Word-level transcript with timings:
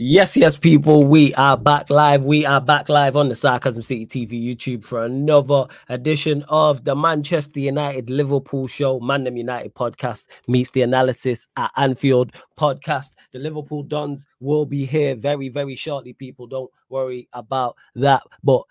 Yes, 0.00 0.36
yes, 0.36 0.56
people, 0.56 1.02
we 1.02 1.34
are 1.34 1.56
back 1.56 1.90
live. 1.90 2.24
We 2.24 2.46
are 2.46 2.60
back 2.60 2.88
live 2.88 3.16
on 3.16 3.30
the 3.30 3.34
Sarcasm 3.34 3.82
City 3.82 4.06
TV 4.06 4.40
YouTube 4.40 4.84
for 4.84 5.04
another 5.04 5.66
edition 5.88 6.44
of 6.48 6.84
the 6.84 6.94
Manchester 6.94 7.58
United 7.58 8.08
Liverpool 8.08 8.68
show. 8.68 9.00
Mandem 9.00 9.36
United 9.36 9.74
podcast 9.74 10.28
meets 10.46 10.70
the 10.70 10.82
analysis 10.82 11.48
at 11.56 11.72
Anfield 11.76 12.30
podcast. 12.56 13.10
The 13.32 13.40
Liverpool 13.40 13.82
Dons 13.82 14.24
will 14.38 14.66
be 14.66 14.84
here 14.86 15.16
very, 15.16 15.48
very 15.48 15.74
shortly. 15.74 16.12
People, 16.12 16.46
don't 16.46 16.70
worry 16.88 17.28
about 17.32 17.74
that. 17.96 18.22
But 18.44 18.62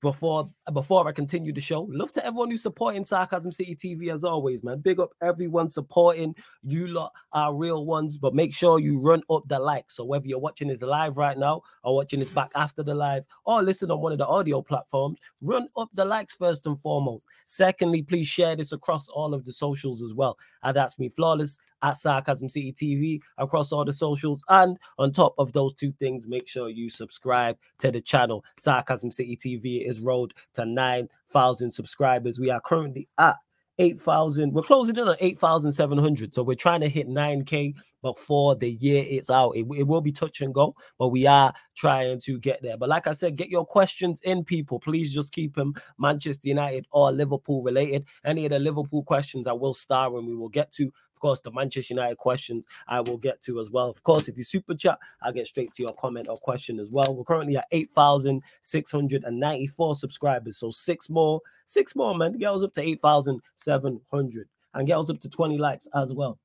before 0.00 0.46
before 0.72 1.06
I 1.08 1.12
continue 1.12 1.52
the 1.52 1.60
show, 1.60 1.88
love 1.90 2.12
to 2.12 2.24
everyone 2.24 2.50
who's 2.50 2.62
supporting 2.62 3.04
Sarcasm 3.04 3.52
City 3.52 3.76
TV 3.76 4.12
as 4.12 4.24
always, 4.24 4.62
man. 4.62 4.80
Big 4.80 5.00
up 5.00 5.10
everyone 5.22 5.70
supporting. 5.70 6.34
You 6.62 6.88
lot 6.88 7.12
are 7.32 7.54
real 7.54 7.86
ones, 7.86 8.16
but 8.16 8.34
make 8.34 8.54
sure 8.54 8.78
you 8.78 8.98
run 8.98 9.22
up 9.30 9.44
the 9.46 9.58
likes. 9.58 9.96
So 9.96 10.04
whether 10.04 10.26
you're 10.26 10.38
watching 10.38 10.68
this 10.68 10.82
live 10.82 11.16
right 11.16 11.38
now 11.38 11.62
or 11.82 11.96
watching 11.96 12.20
this 12.20 12.30
back 12.30 12.50
after 12.54 12.82
the 12.82 12.94
live 12.94 13.26
or 13.44 13.62
listen 13.62 13.90
on 13.90 14.00
one 14.00 14.12
of 14.12 14.18
the 14.18 14.26
audio 14.26 14.62
platforms, 14.62 15.18
run 15.42 15.68
up 15.76 15.88
the 15.94 16.04
likes 16.04 16.34
first 16.34 16.66
and 16.66 16.80
foremost. 16.80 17.26
Secondly, 17.46 18.02
please 18.02 18.26
share 18.26 18.56
this 18.56 18.72
across 18.72 19.08
all 19.08 19.34
of 19.34 19.44
the 19.44 19.52
socials 19.52 20.02
as 20.02 20.14
well. 20.14 20.36
And 20.62 20.76
that's 20.76 20.98
me, 20.98 21.08
flawless 21.08 21.58
at 21.82 21.96
Sarcasm 21.96 22.48
City 22.48 22.72
TV 22.72 23.20
across 23.36 23.72
all 23.72 23.84
the 23.84 23.92
socials. 23.92 24.42
And 24.48 24.78
on 24.98 25.12
top 25.12 25.34
of 25.38 25.52
those 25.52 25.74
two 25.74 25.92
things, 25.92 26.26
make 26.26 26.48
sure 26.48 26.68
you 26.68 26.90
subscribe 26.90 27.56
to 27.78 27.90
the 27.90 28.00
channel. 28.00 28.44
Sarcasm 28.58 29.10
City 29.10 29.36
TV 29.36 29.88
is 29.88 30.00
rolled 30.00 30.34
to 30.54 30.64
9,000 30.64 31.70
subscribers. 31.70 32.38
We 32.38 32.50
are 32.50 32.60
currently 32.60 33.08
at 33.18 33.36
8,000. 33.78 34.52
We're 34.52 34.62
closing 34.62 34.96
in 34.96 35.08
on 35.08 35.16
8,700. 35.20 36.34
So 36.34 36.42
we're 36.42 36.56
trying 36.56 36.80
to 36.80 36.88
hit 36.88 37.08
9K 37.08 37.74
before 38.02 38.54
the 38.56 38.70
year 38.70 39.04
is 39.06 39.30
out. 39.30 39.52
It, 39.52 39.66
it, 39.76 39.86
will 39.86 40.00
be 40.00 40.12
touch 40.12 40.40
and 40.40 40.54
go, 40.54 40.74
but 40.98 41.08
we 41.08 41.26
are 41.26 41.52
trying 41.76 42.20
to 42.20 42.38
get 42.38 42.62
there. 42.62 42.76
But 42.76 42.88
like 42.88 43.06
I 43.06 43.12
said, 43.12 43.36
get 43.36 43.48
your 43.48 43.64
questions 43.64 44.20
in, 44.22 44.44
people. 44.44 44.78
Please 44.78 45.12
just 45.12 45.32
keep 45.32 45.54
them 45.54 45.74
Manchester 45.98 46.48
United 46.48 46.86
or 46.90 47.10
Liverpool 47.12 47.62
related. 47.62 48.06
Any 48.24 48.44
of 48.44 48.50
the 48.50 48.58
Liverpool 48.58 49.02
questions 49.02 49.46
I 49.46 49.52
will 49.52 49.74
star 49.74 50.16
and 50.16 50.26
we 50.26 50.34
will 50.34 50.48
get 50.48 50.72
to. 50.72 50.92
Of 51.18 51.20
course, 51.20 51.40
the 51.40 51.50
Manchester 51.50 51.94
United 51.94 52.16
questions 52.16 52.68
I 52.86 53.00
will 53.00 53.16
get 53.16 53.42
to 53.42 53.58
as 53.58 53.72
well. 53.72 53.90
Of 53.90 54.04
course, 54.04 54.28
if 54.28 54.38
you 54.38 54.44
super 54.44 54.76
chat, 54.76 55.00
I'll 55.20 55.32
get 55.32 55.48
straight 55.48 55.74
to 55.74 55.82
your 55.82 55.92
comment 55.94 56.28
or 56.28 56.38
question 56.38 56.78
as 56.78 56.90
well. 56.90 57.12
We're 57.12 57.24
currently 57.24 57.56
at 57.56 57.66
8,694 57.72 59.96
subscribers. 59.96 60.58
So 60.58 60.70
six 60.70 61.10
more, 61.10 61.40
six 61.66 61.96
more, 61.96 62.16
man. 62.16 62.38
Get 62.38 62.52
us 62.52 62.62
up 62.62 62.72
to 62.74 62.82
8,700 62.82 64.48
and 64.74 64.86
get 64.86 64.96
us 64.96 65.10
up 65.10 65.18
to 65.18 65.28
20 65.28 65.58
likes 65.58 65.88
as 65.92 66.12
well. 66.12 66.38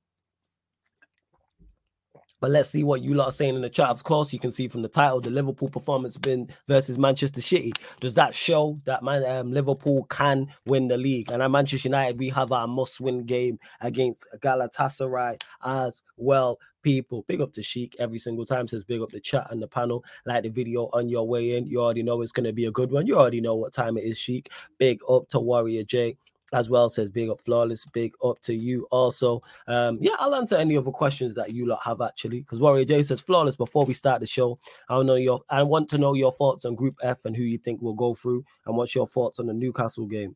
But 2.44 2.52
let's 2.52 2.70
see 2.70 2.84
what 2.84 3.02
you 3.02 3.14
lot 3.14 3.30
are 3.30 3.32
saying 3.32 3.56
in 3.56 3.62
the 3.62 3.70
chat. 3.70 3.88
Of 3.88 4.04
course, 4.04 4.34
you 4.34 4.38
can 4.38 4.52
see 4.52 4.68
from 4.68 4.82
the 4.82 4.90
title, 4.90 5.22
the 5.22 5.30
Liverpool 5.30 5.70
performance 5.70 6.18
been 6.18 6.50
versus 6.68 7.00
Manchester 7.00 7.40
City. 7.40 7.72
Does 8.02 8.16
that 8.16 8.36
show 8.36 8.82
that 8.84 9.02
man 9.02 9.24
um, 9.24 9.54
Liverpool 9.54 10.04
can 10.10 10.50
win 10.66 10.90
the 10.90 10.98
league? 10.98 11.32
And 11.32 11.42
at 11.42 11.50
Manchester 11.50 11.88
United, 11.88 12.20
we 12.20 12.28
have 12.32 12.52
our 12.52 12.68
must-win 12.68 13.24
game 13.24 13.60
against 13.80 14.28
Galatasaray 14.40 15.42
as 15.64 16.02
well. 16.18 16.60
People, 16.82 17.24
big 17.30 17.40
up 17.40 17.54
to 17.54 17.64
Sheik 17.64 17.96
every 17.98 18.20
single 18.20 18.46
time. 18.46 18.68
Says 18.68 18.84
big 18.84 19.02
up 19.02 19.12
the 19.12 19.22
chat 19.22 19.48
and 19.50 19.62
the 19.62 19.68
panel. 19.70 20.04
Like 20.26 20.44
the 20.44 20.50
video 20.50 20.90
on 20.92 21.08
your 21.08 21.26
way 21.26 21.56
in. 21.56 21.66
You 21.66 21.82
already 21.82 22.04
know 22.04 22.22
it's 22.22 22.34
going 22.34 22.44
to 22.44 22.52
be 22.52 22.66
a 22.66 22.72
good 22.72 22.92
one. 22.92 23.08
You 23.08 23.18
already 23.18 23.40
know 23.40 23.56
what 23.56 23.72
time 23.72 23.98
it 23.98 24.04
is, 24.04 24.18
Sheik. 24.18 24.52
Big 24.78 25.00
up 25.08 25.30
to 25.30 25.40
Warrior 25.40 25.86
J 25.86 26.18
as 26.54 26.70
well 26.70 26.90
says 26.90 27.10
big 27.10 27.30
up 27.30 27.42
flawless 27.42 27.86
big 27.88 28.14
up 28.24 28.40
to 28.42 28.54
you 28.54 28.88
also. 28.92 29.42
Um 29.68 29.98
yeah 30.02 30.16
i'll 30.20 30.36
answer 30.36 30.56
any 30.56 30.78
other 30.78 30.92
questions 30.92 31.34
that 31.36 31.52
you 31.52 31.66
lot 31.66 31.82
have 31.84 32.02
actually 32.02 32.42
because 32.42 32.62
warrior 32.62 32.86
j 32.86 33.04
says 33.04 33.22
flawless 33.22 33.56
before 33.56 33.86
we 33.86 33.94
start 33.94 34.20
the 34.20 34.28
show 34.28 34.60
i 34.90 35.02
know 35.02 35.16
your 35.16 35.42
i 35.50 35.64
want 35.64 35.90
to 35.90 35.98
know 35.98 36.14
your 36.14 36.32
thoughts 36.32 36.66
on 36.66 36.76
group 36.76 36.96
f 37.02 37.26
and 37.26 37.36
who 37.36 37.44
you 37.44 37.58
think 37.58 37.82
will 37.82 37.94
go 37.94 38.14
through 38.14 38.44
and 38.66 38.78
what's 38.78 38.96
your 38.96 39.08
thoughts 39.08 39.40
on 39.40 39.48
the 39.48 39.54
newcastle 39.54 40.06
game? 40.06 40.36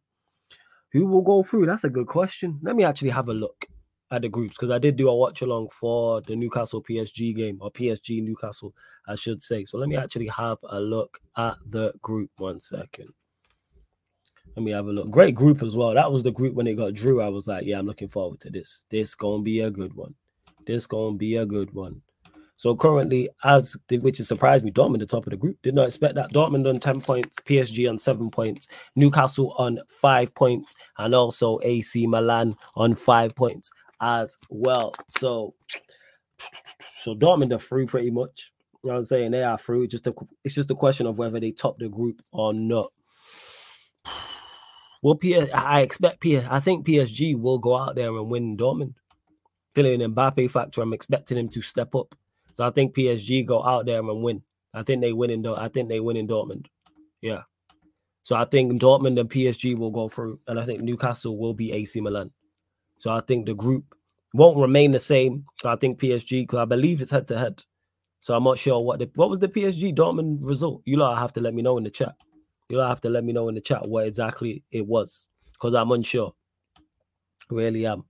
Who 0.94 1.06
will 1.06 1.22
go 1.22 1.44
through? 1.44 1.66
That's 1.66 1.84
a 1.84 1.90
good 1.90 2.08
question. 2.08 2.60
Let 2.62 2.76
me 2.76 2.84
actually 2.84 3.10
have 3.10 3.28
a 3.28 3.34
look 3.34 3.66
at 4.10 4.22
the 4.22 4.30
groups 4.30 4.56
because 4.56 4.72
i 4.72 4.78
did 4.80 4.96
do 4.96 5.10
a 5.10 5.16
watch 5.16 5.42
along 5.42 5.68
for 5.68 6.22
the 6.22 6.34
newcastle 6.34 6.82
psg 6.82 7.36
game 7.36 7.58
or 7.60 7.70
psg 7.70 8.24
newcastle 8.24 8.74
i 9.06 9.16
should 9.16 9.44
say. 9.44 9.66
So 9.66 9.78
let 9.78 9.90
me 9.90 9.98
actually 9.98 10.28
have 10.28 10.60
a 10.70 10.80
look 10.80 11.20
at 11.36 11.58
the 11.66 11.92
group 12.02 12.32
one 12.38 12.62
second 12.62 13.10
let 14.58 14.64
me 14.64 14.72
have 14.72 14.88
a 14.88 14.92
look. 14.92 15.12
Great 15.12 15.36
group 15.36 15.62
as 15.62 15.76
well. 15.76 15.94
That 15.94 16.12
was 16.12 16.24
the 16.24 16.32
group 16.32 16.56
when 16.56 16.66
it 16.66 16.78
got 16.78 16.96
Drew. 16.96 17.22
I 17.22 17.30
was 17.30 17.48
like, 17.48 17.64
yeah, 17.68 17.78
I'm 17.78 17.86
looking 17.86 18.08
forward 18.08 18.40
to 18.40 18.50
this. 18.50 18.86
This 18.90 19.14
gonna 19.14 19.44
be 19.44 19.60
a 19.60 19.70
good 19.70 19.94
one. 19.94 20.16
This 20.66 20.88
gonna 20.88 21.16
be 21.16 21.36
a 21.36 21.46
good 21.46 21.72
one. 21.76 22.02
So 22.56 22.76
currently, 22.76 23.30
as 23.44 23.78
which 23.92 24.18
has 24.18 24.28
surprised 24.28 24.66
me, 24.66 24.72
Dortmund 24.72 24.98
the 24.98 25.06
top 25.06 25.28
of 25.28 25.30
the 25.30 25.38
group. 25.38 25.58
Did 25.62 25.76
not 25.76 25.86
expect 25.86 26.16
that. 26.16 26.34
Dortmund 26.34 26.68
on 26.68 26.80
10 26.80 27.02
points, 27.02 27.38
PSG 27.46 27.88
on 27.88 28.00
seven 28.00 28.32
points, 28.32 28.68
Newcastle 28.96 29.54
on 29.60 29.78
five 29.90 30.34
points, 30.34 30.74
and 30.98 31.14
also 31.14 31.60
AC 31.62 32.08
Milan 32.08 32.56
on 32.76 32.96
five 32.96 33.36
points 33.36 33.70
as 34.02 34.40
well. 34.50 34.96
So, 35.08 35.54
so 36.98 37.14
Dortmund 37.14 37.54
are 37.54 37.60
through 37.60 37.86
pretty 37.86 38.10
much. 38.10 38.52
You 38.84 38.88
know 38.88 38.94
what 38.94 39.00
I'm 39.02 39.06
saying? 39.06 39.32
They 39.32 39.44
are 39.44 39.60
through. 39.60 39.86
Just 39.86 40.08
a, 40.08 40.16
it's 40.44 40.56
just 40.56 40.72
a 40.72 40.76
question 40.76 41.06
of 41.06 41.20
whether 41.20 41.40
they 41.40 41.52
top 41.52 41.78
the 41.78 41.90
group 41.90 42.24
or 42.32 42.56
not. 42.56 42.92
Well, 45.02 45.16
P- 45.16 45.38
I 45.52 45.82
expect 45.82 46.22
P- 46.22 46.38
I 46.40 46.60
think 46.60 46.86
PSG 46.86 47.36
will 47.40 47.60
go 47.60 47.78
out 47.78 47.96
there 47.96 48.10
and 48.10 48.30
win 48.30 48.58
Dortmund. 48.58 48.96
Feeling 49.76 50.00
Mbappe 50.00 50.50
factor, 50.50 50.82
I'm 50.82 50.94
expecting 50.94 51.38
him 51.38 51.50
to 51.50 51.62
step 51.62 51.94
up. 51.96 52.16
So 52.54 52.66
I 52.66 52.72
think 52.72 52.96
PSG 52.96 53.46
go 53.46 53.64
out 53.64 53.86
there 53.86 54.00
and 54.00 54.24
win. 54.24 54.42
I 54.74 54.84
think 54.84 55.02
they 55.02 55.14
win 55.14 55.30
in 55.30 55.46
I 55.46 55.68
think 55.70 55.90
they 55.90 56.00
win 56.00 56.18
in 56.18 56.28
Dortmund. 56.28 56.66
Yeah. 57.22 57.44
So 58.24 58.36
I 58.36 58.46
think 58.46 58.82
Dortmund 58.82 59.20
and 59.20 59.30
PSG 59.30 59.78
will 59.78 59.92
go 59.92 60.10
through, 60.10 60.40
and 60.48 60.60
I 60.60 60.66
think 60.66 60.82
Newcastle 60.82 61.38
will 61.38 61.54
be 61.54 61.72
AC 61.72 62.02
Milan. 62.02 62.32
So 63.00 63.12
I 63.12 63.22
think 63.22 63.46
the 63.46 63.54
group 63.54 63.96
won't 64.34 64.58
remain 64.58 64.92
the 64.92 65.00
same. 65.00 65.46
I 65.64 65.76
think 65.76 66.00
PSG, 66.00 66.44
because 66.44 66.60
I 66.60 66.66
believe 66.66 67.02
it's 67.02 67.12
head 67.12 67.28
to 67.30 67.38
head. 67.38 67.64
So 68.20 68.36
I'm 68.36 68.44
not 68.44 68.58
sure 68.58 68.80
what 68.82 69.00
the 69.00 69.10
what 69.16 69.30
was 69.30 69.40
the 69.40 69.48
PSG 69.48 69.96
Dortmund 69.96 70.40
result. 70.42 70.82
You 70.86 70.98
lot 70.98 71.18
have 71.18 71.34
to 71.34 71.42
let 71.42 71.54
me 71.54 71.62
know 71.62 71.78
in 71.78 71.84
the 71.84 71.90
chat. 71.92 72.16
You'll 72.70 72.88
have 72.88 73.02
to 73.02 73.10
let 73.10 73.24
me 73.24 73.34
know 73.34 73.48
in 73.50 73.56
the 73.56 73.62
chat 73.62 73.88
what 73.88 74.08
exactly 74.08 74.64
it 74.72 74.86
was 74.86 75.30
because 75.54 75.74
I'm 75.74 75.92
unsure. 75.92 76.34
Really 77.50 77.86
am. 77.86 78.04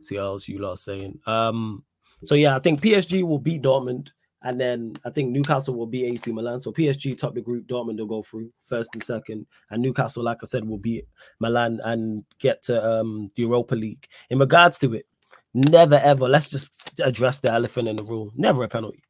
See 0.00 0.16
how 0.16 0.24
else 0.24 0.48
you 0.48 0.58
lot 0.58 0.78
saying. 0.78 1.20
Um, 1.26 1.84
so 2.24 2.34
yeah, 2.34 2.56
I 2.56 2.58
think 2.58 2.80
PSG 2.80 3.22
will 3.22 3.38
beat 3.38 3.62
Dortmund, 3.62 4.08
and 4.42 4.60
then 4.60 4.96
I 5.04 5.10
think 5.10 5.30
Newcastle 5.30 5.74
will 5.74 5.86
beat 5.86 6.06
AC 6.06 6.32
Milan. 6.32 6.60
So 6.60 6.72
PSG 6.72 7.18
top 7.18 7.34
the 7.34 7.40
group, 7.40 7.66
Dortmund 7.66 7.98
will 7.98 8.06
go 8.06 8.22
through 8.22 8.50
first 8.62 8.90
and 8.94 9.02
second, 9.02 9.46
and 9.70 9.82
Newcastle, 9.82 10.22
like 10.22 10.38
I 10.42 10.46
said, 10.46 10.66
will 10.66 10.78
beat 10.78 11.06
Milan 11.38 11.80
and 11.84 12.24
get 12.38 12.62
to 12.64 12.84
um 12.84 13.30
the 13.36 13.42
Europa 13.42 13.74
League. 13.74 14.06
In 14.30 14.38
regards 14.38 14.78
to 14.78 14.94
it, 14.94 15.06
never 15.52 15.96
ever. 15.96 16.28
Let's 16.28 16.48
just 16.48 16.98
address 17.00 17.40
the 17.40 17.52
elephant 17.52 17.88
in 17.88 17.96
the 17.96 18.04
room. 18.04 18.32
Never 18.36 18.62
a 18.64 18.68
penalty. 18.68 19.02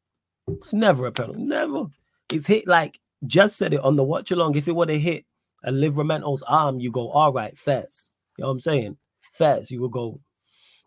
It's 0.48 0.72
never 0.72 1.06
a 1.06 1.12
penalty. 1.12 1.40
Never. 1.40 1.86
It's 2.32 2.46
hit 2.46 2.66
like 2.66 2.98
just 3.26 3.56
said 3.56 3.74
it 3.74 3.80
on 3.80 3.96
the 3.96 4.02
watch 4.02 4.30
along. 4.30 4.56
If 4.56 4.68
it 4.68 4.74
would 4.74 4.88
have 4.88 5.00
hit 5.00 5.24
a 5.64 5.70
Livramento's 5.70 6.42
arm, 6.42 6.80
you 6.80 6.90
go, 6.90 7.10
all 7.10 7.32
right, 7.32 7.56
Fez. 7.56 8.14
You 8.36 8.42
know 8.42 8.48
what 8.48 8.52
I'm 8.54 8.60
saying? 8.60 8.96
Fez, 9.32 9.70
you 9.70 9.80
will 9.80 9.88
go. 9.88 10.20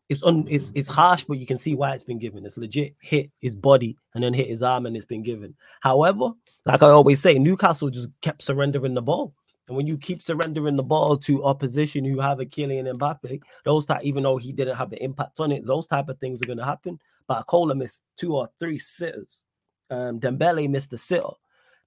It's 0.07 0.21
on 0.21 0.45
it's 0.47 0.71
it's 0.75 0.87
harsh, 0.87 1.23
but 1.23 1.39
you 1.39 1.47
can 1.47 1.57
see 1.57 1.73
why 1.73 1.93
it's 1.93 2.03
been 2.03 2.19
given. 2.19 2.45
It's 2.45 2.57
legit 2.57 2.95
hit 2.99 3.31
his 3.39 3.55
body 3.55 3.97
and 4.13 4.23
then 4.23 4.35
hit 4.35 4.47
his 4.47 4.61
arm 4.61 4.85
and 4.85 4.95
it's 4.95 5.05
been 5.05 5.23
given. 5.23 5.55
However, 5.81 6.31
like 6.65 6.83
I 6.83 6.89
always 6.89 7.21
say, 7.21 7.39
Newcastle 7.39 7.89
just 7.89 8.09
kept 8.21 8.43
surrendering 8.43 8.93
the 8.93 9.01
ball. 9.01 9.33
And 9.67 9.75
when 9.75 9.87
you 9.87 9.97
keep 9.97 10.21
surrendering 10.21 10.75
the 10.75 10.83
ball 10.83 11.17
to 11.17 11.43
opposition 11.43 12.05
who 12.05 12.19
have 12.19 12.39
a 12.39 12.45
Kylian 12.45 12.99
Mbappe, 12.99 13.41
those 13.63 13.87
type, 13.87 14.03
even 14.03 14.21
though 14.21 14.37
he 14.37 14.51
didn't 14.51 14.75
have 14.75 14.91
the 14.91 15.03
impact 15.03 15.39
on 15.39 15.51
it, 15.51 15.65
those 15.65 15.87
type 15.87 16.07
of 16.07 16.19
things 16.19 16.39
are 16.41 16.45
going 16.45 16.59
to 16.59 16.65
happen. 16.65 16.99
Barcola 17.27 17.75
missed 17.75 18.03
two 18.15 18.35
or 18.35 18.47
three 18.59 18.77
sitters. 18.77 19.43
Um, 19.89 20.19
Dembele 20.19 20.69
missed 20.69 20.93
a 20.93 20.99
sitter. 20.99 21.29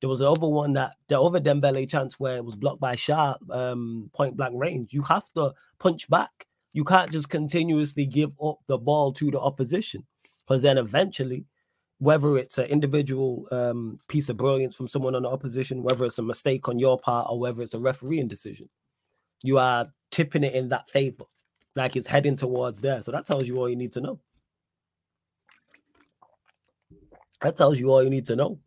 There 0.00 0.08
was 0.08 0.20
another 0.20 0.46
one 0.46 0.74
that 0.74 0.94
the 1.08 1.20
other 1.20 1.40
Dembele 1.40 1.88
chance 1.88 2.20
where 2.20 2.36
it 2.36 2.44
was 2.44 2.56
blocked 2.56 2.80
by 2.80 2.94
Schär, 2.94 3.36
um, 3.50 4.10
point 4.14 4.36
blank 4.36 4.54
range. 4.56 4.92
You 4.92 5.02
have 5.02 5.30
to 5.34 5.54
punch 5.78 6.08
back. 6.08 6.46
You 6.72 6.84
can't 6.84 7.10
just 7.10 7.28
continuously 7.28 8.06
give 8.06 8.34
up 8.42 8.58
the 8.68 8.78
ball 8.78 9.12
to 9.14 9.30
the 9.30 9.40
opposition 9.40 10.06
because 10.46 10.62
then 10.62 10.78
eventually, 10.78 11.46
whether 11.98 12.38
it's 12.38 12.58
an 12.58 12.66
individual 12.66 13.48
um, 13.50 13.98
piece 14.08 14.28
of 14.28 14.36
brilliance 14.36 14.76
from 14.76 14.86
someone 14.86 15.16
on 15.16 15.22
the 15.22 15.28
opposition, 15.28 15.82
whether 15.82 16.04
it's 16.04 16.18
a 16.18 16.22
mistake 16.22 16.68
on 16.68 16.78
your 16.78 16.98
part, 16.98 17.26
or 17.28 17.40
whether 17.40 17.60
it's 17.62 17.74
a 17.74 17.80
refereeing 17.80 18.28
decision, 18.28 18.68
you 19.42 19.58
are 19.58 19.88
tipping 20.12 20.44
it 20.44 20.54
in 20.54 20.68
that 20.68 20.88
favor, 20.88 21.24
like 21.74 21.96
it's 21.96 22.06
heading 22.06 22.36
towards 22.36 22.80
there. 22.80 23.02
So 23.02 23.10
that 23.10 23.26
tells 23.26 23.48
you 23.48 23.56
all 23.56 23.68
you 23.68 23.76
need 23.76 23.92
to 23.92 24.00
know. 24.00 24.20
That 27.42 27.56
tells 27.56 27.80
you 27.80 27.90
all 27.90 28.02
you 28.02 28.10
need 28.10 28.26
to 28.26 28.36
know. 28.36 28.60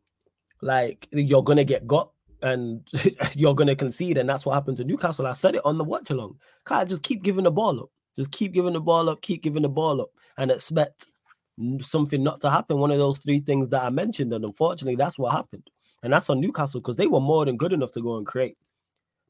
Like 0.62 1.08
you're 1.12 1.44
gonna 1.44 1.64
get 1.64 1.88
got 1.88 2.12
and 2.42 2.88
you're 3.36 3.56
gonna 3.56 3.76
concede, 3.76 4.18
and 4.18 4.30
that's 4.30 4.46
what 4.46 4.54
happened 4.54 4.78
to 4.78 4.84
Newcastle. 4.84 5.28
I 5.28 5.34
said 5.34 5.56
it 5.56 5.66
on 5.66 5.78
the 5.78 5.84
watch 5.84 6.10
along. 6.10 6.38
Can't 6.66 6.90
just 6.90 7.04
keep 7.04 7.24
giving 7.24 7.44
the 7.44 7.52
ball 7.52 7.80
up. 7.80 7.90
Just 8.16 8.32
keep 8.32 8.52
giving 8.52 8.74
the 8.74 8.82
ball 8.82 9.10
up, 9.10 9.22
keep 9.22 9.42
giving 9.42 9.64
the 9.64 9.70
ball 9.70 10.02
up, 10.02 10.10
and 10.38 10.52
expect 10.52 11.08
something 11.80 12.24
not 12.24 12.42
to 12.42 12.50
happen. 12.50 12.78
One 12.78 12.92
of 12.92 12.98
those 12.98 13.20
three 13.20 13.40
things 13.40 13.70
that 13.70 13.84
I 13.84 13.90
mentioned, 13.90 14.34
and 14.34 14.44
unfortunately, 14.44 14.96
that's 14.96 15.18
what 15.18 15.32
happened. 15.32 15.70
And 16.04 16.12
that's 16.12 16.30
on 16.30 16.40
Newcastle 16.40 16.82
because 16.82 16.96
they 16.96 17.08
were 17.08 17.20
more 17.20 17.46
than 17.46 17.58
good 17.58 17.74
enough 17.74 17.92
to 17.92 18.02
go 18.02 18.18
and 18.18 18.26
create. 18.26 18.58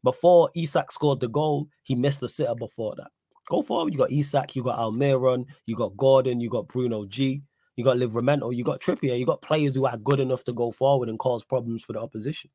Before 0.03 0.49
Isak 0.55 0.91
scored 0.91 1.19
the 1.19 1.27
goal, 1.27 1.67
he 1.83 1.95
missed 1.95 2.21
the 2.21 2.29
sitter 2.29 2.55
before 2.55 2.95
that. 2.97 3.09
Go 3.49 3.61
forward, 3.61 3.93
you 3.93 3.99
got 3.99 4.11
Isak, 4.11 4.55
you 4.55 4.63
got 4.63 4.79
Almiron, 4.79 5.45
you 5.65 5.75
got 5.75 5.97
Gordon, 5.97 6.39
you 6.39 6.49
got 6.49 6.67
Bruno 6.67 7.05
G, 7.05 7.41
you 7.75 7.83
got 7.83 7.97
Livramento, 7.97 8.55
you 8.55 8.63
got 8.63 8.81
Trippier, 8.81 9.17
you 9.17 9.25
got 9.25 9.41
players 9.41 9.75
who 9.75 9.85
are 9.85 9.97
good 9.97 10.19
enough 10.19 10.43
to 10.45 10.53
go 10.53 10.71
forward 10.71 11.09
and 11.09 11.19
cause 11.19 11.43
problems 11.43 11.83
for 11.83 11.93
the 11.93 11.99
opposition. 11.99 12.49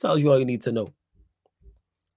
Tells 0.00 0.22
you 0.22 0.30
all 0.30 0.38
you 0.38 0.44
need 0.44 0.62
to 0.62 0.72
know. 0.72 0.92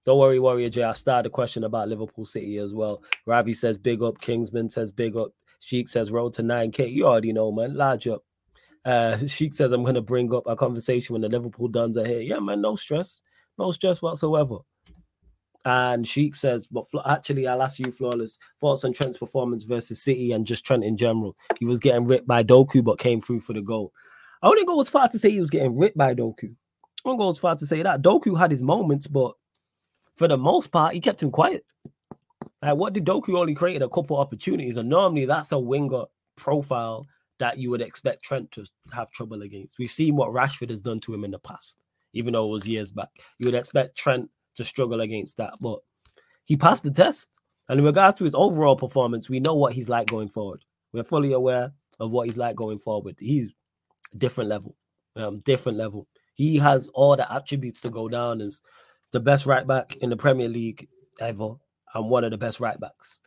Don't 0.04 0.18
worry, 0.18 0.38
Warrior 0.38 0.70
J. 0.70 0.82
I 0.82 0.92
started 0.92 1.28
a 1.28 1.30
question 1.30 1.62
about 1.62 1.88
Liverpool 1.88 2.24
City 2.24 2.56
as 2.56 2.72
well. 2.72 3.02
Ravi 3.26 3.54
says 3.54 3.78
big 3.78 4.02
up. 4.02 4.20
Kingsman 4.20 4.70
says 4.70 4.92
big 4.92 5.14
up. 5.16 5.32
Sheik 5.60 5.88
says 5.88 6.10
road 6.10 6.32
to 6.34 6.42
9K. 6.42 6.92
You 6.92 7.06
already 7.06 7.32
know, 7.32 7.52
man. 7.52 7.74
Large 7.76 8.08
up. 8.08 8.24
Uh, 8.84 9.18
Sheik 9.26 9.54
says 9.54 9.72
I'm 9.72 9.84
gonna 9.84 10.00
bring 10.00 10.34
up 10.34 10.44
a 10.46 10.56
conversation 10.56 11.12
when 11.12 11.22
the 11.22 11.28
Liverpool 11.28 11.68
Dons 11.68 11.96
are 11.96 12.06
here. 12.06 12.20
Yeah, 12.20 12.38
man, 12.38 12.62
no 12.62 12.76
stress, 12.76 13.22
no 13.58 13.70
stress 13.72 14.00
whatsoever. 14.00 14.58
And 15.64 16.08
Sheik 16.08 16.36
says, 16.36 16.66
but 16.66 16.86
actually, 17.06 17.46
I'll 17.46 17.62
ask 17.62 17.78
you, 17.78 17.92
Flawless, 17.92 18.38
thoughts 18.60 18.84
on 18.84 18.94
Trent's 18.94 19.18
performance 19.18 19.64
versus 19.64 20.02
City 20.02 20.32
and 20.32 20.46
just 20.46 20.64
Trent 20.64 20.84
in 20.84 20.96
general. 20.96 21.36
He 21.58 21.66
was 21.66 21.80
getting 21.80 22.06
ripped 22.06 22.26
by 22.26 22.42
Doku, 22.42 22.82
but 22.82 22.98
came 22.98 23.20
through 23.20 23.40
for 23.40 23.52
the 23.52 23.60
goal. 23.60 23.92
I 24.42 24.48
wouldn't 24.48 24.66
go 24.66 24.80
as 24.80 24.88
far 24.88 25.08
to 25.08 25.18
say 25.18 25.30
he 25.30 25.40
was 25.40 25.50
getting 25.50 25.78
ripped 25.78 25.98
by 25.98 26.14
Doku. 26.14 26.54
I 27.04 27.08
wouldn't 27.08 27.20
go 27.20 27.28
as 27.28 27.38
far 27.38 27.56
to 27.56 27.66
say 27.66 27.82
that. 27.82 28.00
Doku 28.00 28.38
had 28.38 28.50
his 28.50 28.62
moments, 28.62 29.06
but 29.06 29.34
for 30.16 30.28
the 30.28 30.38
most 30.38 30.68
part, 30.68 30.94
he 30.94 31.00
kept 31.00 31.22
him 31.22 31.30
quiet. 31.30 31.66
Like, 32.62 32.76
what 32.76 32.94
did 32.94 33.04
Doku 33.04 33.38
only 33.38 33.54
created 33.54 33.82
a 33.82 33.88
couple 33.88 34.16
opportunities? 34.16 34.78
And 34.78 34.88
normally 34.88 35.26
that's 35.26 35.52
a 35.52 35.58
winger 35.58 36.04
profile 36.36 37.06
that 37.38 37.58
you 37.58 37.70
would 37.70 37.82
expect 37.82 38.22
Trent 38.22 38.50
to 38.52 38.64
have 38.92 39.10
trouble 39.10 39.42
against. 39.42 39.78
We've 39.78 39.90
seen 39.90 40.16
what 40.16 40.30
Rashford 40.30 40.70
has 40.70 40.80
done 40.80 41.00
to 41.00 41.12
him 41.14 41.24
in 41.24 41.30
the 41.30 41.38
past, 41.38 41.78
even 42.14 42.32
though 42.32 42.46
it 42.46 42.50
was 42.50 42.68
years 42.68 42.90
back. 42.90 43.08
You 43.38 43.46
would 43.46 43.54
expect 43.54 43.96
Trent 43.96 44.30
to 44.60 44.64
struggle 44.64 45.00
against 45.00 45.38
that, 45.38 45.54
but 45.60 45.80
he 46.44 46.56
passed 46.56 46.82
the 46.82 46.90
test. 46.90 47.30
And 47.68 47.78
in 47.78 47.86
regards 47.86 48.18
to 48.18 48.24
his 48.24 48.34
overall 48.34 48.76
performance, 48.76 49.30
we 49.30 49.40
know 49.40 49.54
what 49.54 49.72
he's 49.72 49.88
like 49.88 50.08
going 50.08 50.28
forward. 50.28 50.64
We're 50.92 51.04
fully 51.04 51.32
aware 51.32 51.72
of 51.98 52.10
what 52.10 52.26
he's 52.26 52.36
like 52.36 52.56
going 52.56 52.78
forward. 52.78 53.16
He's 53.18 53.54
a 54.12 54.18
different 54.18 54.50
level, 54.50 54.76
um, 55.16 55.40
different 55.40 55.78
level. 55.78 56.06
He 56.34 56.58
has 56.58 56.88
all 56.88 57.16
the 57.16 57.32
attributes 57.32 57.80
to 57.82 57.90
go 57.90 58.08
down 58.08 58.40
as 58.40 58.60
the 59.12 59.20
best 59.20 59.46
right 59.46 59.66
back 59.66 59.96
in 59.96 60.10
the 60.10 60.16
Premier 60.16 60.48
League 60.48 60.88
ever 61.20 61.54
and 61.94 62.10
one 62.10 62.24
of 62.24 62.30
the 62.30 62.38
best 62.38 62.60
right 62.60 62.78
backs 62.78 63.18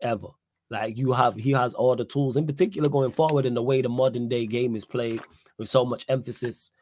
ever. 0.00 0.28
Like 0.70 0.98
you 0.98 1.12
have, 1.12 1.36
he 1.36 1.52
has 1.52 1.74
all 1.74 1.94
the 1.94 2.04
tools, 2.04 2.36
in 2.36 2.46
particular 2.46 2.88
going 2.88 3.12
forward 3.12 3.46
in 3.46 3.54
the 3.54 3.62
way 3.62 3.80
the 3.80 3.88
modern 3.88 4.28
day 4.28 4.46
game 4.46 4.74
is 4.74 4.84
played 4.84 5.20
with 5.58 5.68
so 5.68 5.84
much 5.84 6.04
emphasis 6.08 6.72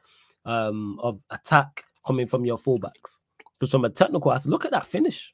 um, 0.44 0.98
of 1.00 1.22
attack 1.30 1.84
coming 2.06 2.26
from 2.26 2.44
your 2.44 2.58
fullbacks. 2.58 3.22
Because 3.62 3.70
from 3.70 3.84
a 3.84 3.90
technical 3.90 4.32
aspect, 4.32 4.50
look 4.50 4.64
at 4.64 4.72
that 4.72 4.84
finish. 4.84 5.32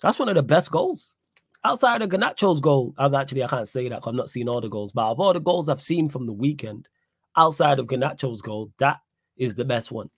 That's 0.00 0.20
one 0.20 0.28
of 0.28 0.36
the 0.36 0.42
best 0.44 0.70
goals. 0.70 1.16
Outside 1.64 2.00
of 2.00 2.10
Garnacho's 2.10 2.60
goal, 2.60 2.94
I've 2.96 3.12
actually 3.12 3.42
I 3.42 3.48
can't 3.48 3.66
say 3.66 3.88
that 3.88 3.96
because 3.96 4.10
I've 4.10 4.14
not 4.14 4.30
seen 4.30 4.48
all 4.48 4.60
the 4.60 4.68
goals, 4.68 4.92
but 4.92 5.10
of 5.10 5.18
all 5.18 5.32
the 5.32 5.40
goals 5.40 5.68
I've 5.68 5.82
seen 5.82 6.08
from 6.08 6.26
the 6.26 6.32
weekend, 6.32 6.88
outside 7.36 7.80
of 7.80 7.88
Garnacho's 7.88 8.40
goal, 8.40 8.70
that 8.78 8.98
is 9.36 9.56
the 9.56 9.64
best 9.64 9.90
one 9.90 10.10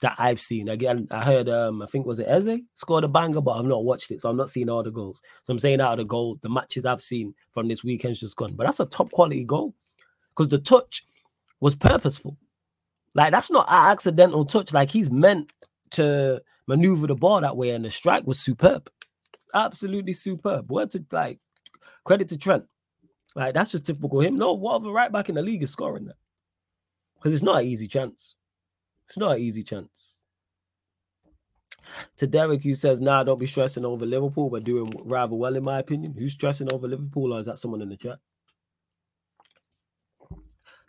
that 0.00 0.14
I've 0.16 0.40
seen. 0.40 0.70
Again, 0.70 1.06
I 1.10 1.22
heard 1.22 1.46
um 1.50 1.82
I 1.82 1.86
think 1.88 2.06
was 2.06 2.20
it 2.20 2.26
Eze 2.26 2.60
scored 2.74 3.04
a 3.04 3.08
banger, 3.08 3.42
but 3.42 3.58
I've 3.58 3.66
not 3.66 3.84
watched 3.84 4.10
it, 4.10 4.22
so 4.22 4.30
I'm 4.30 4.38
not 4.38 4.48
seeing 4.48 4.70
all 4.70 4.82
the 4.82 4.90
goals. 4.90 5.20
So 5.42 5.52
I'm 5.52 5.58
saying 5.58 5.82
out 5.82 5.92
of 5.92 5.98
the 5.98 6.04
goal, 6.04 6.38
the 6.40 6.48
matches 6.48 6.86
I've 6.86 7.02
seen 7.02 7.34
from 7.52 7.68
this 7.68 7.84
weekend's 7.84 8.20
just 8.20 8.36
gone. 8.36 8.54
But 8.54 8.64
that's 8.64 8.80
a 8.80 8.86
top 8.86 9.12
quality 9.12 9.44
goal 9.44 9.74
because 10.30 10.48
the 10.48 10.56
touch 10.56 11.04
was 11.60 11.74
purposeful. 11.74 12.38
Like 13.14 13.30
that's 13.30 13.50
not 13.50 13.68
an 13.68 13.92
accidental 13.92 14.46
touch. 14.46 14.72
Like 14.72 14.88
he's 14.88 15.10
meant 15.10 15.52
to 15.90 16.40
maneuver 16.66 17.06
the 17.06 17.14
ball 17.14 17.40
that 17.40 17.56
way, 17.56 17.70
and 17.70 17.84
the 17.84 17.90
strike 17.90 18.26
was 18.26 18.40
superb, 18.40 18.90
absolutely 19.52 20.14
superb. 20.14 20.70
What 20.70 20.90
to 20.90 21.04
like 21.10 21.40
credit 22.04 22.28
to 22.28 22.38
Trent. 22.38 22.64
Like 23.34 23.54
that's 23.54 23.72
just 23.72 23.86
typical 23.86 24.20
him. 24.20 24.36
No, 24.36 24.52
what 24.52 24.76
other 24.76 24.90
right 24.90 25.12
back 25.12 25.28
in 25.28 25.34
the 25.34 25.42
league 25.42 25.62
is 25.62 25.72
scoring 25.72 26.06
that? 26.06 26.16
Because 27.16 27.32
it's 27.32 27.42
not 27.42 27.62
an 27.62 27.66
easy 27.66 27.86
chance. 27.86 28.34
It's 29.06 29.18
not 29.18 29.36
an 29.36 29.42
easy 29.42 29.62
chance. 29.62 30.20
To 32.16 32.26
Derek, 32.26 32.62
who 32.62 32.74
says, 32.74 33.00
nah, 33.00 33.24
don't 33.24 33.38
be 33.38 33.46
stressing 33.46 33.84
over 33.84 34.06
Liverpool. 34.06 34.48
We're 34.48 34.60
doing 34.60 34.90
rather 35.04 35.34
well, 35.34 35.56
in 35.56 35.64
my 35.64 35.78
opinion. 35.78 36.14
Who's 36.18 36.32
stressing 36.32 36.72
over 36.72 36.88
Liverpool, 36.88 37.34
or 37.34 37.40
is 37.40 37.46
that 37.46 37.58
someone 37.58 37.82
in 37.82 37.90
the 37.90 37.96
chat? 37.96 38.18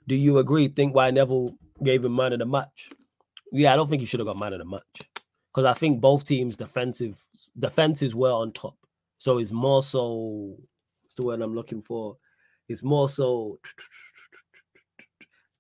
Do 0.08 0.16
you 0.16 0.38
agree? 0.38 0.68
Think 0.68 0.96
why 0.96 1.12
Neville 1.12 1.58
gave 1.84 2.06
him 2.06 2.16
man 2.16 2.34
of 2.34 2.40
the 2.40 2.46
match? 2.46 2.92
Yeah, 3.52 3.74
I 3.74 3.76
don't 3.76 3.90
think 3.90 4.02
he 4.02 4.06
should 4.06 4.20
have 4.20 4.28
got 4.28 4.38
man 4.38 4.54
of 4.54 4.60
the 4.60 4.66
match. 4.66 5.10
Because 5.56 5.66
I 5.66 5.74
think 5.74 6.02
both 6.02 6.26
teams' 6.26 6.58
defensive 6.58 7.18
defenses 7.58 8.14
were 8.14 8.34
on 8.34 8.52
top. 8.52 8.76
So 9.20 9.38
it's 9.38 9.54
more 9.54 9.82
so 9.82 10.58
what's 11.02 11.16
the 11.16 11.24
word 11.24 11.42
I'm 11.42 11.56
looking 11.56 11.82
for? 11.82 12.18
It's 12.68 12.84
more 12.84 13.08
so 13.08 13.60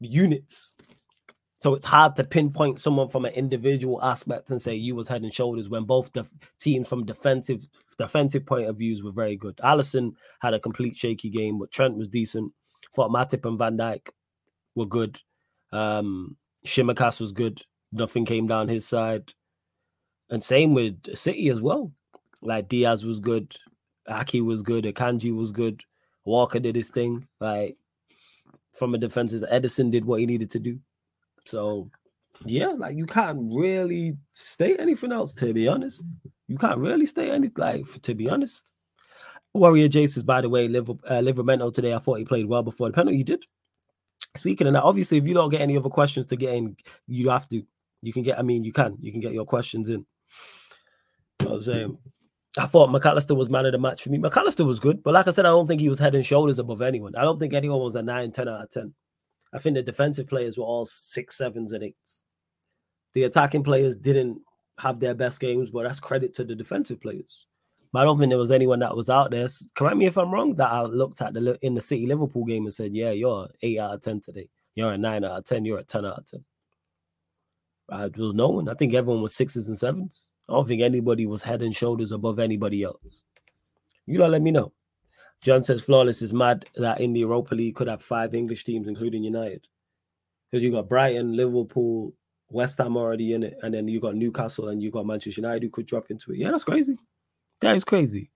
units 0.01 0.73
so 1.65 1.73
it's 1.73 1.87
hard 1.87 2.15
to 2.17 2.23
pinpoint 2.23 2.79
someone 2.79 3.09
from 3.09 3.25
an 3.25 3.33
individual 3.33 3.99
aspect 4.03 4.51
and 4.51 4.61
say 4.61 4.75
you 4.75 4.93
was 4.93 5.07
head 5.07 5.23
and 5.23 5.33
shoulders 5.33 5.67
when 5.67 5.85
both 5.85 6.13
the 6.13 6.23
teams 6.59 6.87
from 6.87 7.07
defensive 7.07 7.67
defensive 7.97 8.45
point 8.45 8.67
of 8.67 8.77
views 8.77 9.01
were 9.01 9.11
very 9.11 9.35
good. 9.35 9.57
Alisson 9.63 10.11
had 10.41 10.53
a 10.53 10.59
complete 10.59 10.95
shaky 10.95 11.31
game, 11.31 11.57
but 11.57 11.71
Trent 11.71 11.97
was 11.97 12.07
decent. 12.07 12.51
Thought 12.95 13.09
Matip 13.09 13.49
and 13.49 13.57
Van 13.57 13.77
Dijk 13.77 14.09
were 14.75 14.85
good. 14.85 15.19
Um 15.71 16.37
Tsimikas 16.63 17.19
was 17.19 17.31
good. 17.31 17.63
Nothing 17.91 18.25
came 18.25 18.45
down 18.45 18.67
his 18.67 18.87
side. 18.87 19.33
And 20.29 20.43
same 20.43 20.73
with 20.73 21.15
City 21.15 21.49
as 21.49 21.61
well. 21.61 21.91
Like 22.41 22.67
Dias 22.67 23.03
was 23.03 23.19
good. 23.19 23.55
Aké 24.09 24.43
was 24.43 24.61
good. 24.61 24.85
Akanji 24.85 25.35
was 25.35 25.51
good. 25.51 25.83
Walker 26.25 26.59
did 26.59 26.75
his 26.75 26.89
thing. 26.89 27.27
Like 27.39 27.77
from 28.73 28.93
a 28.95 28.97
defensive, 28.97 29.43
Ederson 29.51 29.91
did 29.91 30.05
what 30.05 30.19
he 30.19 30.25
needed 30.25 30.49
to 30.51 30.59
do. 30.59 30.79
So 31.45 31.89
yeah, 32.43 32.67
like 32.67 32.97
you 32.97 33.05
can't 33.05 33.39
really 33.53 34.17
state 34.33 34.79
anything 34.79 35.11
else 35.11 35.33
to 35.35 35.53
be 35.53 35.67
honest. 35.67 36.03
You 36.47 36.57
can't 36.57 36.79
really 36.79 37.05
state 37.05 37.31
any 37.31 37.49
like 37.55 37.85
to 38.01 38.13
be 38.13 38.29
honest. 38.29 38.71
Warrior 39.53 39.87
Jace 39.87 40.17
is 40.17 40.23
by 40.23 40.41
the 40.41 40.49
way, 40.49 40.67
Liver, 40.67 40.93
uh, 41.07 41.21
Livramento 41.21 41.73
today. 41.73 41.93
I 41.93 41.99
thought 41.99 42.19
he 42.19 42.25
played 42.25 42.45
well 42.45 42.63
before 42.63 42.89
the 42.89 42.93
penalty. 42.93 43.17
He 43.17 43.23
did. 43.23 43.45
Speaking 44.35 44.67
of 44.67 44.73
that, 44.73 44.83
obviously, 44.83 45.17
if 45.17 45.27
you 45.27 45.33
don't 45.33 45.49
get 45.49 45.61
any 45.61 45.77
other 45.77 45.89
questions 45.89 46.25
to 46.27 46.35
get 46.35 46.55
in, 46.55 46.75
you 47.07 47.29
have 47.29 47.47
to. 47.49 47.63
You 48.01 48.11
can 48.11 48.23
get. 48.23 48.37
I 48.37 48.41
mean, 48.41 48.65
you 48.65 48.73
can. 48.73 48.97
You 48.99 49.11
can 49.11 49.21
get 49.21 49.31
your 49.31 49.45
questions 49.45 49.87
in. 49.87 50.05
Know 51.41 51.55
I'm 51.55 51.61
saying. 51.61 51.97
I 52.57 52.67
thought 52.67 52.91
Mac 52.91 53.05
Allister 53.05 53.35
was 53.35 53.49
man 53.49 53.65
of 53.65 53.73
the 53.73 53.77
match 53.77 54.03
for 54.03 54.09
me. 54.09 54.17
Mac 54.17 54.37
Allister 54.37 54.63
was 54.63 54.79
good, 54.79 55.03
but 55.03 55.13
like 55.13 55.27
I 55.27 55.31
said, 55.31 55.45
I 55.45 55.49
don't 55.49 55.67
think 55.67 55.81
he 55.81 55.89
was 55.89 55.99
head 55.99 56.15
and 56.15 56.25
shoulders 56.25 56.57
above 56.57 56.81
anyone. 56.81 57.15
I 57.15 57.23
don't 57.23 57.37
think 57.37 57.53
anyone 57.53 57.81
was 57.81 57.95
a 57.95 58.01
9, 58.01 58.31
10 58.31 58.47
out 58.47 58.61
of 58.61 58.69
10. 58.69 58.93
I 59.53 59.59
think 59.59 59.75
the 59.75 59.83
defensive 59.83 60.27
players 60.27 60.57
were 60.57 60.63
all 60.63 60.85
six, 60.85 61.37
sevens, 61.37 61.73
and 61.73 61.83
eights. 61.83 62.23
The 63.13 63.23
attacking 63.23 63.63
players 63.63 63.97
didn't 63.97 64.41
have 64.79 64.99
their 64.99 65.13
best 65.13 65.39
games, 65.39 65.69
but 65.69 65.83
that's 65.83 65.99
credit 65.99 66.33
to 66.35 66.43
the 66.43 66.55
defensive 66.55 67.01
players. 67.01 67.45
But 67.91 68.01
I 68.01 68.03
don't 68.03 68.19
think 68.19 68.29
there 68.29 68.39
was 68.39 68.51
anyone 68.51 68.79
that 68.79 68.95
was 68.95 69.09
out 69.09 69.31
there. 69.31 69.47
Correct 69.73 69.95
me 69.95 70.05
if 70.05 70.17
I'm 70.17 70.33
wrong. 70.33 70.55
That 70.55 70.71
I 70.71 70.81
looked 70.83 71.21
at 71.21 71.33
the 71.33 71.57
in 71.61 71.75
the 71.75 71.81
City 71.81 72.05
Liverpool 72.05 72.43
game 72.43 72.65
and 72.65 72.73
said, 72.73 72.93
"Yeah, 72.93 73.11
you're 73.11 73.47
eight 73.61 73.79
out 73.79 73.93
of 73.93 74.01
ten 74.01 74.19
today. 74.19 74.49
You're 74.75 74.91
a 74.91 74.97
nine 74.97 75.23
out 75.23 75.37
of 75.37 75.45
ten. 75.45 75.63
You're 75.63 75.79
a 75.79 75.83
ten 75.83 76.05
out 76.05 76.19
of 76.19 76.25
ten. 76.25 76.43
Uh, 77.89 78.09
there 78.13 78.25
was 78.25 78.33
no 78.33 78.49
one. 78.49 78.69
I 78.69 78.73
think 78.73 78.93
everyone 78.93 79.21
was 79.21 79.35
sixes 79.35 79.67
and 79.67 79.77
sevens. 79.77 80.31
I 80.49 80.53
don't 80.53 80.67
think 80.67 80.81
anybody 80.81 81.25
was 81.25 81.43
head 81.43 81.61
and 81.61 81.75
shoulders 81.75 82.11
above 82.11 82.39
anybody 82.39 82.83
else. 82.83 83.23
You 84.05 84.17
don't 84.17 84.31
let 84.31 84.41
me 84.41 84.51
know. 84.51 84.73
John 85.41 85.61
says 85.61 85.83
flawless 85.83 86.21
is 86.21 86.33
mad 86.33 86.65
that 86.75 87.01
in 87.01 87.13
the 87.13 87.19
Europa 87.19 87.53
League 87.53 87.75
could 87.75 87.87
have 87.87 88.01
five 88.01 88.33
English 88.33 88.63
teams, 88.63 88.87
including 88.87 89.23
United, 89.23 89.67
because 90.49 90.63
you 90.63 90.71
got 90.71 90.89
Brighton, 90.89 91.35
Liverpool, 91.35 92.13
West 92.49 92.77
Ham 92.77 92.97
already 92.97 93.33
in 93.33 93.43
it, 93.43 93.57
and 93.61 93.73
then 93.73 93.87
you 93.87 93.99
got 93.99 94.15
Newcastle 94.15 94.69
and 94.69 94.81
you 94.81 94.91
got 94.91 95.05
Manchester 95.05 95.41
United 95.41 95.63
who 95.63 95.69
could 95.69 95.85
drop 95.85 96.09
into 96.09 96.31
it. 96.31 96.37
Yeah, 96.37 96.51
that's 96.51 96.63
crazy. 96.63 96.97
That 97.61 97.75
is 97.75 97.83
crazy. 97.83 98.31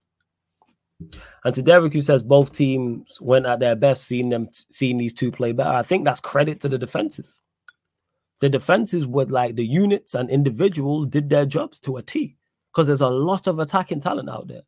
And 1.46 1.56
to 1.56 1.62
Derek, 1.62 1.94
who 1.94 2.02
says 2.02 2.24
both 2.24 2.52
teams 2.52 3.20
went 3.22 3.46
at 3.46 3.60
their 3.60 3.76
best, 3.76 4.06
seeing 4.06 4.30
them, 4.30 4.50
seeing 4.72 4.98
these 4.98 5.14
two 5.14 5.32
play 5.32 5.54
better. 5.54 5.70
I 5.70 5.84
think 5.84 6.06
that's 6.06 6.20
credit 6.20 6.60
to 6.62 6.70
the 6.70 6.78
defenses. 6.78 7.40
The 8.42 8.50
defenses 8.50 9.06
with 9.06 9.30
like 9.30 9.56
the 9.56 9.66
units 9.66 10.16
and 10.16 10.30
individuals 10.30 11.08
did 11.08 11.30
their 11.30 11.46
jobs 11.46 11.80
to 11.82 11.98
a 11.98 12.04
T 12.04 12.38
because 12.72 12.88
there's 12.88 13.02
a 13.02 13.10
lot 13.10 13.48
of 13.48 13.60
attacking 13.60 14.02
talent 14.02 14.30
out 14.30 14.48
there. 14.48 14.62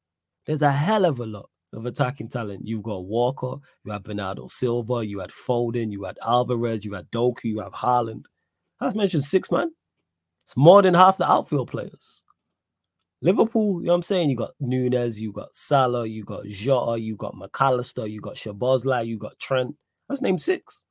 There's 0.46 0.62
a 0.62 0.72
hell 0.72 1.06
of 1.06 1.20
a 1.20 1.26
lot 1.26 1.50
of 1.74 1.86
attacking 1.86 2.30
talent. 2.30 2.68
You've 2.68 2.84
got 2.84 3.06
Walker, 3.06 3.56
you 3.86 3.92
have 3.92 4.04
Bernardo 4.04 4.48
Silva, 4.48 5.06
you 5.06 5.20
had 5.20 5.30
Foden, 5.30 5.92
you 5.92 6.04
had 6.04 6.20
Alvarez, 6.26 6.84
you 6.84 6.94
had 6.94 7.10
Doku, 7.12 7.46
you 7.46 7.60
have 7.60 7.74
Haaland. 7.74 8.24
I've 8.80 8.96
mentioned 8.96 9.24
six, 9.24 9.52
man. 9.52 9.72
It's 10.46 10.58
more 10.58 10.82
than 10.82 10.96
half 10.96 11.18
the 11.18 11.32
outfield 11.32 11.72
players. 11.72 12.24
Liverpool, 13.22 13.82
you 13.82 13.86
know 13.86 13.94
what 13.94 13.98
I'm 13.98 14.04
saying? 14.04 14.32
You 14.32 14.36
got 14.36 14.52
Nunez, 14.60 15.22
you 15.22 15.32
got 15.32 15.56
Salah, 15.56 16.08
you 16.08 16.24
got 16.24 16.46
Jota, 16.48 17.00
you 17.00 17.16
got 17.16 17.38
Mac 17.38 17.52
Allister, 17.62 18.08
you 18.08 18.20
got 18.20 18.36
Szoboszlai, 18.36 19.06
you 19.06 19.18
got 19.18 19.38
Trent. 19.40 19.76
Let's 20.10 20.24
name 20.24 20.40
six. 20.40 20.84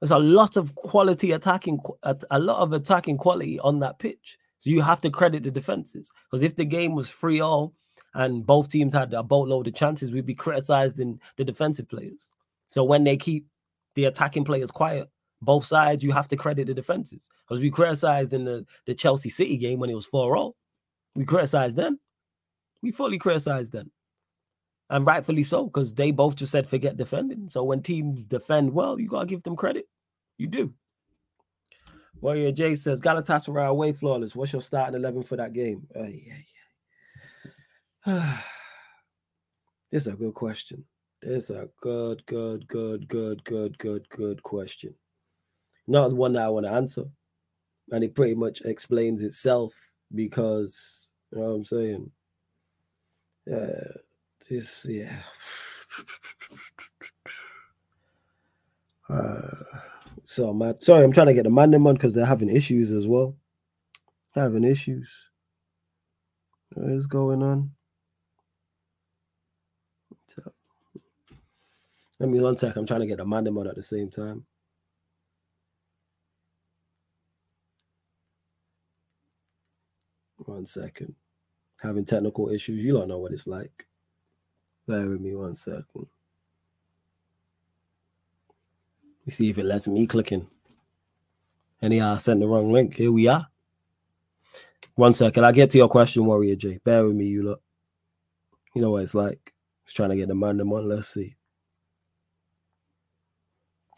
There's 0.00 0.10
a 0.10 0.18
lot 0.18 0.56
of 0.56 0.74
quality 0.74 1.32
attacking, 1.32 1.80
a 2.02 2.38
lot 2.38 2.60
of 2.60 2.72
attacking 2.72 3.16
quality 3.16 3.58
on 3.60 3.80
that 3.80 3.98
pitch. 3.98 4.38
So 4.58 4.70
you 4.70 4.82
have 4.82 5.00
to 5.02 5.10
credit 5.10 5.42
the 5.42 5.50
defenses. 5.50 6.10
Because 6.30 6.42
if 6.42 6.56
the 6.56 6.64
game 6.64 6.94
was 6.94 7.10
free 7.10 7.40
all 7.40 7.74
and 8.14 8.44
both 8.44 8.68
teams 8.68 8.92
had 8.92 9.14
a 9.14 9.22
boatload 9.22 9.68
of 9.68 9.74
chances, 9.74 10.12
we'd 10.12 10.26
be 10.26 10.34
criticizing 10.34 11.20
the 11.36 11.44
defensive 11.44 11.88
players. 11.88 12.32
So 12.68 12.84
when 12.84 13.04
they 13.04 13.16
keep 13.16 13.46
the 13.94 14.04
attacking 14.04 14.44
players 14.44 14.70
quiet, 14.70 15.08
both 15.40 15.64
sides, 15.64 16.02
you 16.04 16.12
have 16.12 16.28
to 16.28 16.36
credit 16.36 16.66
the 16.66 16.74
defenses. 16.74 17.28
Because 17.46 17.62
we 17.62 17.70
criticized 17.70 18.32
in 18.32 18.44
the, 18.44 18.66
the 18.86 18.94
Chelsea 18.94 19.30
City 19.30 19.56
game 19.56 19.78
when 19.78 19.90
it 19.90 19.94
was 19.94 20.06
4 20.06 20.36
all. 20.36 20.56
We 21.14 21.24
criticized 21.24 21.76
them. 21.76 22.00
We 22.82 22.90
fully 22.90 23.18
criticized 23.18 23.72
them. 23.72 23.90
And 24.88 25.04
rightfully 25.04 25.42
so, 25.42 25.64
because 25.64 25.94
they 25.94 26.12
both 26.12 26.36
just 26.36 26.52
said 26.52 26.68
forget 26.68 26.96
defending. 26.96 27.48
So 27.48 27.64
when 27.64 27.82
teams 27.82 28.24
defend 28.24 28.72
well, 28.72 29.00
you 29.00 29.08
gotta 29.08 29.26
give 29.26 29.42
them 29.42 29.56
credit. 29.56 29.88
You 30.38 30.46
do. 30.46 30.74
Warrior 32.20 32.52
J 32.52 32.74
says 32.76 33.00
Galatasaray 33.00 33.66
away 33.66 33.92
flawless. 33.92 34.36
What's 34.36 34.52
your 34.52 34.62
starting 34.62 34.94
eleven 34.94 35.24
for 35.24 35.36
that 35.36 35.52
game? 35.52 35.86
Yeah, 35.94 36.08
yeah. 38.06 38.38
this 39.90 40.06
is 40.06 40.12
a 40.12 40.16
good 40.16 40.34
question. 40.34 40.84
This 41.20 41.50
is 41.50 41.56
a 41.56 41.68
good, 41.80 42.24
good, 42.26 42.68
good, 42.68 43.08
good, 43.08 43.42
good, 43.44 43.78
good, 43.78 44.08
good 44.08 44.42
question. 44.42 44.94
Not 45.88 46.10
the 46.10 46.14
one 46.14 46.34
that 46.34 46.44
I 46.44 46.48
want 46.48 46.66
to 46.66 46.72
answer. 46.72 47.04
And 47.90 48.04
it 48.04 48.14
pretty 48.14 48.34
much 48.34 48.60
explains 48.62 49.20
itself 49.20 49.72
because 50.14 51.08
you 51.32 51.38
know 51.38 51.48
what 51.48 51.54
I'm 51.54 51.64
saying? 51.64 52.10
Yeah 53.46 54.05
this 54.48 54.86
yeah. 54.88 55.22
Uh, 59.08 59.64
so 60.24 60.52
my 60.52 60.74
sorry 60.80 61.04
i'm 61.04 61.12
trying 61.12 61.28
to 61.28 61.34
get 61.34 61.44
the 61.44 61.50
man 61.50 61.74
on 61.74 61.94
because 61.94 62.12
they're 62.14 62.26
having 62.26 62.48
issues 62.48 62.90
as 62.90 63.06
well. 63.06 63.36
Having 64.34 64.64
issues. 64.64 65.30
What 66.74 66.90
is 66.90 67.06
going 67.06 67.42
on? 67.42 67.70
Let 72.18 72.30
me 72.30 72.40
one 72.40 72.56
sec 72.56 72.76
i'm 72.76 72.86
trying 72.86 73.00
to 73.00 73.06
get 73.06 73.18
the 73.18 73.26
man 73.26 73.46
on 73.48 73.66
at 73.68 73.76
the 73.76 73.82
same 73.82 74.10
time. 74.10 74.44
One 80.38 80.66
second. 80.66 81.14
Having 81.82 82.06
technical 82.06 82.48
issues 82.50 82.84
you 82.84 82.92
don't 82.92 83.08
know 83.08 83.18
what 83.18 83.32
it's 83.32 83.46
like 83.46 83.86
Bear 84.86 85.06
with 85.08 85.20
me 85.20 85.34
one 85.34 85.56
second. 85.56 86.06
You 89.24 89.32
see 89.32 89.50
if 89.50 89.58
it 89.58 89.64
lets 89.64 89.88
me 89.88 90.06
clicking. 90.06 90.46
Anyhow, 91.82 92.12
uh, 92.12 92.14
I 92.14 92.18
sent 92.18 92.40
the 92.40 92.46
wrong 92.46 92.72
link. 92.72 92.94
Here 92.94 93.12
we 93.12 93.26
are. 93.26 93.48
One 94.94 95.12
second. 95.12 95.44
I'll 95.44 95.52
get 95.52 95.70
to 95.70 95.78
your 95.78 95.88
question, 95.88 96.24
Warrior 96.24 96.56
J. 96.56 96.78
Bear 96.82 97.06
with 97.06 97.16
me, 97.16 97.26
you 97.26 97.42
look. 97.42 97.60
You 98.74 98.82
know 98.82 98.92
what 98.92 99.02
it's 99.02 99.14
like. 99.14 99.52
Just 99.84 99.96
trying 99.96 100.10
to 100.10 100.16
get 100.16 100.28
the 100.28 100.34
man 100.34 100.60
on. 100.60 100.88
Let's 100.88 101.08
see. 101.08 101.36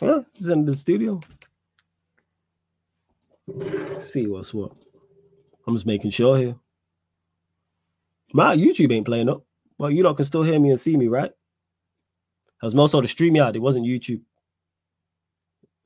Yeah, 0.01 0.21
he's 0.35 0.49
in 0.49 0.65
the 0.65 0.77
studio. 0.77 1.21
See 4.01 4.27
what's 4.27 4.55
what. 4.55 4.73
I'm 5.67 5.75
just 5.75 5.87
making 5.87 6.11
sure 6.11 6.37
here. 6.37 6.57
My 8.33 8.57
YouTube 8.57 8.93
ain't 8.93 9.07
playing 9.07 9.29
up. 9.29 9.43
Well, 9.79 9.91
you 9.91 10.03
lot 10.03 10.17
can 10.17 10.25
still 10.25 10.43
hear 10.43 10.59
me 10.59 10.71
and 10.71 10.81
see 10.81 10.97
me, 10.97 11.07
right? 11.07 11.31
That 12.61 12.67
was 12.67 12.75
most 12.75 12.95
of 12.95 13.03
the 13.03 13.09
StreamYard. 13.09 13.55
It 13.55 13.61
wasn't 13.61 13.87
YouTube. 13.87 14.23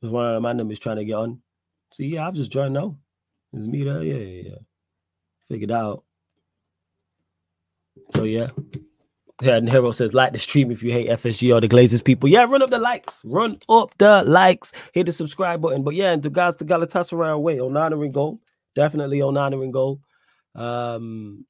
It 0.00 0.06
was 0.06 0.10
one 0.10 0.26
of 0.26 0.34
the 0.34 0.40
man 0.40 0.70
is 0.70 0.78
trying 0.78 0.96
to 0.96 1.04
get 1.04 1.14
on. 1.14 1.42
See, 1.92 2.06
yeah, 2.06 2.26
I've 2.26 2.34
just 2.34 2.50
joined 2.50 2.74
now. 2.74 2.96
It's 3.52 3.66
me 3.66 3.84
there. 3.84 4.02
Yeah, 4.02 4.14
yeah, 4.16 4.42
yeah. 4.50 4.58
Figured 5.48 5.70
out. 5.70 6.04
So 8.10 8.24
yeah. 8.24 8.48
Yeah, 9.42 9.56
and 9.56 9.68
Hero 9.68 9.90
says, 9.90 10.14
like 10.14 10.32
the 10.32 10.38
stream 10.38 10.70
if 10.70 10.82
you 10.82 10.92
hate 10.92 11.08
FSG 11.08 11.54
or 11.54 11.60
the 11.60 11.68
Glazers 11.68 12.04
people. 12.04 12.28
Yeah, 12.28 12.44
run 12.44 12.62
up 12.62 12.70
the 12.70 12.78
likes. 12.78 13.22
Run 13.24 13.58
up 13.68 13.92
the 13.98 14.22
likes. 14.24 14.72
Hit 14.92 15.06
the 15.06 15.12
subscribe 15.12 15.60
button. 15.60 15.82
But 15.82 15.94
yeah, 15.94 16.12
and 16.12 16.22
to 16.22 16.30
guys 16.30 16.56
to 16.56 16.64
Galatasaray 16.64 17.32
away, 17.32 17.58
Onana 17.58 18.04
in 18.04 18.12
goal. 18.12 18.40
Definitely 18.74 19.18
Onana 19.18 19.62
in 19.62 19.72
goal. 19.72 20.00
Um, 20.54 21.44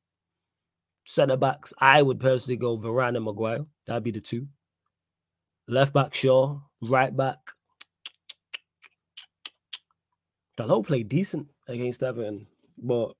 Centre 1.04 1.36
backs, 1.36 1.72
I 1.78 2.02
would 2.02 2.20
personally 2.20 2.56
go 2.56 2.76
Varane 2.76 3.16
and 3.16 3.24
Maguire. 3.24 3.66
That'd 3.86 4.04
be 4.04 4.12
the 4.12 4.20
two. 4.20 4.46
Left 5.68 5.92
back, 5.92 6.14
Shaw. 6.14 6.60
Right 6.80 7.16
back. 7.16 7.38
Dalot 10.58 10.86
played 10.86 11.08
decent 11.08 11.48
against 11.66 12.02
Everton, 12.02 12.46
but 12.76 13.12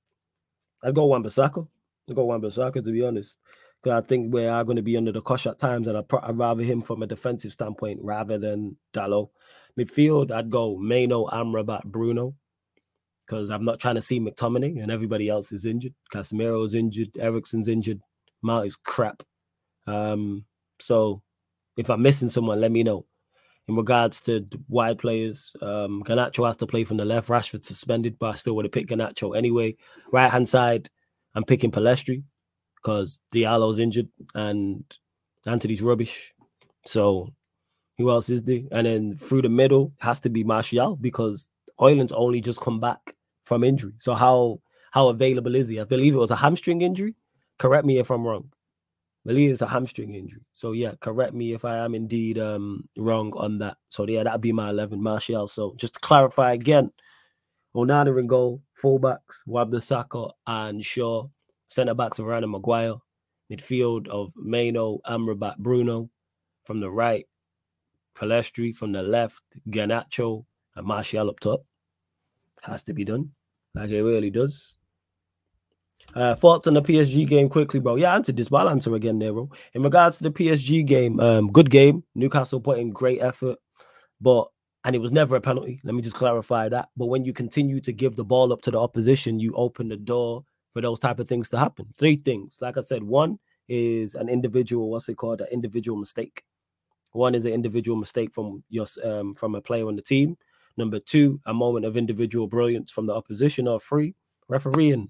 I'd 0.83 0.95
go 0.95 1.05
Wan-Bissaka. 1.05 1.67
I'd 2.09 2.15
go 2.15 2.25
Wan-Bissaka 2.25 2.83
to 2.83 2.91
be 2.91 3.03
honest. 3.03 3.39
Because 3.81 4.03
I 4.03 4.07
think 4.07 4.33
we 4.33 4.45
are 4.45 4.63
going 4.63 4.77
to 4.77 4.81
be 4.81 4.95
under 4.95 5.11
the 5.11 5.21
cosh 5.21 5.45
at 5.45 5.59
times, 5.59 5.87
and 5.87 5.97
I'd, 5.97 6.05
I'd 6.21 6.37
rather 6.37 6.63
him 6.63 6.81
from 6.81 7.03
a 7.03 7.07
defensive 7.07 7.51
standpoint 7.51 7.99
rather 8.01 8.37
than 8.37 8.77
Dalot. 8.93 9.29
Midfield, 9.77 10.31
I'd 10.31 10.49
go 10.49 10.77
Mainoo, 10.77 11.25
Amrabat, 11.25 11.85
Bruno 11.85 12.35
because 13.25 13.49
I'm 13.49 13.65
not 13.65 13.79
trying 13.79 13.95
to 13.95 14.01
see 14.01 14.19
McTominay 14.19 14.81
and 14.81 14.91
everybody 14.91 15.29
else 15.29 15.51
is 15.51 15.65
injured. 15.65 15.93
Casemiro's 16.13 16.73
injured, 16.73 17.17
Eriksen's 17.17 17.67
injured, 17.67 18.01
Mount 18.41 18.67
is 18.67 18.75
crap. 18.75 19.23
Um, 19.87 20.45
so 20.79 21.21
if 21.77 21.89
I'm 21.89 22.01
missing 22.01 22.29
someone, 22.29 22.61
let 22.61 22.71
me 22.71 22.83
know. 22.83 23.05
In 23.67 23.75
regards 23.75 24.19
to 24.21 24.45
wide 24.67 24.99
players, 24.99 25.53
um, 25.61 26.03
Garnacho 26.03 26.45
has 26.45 26.57
to 26.57 26.67
play 26.67 26.83
from 26.83 26.97
the 26.97 27.05
left. 27.05 27.29
Rashford 27.29 27.63
suspended, 27.63 28.19
but 28.19 28.33
I 28.33 28.35
still 28.35 28.55
would 28.57 28.65
have 28.65 28.73
picked 28.73 28.89
Garnacho 28.89 29.37
anyway. 29.37 29.77
Right 30.11 30.29
hand 30.29 30.49
side, 30.49 30.89
I'm 31.33 31.45
picking 31.45 31.71
Pellistri 31.71 32.23
because 32.75 33.19
Diallo's 33.33 33.79
injured 33.79 34.09
and 34.35 34.83
Anthony's 35.45 35.81
rubbish. 35.81 36.33
So 36.85 37.29
who 37.97 38.09
else 38.09 38.29
is 38.29 38.43
there? 38.43 38.61
And 38.71 38.85
then 38.85 39.15
through 39.15 39.43
the 39.43 39.49
middle 39.49 39.93
has 39.99 40.19
to 40.21 40.29
be 40.29 40.43
Martial 40.43 40.97
because 40.97 41.47
Højlund's 41.79 42.11
only 42.11 42.41
just 42.41 42.61
come 42.61 42.79
back 42.79 43.15
from 43.43 43.63
injury. 43.63 43.93
So 43.97 44.13
how 44.13 44.61
how 44.91 45.09
available 45.09 45.55
is 45.55 45.67
he? 45.67 45.79
I 45.79 45.85
believe 45.85 46.13
it 46.13 46.19
was 46.19 46.31
a 46.31 46.35
hamstring 46.35 46.81
injury. 46.81 47.15
Correct 47.57 47.85
me 47.85 47.97
if 47.97 48.11
I'm 48.11 48.25
wrong. 48.25 48.49
I 49.25 49.29
believe 49.29 49.51
it's 49.51 49.61
a 49.61 49.67
hamstring 49.67 50.15
injury. 50.15 50.41
So 50.53 50.73
yeah, 50.73 50.93
correct 50.99 51.33
me 51.33 51.53
if 51.53 51.65
I 51.65 51.77
am 51.77 51.95
indeed 51.95 52.37
um 52.37 52.87
wrong 52.97 53.33
on 53.35 53.57
that. 53.59 53.77
So 53.89 54.07
yeah, 54.07 54.23
that'd 54.23 54.41
be 54.41 54.51
my 54.51 54.69
11, 54.69 55.01
Martial. 55.01 55.47
So 55.47 55.73
just 55.77 55.95
to 55.95 55.99
clarify 55.99 56.53
again, 56.53 56.91
Onana 57.75 58.19
in 58.19 58.27
goal, 58.27 58.61
fullbacks, 58.81 59.41
Wan-Bissaka 59.47 60.31
and 60.45 60.85
Shaw, 60.85 61.27
centre 61.69 61.95
backs 61.95 62.19
of 62.19 62.25
Rana 62.25 62.47
Maguire, 62.47 62.95
midfield 63.51 64.07
of 64.09 64.31
Mainoo, 64.35 64.99
Amrabat, 65.07 65.57
Bruno, 65.57 66.09
from 66.63 66.79
the 66.79 66.91
right, 66.91 67.25
Pellistri 68.15 68.75
from 68.75 68.91
the 68.91 69.01
left, 69.01 69.43
Garnacho, 69.69 70.45
and 70.75 70.85
Martial 70.85 71.29
up 71.29 71.39
top. 71.39 71.65
Has 72.63 72.83
to 72.83 72.93
be 72.93 73.03
done. 73.03 73.31
Like 73.75 73.89
it 73.89 74.03
really 74.03 74.29
does. 74.29 74.77
Uh, 76.15 76.35
thoughts 76.35 76.67
on 76.67 76.73
the 76.73 76.81
PSG 76.81 77.27
game 77.27 77.49
quickly, 77.49 77.79
bro. 77.79 77.95
Yeah, 77.95 78.11
I 78.11 78.15
answered 78.15 78.37
this, 78.37 78.49
but 78.49 78.57
I'll 78.57 78.69
answer 78.69 78.93
again 78.93 79.19
there, 79.19 79.33
bro. 79.33 79.49
In 79.73 79.81
regards 79.81 80.17
to 80.17 80.23
the 80.23 80.31
PSG 80.31 80.85
game, 80.85 81.19
um, 81.19 81.51
good 81.51 81.69
game. 81.69 82.03
Newcastle 82.13 82.59
put 82.59 82.77
in 82.77 82.91
great 82.91 83.21
effort, 83.21 83.57
but 84.21 84.47
and 84.83 84.95
it 84.95 84.99
was 84.99 85.11
never 85.11 85.35
a 85.35 85.41
penalty. 85.41 85.79
Let 85.83 85.95
me 85.95 86.01
just 86.01 86.15
clarify 86.15 86.69
that. 86.69 86.89
But 86.97 87.05
when 87.05 87.23
you 87.25 87.33
continue 87.33 87.79
to 87.81 87.93
give 87.93 88.15
the 88.15 88.25
ball 88.25 88.51
up 88.51 88.61
to 88.63 88.71
the 88.71 88.79
opposition, 88.79 89.39
you 89.39 89.53
open 89.55 89.87
the 89.87 89.97
door 89.97 90.43
for 90.71 90.81
those 90.81 90.99
type 90.99 91.19
of 91.19 91.27
things 91.27 91.49
to 91.49 91.57
happen. 91.57 91.87
Three 91.97 92.17
things, 92.17 92.57
like 92.61 92.77
I 92.77 92.81
said, 92.81 93.03
one 93.03 93.39
is 93.69 94.13
an 94.15 94.27
individual, 94.27 94.89
what's 94.91 95.07
it 95.07 95.15
called, 95.15 95.41
an 95.41 95.47
individual 95.51 95.97
mistake. 95.97 96.43
One 97.13 97.33
is 97.35 97.45
an 97.45 97.53
individual 97.53 97.97
mistake 97.97 98.33
from 98.33 98.63
your 98.69 98.87
um, 99.03 99.35
from 99.35 99.55
a 99.55 99.61
player 99.61 99.87
on 99.87 99.95
the 99.95 100.01
team. 100.01 100.37
Number 100.77 100.99
two, 100.99 101.39
a 101.45 101.53
moment 101.53 101.85
of 101.85 101.95
individual 101.95 102.47
brilliance 102.47 102.91
from 102.91 103.05
the 103.05 103.13
opposition. 103.13 103.67
Or 103.67 103.79
three, 103.79 104.15
refereeing 104.47 105.09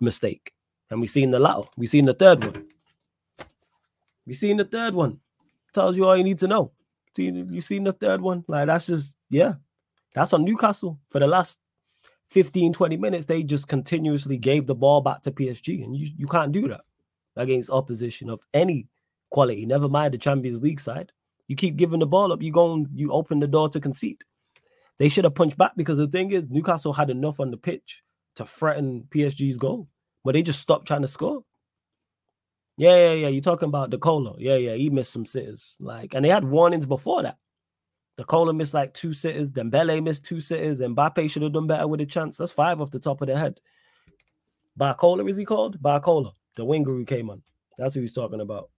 mistake. 0.00 0.52
And 0.90 1.00
we've 1.00 1.10
seen 1.10 1.30
the 1.30 1.38
latter. 1.38 1.68
We've 1.76 1.88
seen 1.88 2.06
the 2.06 2.14
third 2.14 2.44
one. 2.44 2.66
We've 4.26 4.36
seen 4.36 4.56
the 4.56 4.64
third 4.64 4.94
one. 4.94 5.20
Tells 5.72 5.96
you 5.96 6.06
all 6.06 6.16
you 6.16 6.24
need 6.24 6.38
to 6.38 6.48
know. 6.48 6.72
You've 7.16 7.64
seen 7.64 7.84
the 7.84 7.92
third 7.92 8.20
one. 8.20 8.44
Like, 8.46 8.66
that's 8.66 8.86
just, 8.86 9.16
yeah. 9.30 9.54
That's 10.14 10.32
on 10.32 10.44
Newcastle 10.44 10.98
for 11.06 11.18
the 11.18 11.26
last 11.26 11.58
15, 12.28 12.72
20 12.72 12.96
minutes. 12.96 13.26
They 13.26 13.42
just 13.42 13.68
continuously 13.68 14.36
gave 14.36 14.66
the 14.66 14.74
ball 14.74 15.00
back 15.00 15.22
to 15.22 15.30
PSG. 15.30 15.84
And 15.84 15.96
you, 15.96 16.10
you 16.16 16.26
can't 16.26 16.52
do 16.52 16.68
that 16.68 16.82
against 17.36 17.70
opposition 17.70 18.30
of 18.30 18.40
any 18.54 18.88
quality. 19.30 19.66
Never 19.66 19.88
mind 19.88 20.14
the 20.14 20.18
Champions 20.18 20.62
League 20.62 20.80
side. 20.80 21.12
You 21.48 21.56
keep 21.56 21.76
giving 21.76 22.00
the 22.00 22.06
ball 22.06 22.32
up, 22.32 22.42
you 22.42 22.50
go 22.50 22.72
and 22.72 22.88
you 22.94 23.12
open 23.12 23.38
the 23.38 23.46
door 23.46 23.68
to 23.68 23.80
concede. 23.80 24.24
They 24.98 25.08
should 25.08 25.24
have 25.24 25.34
punched 25.34 25.58
back 25.58 25.72
because 25.76 25.98
the 25.98 26.08
thing 26.08 26.32
is, 26.32 26.48
Newcastle 26.48 26.92
had 26.92 27.10
enough 27.10 27.40
on 27.40 27.50
the 27.50 27.56
pitch 27.56 28.02
to 28.36 28.44
threaten 28.44 29.06
PSG's 29.10 29.58
goal, 29.58 29.88
but 30.24 30.32
they 30.32 30.42
just 30.42 30.60
stopped 30.60 30.86
trying 30.86 31.02
to 31.02 31.08
score. 31.08 31.44
Yeah, 32.78 32.96
yeah, 32.96 33.12
yeah. 33.12 33.28
You're 33.28 33.42
talking 33.42 33.68
about 33.68 33.90
the 33.90 33.98
Colo. 33.98 34.36
Yeah, 34.38 34.56
yeah. 34.56 34.74
He 34.74 34.90
missed 34.90 35.12
some 35.12 35.26
sitters. 35.26 35.76
Like, 35.80 36.14
and 36.14 36.24
they 36.24 36.28
had 36.28 36.44
warnings 36.44 36.86
before 36.86 37.22
that. 37.22 37.38
The 38.16 38.24
Cola 38.24 38.52
missed 38.52 38.74
like 38.74 38.94
two 38.94 39.12
sitters. 39.12 39.50
Dembele 39.50 40.02
missed 40.02 40.24
two 40.24 40.40
sitters. 40.40 40.80
Mbappe 40.80 41.30
should 41.30 41.42
have 41.42 41.52
done 41.52 41.66
better 41.66 41.86
with 41.86 42.00
a 42.00 42.06
chance. 42.06 42.36
That's 42.36 42.52
five 42.52 42.80
off 42.80 42.90
the 42.90 42.98
top 42.98 43.20
of 43.20 43.28
the 43.28 43.38
head. 43.38 43.60
Barcola, 44.78 45.28
is 45.28 45.36
he 45.36 45.44
called? 45.44 45.80
Barcola, 45.82 46.32
the 46.54 46.64
winger 46.64 46.92
who 46.92 47.04
came 47.04 47.30
on. 47.30 47.42
That's 47.78 47.94
who 47.94 48.02
he's 48.02 48.14
talking 48.14 48.40
about. 48.40 48.70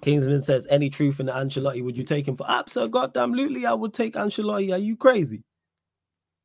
Kingsman 0.00 0.40
says, 0.40 0.66
any 0.70 0.90
truth 0.90 1.20
in 1.20 1.26
Ancelotti, 1.26 1.82
would 1.82 1.96
you 1.96 2.04
take 2.04 2.28
him 2.28 2.36
for? 2.36 2.48
Absolutely, 2.48 2.92
goddamn, 2.92 3.66
I 3.66 3.74
would 3.74 3.94
take 3.94 4.14
Ancelotti. 4.14 4.72
Are 4.72 4.78
you 4.78 4.96
crazy? 4.96 5.42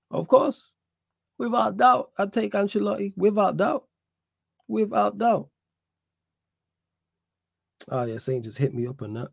Of 0.09 0.27
course. 0.27 0.73
Without 1.37 1.77
doubt, 1.77 2.11
I'd 2.17 2.33
take 2.33 2.53
Ancelotti. 2.53 3.13
Without 3.15 3.57
doubt. 3.57 3.85
Without 4.67 5.17
doubt. 5.17 5.49
Oh, 7.89 8.05
yeah, 8.05 8.17
Saint 8.19 8.43
just 8.43 8.57
hit 8.57 8.73
me 8.73 8.87
up 8.87 9.01
on 9.01 9.13
that. 9.13 9.29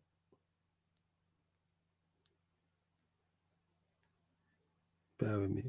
Bear 5.19 5.39
with 5.39 5.51
me. 5.51 5.65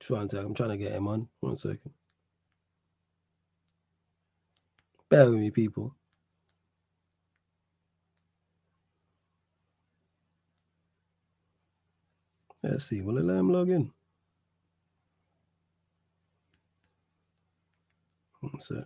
Trying 0.00 0.28
to, 0.28 0.40
I'm 0.40 0.54
trying 0.54 0.70
to 0.70 0.76
get 0.76 0.92
him 0.92 1.08
on. 1.08 1.28
One 1.40 1.56
second. 1.56 1.92
Bear 5.10 5.30
with 5.30 5.40
me, 5.40 5.50
people. 5.50 5.96
Let's 12.62 12.86
see. 12.86 13.00
Will 13.02 13.18
it 13.18 13.24
let 13.24 13.38
him 13.38 13.52
log 13.52 13.70
in? 13.70 13.92
One 18.40 18.60
sec. 18.60 18.84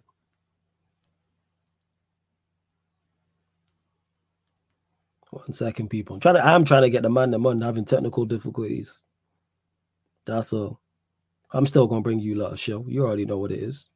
One 5.31 5.53
second, 5.53 5.89
people. 5.91 6.15
I'm 6.15 6.21
trying 6.21 6.37
to. 6.37 6.47
I'm 6.47 6.65
trying 6.65 6.83
to 6.83 6.91
get 6.91 7.03
the 7.03 7.11
man. 7.11 7.33
The 7.33 7.39
man 7.39 7.61
having 7.61 7.85
technical 7.85 8.25
difficulties. 8.25 9.03
That's 10.27 10.53
all. 10.53 10.81
I'm 11.53 11.67
still 11.67 11.87
gonna 11.87 12.03
bring 12.03 12.21
you 12.21 12.37
a 12.37 12.43
lot 12.43 12.53
of 12.53 12.61
show. 12.61 12.85
You 12.89 13.05
already 13.05 13.27
know 13.27 13.39
what 13.39 13.53
it 13.53 13.61
is. 13.61 13.87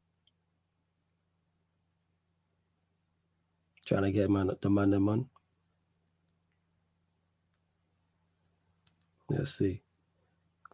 Trying 3.89 4.03
to 4.03 4.13
get 4.13 4.29
man 4.29 4.51
the 4.61 4.69
man 4.69 4.91
the 4.91 5.01
man. 5.01 5.25
Let's 9.31 9.57
see. 9.57 9.81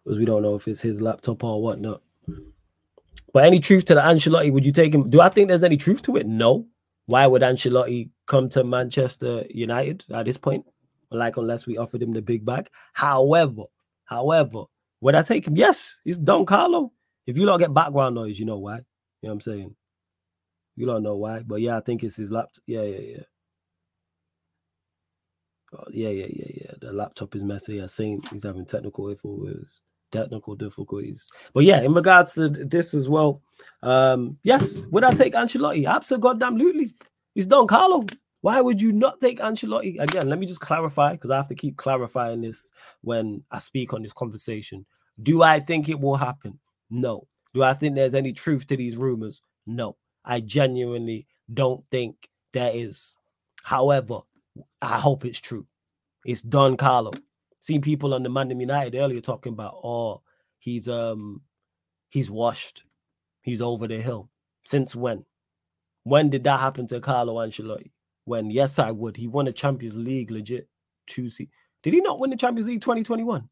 Because 0.02 0.18
we 0.18 0.24
don't 0.24 0.42
know 0.42 0.56
if 0.56 0.66
it's 0.66 0.80
his 0.80 1.00
laptop 1.00 1.44
or 1.44 1.62
whatnot. 1.62 2.02
But 3.32 3.44
any 3.44 3.60
truth 3.60 3.84
to 3.84 3.94
the 3.94 4.00
Ancelotti, 4.00 4.52
would 4.52 4.66
you 4.66 4.72
take 4.72 4.92
him? 4.92 5.08
Do 5.10 5.20
I 5.20 5.28
think 5.28 5.46
there's 5.46 5.62
any 5.62 5.76
truth 5.76 6.02
to 6.02 6.16
it? 6.16 6.26
No. 6.26 6.66
Why 7.06 7.28
would 7.28 7.42
Ancelotti 7.42 8.10
come 8.26 8.48
to 8.48 8.64
Manchester 8.64 9.44
United 9.48 10.04
at 10.12 10.24
this 10.26 10.36
point? 10.36 10.64
Like, 11.12 11.36
unless 11.36 11.68
we 11.68 11.78
offered 11.78 12.02
him 12.02 12.14
the 12.14 12.22
big 12.22 12.44
bag. 12.44 12.68
However, 12.94 13.62
however, 14.06 14.64
would 15.00 15.14
I 15.14 15.22
take 15.22 15.46
him? 15.46 15.56
Yes, 15.56 16.00
it's 16.04 16.18
Don 16.18 16.46
Carlo. 16.46 16.90
If 17.28 17.38
you 17.38 17.46
don't 17.46 17.60
get 17.60 17.72
background 17.72 18.16
noise, 18.16 18.40
you 18.40 18.44
know 18.44 18.58
why. 18.58 18.78
You 18.78 18.82
know 19.22 19.28
what 19.28 19.32
I'm 19.34 19.40
saying? 19.40 19.76
You 20.76 20.86
don't 20.86 21.02
know 21.02 21.16
why, 21.16 21.40
but 21.40 21.60
yeah, 21.60 21.76
I 21.76 21.80
think 21.80 22.02
it's 22.02 22.16
his 22.16 22.30
laptop. 22.30 22.62
Yeah, 22.66 22.82
yeah, 22.82 23.00
yeah. 23.00 23.22
Oh, 25.72 25.84
yeah, 25.90 26.08
yeah, 26.08 26.26
yeah, 26.30 26.52
yeah. 26.62 26.70
The 26.80 26.92
laptop 26.92 27.34
is 27.34 27.42
messy. 27.42 27.82
I've 27.82 27.90
seen 27.90 28.20
he's 28.32 28.44
having 28.44 28.66
technical 28.66 29.08
difficulties. 29.08 29.80
Technical 30.12 30.54
difficulties. 30.54 31.28
But 31.52 31.64
yeah, 31.64 31.80
in 31.82 31.92
regards 31.92 32.34
to 32.34 32.48
this 32.48 32.94
as 32.94 33.08
well, 33.08 33.42
um, 33.82 34.38
yes, 34.42 34.84
would 34.90 35.04
I 35.04 35.12
take 35.14 35.34
Ancelotti? 35.34 35.88
Absolutely. 35.88 36.22
Goddamn 36.22 36.56
Lutely. 36.56 36.94
He's 37.34 37.46
Don 37.46 37.66
Carlo. 37.66 38.06
Why 38.42 38.60
would 38.60 38.80
you 38.80 38.92
not 38.92 39.20
take 39.20 39.40
Ancelotti? 39.40 39.98
Again, 40.00 40.28
let 40.28 40.38
me 40.38 40.46
just 40.46 40.60
clarify 40.60 41.12
because 41.12 41.30
I 41.30 41.36
have 41.36 41.48
to 41.48 41.54
keep 41.54 41.76
clarifying 41.76 42.42
this 42.42 42.70
when 43.00 43.42
I 43.50 43.58
speak 43.58 43.92
on 43.92 44.02
this 44.02 44.12
conversation. 44.12 44.86
Do 45.22 45.42
I 45.42 45.60
think 45.60 45.88
it 45.88 45.98
will 45.98 46.16
happen? 46.16 46.60
No. 46.90 47.26
Do 47.54 47.62
I 47.62 47.74
think 47.74 47.94
there's 47.94 48.14
any 48.14 48.32
truth 48.32 48.66
to 48.66 48.76
these 48.76 48.96
rumors? 48.96 49.42
No. 49.66 49.96
I 50.24 50.40
genuinely 50.40 51.26
don't 51.52 51.84
think 51.90 52.28
there 52.52 52.70
is. 52.72 53.16
However, 53.62 54.20
I 54.80 54.98
hope 54.98 55.24
it's 55.24 55.40
true. 55.40 55.66
It's 56.24 56.42
Don 56.42 56.76
Carlo. 56.76 57.12
Seen 57.60 57.80
people 57.80 58.14
on 58.14 58.22
the 58.22 58.30
Man 58.30 58.50
United 58.58 58.96
earlier 58.98 59.20
talking 59.20 59.52
about, 59.52 59.80
oh, 59.82 60.22
he's 60.58 60.88
um 60.88 61.42
he's 62.10 62.30
washed. 62.30 62.84
He's 63.42 63.60
over 63.60 63.86
the 63.86 64.00
hill. 64.00 64.30
Since 64.64 64.96
when? 64.96 65.24
When 66.04 66.30
did 66.30 66.44
that 66.44 66.60
happen 66.60 66.86
to 66.88 67.00
Carlo 67.00 67.34
Ancelotti? 67.36 67.90
when 68.24 68.50
yes, 68.50 68.78
I 68.78 68.90
would. 68.90 69.16
He 69.16 69.26
won 69.26 69.48
a 69.48 69.52
Champions 69.52 69.96
League 69.96 70.30
legit 70.30 70.68
two 71.06 71.28
se- 71.30 71.50
Did 71.82 71.92
he 71.94 72.00
not 72.00 72.18
win 72.18 72.30
the 72.30 72.36
Champions 72.36 72.68
League 72.68 72.80
2021? 72.80 73.48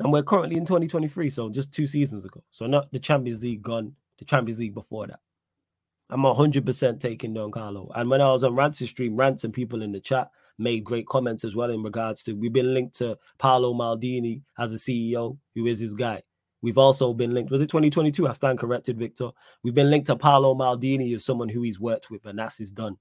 And 0.00 0.12
we're 0.12 0.22
currently 0.22 0.56
in 0.56 0.64
2023, 0.64 1.30
so 1.30 1.50
just 1.50 1.72
two 1.72 1.86
seasons 1.86 2.24
ago. 2.24 2.42
So 2.50 2.66
not 2.66 2.90
the 2.90 2.98
Champions 2.98 3.42
League 3.42 3.62
gone, 3.62 3.94
the 4.18 4.24
Champions 4.24 4.58
League 4.58 4.74
before 4.74 5.06
that. 5.06 5.20
I'm 6.10 6.22
100% 6.22 7.00
taking 7.00 7.34
Don 7.34 7.52
Carlo. 7.52 7.90
And 7.94 8.10
when 8.10 8.20
I 8.20 8.32
was 8.32 8.42
on 8.42 8.56
Rant's 8.56 8.86
stream, 8.88 9.16
Rants 9.16 9.44
and 9.44 9.54
people 9.54 9.82
in 9.82 9.92
the 9.92 10.00
chat 10.00 10.30
made 10.58 10.84
great 10.84 11.06
comments 11.06 11.44
as 11.44 11.54
well 11.54 11.70
in 11.70 11.82
regards 11.82 12.22
to 12.24 12.34
we've 12.34 12.52
been 12.52 12.74
linked 12.74 12.96
to 12.96 13.16
Paolo 13.38 13.72
Maldini 13.72 14.42
as 14.58 14.72
a 14.72 14.76
CEO, 14.76 15.38
who 15.54 15.66
is 15.66 15.78
his 15.78 15.94
guy. 15.94 16.22
We've 16.62 16.78
also 16.78 17.14
been 17.14 17.32
linked. 17.32 17.50
Was 17.50 17.60
it 17.62 17.70
2022? 17.70 18.28
I 18.28 18.32
stand 18.32 18.58
corrected, 18.58 18.98
Victor. 18.98 19.30
We've 19.62 19.74
been 19.74 19.90
linked 19.90 20.08
to 20.08 20.16
Paolo 20.16 20.54
Maldini 20.54 21.14
as 21.14 21.24
someone 21.24 21.48
who 21.48 21.62
he's 21.62 21.80
worked 21.80 22.10
with, 22.10 22.26
and 22.26 22.38
that's 22.38 22.58
his 22.58 22.72
done. 22.72 22.98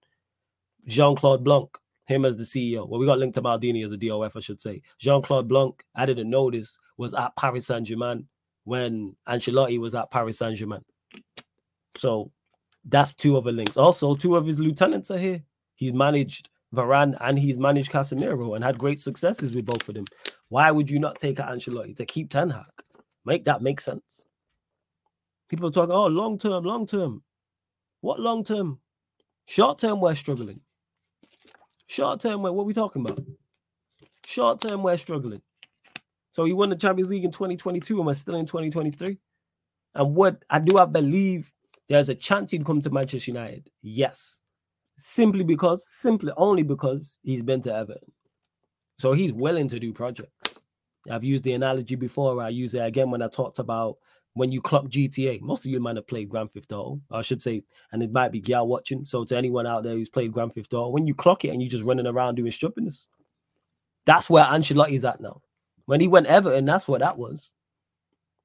Jean 0.87 1.15
Claude 1.15 1.43
Blanc, 1.43 1.69
him 2.05 2.25
as 2.25 2.37
the 2.37 2.43
CEO. 2.43 2.87
Well, 2.87 2.99
we 2.99 3.05
got 3.05 3.19
linked 3.19 3.35
to 3.35 3.41
Maldini 3.41 3.85
as 3.85 3.91
a 3.91 3.97
DOF, 3.97 4.37
I 4.37 4.39
should 4.39 4.61
say. 4.61 4.81
Jean 4.97 5.21
Claude 5.21 5.49
Blanc, 5.49 5.83
I 5.95 6.05
didn't 6.05 6.29
know 6.29 6.49
this, 6.49 6.77
was 6.97 7.13
at 7.13 7.35
Paris 7.35 7.67
Saint 7.67 7.87
Germain 7.87 8.27
when 8.63 9.15
Ancelotti 9.27 9.79
was 9.79 9.95
at 9.95 10.11
Paris 10.11 10.37
Saint 10.37 10.55
Germain. 10.55 10.85
So 11.97 12.31
that's 12.85 13.13
two 13.13 13.37
other 13.37 13.51
links. 13.51 13.77
Also, 13.77 14.15
two 14.15 14.35
of 14.35 14.45
his 14.45 14.59
lieutenants 14.59 15.11
are 15.11 15.17
here. 15.17 15.43
He's 15.75 15.93
managed 15.93 16.49
Varane 16.73 17.17
and 17.19 17.39
he's 17.39 17.57
managed 17.57 17.91
Casemiro 17.91 18.55
and 18.55 18.63
had 18.63 18.77
great 18.77 18.99
successes 18.99 19.53
with 19.53 19.65
both 19.65 19.87
of 19.87 19.95
them. 19.95 20.05
Why 20.49 20.71
would 20.71 20.89
you 20.89 20.99
not 20.99 21.19
take 21.19 21.37
Ancelotti 21.37 21.95
to 21.95 22.05
keep 22.05 22.29
Ten 22.29 22.49
Hag? 22.49 22.65
Make 23.25 23.45
that 23.45 23.61
make 23.61 23.81
sense. 23.81 24.25
People 25.49 25.69
are 25.69 25.71
talking, 25.71 25.95
oh, 25.95 26.07
long 26.07 26.37
term, 26.37 26.63
long 26.63 26.85
term. 26.85 27.23
What 28.01 28.19
long 28.19 28.43
term? 28.43 28.79
Short 29.45 29.79
term, 29.79 29.99
we're 29.99 30.15
struggling. 30.15 30.61
Short 31.87 32.21
term, 32.21 32.43
what 32.43 32.51
are 32.51 32.63
we 32.63 32.73
talking 32.73 33.03
about? 33.03 33.19
Short 34.25 34.61
term, 34.61 34.83
we're 34.83 34.97
struggling. 34.97 35.41
So 36.31 36.45
he 36.45 36.53
won 36.53 36.69
the 36.69 36.75
Champions 36.75 37.09
League 37.09 37.25
in 37.25 37.31
2022, 37.31 37.97
and 37.97 38.05
we're 38.05 38.13
still 38.13 38.35
in 38.35 38.45
2023. 38.45 39.17
And 39.95 40.15
what 40.15 40.45
I 40.49 40.59
do, 40.59 40.77
I 40.77 40.85
believe 40.85 41.51
there's 41.89 42.09
a 42.09 42.15
chance 42.15 42.51
he'd 42.51 42.65
come 42.65 42.81
to 42.81 42.89
Manchester 42.89 43.31
United. 43.31 43.69
Yes, 43.81 44.39
simply 44.97 45.43
because, 45.43 45.87
simply 45.89 46.31
only 46.37 46.63
because 46.63 47.17
he's 47.23 47.41
been 47.41 47.61
to 47.61 47.73
Everton. 47.73 48.11
So 48.97 49.13
he's 49.13 49.33
willing 49.33 49.67
to 49.69 49.79
do 49.79 49.91
projects. 49.91 50.55
I've 51.09 51.23
used 51.23 51.43
the 51.43 51.53
analogy 51.53 51.95
before. 51.95 52.41
I 52.41 52.49
use 52.49 52.73
it 52.73 52.85
again 52.85 53.09
when 53.09 53.21
I 53.21 53.27
talked 53.27 53.59
about 53.59 53.97
when 54.33 54.51
you 54.51 54.61
clock 54.61 54.85
GTA. 54.85 55.41
Most 55.41 55.65
of 55.65 55.71
you 55.71 55.79
might 55.79 55.95
have 55.95 56.07
played 56.07 56.29
Grand 56.29 56.51
Theft 56.51 56.71
Auto, 56.71 57.01
I 57.09 57.21
should 57.21 57.41
say, 57.41 57.63
and 57.91 58.03
it 58.03 58.11
might 58.11 58.31
be 58.31 58.41
Gal 58.41 58.67
watching. 58.67 59.05
So 59.05 59.23
to 59.25 59.37
anyone 59.37 59.65
out 59.65 59.83
there 59.83 59.93
who's 59.93 60.09
played 60.09 60.33
Grand 60.33 60.53
Theft 60.53 60.73
Auto, 60.73 60.89
when 60.89 61.07
you 61.07 61.15
clock 61.15 61.45
it 61.45 61.49
and 61.49 61.61
you're 61.61 61.69
just 61.69 61.83
running 61.83 62.07
around 62.07 62.35
doing 62.35 62.51
stupidness, 62.51 63.07
that's 64.05 64.29
where 64.29 64.45
Ancelotti's 64.45 65.05
at 65.05 65.21
now. 65.21 65.41
When 65.85 66.01
he 66.01 66.07
went 66.07 66.27
Everton, 66.27 66.65
that's 66.65 66.87
what 66.87 66.99
that 66.99 67.17
was. 67.17 67.53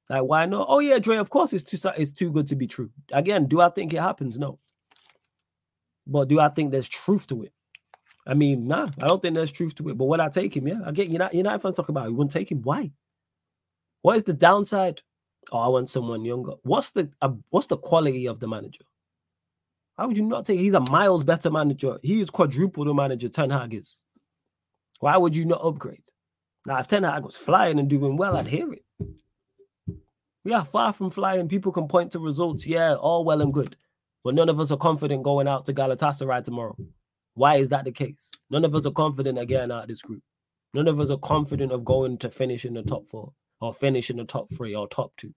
Like, 0.09 0.23
why 0.23 0.45
not? 0.45 0.67
Oh 0.69 0.79
yeah, 0.79 0.99
Dre. 0.99 1.17
Of 1.17 1.29
course, 1.29 1.53
it's 1.53 1.63
too 1.63 1.77
it's 1.97 2.13
too 2.13 2.31
good 2.31 2.47
to 2.47 2.55
be 2.55 2.67
true. 2.67 2.91
Again, 3.11 3.47
do 3.47 3.59
I 3.61 3.69
think 3.69 3.93
it 3.93 4.01
happens? 4.01 4.37
No. 4.37 4.59
But 6.05 6.27
do 6.27 6.39
I 6.39 6.49
think 6.49 6.71
there's 6.71 6.89
truth 6.89 7.27
to 7.27 7.43
it? 7.43 7.53
I 8.27 8.33
mean, 8.33 8.67
nah, 8.67 8.89
I 9.01 9.07
don't 9.07 9.21
think 9.21 9.35
there's 9.35 9.51
truth 9.51 9.75
to 9.75 9.89
it. 9.89 9.97
But 9.97 10.05
would 10.05 10.19
I 10.19 10.29
take 10.29 10.55
him? 10.55 10.67
Yeah, 10.67 10.79
I 10.85 10.91
get 10.91 11.07
United. 11.07 11.35
United 11.35 11.59
fans 11.59 11.75
talk 11.75 11.89
about 11.89 12.05
it. 12.05 12.09
We 12.09 12.15
wouldn't 12.17 12.31
take 12.31 12.51
him. 12.51 12.61
Why? 12.61 12.91
What 14.03 14.17
is 14.17 14.23
the 14.23 14.33
downside? 14.33 15.01
Oh, 15.51 15.59
I 15.59 15.67
want 15.67 15.89
someone 15.89 16.23
younger. 16.25 16.53
What's 16.63 16.91
the 16.91 17.11
uh, 17.21 17.33
what's 17.49 17.67
the 17.67 17.77
quality 17.77 18.27
of 18.27 18.39
the 18.39 18.47
manager? 18.47 18.83
How 19.97 20.07
would 20.07 20.17
you 20.17 20.25
not 20.25 20.45
take? 20.45 20.59
He's 20.59 20.73
a 20.73 20.83
miles 20.91 21.23
better 21.23 21.49
manager. 21.49 21.97
He 22.03 22.21
is 22.21 22.29
quadruple 22.29 22.85
the 22.85 22.93
manager 22.93 23.29
Ten 23.29 23.49
Hag 23.49 23.73
is. 23.73 24.03
Why 24.99 25.17
would 25.17 25.35
you 25.35 25.45
not 25.45 25.63
upgrade? 25.63 26.03
Now, 26.67 26.79
if 26.79 26.87
Ten 26.87 27.03
Hag 27.03 27.23
was 27.23 27.37
flying 27.37 27.79
and 27.79 27.89
doing 27.89 28.17
well, 28.17 28.37
I'd 28.37 28.47
hear 28.47 28.71
it. 28.73 28.84
We 30.45 30.53
are 30.53 30.63
far 30.63 30.93
from 30.93 31.09
flying. 31.09 31.49
People 31.49 31.73
can 31.73 31.89
point 31.89 32.13
to 32.13 32.19
results. 32.19 32.65
Yeah, 32.65 32.95
all 32.95 33.25
well 33.25 33.41
and 33.41 33.53
good. 33.53 33.75
But 34.23 34.35
none 34.35 34.47
of 34.47 34.59
us 34.61 34.71
are 34.71 34.77
confident 34.77 35.23
going 35.23 35.47
out 35.47 35.65
to 35.65 35.73
Galatasaray 35.73 36.43
tomorrow. 36.45 36.77
Why 37.33 37.57
is 37.57 37.69
that 37.69 37.83
the 37.83 37.91
case? 37.91 38.31
None 38.49 38.63
of 38.63 38.73
us 38.73 38.85
are 38.85 38.91
confident 38.91 39.37
again 39.37 39.71
out 39.71 39.83
of 39.83 39.89
this 39.89 40.01
group. 40.01 40.23
None 40.73 40.87
of 40.87 40.99
us 41.01 41.09
are 41.09 41.17
confident 41.17 41.73
of 41.73 41.83
going 41.83 42.17
to 42.19 42.29
finish 42.29 42.63
in 42.63 42.75
the 42.75 42.83
top 42.83 43.09
four 43.09 43.33
or 43.59 43.73
finish 43.73 44.09
in 44.09 44.17
the 44.17 44.23
top 44.23 44.47
three 44.53 44.73
or 44.73 44.87
top 44.87 45.11
two. 45.17 45.33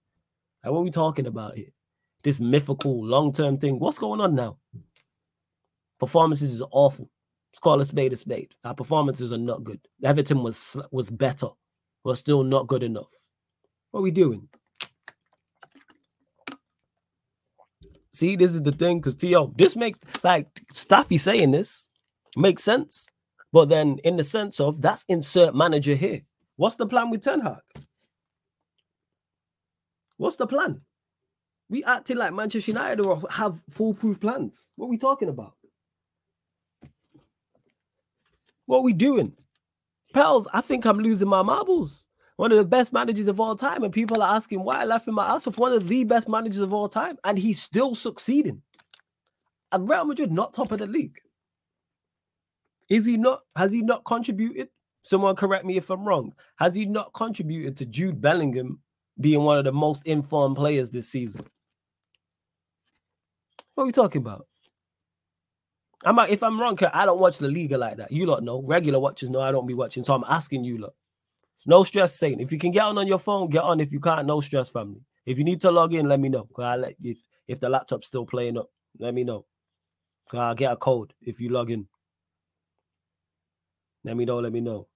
Like, 0.62 0.72
what 0.72 0.80
are 0.80 0.84
we 0.84 0.90
talking 0.90 1.26
about 1.26 1.56
here? 1.56 1.72
this 2.22 2.40
mythical 2.40 3.04
long-term 3.04 3.58
thing. 3.58 3.78
What's 3.78 3.98
going 3.98 4.20
on 4.20 4.34
now? 4.34 4.58
Performances 5.98 6.52
is 6.52 6.62
awful. 6.70 7.10
Let's 7.50 7.60
call 7.60 7.80
a 7.80 7.84
spade 7.84 8.12
a 8.12 8.16
spade. 8.16 8.54
Our 8.64 8.74
performances 8.74 9.32
are 9.32 9.38
not 9.38 9.64
good. 9.64 9.80
Everton 10.04 10.42
was 10.42 10.76
was 10.90 11.10
better, 11.10 11.48
but 12.04 12.18
still 12.18 12.44
not 12.44 12.66
good 12.66 12.82
enough. 12.82 13.10
What 13.90 14.00
are 14.00 14.02
we 14.02 14.10
doing? 14.10 14.48
See, 18.18 18.34
this 18.34 18.50
is 18.50 18.62
the 18.62 18.72
thing, 18.72 18.98
because 18.98 19.14
T.O., 19.14 19.54
this 19.56 19.76
makes 19.76 20.00
like 20.24 20.48
Staffy 20.72 21.18
saying 21.18 21.52
this 21.52 21.86
makes 22.36 22.64
sense. 22.64 23.06
But 23.52 23.68
then 23.68 23.98
in 24.02 24.16
the 24.16 24.24
sense 24.24 24.58
of 24.58 24.82
that's 24.82 25.04
insert 25.08 25.54
manager 25.54 25.94
here. 25.94 26.22
What's 26.56 26.74
the 26.74 26.88
plan 26.88 27.10
with 27.10 27.22
Ten 27.22 27.38
Hag? 27.38 27.62
What's 30.16 30.34
the 30.36 30.48
plan? 30.48 30.80
We 31.70 31.84
acting 31.84 32.16
like 32.16 32.32
Manchester 32.32 32.72
United 32.72 33.06
or 33.06 33.22
have 33.30 33.62
foolproof 33.70 34.20
plans. 34.20 34.72
What 34.74 34.86
are 34.86 34.90
we 34.90 34.98
talking 34.98 35.28
about? 35.28 35.54
What 38.66 38.78
are 38.78 38.82
we 38.82 38.94
doing? 38.94 39.34
Pels, 40.12 40.48
I 40.52 40.60
think 40.60 40.86
I'm 40.86 40.98
losing 40.98 41.28
my 41.28 41.42
marbles. 41.42 42.07
One 42.38 42.52
of 42.52 42.58
the 42.58 42.64
best 42.64 42.92
managers 42.92 43.26
of 43.26 43.40
all 43.40 43.56
time, 43.56 43.82
and 43.82 43.92
people 43.92 44.22
are 44.22 44.36
asking 44.36 44.62
why 44.62 44.82
I 44.82 44.98
him 44.98 45.16
my 45.16 45.26
ass 45.26 45.48
off 45.48 45.58
one 45.58 45.72
of 45.72 45.88
the 45.88 46.04
best 46.04 46.28
managers 46.28 46.60
of 46.60 46.72
all 46.72 46.88
time, 46.88 47.18
and 47.24 47.36
he's 47.36 47.60
still 47.60 47.96
succeeding. 47.96 48.62
And 49.72 49.90
Real 49.90 50.04
Madrid 50.04 50.30
not 50.30 50.54
top 50.54 50.70
of 50.70 50.78
the 50.78 50.86
league. 50.86 51.18
Is 52.88 53.06
he 53.06 53.16
not? 53.16 53.40
Has 53.56 53.72
he 53.72 53.82
not 53.82 54.04
contributed? 54.04 54.68
Someone 55.02 55.34
correct 55.34 55.64
me 55.64 55.78
if 55.78 55.90
I'm 55.90 56.06
wrong. 56.06 56.32
Has 56.60 56.76
he 56.76 56.86
not 56.86 57.12
contributed 57.12 57.76
to 57.78 57.86
Jude 57.86 58.20
Bellingham 58.20 58.82
being 59.20 59.42
one 59.42 59.58
of 59.58 59.64
the 59.64 59.72
most 59.72 60.06
informed 60.06 60.54
players 60.54 60.92
this 60.92 61.10
season? 61.10 61.44
What 63.74 63.82
are 63.82 63.86
we 63.86 63.92
talking 63.92 64.22
about? 64.22 64.46
I'm 66.04 66.14
like, 66.14 66.30
if 66.30 66.44
I'm 66.44 66.60
wrong, 66.60 66.78
I 66.94 67.04
don't 67.04 67.18
watch 67.18 67.38
the 67.38 67.48
Liga 67.48 67.78
like 67.78 67.96
that. 67.96 68.12
You 68.12 68.26
lot 68.26 68.44
know. 68.44 68.62
Regular 68.62 69.00
watchers 69.00 69.28
know 69.28 69.40
I 69.40 69.50
don't 69.50 69.66
be 69.66 69.74
watching. 69.74 70.04
So 70.04 70.14
I'm 70.14 70.24
asking 70.28 70.62
you 70.62 70.78
lot. 70.78 70.94
No 71.66 71.82
stress, 71.84 72.18
saying 72.18 72.40
if 72.40 72.52
you 72.52 72.58
can 72.58 72.70
get 72.70 72.84
on 72.84 72.98
on 72.98 73.06
your 73.06 73.18
phone, 73.18 73.48
get 73.48 73.62
on. 73.62 73.80
If 73.80 73.92
you 73.92 74.00
can't, 74.00 74.26
no 74.26 74.40
stress, 74.40 74.68
family. 74.68 75.00
If 75.26 75.38
you 75.38 75.44
need 75.44 75.60
to 75.62 75.70
log 75.70 75.92
in, 75.92 76.08
let 76.08 76.20
me 76.20 76.28
know. 76.28 76.44
Cause 76.54 76.64
I 76.64 76.76
let 76.76 76.94
if 77.02 77.18
if 77.46 77.60
the 77.60 77.68
laptop's 77.68 78.06
still 78.06 78.24
playing 78.24 78.56
up, 78.58 78.70
let 78.98 79.12
me 79.14 79.24
know. 79.24 79.44
Cause 80.30 80.40
I'll 80.40 80.54
get 80.54 80.72
a 80.72 80.76
code 80.76 81.12
if 81.20 81.40
you 81.40 81.50
log 81.50 81.70
in. 81.70 81.86
Let 84.04 84.16
me 84.16 84.24
know. 84.24 84.38
Let 84.38 84.52
me 84.52 84.60
know. 84.60 84.88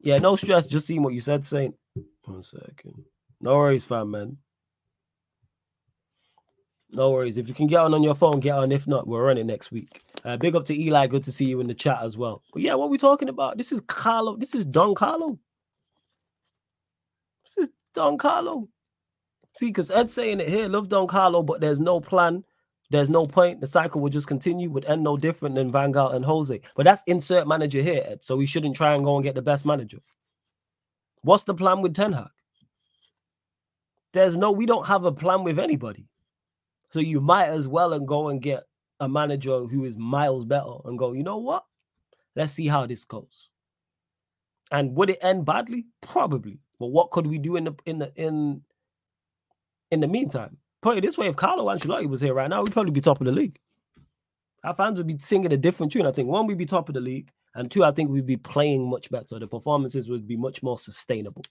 Yeah, 0.00 0.18
no 0.18 0.34
stress. 0.36 0.66
Just 0.66 0.86
seeing 0.86 1.02
what 1.02 1.14
you 1.14 1.20
said, 1.20 1.46
Saint. 1.46 1.76
One 2.24 2.42
second. 2.42 3.04
No 3.40 3.54
worries, 3.54 3.84
fam, 3.84 4.10
man. 4.10 4.38
No 6.92 7.10
worries. 7.10 7.36
If 7.36 7.48
you 7.48 7.54
can 7.54 7.66
get 7.68 7.80
on 7.80 7.94
on 7.94 8.02
your 8.02 8.14
phone, 8.14 8.40
get 8.40 8.56
on. 8.56 8.72
If 8.72 8.88
not, 8.88 9.06
we're 9.06 9.24
running 9.24 9.46
next 9.46 9.70
week. 9.70 10.02
Uh, 10.24 10.36
big 10.36 10.54
up 10.54 10.64
to 10.66 10.80
Eli. 10.80 11.06
Good 11.08 11.24
to 11.24 11.32
see 11.32 11.46
you 11.46 11.60
in 11.60 11.66
the 11.66 11.74
chat 11.74 11.98
as 12.02 12.16
well. 12.16 12.42
But 12.52 12.62
yeah, 12.62 12.74
what 12.74 12.90
we 12.90 12.98
talking 12.98 13.28
about? 13.28 13.56
This 13.56 13.72
is 13.72 13.80
Carlo. 13.86 14.36
This 14.36 14.54
is 14.54 14.64
Don 14.64 14.94
Carlo. 14.94 15.38
This 17.44 17.66
is 17.66 17.70
Don 17.92 18.18
Carlo. 18.18 18.68
See, 19.54 19.66
because 19.66 19.90
Ed's 19.90 20.14
saying 20.14 20.40
it 20.40 20.48
here. 20.48 20.68
Love 20.68 20.88
Don 20.88 21.06
Carlo, 21.06 21.42
but 21.42 21.60
there's 21.60 21.80
no 21.80 22.00
plan. 22.00 22.44
There's 22.90 23.10
no 23.10 23.26
point. 23.26 23.60
The 23.60 23.66
cycle 23.66 24.00
will 24.00 24.10
just 24.10 24.26
continue. 24.26 24.70
Would 24.70 24.84
end 24.84 25.02
no 25.02 25.16
different 25.16 25.56
than 25.56 25.72
Van 25.72 25.92
Gaal 25.92 26.14
and 26.14 26.24
Jose. 26.24 26.60
But 26.76 26.84
that's 26.84 27.02
insert 27.06 27.48
manager 27.48 27.82
here, 27.82 28.04
Ed. 28.06 28.22
So 28.22 28.36
we 28.36 28.46
shouldn't 28.46 28.76
try 28.76 28.94
and 28.94 29.04
go 29.04 29.16
and 29.16 29.24
get 29.24 29.34
the 29.34 29.42
best 29.42 29.66
manager. 29.66 29.98
What's 31.22 31.44
the 31.44 31.54
plan 31.54 31.82
with 31.82 31.94
Ten 31.94 32.12
Hag? 32.12 32.28
There's 34.12 34.36
no. 34.36 34.52
We 34.52 34.66
don't 34.66 34.86
have 34.86 35.04
a 35.04 35.12
plan 35.12 35.42
with 35.42 35.58
anybody. 35.58 36.06
So 36.90 37.00
you 37.00 37.20
might 37.20 37.46
as 37.46 37.66
well 37.66 37.94
and 37.94 38.06
go 38.06 38.28
and 38.28 38.40
get 38.40 38.64
a 39.02 39.08
manager 39.08 39.64
who 39.64 39.84
is 39.84 39.98
miles 39.98 40.44
better 40.44 40.74
and 40.84 40.96
go, 40.96 41.12
you 41.12 41.24
know 41.24 41.38
what? 41.38 41.64
Let's 42.36 42.52
see 42.52 42.68
how 42.68 42.86
this 42.86 43.04
goes. 43.04 43.50
And 44.70 44.94
would 44.96 45.10
it 45.10 45.18
end 45.20 45.44
badly? 45.44 45.86
Probably. 46.00 46.60
But 46.78 46.86
what 46.86 47.10
could 47.10 47.26
we 47.26 47.38
do 47.38 47.56
in 47.56 47.64
the 47.64 47.74
in 47.84 47.98
the 47.98 48.12
in 48.14 48.62
in 49.90 50.00
the 50.00 50.06
meantime? 50.06 50.56
Put 50.80 50.96
it 50.96 51.02
this 51.02 51.18
way: 51.18 51.26
if 51.26 51.36
Carlo 51.36 51.66
Ancelotti 51.66 52.08
was 52.08 52.20
here 52.20 52.32
right 52.32 52.48
now, 52.48 52.62
we'd 52.62 52.72
probably 52.72 52.92
be 52.92 53.00
top 53.00 53.20
of 53.20 53.26
the 53.26 53.32
league. 53.32 53.58
Our 54.64 54.74
fans 54.74 54.98
would 54.98 55.08
be 55.08 55.18
singing 55.18 55.52
a 55.52 55.56
different 55.56 55.92
tune. 55.92 56.06
I 56.06 56.12
think 56.12 56.28
one, 56.28 56.46
we'd 56.46 56.56
be 56.56 56.64
top 56.64 56.88
of 56.88 56.94
the 56.94 57.00
league, 57.00 57.28
and 57.56 57.70
two, 57.70 57.82
I 57.82 57.90
think 57.90 58.10
we'd 58.10 58.24
be 58.24 58.36
playing 58.36 58.88
much 58.88 59.10
better. 59.10 59.38
The 59.38 59.48
performances 59.48 60.08
would 60.08 60.28
be 60.28 60.36
much 60.36 60.62
more 60.62 60.78
sustainable. 60.78 61.42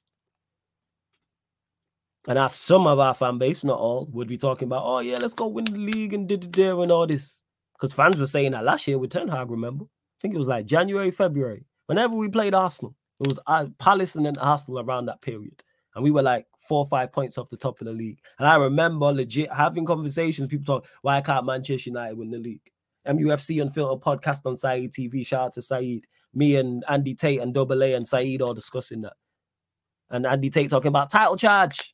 And 2.27 2.37
if 2.37 2.53
some 2.53 2.85
of 2.85 2.99
our 2.99 3.13
fan 3.13 3.37
base, 3.37 3.63
not 3.63 3.79
all, 3.79 4.07
would 4.11 4.27
be 4.27 4.37
talking 4.37 4.67
about, 4.67 4.83
oh 4.85 4.99
yeah, 4.99 5.17
let's 5.19 5.33
go 5.33 5.47
win 5.47 5.65
the 5.65 5.77
league 5.77 6.13
and 6.13 6.27
did 6.27 6.51
there 6.53 6.79
and 6.79 6.91
all 6.91 7.07
this. 7.07 7.41
Because 7.73 7.93
fans 7.93 8.19
were 8.19 8.27
saying 8.27 8.51
that 8.51 8.63
last 8.63 8.87
year 8.87 8.99
with 8.99 9.09
Ten 9.09 9.27
Hag, 9.27 9.49
remember? 9.49 9.85
I 9.85 10.17
think 10.21 10.35
it 10.35 10.37
was 10.37 10.47
like 10.47 10.65
January, 10.65 11.09
February. 11.09 11.65
Whenever 11.87 12.15
we 12.15 12.29
played 12.29 12.53
Arsenal, 12.53 12.95
it 13.19 13.27
was 13.27 13.39
uh, 13.47 13.65
Palace 13.79 14.15
and 14.15 14.25
then 14.25 14.37
Arsenal 14.37 14.79
around 14.79 15.07
that 15.07 15.21
period. 15.21 15.63
And 15.95 16.03
we 16.03 16.11
were 16.11 16.21
like 16.21 16.45
four 16.67 16.79
or 16.79 16.85
five 16.85 17.11
points 17.11 17.37
off 17.37 17.49
the 17.49 17.57
top 17.57 17.81
of 17.81 17.87
the 17.87 17.93
league. 17.93 18.19
And 18.37 18.47
I 18.47 18.55
remember 18.55 19.11
legit 19.11 19.51
having 19.51 19.85
conversations, 19.85 20.47
people 20.47 20.65
talk, 20.65 20.87
why 21.01 21.21
can't 21.21 21.45
Manchester 21.45 21.89
United 21.89 22.17
win 22.17 22.29
the 22.29 22.37
league? 22.37 22.71
MUFC 23.07 23.61
Unfiltered 23.61 24.03
podcast 24.03 24.45
on 24.45 24.55
Saeed 24.55 24.93
TV. 24.93 25.25
Shout 25.25 25.47
out 25.47 25.53
to 25.55 25.61
Saeed. 25.61 26.07
Me 26.33 26.55
and 26.55 26.83
Andy 26.87 27.15
Tate 27.15 27.41
and 27.41 27.53
Double 27.53 27.83
A 27.83 27.93
and 27.93 28.07
Saeed 28.07 28.41
all 28.41 28.53
discussing 28.53 29.01
that. 29.01 29.13
And 30.09 30.25
Andy 30.25 30.49
Tate 30.49 30.69
talking 30.69 30.89
about 30.89 31.09
title 31.09 31.35
charge. 31.35 31.93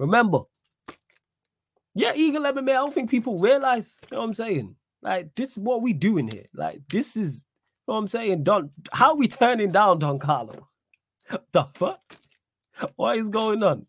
Remember, 0.00 0.44
yeah, 1.94 2.12
Eagle 2.14 2.44
MMA. 2.44 2.70
I 2.70 2.74
don't 2.74 2.94
think 2.94 3.10
people 3.10 3.38
realize. 3.38 4.00
You 4.10 4.14
know 4.16 4.20
what 4.22 4.28
I'm 4.28 4.32
saying? 4.32 4.76
Like 5.02 5.34
this 5.34 5.52
is 5.52 5.58
what 5.58 5.82
we 5.82 5.92
doing 5.92 6.30
here. 6.32 6.46
Like 6.54 6.80
this 6.88 7.18
is 7.18 7.44
you 7.86 7.92
know 7.92 7.94
what 7.96 8.00
I'm 8.00 8.08
saying. 8.08 8.44
Don, 8.44 8.70
how 8.94 9.14
we 9.14 9.28
turning 9.28 9.72
down 9.72 9.98
Don 9.98 10.18
Carlo? 10.18 10.68
the 11.52 11.64
fuck? 11.74 12.00
What 12.96 13.18
is 13.18 13.28
going 13.28 13.62
on? 13.62 13.84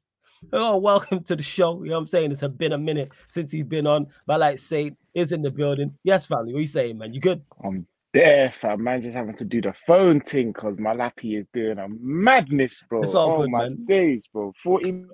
Oh, 0.51 0.77
welcome 0.79 1.23
to 1.23 1.35
the 1.37 1.43
show. 1.43 1.81
You 1.81 1.91
know 1.91 1.95
what 1.95 2.01
I'm 2.01 2.07
saying? 2.07 2.33
It's 2.33 2.41
been 2.41 2.73
a 2.73 2.77
minute 2.77 3.13
since 3.29 3.53
he's 3.53 3.63
been 3.63 3.87
on. 3.87 4.07
But 4.27 4.41
like 4.41 4.59
say 4.59 4.91
is 5.13 5.31
in 5.31 5.41
the 5.41 5.49
building. 5.49 5.97
Yes, 6.03 6.25
family. 6.25 6.51
What 6.51 6.59
you 6.59 6.65
saying, 6.65 6.97
man? 6.97 7.13
You 7.13 7.21
good? 7.21 7.41
I'm 7.63 7.87
there, 8.11 8.49
fam. 8.49 8.83
Man, 8.83 9.01
just 9.01 9.15
having 9.15 9.37
to 9.37 9.45
do 9.45 9.61
the 9.61 9.73
phone 9.87 10.19
thing 10.19 10.51
because 10.51 10.77
my 10.77 10.93
lappy 10.93 11.37
is 11.37 11.47
doing 11.53 11.77
a 11.77 11.87
madness, 11.87 12.83
bro. 12.89 13.01
It's 13.01 13.15
all 13.15 13.31
oh 13.31 13.37
good, 13.43 13.49
my 13.49 13.69
man. 13.69 13.85
days, 13.85 14.27
bro. 14.27 14.51
40 14.61 15.05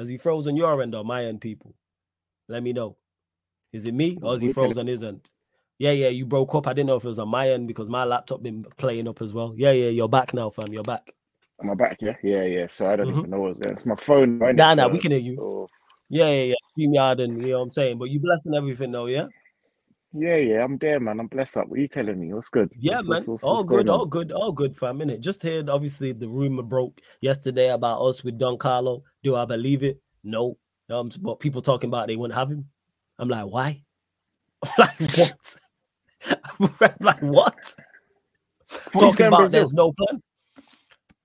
Has 0.00 0.08
he 0.08 0.16
frozen 0.16 0.56
your 0.56 0.80
end 0.80 0.94
or 0.94 1.04
my 1.04 1.26
end, 1.26 1.42
people? 1.42 1.74
Let 2.48 2.62
me 2.62 2.72
know. 2.72 2.96
Is 3.70 3.84
it 3.84 3.92
me 3.92 4.18
or 4.22 4.34
is 4.34 4.40
he 4.40 4.50
frozen 4.50 4.86
his 4.86 5.02
end? 5.02 5.30
Yeah, 5.78 5.90
yeah, 5.90 6.08
you 6.08 6.24
broke 6.24 6.54
up. 6.54 6.66
I 6.66 6.72
didn't 6.72 6.86
know 6.86 6.96
if 6.96 7.04
it 7.04 7.08
was 7.08 7.18
on 7.18 7.28
my 7.28 7.50
end 7.50 7.68
because 7.68 7.90
my 7.90 8.04
laptop 8.04 8.42
been 8.42 8.64
playing 8.78 9.06
up 9.08 9.20
as 9.20 9.34
well. 9.34 9.52
Yeah, 9.58 9.72
yeah, 9.72 9.90
you're 9.90 10.08
back 10.08 10.32
now, 10.32 10.48
fam. 10.48 10.72
You're 10.72 10.82
back. 10.82 11.14
Am 11.62 11.70
I 11.70 11.74
back? 11.74 11.98
Yeah, 12.00 12.16
yeah, 12.22 12.44
yeah. 12.44 12.66
So 12.66 12.86
I 12.86 12.96
don't 12.96 13.08
Mhm. 13.08 13.18
even 13.18 13.30
know 13.30 13.40
what's 13.40 13.58
going. 13.58 13.72
It's 13.74 13.84
my 13.84 13.94
phone. 13.94 14.38
innit? 14.38 14.56
Nah, 14.56 14.72
nah, 14.72 14.84
So- 14.84 14.88
we 14.88 14.98
can 15.00 15.10
hear 15.10 15.20
you. 15.20 15.36
so- 15.36 15.68
Yeah, 16.08 16.30
yeah, 16.30 16.42
yeah. 16.44 16.54
StreamYard 16.78 17.22
and 17.22 17.42
you 17.42 17.48
know 17.50 17.58
what 17.58 17.64
I'm 17.64 17.70
saying. 17.70 17.98
But 17.98 18.08
you 18.10 18.20
blessing 18.20 18.54
everything 18.54 18.92
though, 18.92 19.04
yeah? 19.06 19.28
Yeah, 20.12 20.36
yeah. 20.36 20.64
I'm 20.64 20.76
there, 20.78 20.98
man. 21.00 21.20
I'm 21.20 21.26
blessed 21.26 21.56
up. 21.58 21.68
What 21.68 21.78
are 21.78 21.82
you 21.82 21.88
telling 21.88 22.18
me? 22.20 22.32
What's 22.32 22.48
good? 22.48 22.70
Yeah, 22.78 22.96
What's- 22.96 23.08
man. 23.08 23.16
what's- 23.16 23.28
what's- 23.28 23.44
all 23.44 23.64
good, 23.64 23.88
all 23.88 24.06
good, 24.06 24.32
all 24.32 24.52
good, 24.52 24.76
fam. 24.76 24.98
Minute. 24.98 25.20
Just 25.20 25.42
heard 25.42 25.68
obviously 25.68 26.12
the 26.12 26.28
rumor 26.28 26.62
broke 26.62 27.00
yesterday 27.20 27.70
about 27.70 28.00
us 28.02 28.24
with 28.24 28.38
Don 28.38 28.58
Carlo. 28.58 29.02
Do 29.22 29.36
I 29.36 29.44
believe 29.44 29.82
it? 29.82 30.00
No. 30.24 30.56
Um, 30.88 31.10
but 31.20 31.38
people 31.40 31.62
talking 31.62 31.88
about 31.88 32.08
they 32.08 32.16
wouldn't 32.16 32.36
have 32.38 32.50
him. 32.50 32.68
I'm 33.18 33.28
like, 33.28 33.46
why? 33.46 33.82
like 34.78 34.98
what? 34.98 35.56
like 37.00 37.20
what? 37.22 37.74
Talking 38.92 39.26
about 39.26 39.38
Brazil. 39.38 39.60
there's 39.60 39.72
no 39.72 39.92
plan. 39.92 40.22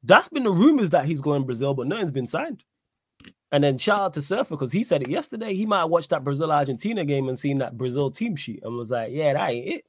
That's 0.03 0.29
been 0.29 0.43
the 0.43 0.51
rumors 0.51 0.91
that 0.91 1.05
he's 1.05 1.21
going 1.21 1.45
Brazil, 1.45 1.73
but 1.73 1.87
nothing's 1.87 2.11
been 2.11 2.27
signed. 2.27 2.63
And 3.51 3.63
then 3.63 3.77
shout 3.77 4.01
out 4.01 4.13
to 4.13 4.21
Surfer 4.21 4.55
because 4.55 4.71
he 4.71 4.83
said 4.83 5.01
it 5.03 5.09
yesterday. 5.09 5.53
He 5.53 5.65
might 5.65 5.85
watch 5.85 6.07
that 6.09 6.23
Brazil 6.23 6.51
Argentina 6.51 7.05
game 7.05 7.29
and 7.29 7.37
seen 7.37 7.59
that 7.59 7.77
Brazil 7.77 8.11
team 8.11 8.35
sheet 8.35 8.61
and 8.63 8.75
was 8.75 8.91
like, 8.91 9.11
yeah, 9.11 9.33
that 9.33 9.49
ain't 9.49 9.67
it. 9.67 9.85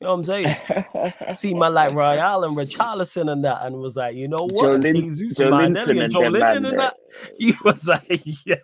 You 0.00 0.06
know 0.06 0.14
what 0.16 0.18
I'm 0.18 0.24
saying? 0.24 1.34
see 1.34 1.54
my 1.54 1.68
like 1.68 1.94
Royale 1.94 2.44
and 2.44 2.54
Richarlison 2.56 3.32
and 3.32 3.44
that, 3.44 3.62
and 3.64 3.76
was 3.76 3.96
like, 3.96 4.14
you 4.14 4.28
know 4.28 4.46
what? 4.50 4.62
Joe 4.62 4.74
Lin- 4.74 4.96
Jesus 4.96 5.36
Joe 5.36 5.54
and 5.56 5.74
Linton 5.74 5.98
and 5.98 6.12
Joelinton 6.12 6.38
man 6.38 6.64
and 6.66 6.78
that. 6.78 6.96
He 7.38 7.54
was 7.64 7.86
like, 7.86 8.22
yeah, 8.44 8.56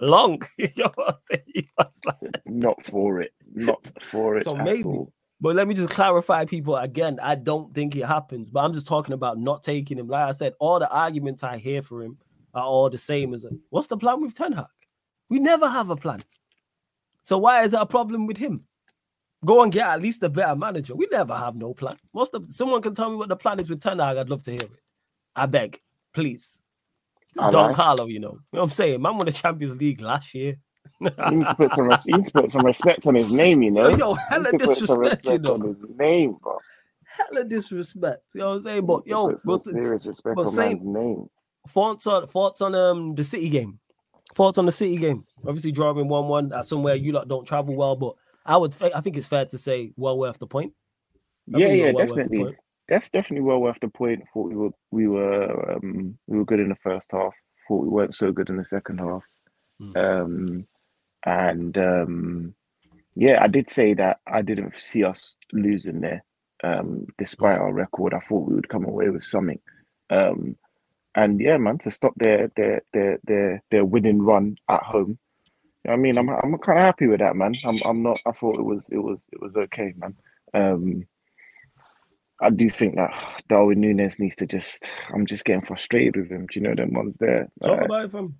long. 0.00 0.40
you 0.56 0.70
know 0.78 0.90
what 0.94 1.08
I'm 1.08 1.20
saying? 1.30 1.42
He 1.52 1.68
was 1.76 2.20
like- 2.22 2.42
Not 2.46 2.82
for 2.86 3.20
it. 3.20 3.32
Not 3.52 3.92
for 4.00 4.36
it. 4.36 4.44
So 4.44 4.54
maybe. 4.54 4.84
all. 4.84 5.12
But 5.40 5.56
let 5.56 5.68
me 5.68 5.74
just 5.74 5.90
clarify, 5.90 6.46
people. 6.46 6.76
Again, 6.76 7.18
I 7.20 7.34
don't 7.34 7.74
think 7.74 7.96
it 7.96 8.06
happens, 8.06 8.48
but 8.48 8.60
I'm 8.60 8.72
just 8.72 8.86
talking 8.86 9.12
about 9.12 9.36
not 9.36 9.62
taking 9.62 9.98
him. 9.98 10.08
Like 10.08 10.28
I 10.28 10.32
said, 10.32 10.54
all 10.58 10.78
the 10.78 10.90
arguments 10.90 11.42
I 11.42 11.58
hear 11.58 11.82
for 11.82 12.02
him 12.02 12.16
are 12.54 12.62
all 12.64 12.90
the 12.90 12.98
same 12.98 13.34
as 13.34 13.44
what's 13.70 13.88
the 13.88 13.96
plan 13.96 14.20
with 14.22 14.34
Ten 14.34 14.52
Hag? 14.52 14.66
We 15.28 15.38
never 15.38 15.68
have 15.68 15.90
a 15.90 15.96
plan. 15.96 16.22
So 17.24 17.38
why 17.38 17.64
is 17.64 17.72
it 17.74 17.80
a 17.80 17.86
problem 17.86 18.26
with 18.26 18.36
him? 18.36 18.64
Go 19.44 19.62
and 19.62 19.72
get 19.72 19.88
at 19.88 20.00
least 20.00 20.22
a 20.22 20.28
better 20.28 20.56
manager. 20.56 20.94
We 20.94 21.06
never 21.10 21.34
have 21.34 21.56
no 21.56 21.74
plan. 21.74 21.96
What's 22.12 22.30
the 22.30 22.40
someone 22.48 22.82
can 22.82 22.94
tell 22.94 23.10
me 23.10 23.16
what 23.16 23.28
the 23.28 23.36
plan 23.36 23.60
is 23.60 23.68
with 23.68 23.80
Ten 23.80 23.98
Hag? 23.98 24.16
I'd 24.16 24.30
love 24.30 24.42
to 24.44 24.50
hear 24.52 24.60
it. 24.62 24.70
I 25.36 25.46
beg, 25.46 25.80
please. 26.12 26.62
I 27.38 27.50
Don 27.50 27.68
like. 27.68 27.76
Carlo, 27.76 28.06
you 28.06 28.20
know. 28.20 28.30
You 28.30 28.38
know 28.52 28.60
what 28.60 28.62
I'm 28.62 28.70
saying? 28.70 29.02
Man 29.02 29.16
won 29.16 29.26
the 29.26 29.32
Champions 29.32 29.76
League 29.76 30.00
last 30.00 30.34
year. 30.34 30.56
You 31.00 31.10
need 31.32 31.46
to 31.46 31.54
put 31.56 31.72
some 31.72 31.88
res- 31.88 32.06
you 32.06 32.16
need 32.16 32.26
to 32.26 32.32
put 32.32 32.50
some 32.52 32.64
respect 32.64 33.06
on 33.06 33.16
his 33.16 33.30
name, 33.32 33.62
you 33.62 33.70
know. 33.70 33.88
Yo, 33.96 34.14
hella 34.14 34.52
need 34.52 34.58
to 34.60 34.66
put 34.66 34.76
some 34.76 34.86
disrespect, 35.02 35.26
you 35.26 35.38
know. 35.38 35.54
on 35.54 35.62
his 35.62 35.76
name, 35.98 36.36
bro. 36.40 36.58
Hella 37.04 37.44
disrespect. 37.44 38.22
You 38.34 38.40
know 38.40 38.48
what 38.48 38.54
I'm 38.54 38.60
saying? 38.62 38.86
But 38.86 39.06
yo, 39.06 39.36
but 39.44 39.62
serious 39.62 40.06
respect 40.06 40.36
but 40.36 40.46
on 40.46 40.52
same- 40.52 40.92
name. 40.92 41.28
Thoughts 41.68 42.06
on 42.06 42.26
thoughts 42.26 42.60
on 42.60 42.74
um 42.74 43.14
the 43.14 43.24
City 43.24 43.48
game. 43.48 43.78
Thoughts 44.34 44.58
on 44.58 44.66
the 44.66 44.72
City 44.72 44.96
game. 44.96 45.24
Obviously, 45.46 45.72
drawing 45.72 46.08
one 46.08 46.28
one 46.28 46.52
at 46.52 46.66
somewhere 46.66 46.94
you 46.94 47.12
lot 47.12 47.28
don't 47.28 47.46
travel 47.46 47.74
well, 47.74 47.96
but 47.96 48.14
I 48.46 48.56
would 48.56 48.74
I 48.94 49.00
think 49.00 49.16
it's 49.16 49.26
fair 49.26 49.46
to 49.46 49.58
say 49.58 49.92
well 49.96 50.18
worth 50.18 50.38
the 50.38 50.46
point. 50.46 50.72
I 51.54 51.58
Yeah, 51.58 51.68
yeah, 51.68 51.92
well 51.92 52.06
definitely. 52.06 52.56
Def, 52.86 53.10
definitely 53.12 53.46
well 53.46 53.60
worth 53.60 53.78
the 53.80 53.88
point. 53.88 54.22
Thought 54.32 54.50
we 54.50 54.56
were 54.56 54.70
we 54.90 55.08
were 55.08 55.72
um, 55.72 56.18
we 56.26 56.38
were 56.38 56.44
good 56.44 56.60
in 56.60 56.68
the 56.68 56.76
first 56.76 57.10
half. 57.12 57.32
Thought 57.66 57.82
we 57.82 57.88
weren't 57.88 58.14
so 58.14 58.32
good 58.32 58.50
in 58.50 58.56
the 58.56 58.64
second 58.64 58.98
half. 58.98 59.22
Mm. 59.80 59.96
Um, 59.96 60.66
and 61.24 61.78
um, 61.78 62.54
yeah, 63.14 63.42
I 63.42 63.48
did 63.48 63.70
say 63.70 63.94
that 63.94 64.18
I 64.26 64.42
didn't 64.42 64.76
see 64.76 65.04
us 65.04 65.36
losing 65.52 66.00
there. 66.00 66.24
Um, 66.62 67.06
despite 67.18 67.58
our 67.58 67.72
record, 67.72 68.14
I 68.14 68.20
thought 68.20 68.48
we 68.48 68.54
would 68.54 68.68
come 68.68 68.84
away 68.84 69.08
with 69.10 69.24
something. 69.24 69.60
Um, 70.10 70.56
and 71.14 71.40
yeah, 71.40 71.56
man, 71.56 71.78
to 71.78 71.90
stop 71.90 72.14
their 72.16 72.50
their 72.56 72.82
their 72.92 73.18
their 73.24 73.62
their 73.70 73.84
winning 73.84 74.22
run 74.22 74.56
at 74.68 74.82
home. 74.82 75.18
I 75.88 75.96
mean, 75.96 76.16
I'm 76.18 76.28
I'm 76.28 76.56
kind 76.58 76.78
of 76.78 76.84
happy 76.84 77.06
with 77.06 77.20
that, 77.20 77.36
man. 77.36 77.54
I'm 77.64 77.78
I'm 77.84 78.02
not. 78.02 78.20
I 78.26 78.32
thought 78.32 78.58
it 78.58 78.64
was 78.64 78.88
it 78.90 78.98
was 78.98 79.26
it 79.32 79.40
was 79.40 79.56
okay, 79.56 79.94
man. 79.96 80.16
Um, 80.54 81.06
I 82.40 82.50
do 82.50 82.68
think 82.70 82.96
that 82.96 83.14
Darwin 83.48 83.80
Nunez 83.80 84.18
needs 84.18 84.36
to 84.36 84.46
just. 84.46 84.88
I'm 85.12 85.26
just 85.26 85.44
getting 85.44 85.64
frustrated 85.64 86.16
with 86.16 86.30
him. 86.30 86.46
Do 86.46 86.58
you 86.58 86.66
know 86.66 86.74
them 86.74 86.92
ones 86.92 87.16
there? 87.18 87.48
Talk 87.62 87.78
Like, 87.78 87.84
about 87.86 88.10
from 88.10 88.34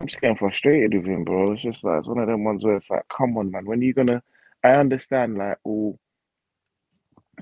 I'm 0.00 0.06
just 0.06 0.20
getting 0.20 0.36
frustrated 0.36 0.94
with 0.94 1.06
him, 1.06 1.24
bro. 1.24 1.52
It's 1.52 1.62
just 1.62 1.84
like 1.84 2.00
it's 2.00 2.08
one 2.08 2.18
of 2.18 2.28
them 2.28 2.44
ones 2.44 2.64
where 2.64 2.76
it's 2.76 2.90
like, 2.90 3.04
come 3.08 3.36
on, 3.36 3.50
man. 3.50 3.66
When 3.66 3.80
are 3.80 3.84
you 3.84 3.94
gonna? 3.94 4.22
I 4.62 4.72
understand, 4.72 5.38
like, 5.38 5.58
oh, 5.66 5.98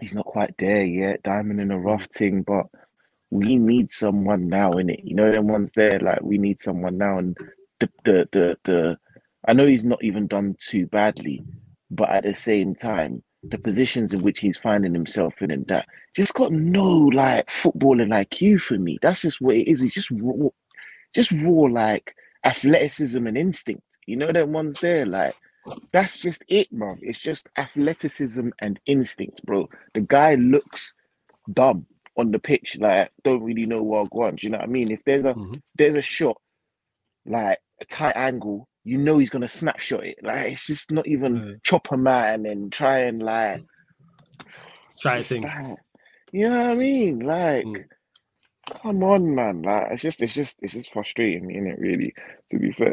he's 0.00 0.14
not 0.14 0.24
quite 0.24 0.54
there 0.58 0.84
yet. 0.84 1.22
Diamond 1.22 1.60
in 1.60 1.70
a 1.70 1.78
rough 1.78 2.06
thing, 2.06 2.42
but 2.42 2.66
we 3.30 3.56
need 3.56 3.90
someone 3.90 4.48
now 4.48 4.72
in 4.72 4.90
it. 4.90 5.00
You 5.04 5.14
know, 5.14 5.30
them 5.30 5.48
ones 5.48 5.72
there, 5.74 5.98
like 6.00 6.22
we 6.22 6.38
need 6.38 6.60
someone 6.60 6.98
now. 6.98 7.18
And 7.18 7.36
the 7.80 7.90
the 8.04 8.28
the 8.32 8.58
the. 8.64 8.98
I 9.46 9.52
know 9.52 9.66
he's 9.66 9.84
not 9.84 10.02
even 10.02 10.26
done 10.26 10.56
too 10.58 10.86
badly, 10.86 11.44
but 11.90 12.10
at 12.10 12.24
the 12.24 12.34
same 12.34 12.74
time, 12.74 13.22
the 13.42 13.58
positions 13.58 14.12
in 14.12 14.20
which 14.20 14.40
he's 14.40 14.58
finding 14.58 14.92
himself 14.92 15.40
in 15.40 15.50
and 15.50 15.66
that 15.68 15.86
just 16.16 16.34
got 16.34 16.52
no 16.52 16.88
like 16.88 17.46
footballing 17.46 18.08
IQ 18.08 18.60
for 18.60 18.78
me. 18.78 18.98
That's 19.00 19.22
just 19.22 19.40
what 19.40 19.56
it 19.56 19.68
is. 19.68 19.82
It's 19.82 19.94
just 19.94 20.10
raw, 20.10 20.48
just 21.14 21.30
raw 21.32 21.62
like 21.70 22.14
athleticism 22.44 23.26
and 23.26 23.38
instinct. 23.38 23.82
You 24.06 24.16
know 24.16 24.32
them 24.32 24.52
ones 24.52 24.80
there, 24.80 25.06
like 25.06 25.36
that's 25.92 26.18
just 26.18 26.42
it, 26.48 26.70
bro. 26.70 26.96
It's 27.00 27.18
just 27.18 27.48
athleticism 27.56 28.48
and 28.60 28.80
instinct, 28.86 29.44
bro. 29.44 29.68
The 29.94 30.00
guy 30.00 30.34
looks 30.34 30.94
dumb 31.52 31.86
on 32.18 32.30
the 32.32 32.38
pitch, 32.38 32.76
like 32.80 33.10
don't 33.24 33.42
really 33.42 33.64
know 33.64 33.82
what 33.82 34.10
going. 34.10 34.34
Do 34.36 34.46
you 34.46 34.50
know 34.50 34.58
what 34.58 34.64
I 34.68 34.70
mean? 34.70 34.90
If 34.90 35.02
there's 35.04 35.24
a 35.24 35.32
Mhm. 35.34 35.62
there's 35.76 35.96
a 35.96 36.02
shot, 36.02 36.38
like 37.24 37.58
a 37.80 37.84
tight 37.86 38.16
angle, 38.16 38.68
you 38.84 38.98
know 38.98 39.18
he's 39.18 39.30
gonna 39.30 39.48
snapshot 39.48 40.04
it. 40.04 40.18
Like 40.22 40.52
it's 40.52 40.66
just 40.66 40.90
not 40.90 41.06
even 41.06 41.36
Yeah. 41.36 41.52
chop 41.62 41.92
a 41.92 41.96
man 41.96 42.44
and 42.44 42.72
try 42.72 42.98
and 43.00 43.22
like 43.22 43.62
try 45.00 45.18
just 45.18 45.28
thing. 45.30 45.42
like- 45.42 45.78
you 46.32 46.48
know 46.48 46.60
what 46.60 46.70
I 46.70 46.74
mean? 46.74 47.20
Like, 47.20 47.64
Mm. 47.64 47.84
come 48.82 49.02
on, 49.02 49.34
man. 49.34 49.62
Like, 49.62 49.92
it's 49.92 50.02
just, 50.02 50.22
it's 50.22 50.34
just, 50.34 50.62
it's 50.62 50.74
just 50.74 50.92
frustrating 50.92 51.46
me, 51.46 51.56
innit? 51.56 51.78
Really, 51.80 52.12
to 52.50 52.58
be 52.58 52.70
fair, 52.72 52.92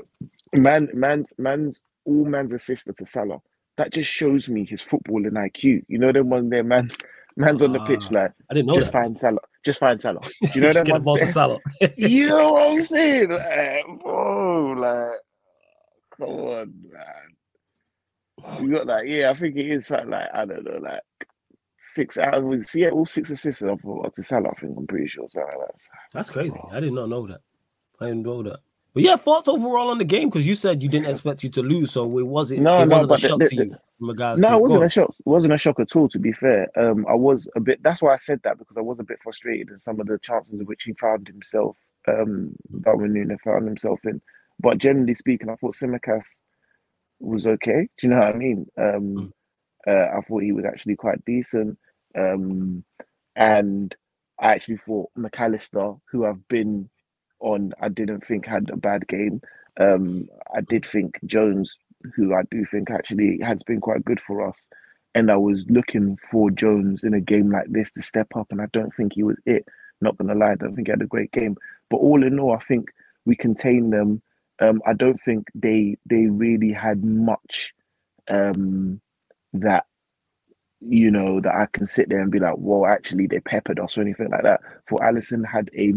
man, 0.54 0.88
man's, 0.94 1.34
man's, 1.38 1.82
all 2.06 2.24
man's 2.24 2.54
a 2.54 2.60
sister 2.60 2.94
to 2.94 3.06
Salah. 3.06 3.42
That 3.76 3.92
just 3.92 4.10
shows 4.10 4.48
me 4.48 4.66
his 4.66 4.82
footballing 4.82 5.34
IQ. 5.34 5.84
You 5.90 5.98
know, 5.98 6.14
them 6.14 6.30
one 6.30 6.50
there, 6.50 6.64
man. 6.64 6.92
Man's 7.38 7.62
on 7.62 7.72
the 7.74 7.80
pitch, 7.80 8.08
Ah, 8.08 8.10
like, 8.12 8.32
I 8.50 8.54
didn't 8.54 8.68
know 8.68 8.74
just 8.76 8.86
that. 8.86 8.92
find 8.92 9.20
Salah, 9.20 9.40
just 9.66 9.80
find 9.80 10.00
Salah. 10.00 10.22
Do 10.22 10.48
you 10.56 10.62
know 10.62 10.74
them 10.74 10.86
get 10.86 11.04
ball 11.04 11.18
to? 11.20 11.28
Salah. 11.28 11.60
You 11.98 12.28
know 12.28 12.54
what 12.54 12.70
I'm 12.72 12.84
saying? 12.84 13.30
Like, 13.32 13.86
bro, 14.02 14.74
like, 14.74 15.20
come 16.18 16.30
on, 16.30 16.74
man. 16.92 17.38
You 18.62 18.72
got 18.72 18.88
like, 18.88 19.08
yeah, 19.08 19.32
I 19.32 19.34
think 19.34 19.58
it 19.58 19.68
is 19.68 19.88
something 19.88 20.10
like, 20.12 20.30
I 20.34 20.46
don't 20.46 20.64
know, 20.64 20.78
like 20.80 21.02
six 21.80 22.18
out 22.18 22.36
of 22.36 22.64
see 22.70 22.82
yeah, 22.82 22.90
all 22.90 23.06
six 23.06 23.30
assists 23.30 23.62
of 23.62 23.82
to 23.82 24.24
Salah, 24.24 24.50
I 24.50 24.60
think 24.60 24.78
I'm 24.78 24.88
pretty 24.88 25.08
sure 25.08 25.28
something 25.28 25.58
like 25.60 25.68
that. 25.68 25.82
That's 26.14 26.30
crazy. 26.30 26.60
I 26.72 26.80
did 26.80 26.94
not 26.94 27.10
know 27.10 27.28
that. 27.28 27.42
I 28.00 28.08
didn't 28.08 28.24
know 28.24 28.44
that. 28.44 28.60
But 28.96 29.04
yeah, 29.04 29.18
thoughts 29.18 29.50
overall 29.50 29.90
on 29.90 29.98
the 29.98 30.06
game 30.06 30.30
because 30.30 30.48
you 30.48 30.56
said 30.56 30.82
you 30.82 30.88
didn't 30.88 31.10
expect 31.10 31.44
you 31.44 31.50
to 31.50 31.62
lose, 31.62 31.92
so 31.92 32.18
it 32.18 32.26
wasn't. 32.26 32.62
No, 32.62 32.82
it 32.82 32.86
no, 32.86 32.96
wasn't 32.96 33.12
a 33.12 33.18
shock 33.18 33.40
the- 33.40 33.50
to 33.50 33.56
you 33.56 33.76
regards. 34.00 34.42
No, 34.42 34.52
to, 34.52 34.56
it 34.56 34.62
wasn't 34.62 34.84
a 34.86 34.90
shock. 34.90 35.10
It 35.10 35.26
wasn't 35.26 35.54
a 35.54 35.58
shock 35.58 35.80
at 35.82 35.94
all. 35.98 36.08
To 36.08 36.18
be 36.18 36.32
fair, 36.32 36.70
um, 36.78 37.06
I 37.10 37.14
was 37.14 37.50
a 37.58 37.60
bit. 37.60 37.84
That's 37.84 38.02
why 38.02 38.14
I 38.14 38.18
said 38.18 38.40
that 38.46 38.58
because 38.58 38.78
I 38.78 38.82
was 38.82 39.02
a 39.02 39.04
bit 39.04 39.20
frustrated 39.22 39.70
in 39.70 39.80
some 39.80 40.00
of 40.00 40.08
the 40.08 40.18
chances 40.20 40.58
in 40.58 40.66
which 40.66 40.84
he 40.84 40.94
found 40.94 41.28
himself. 41.28 41.76
Um, 42.08 42.56
Darwin 42.82 43.12
Nunez 43.12 43.40
found 43.44 43.68
himself 43.68 44.00
in. 44.06 44.22
But 44.62 44.78
generally 44.78 45.14
speaking, 45.14 45.50
I 45.50 45.56
thought 45.56 45.74
Tsimikas 45.74 46.26
was 47.20 47.48
okay. 47.48 47.90
Do 47.98 48.08
you 48.08 48.14
know 48.14 48.20
what 48.20 48.34
I 48.34 48.38
mean? 48.38 48.66
Um, 48.78 49.34
uh, 49.86 50.08
I 50.18 50.22
thought 50.22 50.44
he 50.44 50.54
was 50.54 50.64
actually 50.64 50.96
quite 50.96 51.24
decent. 51.26 51.78
Um, 52.18 52.86
and 53.36 53.94
I 54.40 54.54
actually 54.54 54.78
thought 54.78 55.12
Mac 55.18 55.38
Allister, 55.38 55.96
who 56.10 56.26
I've 56.26 56.48
been 56.48 56.90
on, 57.42 57.74
I 57.82 57.90
didn't 57.90 58.26
think 58.26 58.46
had 58.46 58.70
a 58.72 58.78
bad 58.78 59.08
game. 59.08 59.42
Um, 59.80 60.30
I 60.56 60.62
did 60.62 60.86
think 60.86 61.20
Jones, 61.26 61.78
who 62.16 62.34
I 62.34 62.44
do 62.52 62.66
think 62.66 62.92
actually 62.92 63.40
has 63.42 63.64
been 63.64 63.82
quite 63.82 64.06
good 64.06 64.22
for 64.22 64.48
us. 64.48 64.68
And 65.16 65.32
I 65.32 65.38
was 65.38 65.66
looking 65.70 66.18
for 66.32 66.52
Jones 66.52 67.04
in 67.04 67.14
a 67.14 67.22
game 67.22 67.52
like 67.52 67.68
this 67.70 67.92
to 67.94 68.02
step 68.02 68.28
up, 68.36 68.48
and 68.52 68.62
I 68.62 68.68
don't 68.74 68.94
think 68.96 69.14
he 69.14 69.24
was 69.24 69.38
it. 69.46 69.66
Not 70.02 70.18
gonna 70.18 70.36
lie, 70.36 70.52
I 70.54 70.56
don't 70.56 70.76
think 70.76 70.88
he 70.88 70.92
had 70.92 71.02
a 71.02 71.08
great 71.08 71.32
game. 71.32 71.56
But 71.90 71.98
all 71.98 72.24
in 72.26 72.40
all, 72.40 72.54
I 72.54 72.60
think 72.60 72.92
we 73.26 73.36
contained 73.36 73.94
them. 73.94 74.22
Um, 74.62 74.82
I 74.86 74.94
don't 74.94 75.22
think 75.22 75.48
they 75.56 75.98
they 76.06 76.28
really 76.28 76.74
had 76.74 77.04
much 77.04 77.74
um, 78.30 79.02
that 79.54 79.86
you 80.82 81.12
know 81.12 81.42
that 81.42 81.56
I 81.56 81.68
can 81.72 81.88
sit 81.88 82.10
there 82.10 82.22
and 82.22 82.32
be 82.32 82.40
like, 82.40 82.56
"Well, 82.58 82.86
actually, 82.92 83.28
they 83.28 83.40
peppered 83.40 83.80
us" 83.80 83.98
or 83.98 84.02
anything 84.02 84.30
like 84.30 84.44
that. 84.44 84.62
For 84.88 85.00
Alisson 85.00 85.46
had 85.46 85.70
a 85.76 85.94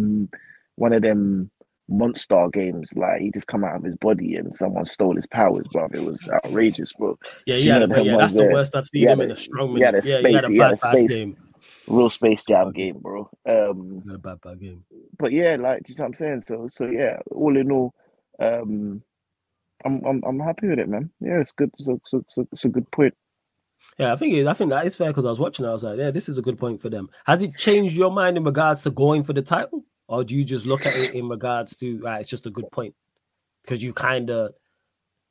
one 0.78 0.92
of 0.92 1.02
them 1.02 1.50
monster 1.88 2.48
games, 2.52 2.92
like 2.96 3.20
he 3.20 3.30
just 3.30 3.46
come 3.46 3.64
out 3.64 3.76
of 3.76 3.82
his 3.82 3.96
body 3.96 4.36
and 4.36 4.54
someone 4.54 4.84
stole 4.84 5.16
his 5.16 5.26
powers, 5.26 5.66
bro. 5.72 5.88
It 5.92 6.04
was 6.04 6.28
outrageous, 6.28 6.92
bro. 6.92 7.18
Yeah, 7.46 7.54
Do 7.56 7.60
he 7.60 7.66
you 7.66 7.72
had 7.72 7.78
know 7.80 7.84
a, 7.94 7.98
them 7.98 8.06
yeah, 8.06 8.16
ones 8.16 8.34
that's 8.34 8.46
the 8.46 8.52
worst 8.52 8.76
I've 8.76 8.86
seen 8.86 9.02
him 9.08 9.18
had 9.18 9.24
in 9.24 9.30
a- 9.30 9.34
a 9.34 9.36
strong 9.36 9.76
he 9.76 9.82
had 9.82 9.94
minute. 9.94 10.04
a 10.04 10.08
Yeah, 10.08 10.16
he 10.18 10.22
space- 10.22 10.34
had 10.34 10.44
a 10.44 10.48
he 10.48 10.58
had 10.58 10.72
a 10.72 10.76
space. 10.76 11.18
game. 11.18 11.36
Real 11.86 12.10
Space 12.10 12.42
Jam 12.46 12.70
game, 12.72 12.98
bro. 13.00 13.30
Um, 13.48 14.02
a 14.12 14.18
bad, 14.18 14.42
bad 14.42 14.60
game. 14.60 14.84
but 15.18 15.32
yeah, 15.32 15.56
like 15.56 15.84
do 15.84 15.92
you 15.92 15.96
what 15.98 16.06
I'm 16.08 16.14
saying? 16.14 16.42
So 16.42 16.68
so 16.68 16.84
yeah, 16.84 17.18
all 17.30 17.56
in 17.56 17.72
all, 17.72 17.94
um, 18.38 19.02
I'm 19.86 20.04
I'm 20.04 20.22
I'm 20.26 20.38
happy 20.40 20.68
with 20.68 20.78
it, 20.78 20.88
man. 20.88 21.08
Yeah, 21.20 21.40
it's 21.40 21.52
good. 21.52 21.70
It's 21.72 21.88
a, 21.88 21.94
it's 21.94 22.36
a, 22.36 22.46
it's 22.52 22.64
a 22.66 22.68
good 22.68 22.90
point. 22.90 23.14
Yeah, 23.96 24.12
I 24.12 24.16
think 24.16 24.34
it, 24.34 24.46
I 24.46 24.52
think 24.52 24.68
that 24.70 24.84
is 24.84 24.96
fair 24.96 25.08
because 25.08 25.24
I 25.24 25.30
was 25.30 25.40
watching. 25.40 25.64
I 25.64 25.72
was 25.72 25.82
like, 25.82 25.98
yeah, 25.98 26.10
this 26.10 26.28
is 26.28 26.36
a 26.36 26.42
good 26.42 26.58
point 26.58 26.80
for 26.82 26.90
them. 26.90 27.08
Has 27.24 27.40
it 27.40 27.56
changed 27.56 27.96
your 27.96 28.10
mind 28.10 28.36
in 28.36 28.44
regards 28.44 28.82
to 28.82 28.90
going 28.90 29.22
for 29.22 29.32
the 29.32 29.40
title, 29.42 29.82
or 30.08 30.24
do 30.24 30.34
you 30.34 30.44
just 30.44 30.66
look 30.66 30.86
at 30.86 30.96
it 30.96 31.14
in 31.14 31.28
regards 31.28 31.76
to 31.76 31.98
right, 32.00 32.20
it's 32.20 32.30
just 32.30 32.46
a 32.46 32.50
good 32.50 32.70
point 32.72 32.94
because 33.62 33.82
you 33.82 33.92
kind 33.92 34.30
of, 34.30 34.54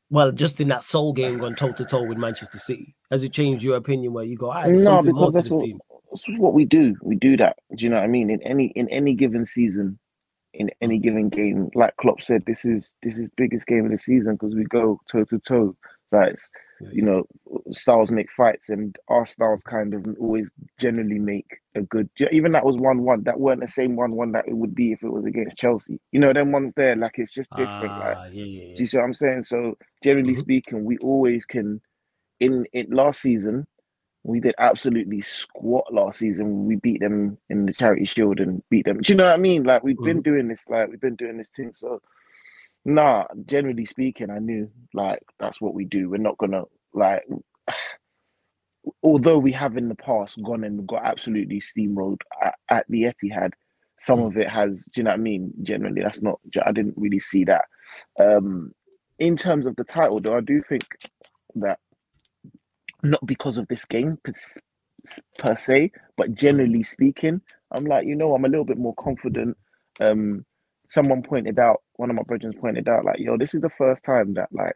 well, 0.09 0.31
just 0.31 0.61
in 0.61 0.67
that 0.69 0.83
soul 0.83 1.11
game 1.13 1.37
going 1.39 1.55
toe 1.55 1.73
to 1.73 1.83
toe 1.85 2.03
with 2.03 2.17
Manchester 2.17 2.59
City, 2.59 2.95
has 3.11 3.23
it 3.23 3.33
changed 3.33 3.63
your 3.63 3.75
opinion 3.77 4.13
where 4.13 4.23
you 4.23 4.37
go, 4.37 4.51
ah, 4.51 4.63
there's 4.63 4.83
No, 4.83 4.97
something 4.97 5.15
more 5.15 5.31
because 5.31 5.31
to 5.31 5.35
that's 5.35 5.47
this 5.49 5.55
what 5.55 5.65
team? 5.65 5.79
that's 6.11 6.29
what 6.37 6.53
we 6.53 6.65
do. 6.65 6.95
We 7.01 7.15
do 7.15 7.35
that. 7.37 7.57
Do 7.75 7.83
you 7.83 7.89
know 7.89 7.97
what 7.97 8.03
I 8.03 8.07
mean? 8.07 8.29
In 8.29 8.41
any 8.43 8.67
in 8.67 8.87
any 8.89 9.13
given 9.13 9.43
season, 9.43 9.99
in 10.53 10.69
any 10.81 10.99
given 10.99 11.29
game, 11.29 11.69
like 11.75 11.97
Klopp 11.97 12.21
said, 12.21 12.45
this 12.45 12.63
is 12.63 12.95
this 13.03 13.19
is 13.19 13.29
biggest 13.35 13.67
game 13.67 13.85
of 13.85 13.91
the 13.91 13.97
season 13.97 14.35
because 14.35 14.55
we 14.55 14.63
go 14.63 15.01
toe 15.11 15.25
to 15.25 15.39
toe. 15.39 15.75
Like. 16.11 16.37
You 16.91 17.01
know, 17.03 17.25
styles 17.71 18.11
make 18.11 18.31
fights, 18.31 18.69
and 18.69 18.97
our 19.09 19.25
styles 19.25 19.63
kind 19.63 19.93
of 19.93 20.05
always 20.19 20.51
generally 20.79 21.19
make 21.19 21.47
a 21.75 21.81
good. 21.81 22.09
Even 22.31 22.51
that 22.53 22.65
was 22.65 22.77
one 22.77 23.03
one. 23.03 23.23
That 23.23 23.39
weren't 23.39 23.61
the 23.61 23.67
same 23.67 23.95
one 23.95 24.11
one 24.13 24.31
that 24.33 24.47
it 24.47 24.55
would 24.55 24.75
be 24.75 24.91
if 24.93 25.03
it 25.03 25.11
was 25.11 25.25
against 25.25 25.57
Chelsea. 25.57 25.99
You 26.11 26.19
know, 26.19 26.33
them 26.33 26.51
ones 26.51 26.73
there, 26.75 26.95
like 26.95 27.19
it's 27.19 27.33
just 27.33 27.53
different. 27.55 27.97
like 27.97 28.17
Ah, 28.17 28.25
yeah, 28.31 28.43
yeah, 28.45 28.75
do 28.75 28.83
you 28.83 28.87
see 28.87 28.97
what 28.97 29.03
I'm 29.05 29.13
saying? 29.13 29.43
So 29.43 29.77
generally 30.03 30.35
Mhm. 30.35 30.39
speaking, 30.39 30.85
we 30.85 30.97
always 30.99 31.45
can. 31.45 31.81
In 32.39 32.65
in 32.73 32.87
last 32.91 33.21
season, 33.21 33.67
we 34.23 34.39
did 34.39 34.55
absolutely 34.59 35.21
squat 35.21 35.93
last 35.93 36.19
season. 36.19 36.65
We 36.65 36.75
beat 36.77 37.01
them 37.01 37.37
in 37.49 37.65
the 37.65 37.73
Charity 37.73 38.05
Shield 38.05 38.39
and 38.39 38.63
beat 38.69 38.85
them. 38.85 38.99
Do 39.01 39.13
you 39.13 39.17
know 39.17 39.25
what 39.25 39.33
I 39.35 39.37
mean? 39.37 39.63
Like 39.63 39.83
we've 39.83 40.01
been 40.03 40.21
doing 40.21 40.47
this, 40.47 40.65
like 40.69 40.89
we've 40.89 41.01
been 41.01 41.15
doing 41.15 41.37
this 41.37 41.49
thing. 41.49 41.73
So, 41.73 42.01
nah. 42.87 43.25
Generally 43.47 43.85
speaking, 43.87 44.31
I 44.31 44.39
knew 44.39 44.71
like 44.95 45.23
that's 45.39 45.61
what 45.61 45.75
we 45.75 45.85
do. 45.85 46.11
We're 46.11 46.17
not 46.19 46.39
gonna 46.39 46.65
like. 46.93 47.23
although 49.03 49.37
we 49.39 49.51
have 49.53 49.77
in 49.77 49.89
the 49.89 49.95
past 49.95 50.41
gone 50.43 50.63
and 50.63 50.87
got 50.87 51.05
absolutely 51.05 51.61
steamrolled 51.61 52.21
at, 52.43 52.55
at 52.69 52.85
the 52.89 53.03
Etihad, 53.03 53.51
some 53.99 54.19
Mm. 54.19 54.27
of 54.27 54.37
it 54.37 54.49
has. 54.49 54.85
Do 54.93 55.01
you 55.01 55.05
know 55.05 55.11
what 55.11 55.19
I 55.19 55.23
mean? 55.23 55.53
Generally, 55.63 56.03
that's 56.03 56.21
not. 56.23 56.39
I 56.65 56.71
didn't 56.73 56.95
really 56.97 57.19
see 57.19 57.45
that. 57.45 57.65
Um, 58.19 58.73
in 59.19 59.37
terms 59.37 59.67
of 59.67 59.75
the 59.77 59.85
title, 59.85 60.19
though, 60.21 60.37
I 60.37 60.41
do 60.41 60.63
think 60.69 60.85
that 61.55 61.79
not 63.03 63.25
because 63.25 63.57
of 63.59 63.67
this 63.69 63.85
game 63.85 64.17
per, 64.23 64.33
per 65.39 65.57
se, 65.57 65.91
but 66.17 66.35
generally 66.35 66.83
speaking, 66.83 67.41
I'm 67.71 67.85
like, 67.85 68.07
you 68.07 68.15
know, 68.15 68.35
I'm 68.35 68.45
a 68.45 68.49
little 68.49 68.65
bit 68.65 68.79
more 68.79 68.95
confident. 68.95 69.57
Um, 70.01 70.45
someone 70.87 71.23
pointed 71.23 71.59
out, 71.59 71.81
one 71.95 72.09
of 72.09 72.15
my 72.15 72.23
brethren 72.23 72.53
pointed 72.53 72.87
out, 72.89 73.05
like, 73.05 73.19
yo, 73.19 73.37
this 73.37 73.53
is 73.53 73.61
the 73.61 73.69
first 73.69 74.03
time 74.03 74.33
that 74.35 74.49
like 74.51 74.75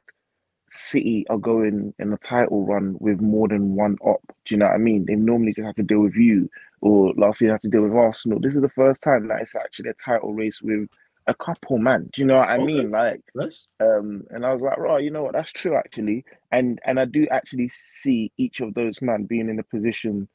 City 0.70 1.26
are 1.30 1.38
going 1.38 1.94
in 2.00 2.14
a 2.14 2.18
title 2.18 2.66
run 2.66 2.96
with 3.00 3.22
more 3.22 3.48
than 3.48 3.76
one 3.76 3.98
op. 4.02 4.22
Do 4.46 4.56
you 4.56 4.60
know 4.60 4.68
what 4.68 4.76
I 4.76 4.78
mean? 4.78 5.06
They 5.06 5.16
normally 5.16 5.54
just 5.54 5.66
have 5.66 5.76
to 5.76 5.84
deal 5.84 6.00
with 6.02 6.16
you, 6.16 6.50
or 6.82 7.14
last 7.18 7.42
year 7.42 7.50
they 7.50 7.54
had 7.54 7.62
to 7.62 7.70
deal 7.70 7.84
with 7.84 7.94
Arsenal. 7.94 8.40
This 8.40 8.56
is 8.56 8.62
the 8.62 8.70
first 8.70 9.04
time 9.04 9.28
that 9.28 9.42
it's 9.42 9.56
actually 9.56 9.90
a 9.90 9.94
title 9.94 10.34
race 10.34 10.62
with 10.62 10.88
a 11.28 11.34
couple, 11.36 11.78
man. 11.78 12.10
Do 12.14 12.22
you 12.22 12.28
know 12.28 12.38
what 12.38 12.50
I 12.50 12.58
Okay. 12.58 12.60
mean? 12.60 12.92
Like, 12.92 13.22
Yes. 13.36 13.68
um, 13.82 14.24
and 14.30 14.46
I 14.46 14.54
was 14.54 14.62
like, 14.62 14.78
right, 14.78 15.04
you 15.04 15.12
know 15.12 15.24
what, 15.24 15.34
that's 15.34 15.52
true 15.52 15.76
actually, 15.76 16.26
and 16.52 16.80
and 16.86 17.00
I 17.00 17.06
do 17.06 17.28
actually 17.32 17.68
see 17.70 18.32
each 18.38 18.62
of 18.62 18.74
those 18.74 19.02
men 19.02 19.26
being 19.26 19.50
in 19.50 19.60
a 19.60 19.64
position. 19.64 20.30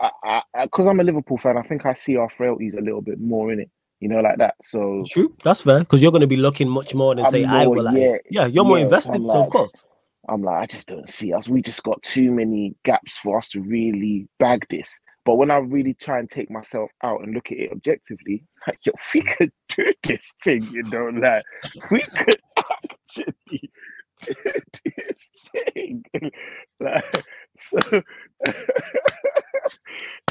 I, 0.00 0.42
I, 0.54 0.64
because 0.64 0.86
I'm 0.86 1.00
a 1.00 1.04
Liverpool 1.04 1.38
fan, 1.38 1.56
I 1.58 1.62
think 1.62 1.86
I 1.86 1.94
see 1.94 2.16
our 2.16 2.30
frailties 2.30 2.74
a 2.74 2.80
little 2.80 3.02
bit 3.02 3.20
more 3.20 3.52
in 3.52 3.60
it, 3.60 3.70
you 4.00 4.08
know, 4.08 4.20
like 4.20 4.38
that. 4.38 4.54
So 4.62 5.04
True. 5.08 5.34
That's 5.42 5.62
fair 5.62 5.80
because 5.80 6.02
you're 6.02 6.12
going 6.12 6.20
to 6.20 6.26
be 6.26 6.36
looking 6.36 6.68
much 6.68 6.94
more 6.94 7.14
than 7.14 7.24
I'm 7.24 7.30
say 7.30 7.44
I 7.44 7.66
will. 7.66 7.84
Like, 7.84 7.96
yeah, 7.96 8.16
yeah, 8.30 8.46
you're 8.46 8.64
more 8.64 8.78
yeah, 8.78 8.84
invested, 8.84 9.16
I'm 9.16 9.26
so 9.26 9.40
of 9.40 9.50
course. 9.50 9.84
I'm 10.28 10.42
like, 10.42 10.62
I 10.62 10.66
just 10.66 10.88
don't 10.88 11.08
see 11.08 11.32
us. 11.32 11.48
We 11.48 11.62
just 11.62 11.82
got 11.82 12.02
too 12.02 12.30
many 12.30 12.74
gaps 12.84 13.16
for 13.18 13.38
us 13.38 13.48
to 13.50 13.60
really 13.60 14.28
bag 14.38 14.66
this. 14.68 15.00
But 15.24 15.36
when 15.36 15.50
I 15.50 15.56
really 15.56 15.94
try 15.94 16.18
and 16.18 16.30
take 16.30 16.50
myself 16.50 16.90
out 17.02 17.22
and 17.22 17.34
look 17.34 17.50
at 17.50 17.58
it 17.58 17.72
objectively, 17.72 18.44
like, 18.66 18.78
yo, 18.84 18.92
we 19.14 19.22
could 19.22 19.52
do 19.68 19.92
this 20.02 20.32
thing, 20.42 20.66
you 20.70 20.82
know, 20.84 21.06
like 21.06 21.44
we 21.90 22.00
could 22.00 22.36
actually 22.56 23.70
do 24.22 24.34
this 24.96 25.28
thing. 25.52 26.04
Like, 26.80 27.26
so, 27.56 28.02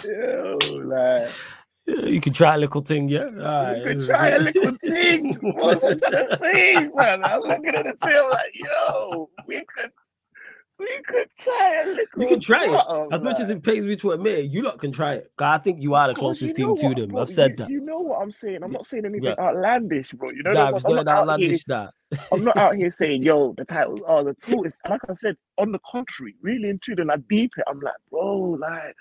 yo, 0.06 0.58
like, 0.86 1.30
you 1.88 2.22
can 2.22 2.34
try 2.34 2.56
a 2.56 2.58
little 2.58 2.82
thing, 2.82 3.08
yeah. 3.08 3.26
All 3.26 3.30
right. 3.32 3.78
we 3.78 3.84
could 3.96 4.06
try 4.06 4.30
a 4.30 4.40
little 4.40 4.72
thing. 4.82 5.36
What 5.42 5.82
was 5.82 5.84
I 5.84 5.94
trying 5.96 6.28
to 6.28 6.38
say, 6.38 6.88
man? 6.94 7.24
I'm 7.24 7.42
looking 7.42 7.76
at 7.76 7.86
the 7.86 7.94
thing 8.06 8.30
like, 8.30 8.56
yo, 8.56 9.30
we 9.48 9.64
could, 9.74 9.92
we 10.80 10.90
could 11.08 11.30
try 11.40 11.82
a 11.84 11.88
little. 11.88 12.22
You 12.22 12.28
can 12.28 12.40
try 12.42 12.66
it. 12.66 13.14
As 13.14 13.22
much 13.22 13.40
as 13.40 13.50
it 13.50 13.64
pains 13.64 13.86
me 13.86 13.96
to 13.98 14.12
admit 14.12 14.46
you 14.46 14.64
lot 14.64 14.80
can 14.80 14.92
try 14.92 15.14
it. 15.14 15.32
I 15.40 15.58
think 15.60 15.82
you 15.82 15.94
are 15.96 16.10
the 16.10 16.14
closest 16.14 16.50
you 16.50 16.54
team 16.54 16.68
know 16.68 16.76
to 16.94 17.02
them. 17.02 17.10
bro, 17.12 17.22
I've 17.22 17.30
said 17.30 17.52
you, 17.52 17.56
that. 17.58 17.70
You 17.70 17.80
know 17.82 18.00
what 18.00 18.22
I'm 18.22 18.32
saying? 18.32 18.60
I'm 18.64 18.72
not 18.72 18.86
saying 18.86 19.06
anything 19.06 19.24
Yeah. 19.24 19.36
outlandish, 19.40 20.12
bro. 20.12 20.30
You 20.32 20.44
know, 20.44 20.52
Nah, 20.52 20.68
I'm 20.68 20.74
not 20.74 20.84
not 20.84 20.90
out 20.90 21.06
here 21.06 21.12
outlandish 21.16 21.64
that. 21.66 21.94
I'm 22.32 22.44
not 22.44 22.58
out 22.58 22.76
here 22.76 22.92
saying, 22.92 23.24
yo, 23.24 23.54
the 23.54 23.66
title, 23.66 24.00
oh, 24.08 24.24
the 24.26 24.34
tool 24.36 24.66
is, 24.66 24.74
like 24.90 25.02
I 25.10 25.14
said, 25.14 25.38
on 25.58 25.72
the 25.72 25.80
contrary, 25.80 26.36
really 26.42 26.70
and 26.70 26.82
truly, 26.82 27.02
and 27.02 27.12
I 27.12 27.18
deep 27.30 27.54
it, 27.58 27.64
I'm 27.68 27.80
like, 27.80 27.96
bro, 28.12 28.58
like, 28.60 28.96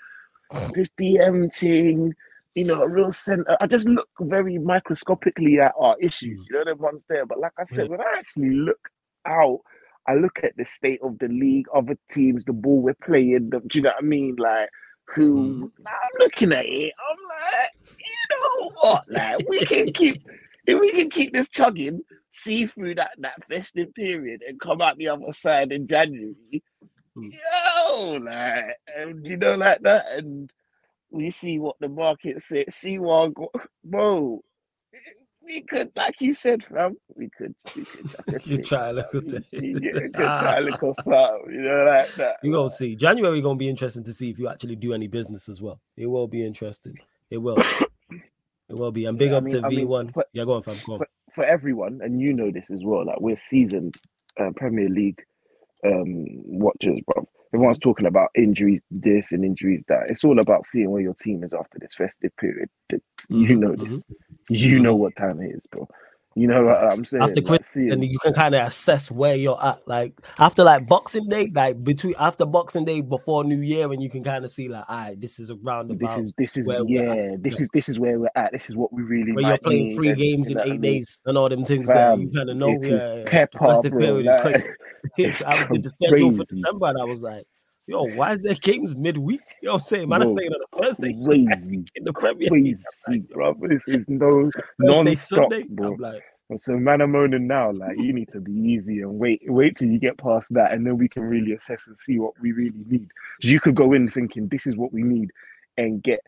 this 0.73 0.89
DM 0.99 1.53
thing, 1.53 2.13
you 2.57 2.63
know, 2.63 2.81
a 2.81 2.89
real 2.89 3.11
center. 3.11 3.55
I 3.61 3.67
just 3.67 3.87
look 3.87 4.09
very 4.19 4.57
microscopically 4.57 5.59
at 5.59 5.73
our 5.79 5.95
issues, 6.01 6.43
you 6.49 6.57
know, 6.57 6.65
the 6.65 6.75
ones 6.75 7.03
there. 7.07 7.23
But 7.23 7.39
like 7.39 7.51
I 7.59 7.65
said, 7.65 7.87
when 7.87 8.01
I 8.01 8.15
actually 8.17 8.49
look 8.49 8.89
out, 9.27 9.59
I 10.07 10.15
look 10.15 10.39
at 10.41 10.57
the 10.57 10.65
state 10.65 10.99
of 11.03 11.19
the 11.19 11.27
league, 11.27 11.67
other 11.75 11.95
teams, 12.11 12.45
the 12.45 12.53
ball 12.53 12.81
we're 12.81 12.95
playing, 12.95 13.51
the, 13.51 13.59
do 13.59 13.77
you 13.77 13.83
know 13.83 13.89
what 13.89 14.03
I 14.03 14.07
mean? 14.07 14.37
Like, 14.39 14.69
who, 15.13 15.71
I'm 15.85 16.09
looking 16.17 16.51
at 16.51 16.65
it, 16.65 16.93
I'm 17.07 17.17
like, 17.29 17.71
you 17.99 18.15
know 18.31 18.71
what, 18.81 19.03
like, 19.07 19.47
we 19.47 19.59
can 19.59 19.93
keep, 19.93 20.27
if 20.65 20.79
we 20.79 20.91
can 20.93 21.11
keep 21.11 21.33
this 21.33 21.49
chugging, 21.49 22.01
see 22.31 22.65
through 22.65 22.95
that 22.95 23.11
that 23.19 23.43
festive 23.45 23.93
period 23.93 24.41
and 24.47 24.59
come 24.59 24.81
out 24.81 24.97
the 24.97 25.09
other 25.09 25.31
side 25.31 25.71
in 25.71 25.85
January. 25.85 26.63
Mm. 27.15 27.33
Yo, 27.33 28.11
like, 28.13 28.77
and 28.95 29.27
you 29.27 29.37
know, 29.37 29.55
like 29.55 29.81
that, 29.81 30.05
and 30.17 30.51
we 31.11 31.31
see 31.31 31.59
what 31.59 31.75
the 31.79 31.89
market 31.89 32.41
says. 32.43 32.73
See 32.75 32.99
what, 32.99 33.33
bro. 33.83 34.41
We 35.43 35.61
could, 35.61 35.91
like 35.95 36.19
you 36.19 36.33
said, 36.33 36.65
fam. 36.65 36.97
We 37.15 37.29
could, 37.29 37.55
we 37.73 37.85
could, 37.85 38.45
You 38.45 38.61
try 38.63 38.89
a 38.89 38.93
little 38.93 39.21
thing. 39.21 39.45
could 39.49 40.11
try 40.13 40.57
a 40.57 40.61
little 40.61 40.93
something, 41.01 41.53
you 41.53 41.61
know, 41.61 41.83
like 41.87 42.13
that. 42.15 42.37
You 42.43 42.51
gonna 42.51 42.67
see. 42.69 42.97
January 42.97 43.39
gonna 43.41 43.55
be 43.57 43.69
interesting 43.69 44.03
to 44.03 44.11
see 44.11 44.29
if 44.29 44.37
you 44.39 44.49
actually 44.49 44.75
do 44.75 44.93
any 44.93 45.07
business 45.07 45.47
as 45.47 45.61
well. 45.61 45.79
It 45.95 46.07
will 46.07 46.27
be 46.27 46.45
interesting. 46.45 46.97
It 47.29 47.37
will. 47.37 47.57
It 48.09 48.73
will 48.73 48.91
be. 48.91 49.05
And 49.05 49.17
big 49.17 49.29
Yeah, 49.29 49.35
I 49.35 49.37
up 49.37 49.43
mean- 49.45 49.53
to 49.61 49.65
I 49.65 49.69
mean, 49.69 49.87
V1. 49.87 50.13
for- 50.13 50.25
yeah, 50.33 50.43
go 50.43 50.53
on, 50.55 50.63
fam. 50.63 50.75
Go 50.85 50.93
on. 50.93 50.97
for, 50.99 51.07
for 51.33 51.43
everyone, 51.45 52.01
and 52.03 52.19
you 52.19 52.33
know 52.33 52.51
this 52.51 52.69
as 52.69 52.83
well, 52.83 53.05
like 53.05 53.21
we're 53.21 53.37
seasoned 53.47 53.95
uh, 54.37 54.49
Premier 54.57 54.89
League 54.89 55.23
um, 55.85 56.25
watchers, 56.43 56.99
bro. 57.07 57.25
Everyone's 57.53 57.79
talking 57.79 58.05
about 58.05 58.29
injuries, 58.35 58.81
this 58.91 59.31
and 59.31 59.45
injuries 59.45 59.83
that. 59.87 60.09
It's 60.09 60.23
all 60.23 60.39
about 60.39 60.65
seeing 60.65 60.91
where 60.91 61.01
your 61.01 61.13
team 61.13 61.43
is 61.43 61.53
after 61.53 61.79
this 61.79 61.95
festive 61.95 62.35
period. 62.37 62.69
Th- 62.89 63.01
You 63.29 63.55
know 63.55 63.75
this. 63.75 64.03
Mm-hmm. 64.03 64.53
You 64.53 64.79
know 64.79 64.95
what 64.95 65.15
time 65.15 65.41
it 65.41 65.55
is, 65.55 65.67
bro. 65.67 65.87
You 66.37 66.45
know 66.45 66.65
what 66.65 66.83
I'm 66.83 67.03
saying? 67.03 67.23
After 67.23 67.35
like, 67.35 67.45
Christmas, 67.45 67.67
seeing- 67.67 67.91
and 67.91 68.05
you 68.05 68.19
can 68.19 68.31
kind 68.31 68.53
of 68.53 68.67
assess 68.67 69.09
where 69.09 69.35
you're 69.35 69.57
at. 69.63 69.87
Like 69.87 70.21
after 70.37 70.63
like 70.63 70.85
Boxing 70.85 71.27
Day, 71.27 71.51
like 71.51 71.83
between 71.83 72.13
after 72.19 72.45
Boxing 72.45 72.85
Day 72.85 73.01
before 73.01 73.43
New 73.43 73.61
Year, 73.61 73.91
and 73.91 74.03
you 74.03 74.09
can 74.09 74.23
kind 74.23 74.45
of 74.45 74.51
see 74.51 74.67
like, 74.69 74.85
all 74.87 74.97
right, 74.97 75.19
this 75.19 75.39
is 75.39 75.49
around 75.49 75.97
this 75.99 76.17
is 76.19 76.33
this 76.37 76.55
is 76.55 76.67
where 76.67 76.81
yeah, 76.85 77.37
this 77.39 77.59
is 77.59 77.69
this 77.73 77.89
is 77.89 77.97
where 77.97 78.19
we're 78.19 78.29
at. 78.35 78.51
This 78.51 78.69
is 78.69 78.75
what 78.75 78.93
we 78.93 79.01
really 79.01 79.31
where 79.31 79.47
you're 79.47 79.57
playing 79.57 79.95
three 79.95 80.13
games 80.13 80.49
in 80.49 80.57
what 80.57 80.67
I 80.67 80.73
eight 80.73 80.79
mean? 80.79 80.93
days 80.97 81.19
and 81.25 81.39
all 81.39 81.49
them 81.49 81.65
things 81.65 81.87
there. 81.87 82.15
You 82.15 82.29
kind 82.29 82.51
of 82.51 82.55
know. 82.55 82.69
it 82.69 82.85
is 82.85 83.03
yeah, 83.03 83.13
yeah, 83.13 83.19
yeah. 83.19 83.25
pepper, 83.25 83.57
the 83.59 83.65
festive 83.65 83.91
bro, 83.93 84.01
period 84.01 84.19
is 84.19 84.25
like, 84.27 84.41
crazy. 84.41 84.67
it's 85.17 85.43
I 85.47 85.67
did 85.67 85.81
the 85.81 85.89
schedule 85.89 86.31
for 86.31 86.45
crazy. 86.45 86.61
December, 86.61 86.85
and 86.85 87.01
I 87.01 87.05
was 87.05 87.23
like, 87.23 87.47
yo, 87.87 88.03
why 88.03 88.33
is 88.33 88.41
there 88.41 88.53
games 88.55 88.95
midweek? 88.95 89.41
You 89.61 89.67
know 89.67 89.73
what 89.73 89.81
I'm 89.81 89.85
saying? 89.85 90.09
Man, 90.09 90.21
I'm 90.21 90.35
playing 90.35 90.51
on 90.51 90.61
a 90.61 90.83
Thursday 90.83 91.17
Crazy. 91.25 91.83
in 91.95 92.03
the 92.03 92.13
Premier 92.13 92.49
League. 92.51 92.77
Crazy, 93.05 93.21
bro. 93.33 93.55
This 93.61 93.87
is 93.87 94.05
no 94.07 94.51
Thursday, 94.79 95.03
non-stop, 95.05 95.51
Sunday. 95.51 95.65
bro. 95.69 95.93
I'm 95.93 95.97
like, 95.99 96.23
So 96.61 96.73
man, 96.73 97.01
I'm 97.01 97.11
moaning 97.11 97.47
now. 97.47 97.71
Like 97.71 97.97
you 97.97 98.13
need 98.13 98.29
to 98.29 98.39
be 98.39 98.51
easy 98.51 99.01
and 99.01 99.17
wait, 99.17 99.41
wait 99.47 99.77
till 99.77 99.89
you 99.89 99.99
get 99.99 100.17
past 100.17 100.53
that, 100.53 100.73
and 100.73 100.85
then 100.85 100.97
we 100.97 101.07
can 101.07 101.23
really 101.23 101.53
assess 101.53 101.87
and 101.87 101.99
see 101.99 102.19
what 102.19 102.33
we 102.41 102.51
really 102.51 102.83
need. 102.87 103.09
You 103.41 103.59
could 103.59 103.75
go 103.75 103.93
in 103.93 104.09
thinking 104.09 104.47
this 104.49 104.67
is 104.67 104.75
what 104.75 104.93
we 104.93 105.03
need, 105.03 105.31
and 105.77 106.03
get 106.03 106.19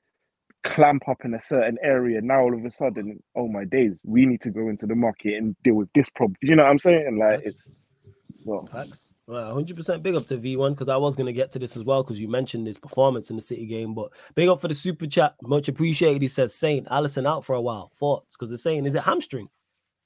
clamp 0.63 1.08
up 1.08 1.24
in 1.24 1.34
a 1.34 1.41
certain 1.41 1.78
area. 1.82 2.22
Now 2.22 2.41
all 2.41 2.54
of 2.54 2.65
a 2.65 2.72
sudden, 2.72 3.22
oh 3.36 3.48
my 3.48 3.65
days, 3.65 3.93
we 4.04 4.26
need 4.26 4.41
to 4.41 4.50
go 4.50 4.67
into 4.69 4.86
the 4.86 4.95
market 4.95 5.36
and 5.36 5.56
deal 5.63 5.76
with 5.76 5.89
this 5.93 6.10
problem. 6.15 6.36
You 6.41 6.56
know 6.56 6.63
what 6.63 6.69
I'm 6.69 6.80
saying? 6.80 7.17
Like 7.17 7.43
Facts. 7.43 7.50
it's 7.50 8.43
so 8.43 8.65
Facts. 8.72 9.09
Well, 9.29 9.55
100% 9.55 10.01
big 10.01 10.15
up 10.15 10.25
to 10.25 10.39
V1 10.39 10.71
because 10.71 10.89
I 10.89 10.97
was 10.97 11.15
going 11.15 11.27
to 11.27 11.33
get 11.33 11.51
to 11.51 11.59
this 11.59 11.77
as 11.77 11.83
well 11.83 12.01
because 12.01 12.19
you 12.19 12.27
mentioned 12.27 12.65
his 12.65 12.79
performance 12.79 13.29
in 13.29 13.35
the 13.35 13.43
City 13.43 13.67
game. 13.67 13.93
But 13.93 14.11
big 14.33 14.49
up 14.49 14.59
for 14.59 14.67
the 14.67 14.73
super 14.73 15.05
chat. 15.05 15.35
Much 15.43 15.67
appreciated. 15.67 16.23
He 16.23 16.27
says, 16.27 16.55
Saint, 16.55 16.87
Alisson 16.87 17.27
out 17.27 17.45
for 17.45 17.53
a 17.53 17.61
while. 17.61 17.91
Thoughts? 17.93 18.35
Because 18.35 18.49
they're 18.49 18.57
saying, 18.57 18.87
is 18.87 18.95
it 18.95 19.03
hamstring? 19.03 19.49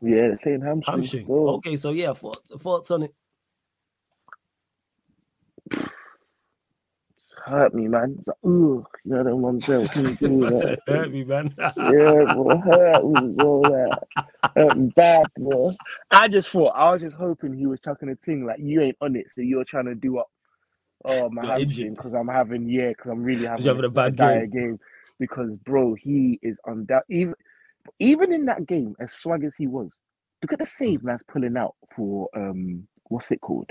yeah, 0.01 0.27
they're 0.27 0.37
saying 0.37 0.59
hamstring. 0.59 0.95
Hamstring. 0.95 1.23
still. 1.23 1.49
Okay, 1.51 1.77
so 1.77 1.91
yeah, 1.91 2.11
thoughts, 2.11 2.51
thoughts 2.51 2.91
on 2.91 3.03
it. 3.03 3.13
Hurt 7.45 7.73
me, 7.73 7.87
man. 7.87 8.15
It's 8.17 8.27
like, 8.27 8.37
ooh, 8.45 8.85
you 9.03 9.11
know, 9.11 9.23
them 9.23 9.41
ones 9.41 9.65
there. 9.65 9.87
Can 9.87 10.03
you 10.09 10.15
do 10.15 10.39
that? 10.49 10.79
hurt 10.87 11.11
me, 11.11 11.23
man. 11.23 11.53
Yeah, 11.57 11.71
bro, 12.33 12.57
hurt 12.59 13.05
me, 13.05 13.33
bro. 13.33 13.61
Like, 13.61 14.25
hurt 14.55 14.77
me 14.77 14.91
bad, 14.95 15.25
bro. 15.37 15.73
I 16.11 16.27
just 16.27 16.49
thought, 16.49 16.73
I 16.75 16.91
was 16.91 17.01
just 17.01 17.17
hoping 17.17 17.53
he 17.53 17.67
was 17.67 17.79
chucking 17.79 18.09
a 18.09 18.15
thing 18.15 18.45
like 18.45 18.59
you 18.59 18.81
ain't 18.81 18.97
on 19.01 19.15
it, 19.15 19.31
so 19.31 19.41
you're 19.41 19.65
trying 19.65 19.85
to 19.85 19.95
do 19.95 20.19
up. 20.19 20.29
Oh, 21.05 21.29
my 21.29 21.45
hamstring 21.45 21.95
because 21.95 22.13
I'm 22.13 22.29
having 22.29 22.69
yeah, 22.69 22.89
because 22.89 23.11
I'm 23.11 23.23
really 23.23 23.45
having, 23.45 23.65
having 23.65 23.85
a 23.85 23.89
bad 23.89 24.15
dire 24.15 24.47
game. 24.47 24.79
Because 25.19 25.51
bro, 25.63 25.95
he 25.95 26.39
is 26.41 26.59
undoubt 26.65 27.01
even 27.09 27.35
even 27.99 28.31
in 28.31 28.45
that 28.45 28.65
game, 28.65 28.95
as 28.99 29.11
swag 29.11 29.43
as 29.43 29.55
he 29.55 29.67
was, 29.67 29.99
look 30.41 30.53
at 30.53 30.59
the 30.59 30.65
save 30.65 31.03
man's 31.03 31.23
pulling 31.23 31.57
out 31.57 31.75
for 31.93 32.29
um 32.35 32.87
what's 33.05 33.31
it 33.31 33.41
called? 33.41 33.69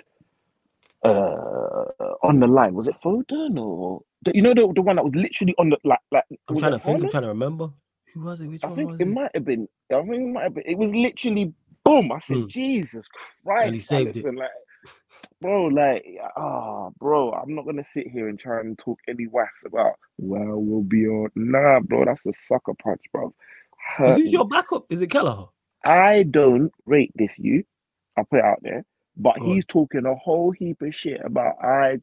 Uh, 1.04 1.86
on 2.22 2.40
the 2.40 2.46
line 2.48 2.74
was 2.74 2.88
it 2.88 2.96
Foden 3.04 3.58
or 3.58 4.02
you 4.34 4.42
know 4.42 4.54
the, 4.54 4.72
the 4.74 4.82
one 4.82 4.96
that 4.96 5.04
was 5.04 5.14
literally 5.14 5.54
on 5.58 5.70
the 5.70 5.78
like 5.84 6.00
like 6.12 6.24
I'm 6.48 6.56
trying 6.56 6.72
to 6.72 6.80
think. 6.80 7.02
I'm 7.02 7.08
trying 7.08 7.24
to 7.24 7.28
remember. 7.30 7.70
Who 8.14 8.20
was 8.22 8.40
it? 8.40 8.48
Which 8.48 8.64
I 8.64 8.68
one 8.68 8.76
think 8.76 8.92
was 8.92 9.00
it 9.00 9.06
it? 9.06 9.08
might 9.08 9.32
have 9.34 9.46
been. 9.46 9.68
I 9.92 10.02
think 10.02 10.14
it 10.14 10.32
might 10.32 10.44
have 10.44 10.54
been. 10.54 10.64
It 10.66 10.78
was 10.78 10.92
literally 10.92 11.54
boom. 11.84 12.12
I 12.12 12.20
said, 12.20 12.38
Hmm. 12.38 12.48
Jesus 12.48 13.06
Christ, 13.44 13.66
And 13.66 13.74
he 13.74 13.80
saved 13.80 14.16
it. 14.16 14.28
Like, 14.36 14.50
bro, 15.40 15.66
like, 15.66 16.04
ah, 16.36 16.90
bro, 17.00 17.32
I'm 17.32 17.54
not 17.54 17.66
gonna 17.66 17.84
sit 17.84 18.08
here 18.08 18.28
and 18.28 18.38
try 18.38 18.60
and 18.60 18.78
talk 18.78 18.98
any 19.08 19.26
wax 19.28 19.64
about. 19.66 19.94
Well, 20.18 20.56
we'll 20.60 20.82
be 20.84 21.06
on. 21.06 21.30
Nah, 21.36 21.80
bro, 21.80 22.04
that's 22.06 22.26
a 22.26 22.32
sucker 22.36 22.74
punch, 22.82 23.02
bro. 23.12 23.34
Hurt 23.96 24.22
who's 24.22 24.32
me. 24.32 24.32
your 24.32 24.48
backup? 24.48 24.86
Is 24.90 25.02
it 25.02 25.08
Kelleher? 25.08 25.46
I 25.84 26.24
don't 26.24 26.72
rate 26.86 27.12
this 27.16 27.38
you. 27.38 27.64
I'll 28.18 28.24
put 28.26 28.40
it 28.40 28.44
out 28.46 28.60
there. 28.62 28.84
But 29.16 29.38
he's 29.40 29.66
talking 29.66 30.06
a 30.06 30.14
whole 30.16 30.52
heap 30.52 30.82
of 30.82 30.94
shit 30.94 31.20
about 31.24 31.56
I 31.62 31.98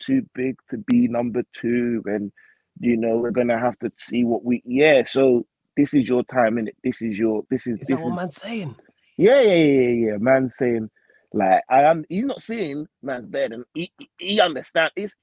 too 0.00 0.22
big 0.34 0.56
to 0.70 0.78
be 0.78 1.08
number 1.08 1.44
two, 1.54 2.02
and 2.06 2.32
you 2.80 2.96
know 2.96 3.16
we're 3.18 3.30
gonna 3.32 3.58
have 3.60 3.78
to 3.80 3.92
see 3.98 4.24
what 4.24 4.44
we. 4.44 4.62
Yeah, 4.66 5.02
so 5.04 5.46
this 5.76 5.94
is 5.94 6.08
your 6.08 6.24
time, 6.24 6.58
and 6.58 6.70
this 6.84 7.02
is 7.02 7.18
your. 7.18 7.44
This 7.50 7.66
is 7.66 7.80
Is 7.80 7.88
this 7.88 7.90
that 7.90 8.02
what 8.02 8.14
is. 8.14 8.16
man's 8.16 8.36
saying? 8.38 8.76
Yeah, 9.18 9.40
yeah, 9.42 9.54
yeah, 9.54 10.10
yeah. 10.12 10.16
Man 10.18 10.48
saying 10.50 10.90
like 11.32 11.62
I 11.70 11.84
am. 11.84 12.04
He's 12.08 12.26
not 12.26 12.42
saying 12.42 12.86
man's 13.02 13.26
better 13.26 13.50
than 13.50 13.64
he. 13.74 13.92
He, 13.98 14.10
he 14.18 14.40
understand. 14.40 14.92
It's 14.96 15.14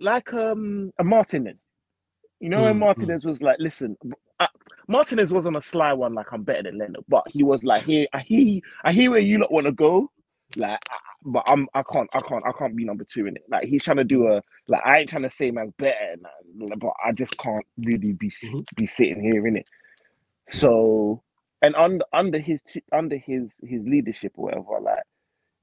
like 0.00 0.32
um 0.34 0.92
a 0.98 1.04
Martinez. 1.04 1.66
You 2.40 2.50
know 2.50 2.64
when 2.64 2.78
Mm, 2.78 2.90
mm. 2.96 3.16
Martinez 3.16 3.24
was 3.24 3.42
like, 3.42 3.58
listen, 3.60 3.96
uh, 4.42 4.48
Martinez 4.88 5.32
was 5.32 5.46
on 5.46 5.56
a 5.56 5.62
sly 5.62 5.92
one, 5.94 6.14
like 6.14 6.32
I'm 6.32 6.44
better 6.44 6.64
than 6.64 6.78
Leno, 6.78 7.04
but 7.08 7.24
he 7.28 7.44
was 7.44 7.64
like, 7.64 7.84
here, 7.84 8.08
I 8.14 8.20
hear, 8.20 8.60
I 8.84 8.92
hear 8.92 9.10
where 9.12 9.20
you 9.20 9.38
lot 9.38 9.52
want 9.52 9.66
to 9.66 9.72
go, 9.72 10.10
like, 10.56 10.80
I, 10.90 10.96
but 11.24 11.44
I'm, 11.48 11.68
I 11.74 11.82
can't, 11.84 12.10
I 12.14 12.20
can't, 12.22 12.44
I 12.46 12.52
can't 12.52 12.76
be 12.76 12.84
number 12.84 13.04
two 13.04 13.26
in 13.26 13.36
it. 13.36 13.44
Like 13.50 13.66
he's 13.68 13.84
trying 13.84 13.98
to 13.98 14.04
do 14.04 14.28
a, 14.28 14.42
like 14.68 14.82
I 14.86 15.00
ain't 15.00 15.10
trying 15.10 15.24
to 15.24 15.30
say 15.30 15.50
man's 15.52 15.74
better, 15.78 16.16
that, 16.22 16.78
but 16.80 16.92
I 17.04 17.12
just 17.12 17.36
can't 17.38 17.66
really 17.78 18.12
be 18.14 18.32
Mhm. 18.44 18.66
be 18.76 18.86
sitting 18.86 19.22
here 19.22 19.46
in 19.46 19.56
it. 19.58 19.68
So, 20.50 21.22
and 21.62 21.74
under 21.76 22.04
under 22.12 22.38
his 22.38 22.62
under 22.92 23.16
his 23.18 23.60
his 23.64 23.82
leadership 23.86 24.32
or 24.36 24.46
whatever, 24.46 24.80
like 24.82 25.02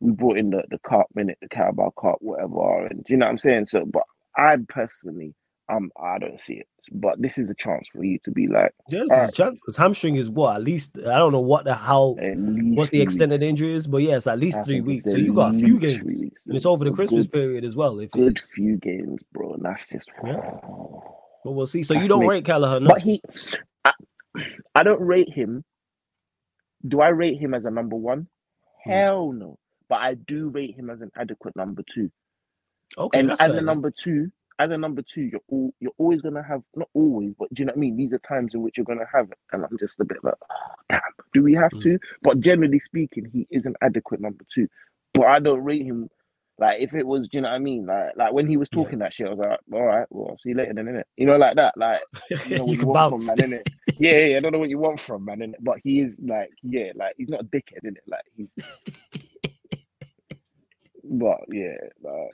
we 0.02 0.12
brought 0.14 0.38
in 0.40 0.52
the 0.52 0.64
the 0.70 0.80
cup 0.80 1.08
minute, 1.16 1.38
the 1.42 1.50
Carabao 1.50 1.92
Cup, 1.92 2.18
whatever, 2.22 2.88
and 2.88 3.04
do 3.06 3.14
you 3.14 3.18
know 3.18 3.28
what 3.28 3.32
I'm 3.34 3.38
saying? 3.40 3.66
So, 3.66 3.86
but 3.86 4.04
I 4.38 4.58
personally, 4.70 5.36
um, 5.70 5.92
I 6.02 6.20
don't 6.20 6.42
see 6.42 6.56
it. 6.56 6.68
But 6.92 7.22
this 7.22 7.38
is 7.38 7.50
a 7.50 7.54
chance 7.54 7.88
for 7.94 8.04
you 8.04 8.20
to 8.24 8.32
be 8.32 8.48
like 8.48 8.74
Yeah, 8.90 9.04
this 9.08 9.12
is 9.12 9.30
a 9.30 9.32
chance 9.32 9.62
because 9.62 9.78
hamstring 9.78 10.16
is 10.16 10.30
what 10.30 10.56
at 10.56 10.64
least 10.64 10.98
I 10.98 11.18
don't 11.18 11.32
know 11.32 11.40
what 11.40 11.66
the 11.66 11.76
how 11.76 12.16
what 12.20 12.90
the 12.90 13.02
extent 13.02 13.32
of 13.32 13.40
the 13.40 13.48
injury 13.48 13.74
is, 13.74 13.88
but 13.88 14.02
it's 14.02 14.28
at 14.28 14.40
least 14.40 14.60
I 14.60 14.64
three 14.64 14.82
weeks. 14.82 15.04
So 15.04 15.18
you 15.18 15.34
got 15.34 15.56
a 15.56 15.60
few 15.60 15.80
games, 15.80 16.22
weeks, 16.22 16.42
and 16.46 16.56
it's 16.56 16.66
over 16.66 16.86
the 16.86 16.92
Christmas 16.92 17.26
good, 17.26 17.34
period 17.34 17.64
as 17.66 17.76
well. 17.76 18.00
If 18.00 18.12
good 18.12 18.38
it's, 18.38 18.52
few 18.52 18.78
games, 18.78 19.22
bro. 19.32 19.54
And 19.54 19.64
that's 19.64 19.88
just. 19.88 20.10
Yeah. 20.24 20.60
but 21.44 21.52
we'll 21.52 21.66
see. 21.66 21.84
So 21.84 21.94
you 21.94 22.08
don't 22.08 22.22
me. 22.22 22.28
rate 22.28 22.46
Kelleher, 22.46 22.80
no? 22.80 22.90
But 22.90 23.02
he, 23.02 23.22
I, 23.86 23.94
I 24.76 24.84
don't 24.84 25.02
rate 25.02 25.30
him. 25.30 25.64
Do 26.88 27.02
I 27.02 27.10
rate 27.10 27.40
him 27.40 27.54
as 27.54 27.66
a 27.66 27.72
number 27.72 27.96
one? 27.96 28.28
Hmm. 28.84 28.92
Hell 28.92 29.32
no. 29.32 29.58
But 29.90 30.02
I 30.02 30.14
do 30.14 30.50
rate 30.50 30.76
him 30.76 30.90
as 30.90 31.02
an 31.02 31.12
adequate 31.16 31.56
number 31.56 31.84
two. 31.92 32.12
okay, 32.98 33.20
and 33.20 33.32
as 33.40 33.56
a 33.56 33.62
number 33.62 33.92
two, 33.92 34.32
as 34.60 34.72
a 34.72 34.78
number 34.78 35.02
two, 35.04 35.24
you're 35.24 35.42
all, 35.50 35.74
you're 35.82 35.94
always 36.00 36.22
gonna 36.24 36.44
have 36.44 36.64
not 36.76 36.90
always, 36.96 37.34
but 37.40 37.54
do 37.54 37.62
you 37.62 37.68
know 37.68 37.72
what 37.74 37.78
I 37.78 37.82
mean? 37.82 37.98
These 37.98 38.14
are 38.14 38.20
times 38.20 38.56
in 38.56 38.62
which 38.64 38.78
you're 38.78 38.86
gonna 38.86 39.08
have 39.14 39.32
it, 39.32 39.40
and 39.54 39.66
I'm 39.66 39.78
just 39.80 40.00
a 40.02 40.06
bit 40.06 40.20
like, 40.24 40.36
oh, 40.52 40.76
damn, 40.90 41.02
do 41.34 41.44
we 41.44 41.54
have 41.56 41.74
Mm. 41.74 41.84
to? 41.84 42.00
But 42.24 42.42
generally 42.42 42.80
speaking, 42.80 43.30
he 43.34 43.48
is 43.52 43.66
an 43.68 43.76
adequate 43.82 44.22
number 44.22 44.46
two. 44.54 44.68
But 45.16 45.28
I 45.28 45.40
don't 45.40 45.64
rate 45.64 45.86
him 45.86 46.10
like 46.60 46.82
if 46.82 46.94
it 46.96 47.08
was, 47.08 47.30
do 47.30 47.40
you 47.40 47.44
know 47.44 47.50
what 47.50 47.56
I 47.56 47.60
mean? 47.60 47.88
Like 47.88 48.14
like 48.18 48.34
when 48.34 48.48
he 48.48 48.58
was 48.58 48.70
Yeah. 48.72 48.90
talking 48.90 49.00
that 49.00 49.14
shit, 49.14 49.28
I 49.28 49.32
was 49.32 49.40
like, 49.40 49.60
all 49.74 49.84
right, 49.86 50.08
well, 50.12 50.30
I'll 50.32 50.40
see 50.40 50.50
you 50.52 50.56
later 50.58 50.74
then, 50.76 50.86
innit? 50.88 51.04
You 51.18 51.28
know, 51.28 51.38
like 51.38 51.56
that, 51.58 51.78
like 51.78 52.02
you 52.44 52.56
know 52.56 52.66
what 52.66 52.80
you 52.80 52.82
you, 52.82 52.88
want 52.88 53.08
bounce. 53.08 53.08
from 53.08 53.26
man, 53.26 53.40
innit? 53.40 53.64
Yeah, 54.00 54.12
yeah, 54.14 54.26
yeah, 54.28 54.38
I 54.38 54.42
don't 54.42 54.54
know 54.54 54.60
what 54.60 54.70
you 54.70 54.80
want 54.80 55.02
from 55.02 55.26
man, 55.26 55.40
innit? 55.40 55.56
But 55.62 55.80
he 55.84 56.02
is 56.02 56.20
like, 56.26 56.52
yeah, 56.64 56.92
like 56.96 57.16
he's 57.18 57.30
not 57.30 57.42
a 57.42 57.46
dickhead, 57.46 57.84
innit? 57.86 57.98
Like 58.08 58.26
he's 58.38 58.50
but 61.06 61.40
yeah, 61.50 61.78
like 62.04 62.32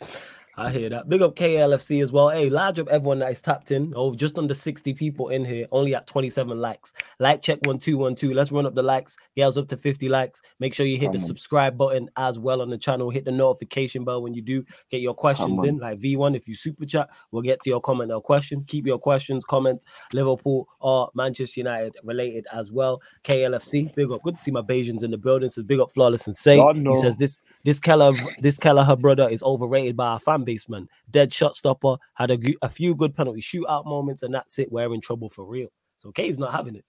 I 0.57 0.71
hear 0.71 0.89
that. 0.89 1.09
Big 1.09 1.21
up 1.21 1.35
KLFC 1.35 2.01
as 2.01 2.11
well. 2.11 2.29
Hey, 2.29 2.49
large 2.49 2.79
up 2.79 2.87
everyone 2.87 3.19
that 3.19 3.31
is 3.31 3.41
tapped 3.41 3.71
in. 3.71 3.91
Oh, 3.95 4.15
just 4.15 4.37
under 4.37 4.53
60 4.53 4.93
people 4.93 5.29
in 5.29 5.43
here, 5.43 5.67
only 5.71 5.93
at 5.95 6.07
27 6.07 6.57
likes. 6.59 6.93
Like 7.19 7.41
check 7.41 7.59
1212. 7.65 8.33
Let's 8.33 8.51
run 8.51 8.65
up 8.65 8.73
the 8.73 8.81
likes. 8.81 9.17
Girls 9.37 9.57
up 9.57 9.67
to 9.69 9.77
50 9.77 10.07
likes. 10.07 10.41
Make 10.59 10.73
sure 10.73 10.85
you 10.85 10.97
hit 10.97 11.11
the 11.11 11.17
on. 11.17 11.23
subscribe 11.23 11.77
button 11.77 12.09
as 12.15 12.39
well 12.39 12.61
on 12.61 12.69
the 12.69 12.77
channel. 12.77 13.09
Hit 13.09 13.25
the 13.25 13.31
notification 13.31 14.05
bell 14.05 14.21
when 14.21 14.33
you 14.33 14.41
do 14.41 14.63
get 14.89 15.01
your 15.01 15.13
questions 15.13 15.63
on. 15.63 15.67
in. 15.67 15.77
Like 15.77 15.99
V1, 15.99 16.37
if 16.37 16.47
you 16.47 16.55
super 16.55 16.85
chat, 16.85 17.09
we'll 17.31 17.41
get 17.41 17.61
to 17.63 17.69
your 17.69 17.81
comment 17.81 18.11
or 18.11 18.21
question. 18.21 18.63
Keep 18.65 18.87
your 18.87 18.99
questions, 18.99 19.43
comments, 19.43 19.85
Liverpool 20.13 20.69
or 20.79 21.09
Manchester 21.15 21.59
United 21.59 21.95
related 22.03 22.45
as 22.53 22.71
well. 22.71 23.01
KLFC, 23.23 23.93
big 23.93 24.09
up. 24.11 24.23
Good 24.23 24.35
to 24.35 24.41
see 24.41 24.51
my 24.51 24.61
Bajans 24.61 25.03
in 25.03 25.11
the 25.11 25.17
building. 25.17 25.49
So 25.49 25.63
big 25.63 25.79
up 25.81 25.93
Flawless 25.93 26.27
and 26.27 26.35
say. 26.35 26.55
God, 26.57 26.77
He 26.77 26.95
says 26.95 27.17
this 27.17 27.41
this 27.65 27.79
Keller 27.79 28.13
this 28.39 28.57
Kelleher 28.57 28.95
brother 28.95 29.27
is 29.27 29.43
overrated 29.43 29.97
by 29.97 30.07
our 30.07 30.19
fan 30.19 30.44
base, 30.45 30.69
man. 30.69 30.87
Dead 31.11 31.33
shot 31.33 31.55
stopper, 31.55 31.97
had 32.15 32.31
a, 32.31 32.39
a 32.61 32.69
few 32.69 32.95
good 32.95 33.15
penalty 33.15 33.41
shootout 33.41 33.85
moments, 33.85 34.23
and 34.23 34.33
that's 34.33 34.59
it. 34.59 34.71
We're 34.71 34.93
in 34.93 35.01
trouble 35.01 35.29
for 35.29 35.45
real. 35.45 35.69
So 35.99 36.11
K's 36.11 36.39
not 36.39 36.53
having 36.53 36.75
it. 36.75 36.85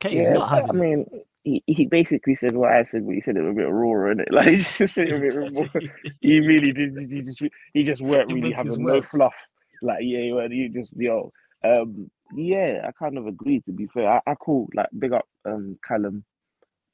K 0.00 0.18
is 0.18 0.28
Yeah, 0.28 0.30
not 0.30 0.50
having 0.50 0.68
it 0.68 0.70
I 0.70 0.78
mean, 0.78 1.06
he, 1.44 1.62
he 1.66 1.86
basically 1.86 2.34
said 2.34 2.56
what 2.56 2.72
I 2.72 2.84
said, 2.84 3.06
but 3.06 3.14
he 3.14 3.20
said 3.20 3.36
it 3.36 3.42
was 3.42 3.52
a 3.52 3.54
bit 3.54 3.68
raw, 3.70 4.10
in 4.10 4.20
it. 4.20 4.28
Like 4.32 4.48
he 4.48 4.56
just 4.56 4.94
said 4.94 5.08
it 5.08 5.16
a 5.16 5.20
bit 5.20 5.34
raw. 5.34 5.64
He 6.20 6.40
really 6.40 6.72
did. 6.72 6.98
He 6.98 7.22
just 7.22 7.42
he 7.74 7.84
just 7.84 8.02
weren't 8.02 8.28
He 8.28 8.34
really 8.34 8.52
having 8.52 8.84
no 8.86 9.02
fluff. 9.02 9.34
Like 9.82 10.00
yeah, 10.02 10.48
he 10.48 10.68
just 10.68 10.90
yo. 10.96 11.32
Um, 11.64 12.10
yeah, 12.36 12.84
I 12.86 12.92
kind 12.92 13.18
of 13.18 13.26
agree. 13.26 13.60
To 13.62 13.72
be 13.72 13.86
fair, 13.88 14.10
I, 14.10 14.20
I 14.32 14.34
call 14.34 14.68
like 14.74 14.88
big 14.98 15.12
up 15.12 15.26
um 15.44 15.78
Callum 15.86 16.24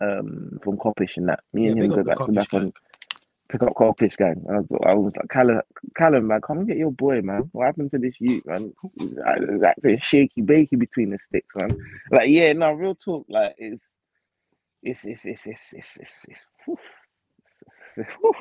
um 0.00 0.58
from 0.64 0.78
Coppish 0.78 1.16
and 1.16 1.28
that. 1.28 1.40
Me 1.52 1.66
Yeah, 1.66 1.72
and 1.72 1.80
him 1.80 1.88
go 1.88 2.04
back 2.04 2.18
to 2.24 2.32
back 2.32 2.54
on 2.54 2.72
pick 3.48 3.62
up 3.62 3.74
Coppish 3.74 4.16
gang. 4.16 4.44
I 4.50 4.58
was, 4.58 4.66
I 4.86 4.94
was 4.94 5.16
like 5.16 5.28
Callum, 5.30 5.60
Callum 5.96 6.26
man, 6.26 6.40
come 6.40 6.58
and 6.58 6.68
get 6.68 6.76
your 6.76 6.92
boy, 6.92 7.20
man. 7.22 7.48
What 7.52 7.66
happened 7.66 7.90
to 7.92 7.98
this 7.98 8.14
youth, 8.20 8.44
man? 8.46 8.72
He's, 8.98 9.16
uh, 9.18 9.34
he's 9.52 9.62
acting 9.62 9.98
shaky, 10.00 10.42
bakey 10.42 10.78
between 10.78 11.10
the 11.10 11.18
sticks, 11.18 11.54
man. 11.56 11.70
Like 12.10 12.28
yeah, 12.28 12.52
no, 12.52 12.72
real 12.72 12.94
talk. 12.94 13.26
Like 13.28 13.54
it's 13.58 13.92
it's 14.82 15.04
it's 15.04 15.24
it's 15.24 15.46
it's 15.46 15.72
it's, 15.74 15.96
it's, 15.98 16.12
it's, 16.28 16.42
whew. 16.64 16.74
It's- 17.66 17.98
it's- 17.98 18.16
whew. 18.20 18.32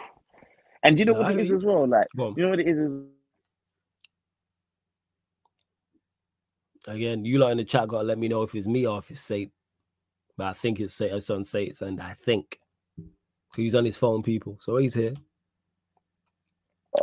And 0.83 0.99
you 0.99 1.05
know 1.05 1.13
No, 1.13 1.19
what 1.21 1.27
I 1.29 1.33
it 1.33 1.39
is 1.45 1.51
as 1.51 1.63
well? 1.65 1.87
Like 1.87 2.07
on. 2.19 2.35
you 2.37 2.43
know 2.43 2.49
what 2.49 2.59
it 2.59 2.67
is? 2.67 2.77
Again, 6.87 7.25
you 7.25 7.39
lot 7.39 7.51
in 7.51 7.57
the 7.57 7.65
chat 7.65 7.87
gotta 7.87 8.05
let 8.07 8.17
me 8.17 8.27
know 8.27 8.43
if 8.43 8.55
it's 8.55 8.67
me 8.67 8.85
or 8.87 8.99
if 8.99 9.11
it's 9.11 9.21
Sate. 9.21 9.51
But 10.37 10.47
I 10.47 10.53
think 10.53 10.79
it's 10.79 10.93
Sate. 10.93 11.11
Uh, 11.11 11.17
it's 11.17 11.29
on 11.29 11.43
Sate's, 11.43 11.81
and 11.81 11.99
I 11.99 12.13
think 12.13 12.59
he's 13.63 13.75
on 13.75 13.85
his 13.85 13.97
phone, 13.97 14.23
people. 14.23 14.57
So 14.61 14.77
he's 14.77 14.93
here. 14.93 15.13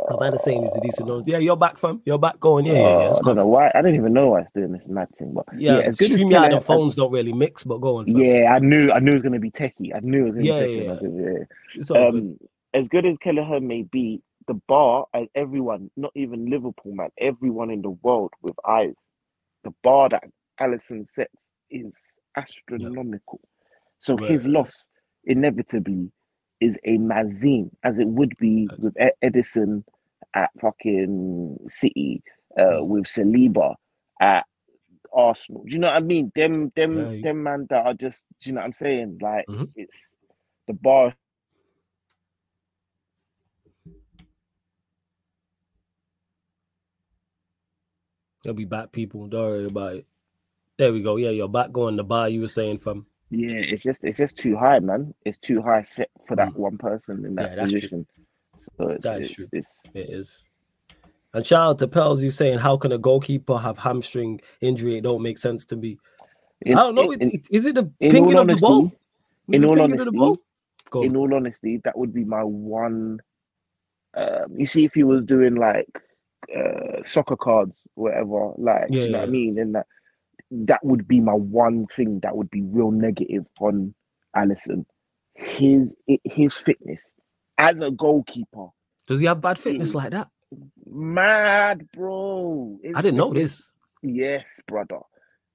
Havana 0.09 0.39
saying 0.39 0.63
he's 0.63 0.75
a 0.75 0.81
decent 0.81 1.07
nose. 1.07 1.23
Yeah, 1.27 1.37
you're 1.37 1.57
back, 1.57 1.77
fam. 1.77 2.01
You're 2.05 2.19
back 2.19 2.39
going. 2.39 2.65
Yeah, 2.65 2.73
yeah, 2.73 2.81
yeah. 2.81 3.05
Uh, 3.05 3.09
It's 3.11 3.19
I 3.19 3.23
don't 3.23 3.35
know 3.37 3.47
why. 3.47 3.71
I 3.73 3.81
don't 3.81 3.95
even 3.95 4.13
know 4.13 4.29
why 4.29 4.41
it's 4.41 4.51
doing 4.51 4.71
this 4.71 4.87
mad 4.87 5.09
thing, 5.15 5.33
but 5.33 5.45
Yeah, 5.57 5.77
yeah, 5.77 5.83
as 5.83 5.95
good 5.95 6.11
as 6.11 6.19
StreamYard 6.19 6.53
and 6.53 6.65
phones 6.65 6.95
don't 6.95 7.11
really 7.11 7.33
mix, 7.33 7.63
but 7.63 7.79
go 7.79 7.97
on. 7.97 8.05
fam. 8.07 8.15
Yeah, 8.17 8.53
I 8.53 8.59
knew. 8.59 8.91
I 8.91 8.99
knew 8.99 9.11
it 9.11 9.15
was 9.15 9.23
gonna 9.23 9.39
be 9.39 9.51
techie. 9.51 9.95
I 9.95 9.99
knew 10.01 10.23
it 10.23 10.25
was 10.25 10.35
gonna 10.35 10.45
Yeah, 10.47 10.59
be 10.65 10.67
techie. 10.67 11.01
yeah, 11.01 11.31
yeah. 11.31 11.43
It's 11.75 11.91
all 11.91 12.11
good. 12.11 12.23
Um, 12.23 12.37
as 12.73 12.87
good 12.89 13.05
as 13.05 13.17
Kelleher 13.19 13.59
may 13.61 13.83
be, 13.83 14.21
the 14.47 14.55
bar 14.67 15.05
as 15.13 15.27
everyone, 15.35 15.89
not 15.97 16.11
even 16.15 16.49
Liverpool, 16.49 16.93
man, 16.93 17.09
everyone 17.19 17.71
in 17.71 17.81
the 17.81 17.91
world 17.91 18.31
with 18.41 18.55
eyes, 18.67 18.93
the 19.63 19.73
bar 19.83 20.09
that 20.09 20.23
Alisson 20.61 21.09
sets 21.09 21.49
is 21.71 21.97
astronomical. 22.37 23.39
So 23.99 24.17
his 24.17 24.45
loss 24.47 24.89
inevitably 25.25 26.11
is 26.61 26.77
a 26.85 26.97
mazine, 26.97 27.69
as 27.83 27.99
it 27.99 28.07
would 28.07 28.35
be 28.37 28.67
with 28.79 28.95
Ederson 29.23 29.83
at 30.33 30.49
fucking 30.61 31.57
City, 31.67 32.23
uh, 32.57 32.63
Mm. 32.81 32.87
with 32.87 33.05
Saliba 33.05 33.75
at 34.21 34.45
Arsenal. 35.13 35.63
Do 35.65 35.73
you 35.73 35.79
know 35.79 35.87
what 35.87 35.97
I 35.97 36.05
mean? 36.05 36.31
Them, 36.35 36.71
them, 36.75 36.97
Yeah, 36.97 37.11
you- 37.11 37.21
them 37.21 37.43
man 37.43 37.67
that 37.69 37.85
are 37.85 37.93
just. 37.93 38.25
Do 38.41 38.49
you 38.49 38.53
know 38.55 38.61
what 38.61 38.65
I'm 38.67 38.73
saying? 38.73 39.19
Like 39.21 39.45
Mhm. 39.47 39.71
it's 39.75 40.13
the 40.67 40.73
bar 40.73 41.15
They'll 48.43 48.53
be 48.53 48.65
back, 48.65 48.91
people. 48.91 49.27
Don't 49.27 49.41
worry 49.43 49.65
about 49.65 49.95
it. 49.95 50.05
There 50.77 50.93
we 50.93 51.01
go. 51.01 51.15
Yeah, 51.17 51.29
you're 51.31 51.49
back 51.49 51.71
going 51.71 51.95
the 51.95 52.03
bar 52.03 52.29
you 52.29 52.41
were 52.41 52.47
saying, 52.47 52.79
fam. 52.79 53.07
Yeah, 53.37 53.57
it's 53.57 53.83
just 53.83 54.05
it's 54.05 54.17
just 54.17 54.37
too 54.37 54.55
high, 54.55 54.79
man. 54.79 55.13
It's 55.25 55.37
too 55.37 55.61
high 55.61 55.81
set 55.81 56.09
for 56.27 56.35
that 56.35 56.53
Mm. 56.53 56.59
one 56.59 56.77
person 56.77 57.25
in 57.25 57.35
that 57.35 57.49
Yeah, 57.49 57.55
that's 57.55 57.73
true. 57.73 58.05
So 58.59 58.89
it's 58.89 59.05
That 59.05 59.21
is 59.21 59.29
it's, 59.29 59.35
true. 59.35 59.47
it's 59.51 59.75
It 59.93 60.09
is. 60.09 60.47
And 61.33 61.45
shout 61.45 61.69
out 61.69 61.79
to 61.79 61.87
Pels, 61.87 62.21
you 62.21 62.31
saying, 62.31 62.59
how 62.59 62.77
can 62.77 62.93
a 62.93 62.97
goalkeeper 62.97 63.57
have 63.57 63.77
hamstring 63.77 64.39
injury? 64.61 64.97
It 64.97 65.01
don't 65.01 65.21
make 65.21 65.37
sense 65.37 65.65
to 65.65 65.75
me. 65.75 65.97
in, 66.61 66.77
I 66.77 66.83
don't 66.83 66.95
know. 66.95 67.11
In, 67.11 67.21
It, 67.21 67.33
it, 67.33 67.47
is 67.51 67.65
it 67.65 67.75
the 67.75 67.91
in 67.99 68.11
pinking 68.11 68.35
all 68.35 68.39
of 68.39 68.47
the 68.47 68.55
ball? 68.55 68.83
honesty, 68.83 68.97
Was 69.47 69.57
in 69.57 69.65
all 69.65 69.71
pinking 69.71 69.79
of 69.81 69.89
the 69.89 69.95
honesty, 69.95 70.17
in 71.01 71.15
all 71.17 71.33
honesty, 71.33 71.81
that 71.83 71.97
would 71.97 72.13
be 72.13 72.23
my 72.23 72.43
one. 72.43 73.19
Um, 74.15 74.55
you 74.57 74.65
see, 74.65 74.85
if 74.85 74.93
he 74.93 75.03
was 75.03 75.23
doing 75.23 75.55
like 75.55 75.89
uh, 76.55 77.03
soccer 77.03 77.35
cards, 77.35 77.83
whatever, 77.95 78.51
like 78.57 78.91
Yeah, 78.91 79.03
you 79.03 79.09
know 79.11 79.17
what 79.19 79.27
I 79.27 79.31
mean, 79.31 79.59
and 79.59 79.75
that 79.75 79.87
that 80.67 80.83
would 80.85 81.07
be 81.07 81.21
my 81.21 81.33
one 81.33 81.87
thing 81.95 82.19
that 82.23 82.35
would 82.37 82.51
be 82.51 82.61
real 82.63 82.91
negative 82.91 83.45
on 83.59 83.95
Alisson. 84.35 84.85
His 85.35 85.95
his 86.25 86.55
fitness 86.55 87.13
as 87.57 87.81
a 87.81 87.91
goalkeeper, 87.91 88.67
Does 89.07 89.19
he 89.21 89.27
have 89.27 89.41
bad 89.41 89.59
fitness 89.59 89.95
like 89.95 90.11
that? 90.11 90.29
mad, 90.87 91.87
bro. 91.93 92.79
His 92.83 92.95
I 92.95 93.01
didn't 93.03 93.17
know 93.17 93.33
this. 93.33 93.73
Yes, 94.03 94.45
brother. 94.67 94.99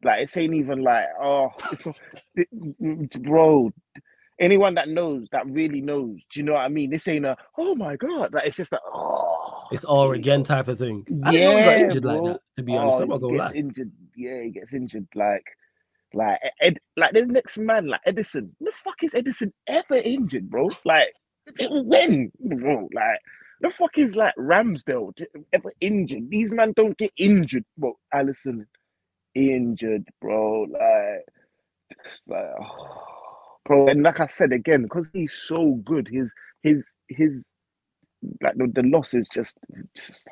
Like 0.05 0.23
it's 0.23 0.37
ain't 0.37 0.55
even 0.55 0.83
like 0.83 1.07
oh, 1.23 1.51
it's 2.37 3.17
bro. 3.17 3.71
Anyone 4.41 4.75
that 4.77 4.89
knows, 4.89 5.29
that 5.33 5.47
really 5.47 5.83
knows, 5.83 6.25
do 6.31 6.41
you 6.41 6.47
know 6.47 6.55
what 6.55 6.63
I 6.63 6.69
mean? 6.69 6.91
This 6.91 7.09
ain't 7.09 7.27
a 7.27 7.37
oh 7.59 7.75
my 7.77 7.97
god, 7.97 8.35
like 8.35 8.47
it's 8.49 8.57
just 8.57 8.73
like 8.73 8.81
oh, 8.93 9.65
It's 9.71 9.85
all 9.85 10.13
again 10.13 10.43
type 10.45 10.69
of 10.69 10.79
thing. 10.79 11.07
I 11.25 11.33
Yeah, 11.33 11.55
got 11.63 11.79
injured 11.79 12.05
like 12.07 12.23
that. 12.25 12.41
To 12.57 12.63
be 12.63 12.77
oh, 12.77 12.79
honest, 12.79 13.01
Oh, 13.01 13.03
I'm 13.03 13.09
not 13.11 13.21
gonna 13.21 13.35
gets 13.35 13.51
lie. 13.53 13.53
injured. 13.55 13.93
Yeah, 14.17 14.43
he 14.43 14.51
gets 14.51 14.75
injured. 14.75 15.09
Like, 15.15 15.45
like 16.15 16.41
Ed, 16.61 16.79
like 16.97 17.13
this 17.13 17.29
next 17.29 17.59
man 17.59 17.87
like 17.89 18.03
Ederson. 18.07 18.51
The 18.61 18.73
fuck 18.73 19.03
is 19.03 19.13
Ederson 19.13 19.53
ever 19.69 19.97
injured, 19.97 20.51
bro? 20.51 20.71
Like, 20.85 21.13
when, 21.61 22.33
bro? 22.41 22.89
Like, 22.95 23.21
the 23.61 23.71
fuck 23.71 23.99
is 23.99 24.17
like 24.17 24.35
Ramsdale 24.39 25.15
ever 25.53 25.73
injured? 25.81 26.31
These 26.31 26.53
men 26.53 26.73
don't 26.77 26.97
get 26.99 27.13
injured, 27.17 27.65
bro. 27.79 27.99
Alisson 28.15 28.67
injured, 29.35 30.07
bro. 30.21 30.63
Like, 30.63 31.27
like, 32.29 32.47
oh, 32.63 33.20
bro. 33.71 33.89
And 33.89 34.03
like 34.03 34.21
I 34.21 34.27
said 34.27 34.53
again, 34.53 34.83
because 34.83 35.09
he's 35.13 35.33
so 35.33 35.75
good, 35.85 36.09
his 36.09 36.33
his 36.63 36.91
his 37.09 37.47
like 38.43 38.57
the, 38.57 38.67
the 38.73 38.83
loss 38.83 39.15
is 39.15 39.29
just 39.29 39.59
just. 39.97 40.27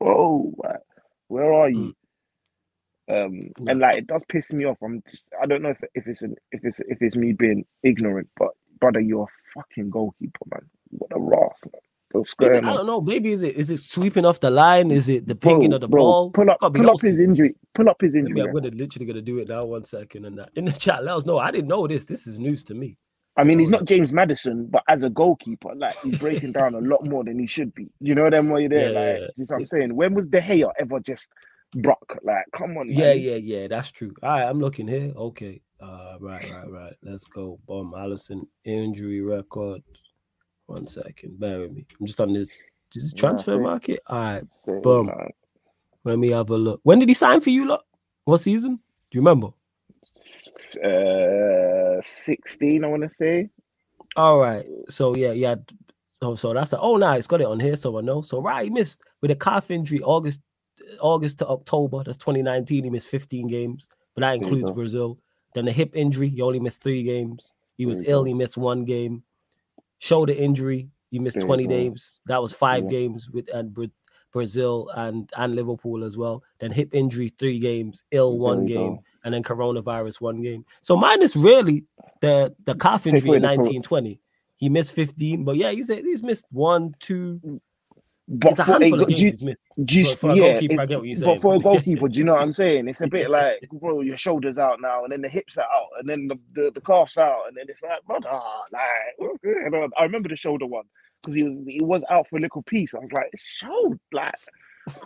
Like, 0.00 0.80
where 1.28 1.52
are 1.52 1.70
you? 1.70 1.94
Um, 3.08 3.50
and 3.68 3.80
like 3.80 3.96
it 3.96 4.06
does 4.06 4.24
piss 4.28 4.52
me 4.52 4.66
off. 4.66 4.78
I'm 4.82 5.02
just 5.10 5.28
I 5.40 5.46
don't 5.46 5.62
know 5.62 5.70
if 5.70 5.80
if 5.94 6.06
it's 6.06 6.22
an, 6.22 6.36
if 6.52 6.64
it's 6.64 6.80
if 6.80 6.98
it's 7.00 7.16
me 7.16 7.32
being 7.32 7.64
ignorant, 7.82 8.28
but 8.36 8.50
brother, 8.80 9.00
you're 9.00 9.24
a 9.24 9.60
fucking 9.60 9.90
goalkeeper, 9.90 10.44
man. 10.50 10.68
What 10.90 11.12
a 11.14 11.20
ras, 11.20 11.64
man. 11.72 11.80
What's 12.20 12.34
Is 12.40 12.54
it, 12.54 12.62
going 12.62 12.66
I 12.66 12.74
don't 12.74 12.86
know. 12.86 13.00
Maybe 13.00 13.32
is 13.32 13.42
it 13.42 13.56
is 13.56 13.70
it 13.70 13.78
sweeping 13.80 14.26
off 14.26 14.40
the 14.40 14.50
line? 14.50 14.90
Is 14.92 15.08
it 15.08 15.26
the 15.26 15.36
picking 15.36 15.72
Bro, 15.72 15.74
of 15.74 15.80
the 15.82 15.88
bro, 15.88 16.02
ball? 16.02 16.34
pull 16.34 16.50
up, 16.50 16.60
pull 16.74 16.90
up 16.90 17.02
his 17.02 17.20
injury, 17.20 17.56
pull 17.74 17.88
up 17.90 18.00
his 18.00 18.14
Maybe 18.20 18.20
injury. 18.20 18.40
I'm 18.40 18.52
gonna 18.52 18.70
literally 18.70 19.06
gonna 19.06 19.22
do 19.22 19.38
it 19.38 19.48
now. 19.48 19.64
One 19.64 19.84
second 19.84 20.26
and 20.26 20.38
that 20.38 20.50
in 20.56 20.66
the 20.66 20.72
chat. 20.72 21.04
Let 21.04 21.16
us 21.16 21.26
know. 21.26 21.38
I 21.38 21.50
didn't 21.50 21.68
know 21.68 21.86
this. 21.86 22.06
This 22.06 22.26
is 22.26 22.38
news 22.38 22.64
to 22.64 22.74
me. 22.74 22.98
I 23.36 23.44
mean, 23.44 23.58
he's 23.58 23.70
not 23.70 23.86
James 23.86 24.12
Madison, 24.12 24.68
but 24.70 24.84
as 24.88 25.02
a 25.04 25.10
goalkeeper, 25.10 25.74
like 25.76 25.96
he's 26.02 26.18
breaking 26.18 26.52
down 26.52 26.74
a 26.74 26.80
lot 26.80 27.04
more 27.04 27.24
than 27.24 27.38
he 27.38 27.46
should 27.46 27.74
be. 27.74 27.88
You 28.00 28.14
know 28.14 28.30
them 28.30 28.50
while 28.50 28.60
you're 28.60 28.70
there, 28.70 28.88
Yeah, 28.88 28.90
yeah, 28.90 29.12
like 29.12 29.20
yeah. 29.20 29.28
you 29.36 29.44
know 29.44 29.54
what 29.54 29.56
I'm 29.58 29.66
saying. 29.66 29.96
When 29.96 30.14
was 30.14 30.28
De 30.28 30.40
Gea 30.40 30.70
ever 30.80 31.00
just 31.00 31.30
Brock? 31.74 32.18
Like, 32.24 32.46
come 32.56 32.78
on, 32.78 32.90
Yeah, 32.90 33.14
man. 33.14 33.16
yeah, 33.16 33.36
yeah. 33.36 33.68
That's 33.68 33.90
true. 33.92 34.14
All 34.22 34.30
right, 34.30 34.44
I'm 34.44 34.60
looking 34.60 34.88
here. 34.88 35.12
Okay. 35.16 35.62
Uh, 35.80 36.16
right, 36.20 36.46
right, 36.50 36.70
right. 36.70 36.94
Let's 37.02 37.26
go. 37.26 37.58
Boom. 37.66 37.94
Alisson 37.96 38.46
injury 38.64 39.20
record. 39.22 39.82
One 40.66 40.86
second. 40.86 41.38
Bear 41.38 41.60
with 41.60 41.72
me. 41.72 41.86
I'm 41.98 42.06
just 42.06 42.20
on 42.20 42.32
this. 42.32 42.62
This 42.92 43.04
is 43.04 43.12
Yeah, 43.12 43.20
transfer 43.20 43.52
same. 43.52 43.62
market. 43.62 44.00
All 44.06 44.18
right. 44.18 44.52
Say, 44.52 44.78
Boom. 44.80 45.06
man. 45.06 45.30
Let 46.04 46.18
me 46.18 46.30
have 46.30 46.50
a 46.50 46.56
look. 46.56 46.80
When 46.84 46.98
did 46.98 47.08
he 47.08 47.14
sign 47.14 47.40
for 47.40 47.50
you, 47.50 47.66
lot? 47.66 47.84
What 48.24 48.38
season? 48.38 48.76
Do 48.76 49.18
you 49.18 49.20
remember? 49.20 49.48
Uh, 50.84 52.00
sixteen, 52.02 52.84
I 52.84 52.88
want 52.88 53.02
to 53.02 53.10
say. 53.10 53.50
All 54.16 54.38
right. 54.38 54.66
So 54.88 55.16
yeah, 55.16 55.32
yeah. 55.32 55.56
So 56.22 56.34
so 56.34 56.54
that's 56.54 56.72
a, 56.72 56.80
oh 56.80 56.96
nice. 56.96 57.26
Got 57.26 57.40
it 57.40 57.46
on 57.46 57.60
here, 57.60 57.76
so 57.76 57.98
I 57.98 58.02
know. 58.02 58.22
So 58.22 58.40
right, 58.40 58.64
he 58.64 58.70
missed 58.70 59.00
with 59.20 59.30
a 59.30 59.36
calf 59.36 59.70
injury 59.70 60.00
August 60.02 60.40
August 61.00 61.38
to 61.38 61.48
October. 61.48 62.02
That's 62.04 62.18
2019. 62.18 62.84
He 62.84 62.90
missed 62.90 63.08
15 63.08 63.48
games, 63.48 63.88
but 64.14 64.22
that 64.22 64.34
includes. 64.36 64.70
Brazil. 64.72 65.18
Then 65.54 65.64
the 65.64 65.72
hip 65.72 65.92
injury, 65.94 66.28
he 66.28 66.42
only 66.42 66.60
missed 66.60 66.82
three 66.82 67.02
games. 67.02 67.52
He 67.78 67.86
was 67.86 68.02
ill. 68.04 68.24
He 68.24 68.34
missed 68.34 68.56
one 68.58 68.84
game. 68.84 69.22
Shoulder 69.98 70.32
injury, 70.32 70.90
he 71.10 71.18
missed 71.18 71.38
There 71.38 71.46
20 71.46 71.64
go. 71.64 71.70
games. 71.70 72.20
That 72.26 72.40
was 72.42 72.52
five 72.52 72.84
Yeah. 72.84 72.90
games 72.90 73.30
with 73.30 73.48
and 73.52 73.72
Bra- 73.72 73.86
Brazil 74.32 74.90
and 74.94 75.30
and 75.36 75.54
Liverpool 75.54 76.04
as 76.04 76.16
well. 76.16 76.42
Then 76.58 76.70
hip 76.72 76.90
injury, 76.92 77.30
three 77.38 77.58
games. 77.58 78.04
Ill, 78.10 78.38
one 78.38 78.66
game 78.66 78.96
go. 78.96 79.02
and 79.24 79.32
then 79.34 79.42
coronavirus 79.42 80.20
one 80.20 80.42
game. 80.42 80.64
So 80.82 80.96
minus 80.96 81.34
really 81.36 81.84
the 82.20 82.54
the 82.64 82.74
calf 82.74 83.06
injury 83.06 83.36
in 83.36 83.42
the 83.42 83.48
cor- 83.48 83.56
1920. 83.56 84.20
He 84.58 84.68
missed 84.68 84.92
15, 84.92 85.44
but 85.44 85.56
yeah, 85.56 85.70
he's 85.70 85.88
he's 85.88 86.22
missed 86.22 86.46
one, 86.50 86.94
two. 86.98 87.40
Mm. 87.44 87.60
But 88.28 88.50
It's 88.50 88.58
a 88.58 88.64
for, 88.64 88.72
a, 88.72 88.74
of 88.74 88.80
do 89.06 89.12
you, 89.14 89.32
missed. 89.42 89.62
do 89.84 89.98
you, 90.00 90.04
But 90.04 90.18
for 90.18 90.30
a 90.30 90.34
yeah, 90.34 90.52
goalkeeper, 90.52 90.72
I 90.72 90.74
it's- 90.74 90.88
get 90.88 90.98
what 90.98 91.08
you're 91.08 91.20
but 91.24 91.40
for 91.40 91.54
a 91.54 91.58
goalkeeper, 91.68 92.08
do 92.08 92.18
you 92.18 92.24
know 92.24 92.32
what 92.32 92.42
I'm 92.42 92.52
saying? 92.52 92.88
It's 92.88 93.00
a 93.00 93.06
bit 93.06 93.30
like, 93.30 93.68
bro, 93.72 94.00
your 94.00 94.16
shoulders 94.16 94.58
out 94.58 94.80
now, 94.80 95.04
and 95.04 95.12
then 95.12 95.22
the 95.22 95.28
hips 95.28 95.56
are 95.58 95.62
out, 95.64 95.88
and 96.00 96.08
then 96.08 96.26
the, 96.26 96.36
the, 96.54 96.70
the 96.72 96.80
calves 96.80 97.16
out, 97.18 97.46
and 97.46 97.56
then 97.56 97.66
it's 97.68 97.82
like, 97.82 98.02
brother, 98.04 98.28
like, 98.72 99.92
I 99.98 100.02
remember 100.02 100.28
the 100.28 100.34
shoulder 100.36 100.66
one 100.66 100.86
because 101.22 101.34
he 101.34 101.44
was 101.44 101.64
he 101.66 101.80
was 101.82 102.04
out 102.10 102.26
for 102.28 102.38
a 102.38 102.40
little 102.40 102.62
piece. 102.62 102.94
I 102.94 102.98
was 102.98 103.12
like, 103.12 103.30
shoulder, 103.36 103.98
like, 104.12 104.34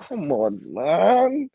come 0.09 0.33
on, 0.33 0.61
man. 0.73 1.51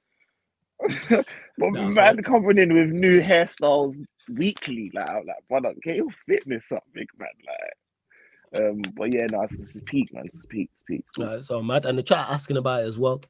but 1.09 1.25
Nah, 1.57 1.89
man 1.89 2.17
coming 2.21 2.59
in 2.59 2.73
with 2.75 2.89
new 2.91 3.21
hairstyles 3.21 3.97
weekly, 4.29 4.91
like, 4.93 5.09
I'm 5.09 5.25
like, 5.25 5.47
brother, 5.49 5.73
get 5.83 5.95
your 5.95 6.11
fitness 6.27 6.71
up, 6.71 6.83
big 6.93 7.07
man, 7.17 7.29
like. 7.47 7.73
Um, 8.55 8.81
but 8.95 9.13
yeah, 9.13 9.27
no, 9.31 9.41
it's, 9.41 9.53
it's 9.55 9.77
peak, 9.85 10.13
man. 10.13 10.23
It's 10.25 10.37
peak, 10.49 10.69
it's 10.73 10.83
peak. 10.87 11.05
it's 11.07 11.17
peak. 11.17 11.25
Right, 11.25 11.43
so 11.43 11.61
mad. 11.61 11.85
And 11.85 11.97
the 11.97 12.03
chat 12.03 12.27
asking 12.29 12.57
about 12.57 12.83
it 12.83 12.87
as 12.87 12.97
well. 12.99 13.21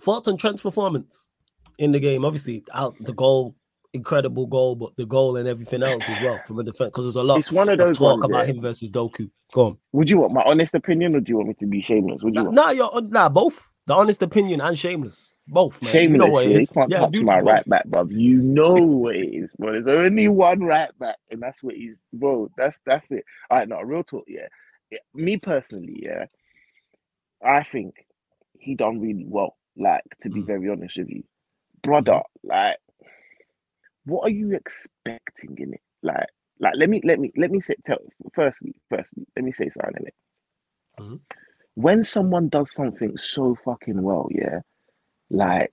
Thoughts 0.00 0.28
on 0.28 0.36
Trent's 0.36 0.62
performance 0.62 1.32
in 1.78 1.92
the 1.92 2.00
game? 2.00 2.24
Obviously, 2.24 2.64
out 2.74 2.94
the 3.00 3.12
goal, 3.12 3.54
incredible 3.92 4.46
goal, 4.46 4.74
but 4.76 4.96
the 4.96 5.06
goal 5.06 5.36
and 5.36 5.48
everything 5.48 5.82
else 5.82 6.04
as 6.08 6.22
well 6.22 6.38
from 6.46 6.58
a 6.58 6.64
defense 6.64 6.90
because 6.90 7.04
there's 7.06 7.16
a 7.16 7.22
lot 7.22 7.38
It's 7.38 7.50
one 7.52 7.68
of 7.68 7.78
of 7.80 7.86
those 7.86 7.98
talk 7.98 8.20
ones. 8.20 8.24
about 8.24 8.46
yeah. 8.46 8.52
him 8.54 8.60
versus 8.60 8.90
Doku. 8.90 9.30
Go 9.52 9.66
on. 9.66 9.78
Would 9.92 10.10
you 10.10 10.18
want 10.18 10.32
my 10.34 10.42
honest 10.42 10.74
opinion, 10.74 11.14
or 11.16 11.20
do 11.20 11.30
you 11.30 11.36
want 11.36 11.48
me 11.48 11.54
to 11.60 11.66
be 11.66 11.80
shameless? 11.82 12.22
Would 12.22 12.34
you 12.34 12.40
Nah, 12.42 12.44
want 12.44 12.54
nah, 12.54 12.70
you're 12.70 13.02
nah, 13.02 13.28
both 13.28 13.72
the 13.86 13.94
honest 13.94 14.22
opinion 14.22 14.60
and 14.62 14.78
shameless. 14.78 15.34
Both, 15.48 15.82
man. 15.82 16.06
shameless? 16.14 16.44
you 16.44 16.50
know 16.50 16.52
yeah, 16.52 16.60
you 16.60 16.68
can't 16.68 16.94
Yeah, 16.94 16.98
touch 16.98 17.10
do 17.10 17.22
my 17.22 17.40
both. 17.40 17.40
right 17.40 17.68
back, 17.68 17.86
bruv. 17.88 18.10
You 18.10 18.38
know 18.42 18.74
what 18.82 19.16
it 19.16 19.34
is, 19.34 19.52
bro. 19.58 19.72
There's 19.72 19.88
only 19.88 20.28
one 20.28 20.60
right 20.62 20.96
back, 20.98 21.16
and 21.30 21.42
that's 21.42 21.62
what 21.62 21.76
he's, 21.76 22.00
bro. 22.12 22.50
That's 22.56 22.80
that's 22.86 23.10
it. 23.10 23.24
All 23.50 23.58
right, 23.58 23.68
no, 23.68 23.80
real 23.82 24.04
talk, 24.04 24.24
yeah. 24.28 24.48
Yeah, 24.90 24.98
Me 25.14 25.38
personally, 25.38 26.00
yeah, 26.04 26.26
I 27.44 27.64
think 27.64 27.94
he 28.58 28.74
done 28.76 29.00
really 29.00 29.26
well. 29.28 29.56
Like 29.76 30.02
to 30.22 30.30
be 30.30 30.42
Mm. 30.42 30.44
very 30.44 30.70
honest 30.70 30.98
with 30.98 31.10
you, 31.10 31.24
brother. 31.82 32.22
Like, 32.44 32.78
what 34.06 34.22
are 34.24 34.30
you 34.30 34.54
expecting 34.54 35.56
in 35.58 35.74
it? 35.74 35.82
Like, 36.02 36.28
like 36.60 36.74
let 36.76 36.90
me 36.90 37.00
let 37.04 37.20
me 37.20 37.32
let 37.36 37.50
me 37.50 37.60
say. 37.60 37.76
Tell 37.84 37.98
firstly, 38.34 38.74
firstly, 38.90 39.26
let 39.36 39.44
me 39.44 39.52
say 39.52 39.70
something 39.70 39.94
in 40.00 40.06
it. 40.08 40.14
Mhm. 41.00 41.20
When 41.76 42.04
someone 42.04 42.48
does 42.48 42.72
something 42.72 43.16
so 43.16 43.56
fucking 43.64 44.02
well, 44.02 44.28
yeah, 44.30 44.60
like 45.30 45.72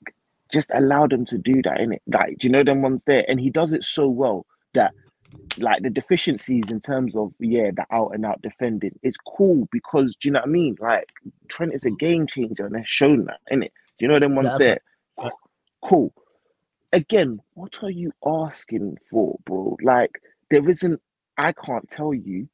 just 0.51 0.69
allow 0.73 1.07
them 1.07 1.25
to 1.25 1.37
do 1.37 1.61
that 1.63 1.81
in 1.81 1.93
it. 1.93 2.01
Like, 2.07 2.37
do 2.37 2.47
you 2.47 2.51
know 2.51 2.63
them 2.63 2.81
ones 2.81 3.03
there? 3.07 3.25
And 3.27 3.39
he 3.39 3.49
does 3.49 3.73
it 3.73 3.83
so 3.83 4.07
well 4.07 4.45
that 4.73 4.91
like 5.57 5.81
the 5.81 5.89
deficiencies 5.89 6.69
in 6.69 6.79
terms 6.79 7.15
of 7.15 7.33
yeah, 7.39 7.71
the 7.75 7.85
out 7.91 8.11
and 8.13 8.25
out 8.25 8.41
defending 8.41 8.97
is 9.01 9.17
cool 9.17 9.67
because 9.71 10.15
do 10.15 10.27
you 10.27 10.33
know 10.33 10.39
what 10.39 10.49
I 10.49 10.51
mean? 10.51 10.75
Like 10.79 11.11
Trent 11.47 11.73
is 11.73 11.85
a 11.85 11.91
game 11.91 12.27
changer 12.27 12.65
and 12.65 12.75
has 12.77 12.87
shown 12.87 13.25
that 13.25 13.39
in 13.49 13.63
it. 13.63 13.73
Do 13.97 14.05
you 14.05 14.11
know 14.11 14.19
them 14.19 14.35
ones 14.35 14.57
there? 14.57 14.79
right. 15.17 15.31
Cool. 15.83 16.13
Again, 16.91 17.39
what 17.55 17.83
are 17.83 17.89
you 17.89 18.11
asking 18.25 18.97
for, 19.09 19.39
bro? 19.45 19.77
Like 19.81 20.11
there 20.49 20.67
isn't. 20.69 21.01
I 21.37 21.51
can't 21.51 21.89
tell 21.89 22.13
you. 22.13 22.47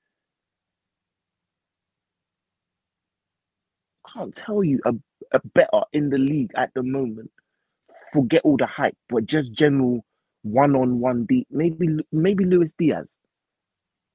Can't 4.14 4.34
tell 4.36 4.64
you 4.64 4.80
a, 4.86 4.94
a 5.34 5.42
better 5.54 5.82
in 5.94 6.10
the 6.10 6.18
league 6.18 6.52
at 6.56 6.72
the 6.74 6.84
moment. 6.84 7.32
Forget 8.14 8.42
all 8.44 8.58
the 8.58 8.66
hype, 8.66 8.98
but 9.10 9.26
just 9.26 9.54
general 9.54 10.04
one-on-one 10.44 11.26
deep. 11.26 11.48
Maybe 11.52 11.90
maybe 12.12 12.46
Luis 12.46 12.72
Diaz. 12.78 13.06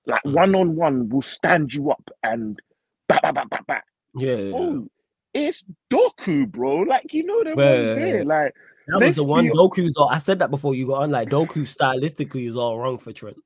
Like 0.06 0.22
Mm. 0.24 0.32
one-on-one 0.34 1.08
will 1.08 1.22
stand 1.22 1.72
you 1.72 1.90
up 1.90 2.02
and 2.22 2.60
bat, 3.08 3.20
bat, 3.22 3.34
bat, 3.34 3.50
bat, 3.50 3.66
bat. 3.66 3.84
Yeah. 4.16 4.50
Oh, 4.54 4.88
it's 5.32 5.64
Doku, 5.92 6.50
bro. 6.50 6.78
Like 6.78 7.12
you 7.14 7.24
know 7.24 7.42
Yeah, 7.44 7.54
ones 7.54 7.88
there. 7.90 8.24
Like 8.24 8.54
That 8.88 9.00
was 9.00 9.16
the 9.16 9.24
one 9.24 9.44
be- 9.44 9.50
Doku's. 9.52 9.96
All, 9.96 10.08
I 10.08 10.18
said 10.18 10.40
that 10.40 10.50
before 10.50 10.74
you 10.74 10.86
got 10.86 11.02
on. 11.04 11.10
Like 11.10 11.28
Doku 11.30 11.62
stylistically 11.62 12.48
is 12.48 12.56
all 12.56 12.78
wrong 12.78 12.98
for 12.98 13.12
Trent. 13.12 13.36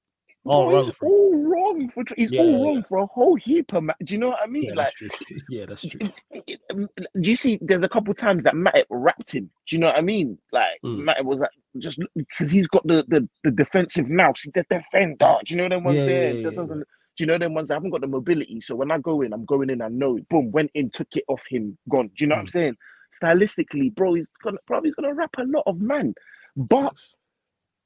All 0.47 0.66
bro, 0.66 0.72
wrong 0.72 0.91
he's 0.91 0.93
for 0.93 1.11
all 1.11 1.45
wrong 1.51 1.89
for. 1.91 2.05
He's 2.16 2.32
Yeah, 2.32 2.39
all 2.39 2.59
yeah, 2.59 2.59
wrong 2.64 2.84
for 2.84 2.99
a 2.99 3.07
whole 3.07 3.36
heap 3.36 3.72
of. 3.74 3.84
Ma- 3.84 3.95
Do 4.05 4.14
you 4.14 4.20
know 4.20 4.30
what 4.30 4.41
I 4.43 4.49
mean? 4.49 4.70
Yeah, 4.70 4.74
like 4.74 4.84
that's 4.84 4.95
true. 4.95 5.11
Yeah, 5.49 5.66
that's 5.68 5.86
true. 5.86 6.03
do 6.32 7.30
you 7.30 7.36
see? 7.36 7.59
There's 7.62 7.82
a 7.84 7.89
couple 7.89 8.14
times 8.14 8.45
that 8.45 8.57
Matt 8.57 8.86
wrapped 8.91 9.32
him. 9.32 9.51
Do 9.68 9.76
you 9.76 9.80
know 9.80 9.89
what 9.89 9.99
I 9.99 10.03
mean? 10.03 10.39
Like 10.53 10.80
Mm. 10.84 11.07
Matt 11.07 11.24
was 11.24 11.41
like 11.41 11.51
just 11.78 12.01
because 12.16 12.51
he's 12.51 12.68
got 12.68 12.86
the, 12.86 13.05
the 13.09 13.28
the 13.45 13.51
defensive 13.53 14.11
now. 14.11 14.32
See 14.34 14.51
the 14.55 14.64
defender. 14.70 15.36
Do 15.45 15.55
you 15.55 15.59
know 15.62 15.68
them 15.68 15.84
ones 15.84 16.03
Yeah, 16.03 16.05
there? 16.05 16.39
that 16.43 16.55
doesn't. 16.55 16.80
Do 16.80 17.24
you 17.24 17.26
know 17.26 17.39
them 17.39 17.55
ones 17.55 17.68
that 17.68 17.74
haven't 17.74 17.91
got 17.91 18.03
the 18.03 18.09
mobility? 18.09 18.61
So 18.61 18.76
when 18.76 18.91
I 18.93 18.99
go 18.99 19.22
in, 19.22 19.32
I'm 19.32 19.45
going 19.47 19.70
in. 19.70 19.82
I 19.82 19.89
know 19.89 20.16
it. 20.16 20.28
Boom, 20.28 20.53
went 20.53 20.70
in, 20.74 20.91
took 20.91 21.09
it 21.12 21.24
off 21.28 21.43
him, 21.49 21.78
gone. 21.91 22.09
Do 22.09 22.24
you 22.24 22.28
know 22.28 22.36
what 22.36 22.43
I'm 22.43 22.47
Mm. 22.47 22.51
saying? 22.51 22.76
Stylistically, 23.22 23.95
bro, 23.95 24.14
he's 24.14 24.30
gonna 24.43 24.59
probably 24.66 24.89
he's 24.91 24.97
gonna 24.97 25.14
wrap 25.14 25.30
a 25.39 25.45
lot 25.45 25.64
of 25.66 25.80
man, 25.80 26.14
but 26.57 26.95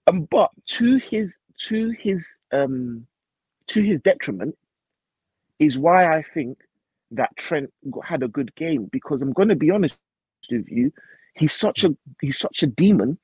um, 0.07 0.27
but 0.31 0.51
to 0.67 0.97
his 0.99 1.37
to 1.59 1.91
his 1.99 2.37
um 2.53 3.07
to 3.69 3.83
his 3.83 4.01
detriment 4.03 4.57
is 5.59 5.79
why 5.79 6.17
I 6.17 6.23
think 6.35 6.59
that 7.13 7.31
Trent 7.37 7.71
had 8.05 8.23
a 8.23 8.29
good 8.29 8.55
game 8.57 8.89
because 8.91 9.23
I'm 9.23 9.33
going 9.33 9.49
to 9.49 9.55
be 9.57 9.71
honest 9.71 9.97
with 10.51 10.69
you, 10.69 10.93
he's 11.35 11.53
such 11.53 11.85
a 11.85 11.97
he's 12.21 12.39
such 12.39 12.63
a 12.63 12.67
demon, 12.67 13.19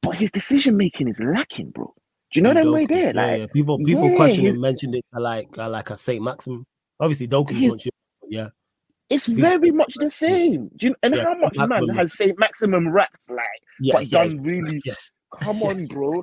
but 0.00 0.14
his 0.14 0.30
decision 0.30 0.76
making 0.76 1.08
is 1.08 1.20
lacking, 1.20 1.70
bro. 1.70 1.92
Do 2.30 2.38
you 2.40 2.42
know 2.42 2.54
that 2.54 2.64
Doku. 2.64 2.72
way 2.74 2.86
there? 2.86 3.14
Yeah, 3.14 3.22
Like 3.26 3.38
yeah. 3.40 3.46
people 3.52 3.78
people 3.78 4.08
yeah, 4.10 4.16
question 4.16 4.44
his- 4.44 4.56
and 4.56 4.62
mentioned 4.62 4.94
it 4.94 5.04
like 5.12 5.48
uh, 5.58 5.68
like 5.68 5.90
a 5.90 5.96
Saint 5.96 6.22
Maximin. 6.22 6.64
Obviously, 7.00 7.28
Doku's 7.28 7.56
His- 7.56 7.70
much. 7.72 7.88
Yeah, 8.28 8.48
it's 9.10 9.26
people- 9.26 9.42
very 9.42 9.70
much 9.70 9.94
the 9.94 10.10
same. 10.10 10.68
Do 10.76 10.88
you, 10.88 10.94
and 11.02 11.14
Yeah, 11.14 11.24
how 11.24 11.34
much 11.34 11.56
man 11.56 11.88
has 11.90 12.16
Saint 12.16 12.38
Maximin 12.38 12.90
rapped 12.90 13.28
like? 13.30 13.92
But 13.92 14.06
yeah, 14.06 14.24
done 14.24 14.40
really- 14.42 14.80
Yes, 14.84 15.10
Come 15.40 15.62
on, 15.70 15.84
bro. 15.86 16.22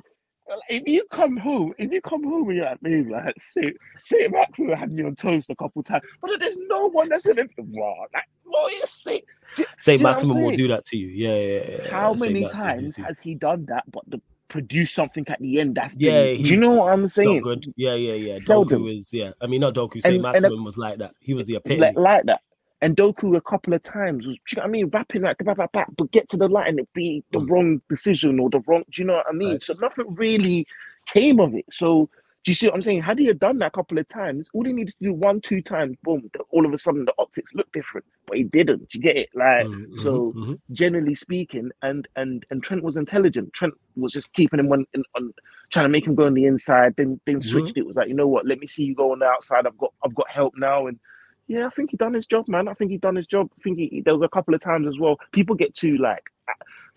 If 0.68 0.86
you 0.86 1.04
come 1.10 1.36
home, 1.36 1.74
if 1.78 1.92
you 1.92 2.00
come 2.00 2.24
home 2.24 2.48
and 2.50 2.58
you're 2.58 2.66
like 2.66 2.82
me, 2.82 3.02
like 3.02 3.34
Saint 3.40 3.76
Saint 4.00 4.32
Maximin 4.32 4.76
had 4.76 4.92
me 4.92 5.04
on 5.04 5.16
toast 5.16 5.50
a 5.50 5.56
couple 5.56 5.82
times, 5.82 6.04
but 6.20 6.30
there's 6.38 6.56
no 6.68 6.86
one 6.86 7.08
that's 7.08 7.26
in 7.26 7.38
it. 7.38 7.50
Wow, 7.58 8.06
like 8.14 8.24
what 8.44 8.72
is 8.72 9.04
you 9.06 9.16
know 9.58 9.64
what 9.86 10.00
Maximin 10.02 10.42
will 10.42 10.56
do 10.56 10.68
that 10.68 10.84
to 10.86 10.96
you. 10.96 11.08
Yeah, 11.08 11.36
yeah. 11.36 11.78
yeah. 11.84 11.90
How 11.90 12.14
many 12.14 12.42
Maximin 12.42 12.48
times 12.92 12.96
has 12.96 13.20
he 13.20 13.34
done 13.34 13.64
that? 13.66 13.84
But 13.90 14.04
the 14.08 14.20
produce 14.48 14.92
something 14.92 15.24
at 15.28 15.40
the 15.40 15.58
end 15.60 15.74
that's 15.74 15.96
Yeah, 15.98 16.22
been, 16.22 16.36
he- 16.36 16.42
do 16.44 16.50
you 16.50 16.56
know 16.60 16.74
what 16.74 16.92
I'm 16.92 17.08
saying? 17.08 17.42
good. 17.42 17.72
Yeah, 17.76 17.94
yeah, 17.94 18.12
yeah. 18.14 18.38
Seldom. 18.38 18.82
Doku 18.82 18.96
is 18.96 19.12
yeah. 19.12 19.32
I 19.40 19.46
mean, 19.46 19.60
not 19.60 19.74
Doku. 19.74 20.00
Saint 20.00 20.24
And- 20.24 20.44
and 20.44 20.64
was 20.64 20.78
like 20.78 20.98
that. 20.98 21.14
He 21.20 21.34
was 21.34 21.46
the 21.46 21.56
epitome. 21.56 21.80
like, 21.80 21.96
like 21.96 22.24
that. 22.26 22.40
And 22.86 22.96
Doku 22.96 23.36
a 23.36 23.40
couple 23.40 23.74
of 23.74 23.82
times 23.82 24.26
was, 24.28 24.36
do 24.36 24.42
you 24.52 24.56
know 24.58 24.62
what 24.62 24.68
I 24.68 24.70
mean, 24.70 24.88
rapping 24.90 25.22
like 25.22 25.38
bah, 25.44 25.54
bah, 25.56 25.66
bah, 25.72 25.86
but 25.98 26.12
get 26.12 26.28
to 26.30 26.38
the 26.38 26.48
line 26.48 26.68
and 26.68 26.80
it 26.80 26.88
be 26.94 27.24
the 27.32 27.40
Mm. 27.40 27.50
wrong 27.50 27.82
decision 27.90 28.38
or 28.40 28.50
the 28.50 28.60
wrong. 28.68 28.84
Do 28.92 29.02
you 29.02 29.06
know 29.08 29.14
what 29.14 29.26
I 29.28 29.32
mean? 29.32 29.60
So 29.60 29.74
nothing 29.80 30.06
really 30.14 30.66
came 31.06 31.40
of 31.40 31.56
it. 31.56 31.66
So 31.70 32.08
do 32.44 32.52
you 32.52 32.54
see 32.54 32.66
what 32.68 32.76
I'm 32.76 32.82
saying? 32.82 33.02
Had 33.02 33.18
he 33.18 33.26
had 33.26 33.40
done 33.40 33.58
that 33.58 33.66
a 33.68 33.70
couple 33.72 33.98
of 33.98 34.08
times, 34.08 34.48
all 34.54 34.64
he 34.64 34.72
needed 34.72 34.94
to 35.00 35.04
do 35.04 35.14
one, 35.14 35.40
two 35.42 35.62
times, 35.62 35.96
boom, 36.04 36.30
all 36.52 36.66
of 36.66 36.72
a 36.74 36.78
sudden 36.78 37.04
the 37.06 37.14
optics 37.18 37.52
look 37.54 37.70
different. 37.72 38.06
But 38.28 38.38
he 38.38 38.44
didn't. 38.44 38.88
Do 38.90 38.98
you 38.98 39.02
get 39.02 39.18
it? 39.18 39.30
Like 39.34 39.68
Mm, 39.68 39.88
mhm, 39.88 39.96
so. 39.96 40.36
mhm. 40.36 40.60
Generally 40.72 41.16
speaking, 41.16 41.70
and 41.82 42.08
and 42.16 42.46
and 42.50 42.62
Trent 42.62 42.84
was 42.84 42.96
intelligent. 42.96 43.52
Trent 43.54 43.74
was 43.96 44.12
just 44.12 44.32
keeping 44.34 44.60
him 44.60 44.72
on, 44.72 44.86
on 45.16 45.32
trying 45.72 45.86
to 45.86 45.90
make 45.90 46.06
him 46.06 46.14
go 46.14 46.26
on 46.26 46.34
the 46.34 46.46
inside. 46.46 46.94
Then 46.96 47.20
then 47.26 47.42
Mhm. 47.42 47.42
switched. 47.42 47.76
It 47.76 47.86
was 47.86 47.96
like 47.96 48.08
you 48.08 48.14
know 48.14 48.28
what? 48.28 48.46
Let 48.46 48.60
me 48.60 48.68
see 48.68 48.84
you 48.84 48.94
go 48.94 49.12
on 49.12 49.20
the 49.20 49.26
outside. 49.26 49.66
I've 49.66 49.78
got 49.78 49.92
I've 50.04 50.14
got 50.14 50.30
help 50.30 50.54
now. 50.58 50.86
And 50.88 50.98
yeah, 51.48 51.66
I 51.66 51.70
think 51.70 51.90
he 51.90 51.96
done 51.96 52.14
his 52.14 52.26
job, 52.26 52.48
man. 52.48 52.68
I 52.68 52.74
think 52.74 52.90
he 52.90 52.96
done 52.98 53.16
his 53.16 53.26
job. 53.26 53.50
I 53.58 53.62
think 53.62 53.78
he, 53.78 54.02
there 54.04 54.14
was 54.14 54.22
a 54.22 54.28
couple 54.28 54.54
of 54.54 54.60
times 54.60 54.86
as 54.88 54.98
well. 54.98 55.18
People 55.32 55.54
get 55.54 55.74
too 55.74 55.96
like 55.98 56.24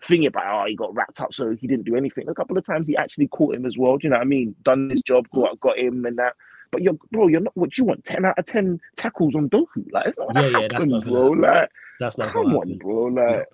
thinking 0.06 0.26
about 0.26 0.62
oh 0.62 0.66
he 0.66 0.74
got 0.74 0.94
wrapped 0.96 1.20
up, 1.20 1.32
so 1.32 1.54
he 1.54 1.66
didn't 1.66 1.84
do 1.84 1.96
anything. 1.96 2.28
A 2.28 2.34
couple 2.34 2.56
of 2.58 2.66
times 2.66 2.88
he 2.88 2.96
actually 2.96 3.28
caught 3.28 3.54
him 3.54 3.66
as 3.66 3.78
well. 3.78 3.96
Do 3.96 4.06
you 4.06 4.10
know 4.10 4.16
what 4.16 4.22
I 4.22 4.26
mean? 4.26 4.54
Done 4.64 4.90
his 4.90 5.02
job, 5.02 5.28
got 5.34 5.58
got 5.60 5.78
him 5.78 6.04
and 6.04 6.18
that. 6.18 6.34
But 6.72 6.82
you're 6.82 6.96
bro, 7.10 7.28
you're 7.28 7.40
not 7.40 7.56
what 7.56 7.76
you 7.76 7.84
want. 7.84 8.04
Ten 8.04 8.24
out 8.24 8.38
of 8.38 8.46
ten 8.46 8.80
tackles 8.96 9.34
on 9.34 9.48
Doku. 9.50 9.90
Like 9.92 10.06
it's 10.06 10.18
not 10.18 10.34
Yeah, 10.34 10.46
yeah, 10.46 10.60
that's 10.62 10.72
happen, 10.74 10.90
not 10.90 11.04
gonna 11.04 11.10
bro. 11.10 11.28
Like 11.30 11.70
That's 11.98 12.18
not 12.18 12.32
come 12.32 12.56
on, 12.56 12.78
bro. 12.78 13.04
Like, 13.06 13.46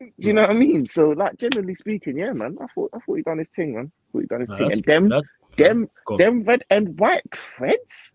do 0.00 0.28
you 0.28 0.32
know 0.32 0.42
what 0.42 0.50
I 0.50 0.54
mean? 0.54 0.86
So, 0.86 1.10
like, 1.10 1.38
generally 1.38 1.74
speaking, 1.74 2.18
yeah, 2.18 2.32
man. 2.32 2.56
I 2.60 2.66
thought, 2.72 2.90
I 2.94 2.98
thought 3.00 3.14
he 3.16 3.22
done 3.22 3.38
his 3.38 3.48
thing, 3.48 3.74
man. 3.74 3.90
I 3.90 4.12
thought 4.12 4.20
he 4.20 4.26
done 4.26 4.40
his 4.40 4.50
No, 4.50 4.56
thing. 4.56 4.72
And 4.72 4.82
them, 4.84 5.08
that- 5.08 5.24
them, 5.56 5.90
them 6.18 6.42
red 6.44 6.64
and 6.70 6.98
white 7.00 7.24
threads. 7.34 8.14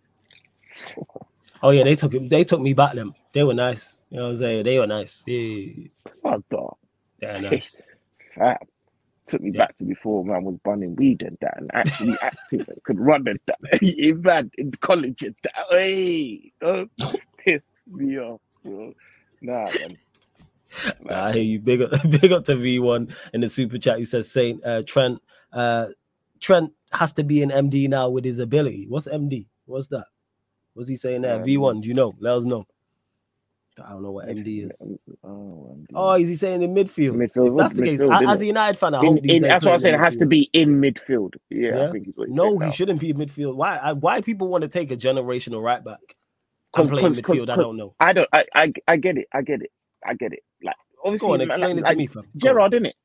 Oh 1.63 1.71
yeah, 1.71 1.85
they 1.85 1.97
took 1.97 2.13
him. 2.13 2.29
They 2.29 2.45
took 2.45 2.61
me 2.61 2.73
back. 2.73 2.95
Them. 2.95 3.15
They 3.33 3.43
were 3.43 3.55
nice. 3.55 3.97
You 4.11 4.19
know 4.19 4.25
what 4.25 4.31
I'm 4.33 4.37
saying? 4.39 4.65
They 4.65 4.79
were 4.79 4.87
nice. 4.87 5.23
Yeah, 5.27 5.87
What 6.21 6.43
the 6.51 6.69
they're 7.21 7.39
nice. 7.39 7.81
fat? 8.37 8.61
Took 9.27 9.41
me 9.41 9.51
Yeah. 9.51 9.53
back 9.53 9.75
to 9.77 9.85
before 9.85 10.25
man 10.25 10.37
I 10.37 10.39
was 10.39 10.57
bunning 10.65 10.95
weed 10.97 11.23
and 11.23 11.37
that, 11.41 11.57
and 11.57 11.71
actually 11.73 12.19
acting 12.21 12.65
and 12.67 12.83
could 12.83 12.99
run 12.99 13.27
and 13.27 13.39
that. 13.47 13.59
He 13.81 14.13
man 14.13 14.51
in 14.57 14.71
college 14.73 15.23
and 15.23 15.35
that. 15.43 15.53
Hey, 15.71 16.53
don't 16.61 16.91
piss 17.39 17.61
me 17.91 18.19
off, 18.19 18.41
bro. 18.63 18.93
Nah, 19.41 19.71
man. 19.79 19.97
Nah, 21.09 21.27
I 21.27 21.33
hear 21.33 21.43
you. 21.43 21.59
Big 21.59 21.81
up, 21.81 21.91
big 22.09 22.31
up 22.31 22.45
to 22.45 22.55
V1 22.55 23.15
in 23.33 23.41
the 23.41 23.49
super 23.49 23.77
chat. 23.77 23.99
He 23.99 24.05
says 24.05 24.31
Saint 24.31 24.65
uh, 24.65 24.83
Trent. 24.87 25.21
Uh, 25.53 25.87
Trent 26.41 26.71
has 26.93 27.13
to 27.13 27.23
be 27.23 27.43
an 27.43 27.49
MD 27.51 27.89
now 27.89 28.09
with 28.09 28.25
his 28.25 28.39
ability. 28.39 28.87
What's 28.89 29.07
MD? 29.07 29.47
What's 29.65 29.87
that? 29.89 30.05
What's 30.73 30.89
he 30.89 30.95
saying 30.95 31.21
there? 31.21 31.35
Um, 31.35 31.43
V1, 31.43 31.81
do 31.81 31.87
you 31.87 31.93
know? 31.93 32.13
Let 32.19 32.35
us 32.37 32.43
know. 32.45 32.65
I 33.83 33.89
don't 33.89 34.03
know 34.03 34.11
what 34.11 34.27
MD 34.27 34.65
is. 34.67 34.87
Oh, 35.23 35.75
MD. 35.79 35.85
Oh, 35.95 36.13
is 36.13 36.29
he 36.29 36.35
saying 36.35 36.61
in 36.61 36.75
midfield? 36.75 37.15
Midfield, 37.15 37.51
If 37.51 37.57
that's 37.57 37.73
the 37.73 37.81
case, 37.81 38.01
midfield, 38.01 38.27
a- 38.27 38.29
as 38.29 38.41
a 38.41 38.45
United 38.45 38.77
fan, 38.77 38.93
I 38.93 38.99
In- 38.99 39.05
hope 39.17 39.25
in- 39.25 39.41
that's 39.41 39.65
what 39.65 39.73
I'm 39.73 39.79
saying. 39.79 39.95
It 39.95 39.99
has 39.99 40.17
to 40.17 40.27
be 40.27 40.47
in 40.53 40.79
midfield. 40.79 41.35
Yeah, 41.49 41.69
Yeah? 41.77 41.87
I 41.87 41.91
think 41.91 42.05
he's 42.05 42.15
what 42.15 42.27
he's 42.27 42.35
No, 42.35 42.59
he 42.59 42.71
shouldn't 42.71 42.99
be 42.99 43.13
midfield. 43.13 43.55
Why? 43.55 43.77
I, 43.77 43.93
why 43.93 44.21
people 44.21 44.47
want 44.47 44.61
to 44.61 44.67
take 44.67 44.91
a 44.91 44.95
generational 44.97 45.63
right 45.63 45.83
back 45.83 45.97
and 46.05 46.15
'Cause- 46.73 46.89
play 46.91 46.99
in 47.01 47.07
'cause- 47.07 47.21
'cause- 47.21 47.35
midfield? 47.37 47.49
I 47.49 47.55
don't 47.55 47.75
know. 47.77 47.95
I 47.99 48.13
don't. 48.13 48.29
I, 48.31 48.45
I 48.53 48.73
I 48.87 48.97
get 48.97 49.17
it. 49.17 49.27
I 49.33 49.41
get 49.41 49.63
it. 49.63 49.71
I 50.05 50.13
get 50.13 50.33
it. 50.33 50.43
Like 50.63 50.75
obviously, 51.03 51.27
Go 51.27 51.33
on, 51.33 51.41
explain 51.41 51.61
like, 51.61 51.71
it 51.71 51.81
to 51.81 51.81
like, 51.87 51.97
me, 51.97 52.05
fam. 52.07 52.27
Gerrard, 52.37 52.71
didn't 52.73 52.85
it? 52.87 52.95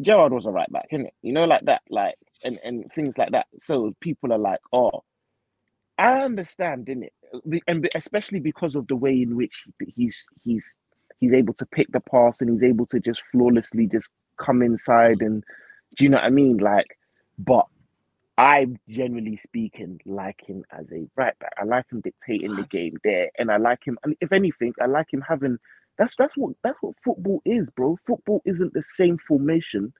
Gerrard 0.00 0.32
was 0.32 0.46
a 0.46 0.50
right 0.52 0.70
back, 0.70 0.86
isn't 0.92 1.06
it? 1.06 1.14
You 1.22 1.32
know, 1.32 1.46
like 1.46 1.64
that, 1.64 1.82
like 1.90 2.14
and 2.44 2.60
and 2.62 2.88
things 2.94 3.18
like 3.18 3.32
that. 3.32 3.46
So 3.58 3.92
people 3.98 4.32
are 4.32 4.38
like, 4.38 4.60
oh, 4.72 5.02
I 6.02 6.22
understand, 6.22 6.86
didn't 6.86 7.04
it? 7.04 7.14
And 7.68 7.88
especially 7.96 8.40
because 8.40 8.76
of 8.76 8.88
the 8.88 8.96
way 8.96 9.22
in 9.22 9.36
which 9.36 9.64
he's 9.96 10.26
he's 10.44 10.74
he's 11.20 11.34
able 11.34 11.54
to 11.56 11.66
pick 11.66 11.92
the 11.92 12.00
pass 12.00 12.40
and 12.42 12.50
he's 12.50 12.64
able 12.64 12.86
to 12.88 13.00
just 13.00 13.22
flawlessly 13.32 13.88
just 13.88 14.10
come 14.38 14.62
inside 14.62 15.22
and 15.22 15.44
do 15.96 16.04
you 16.04 16.10
know 16.10 16.18
what 16.18 16.24
I 16.26 16.30
mean? 16.30 16.58
Like, 16.58 16.86
but 17.38 17.66
I'm 18.38 18.78
generally 18.88 19.38
speaking 19.38 20.00
like 20.06 20.40
him 20.46 20.64
as 20.72 20.86
a 20.92 21.08
right 21.16 21.38
back. 21.40 21.54
I 21.60 21.64
like 21.64 21.86
him 21.92 22.02
dictating 22.02 22.56
the 22.56 22.64
game 22.64 22.96
there, 23.04 23.30
and 23.38 23.50
I 23.50 23.58
like 23.58 23.80
him. 23.86 23.98
And 24.04 24.16
if 24.20 24.32
anything, 24.32 24.74
I 24.82 24.86
like 24.86 25.12
him 25.12 25.22
having. 25.28 25.58
That's 25.98 26.16
that's 26.16 26.36
what 26.36 26.54
that's 26.64 26.78
what 26.82 26.96
football 27.04 27.42
is, 27.46 27.70
bro. 27.70 27.98
Football 28.06 28.42
isn't 28.46 28.74
the 28.74 28.82
same 28.82 29.18
formation 29.28 29.94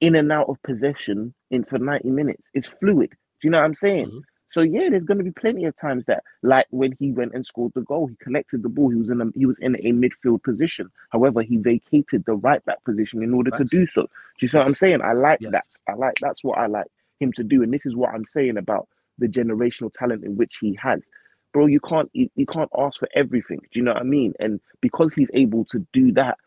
in 0.00 0.16
and 0.16 0.32
out 0.32 0.48
of 0.50 0.62
possession 0.64 1.34
in 1.50 1.64
for 1.64 1.78
ninety 1.78 2.10
minutes. 2.10 2.50
It's 2.54 2.68
fluid. 2.68 3.10
Do 3.10 3.48
you 3.48 3.50
know 3.50 3.58
what 3.58 3.64
I'm 3.66 3.74
saying? 3.74 4.12
Mhm. 4.12 4.22
So 4.48 4.60
yeah, 4.60 4.88
there's 4.90 5.04
going 5.04 5.18
to 5.18 5.24
be 5.24 5.32
plenty 5.32 5.64
of 5.64 5.74
times 5.76 6.06
that, 6.06 6.22
like 6.42 6.66
when 6.70 6.92
he 6.98 7.10
went 7.10 7.34
and 7.34 7.44
scored 7.44 7.72
the 7.74 7.80
goal, 7.80 8.06
he 8.06 8.16
collected 8.16 8.62
the 8.62 8.68
ball. 8.68 8.90
He 8.90 8.96
was 8.96 9.10
in 9.10 9.20
a 9.20 9.26
he 9.34 9.46
was 9.46 9.58
in 9.58 9.74
a 9.76 9.92
midfield 9.92 10.42
position. 10.42 10.90
However, 11.10 11.42
he 11.42 11.56
vacated 11.56 12.24
the 12.24 12.34
right 12.34 12.64
back 12.64 12.82
position 12.84 13.22
in 13.22 13.34
order 13.34 13.50
to 13.58 13.64
do 13.64 13.86
so. 13.86 14.02
Do 14.02 14.08
you 14.40 14.48
see 14.48 14.56
what 14.56 14.66
I'm 14.66 14.74
saying? 14.74 15.02
I 15.02 15.12
like 15.12 15.40
that. 15.40 15.66
I 15.88 15.94
like 15.94 16.14
that's 16.20 16.44
what 16.44 16.58
I 16.58 16.66
like 16.66 16.86
him 17.20 17.32
to 17.32 17.42
do, 17.42 17.62
and 17.62 17.72
this 17.72 17.86
is 17.86 17.96
what 17.96 18.10
I'm 18.10 18.24
saying 18.24 18.56
about 18.56 18.88
the 19.18 19.26
generational 19.26 19.92
talent 19.92 20.24
in 20.24 20.36
which 20.36 20.58
he 20.60 20.78
has. 20.80 21.06
Bro, 21.52 21.66
you 21.66 21.80
can't 21.80 22.10
you, 22.12 22.28
you 22.36 22.46
can't 22.46 22.70
ask 22.78 22.98
for 22.98 23.08
everything. 23.14 23.58
Do 23.58 23.80
you 23.80 23.82
know 23.82 23.92
what 23.92 24.02
I 24.02 24.04
mean? 24.04 24.34
And 24.40 24.60
because 24.80 25.14
he's 25.14 25.30
able 25.34 25.64
to 25.66 25.84
do 25.92 26.12
that, 26.12 26.38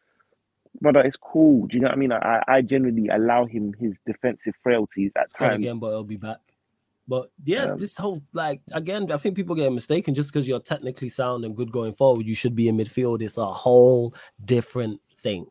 brother, 0.81 1.01
it's 1.01 1.17
cool. 1.17 1.67
Do 1.67 1.75
you 1.75 1.81
know 1.81 1.87
what 1.87 1.95
I 1.95 1.99
mean? 1.99 2.11
I, 2.11 2.43
I 2.47 2.61
generally 2.61 3.07
allow 3.07 3.45
him 3.45 3.73
his 3.79 3.97
defensive 4.05 4.53
frailties 4.63 5.11
at 5.15 5.33
times. 5.33 5.55
again, 5.55 5.79
but 5.79 5.87
it'll 5.87 6.03
be 6.03 6.17
back. 6.17 6.39
But 7.07 7.31
yeah, 7.45 7.71
Um, 7.71 7.77
this 7.77 7.95
whole 7.97 8.21
like 8.33 8.61
again, 8.73 9.11
I 9.11 9.17
think 9.17 9.35
people 9.35 9.55
get 9.55 9.71
mistaken 9.71 10.13
just 10.13 10.31
because 10.31 10.47
you're 10.47 10.59
technically 10.59 11.09
sound 11.09 11.45
and 11.45 11.55
good 11.55 11.71
going 11.71 11.93
forward, 11.93 12.25
you 12.25 12.35
should 12.35 12.55
be 12.55 12.67
in 12.67 12.77
midfield. 12.77 13.21
It's 13.21 13.37
a 13.37 13.45
whole 13.45 14.13
different 14.43 14.99
thing. 15.17 15.47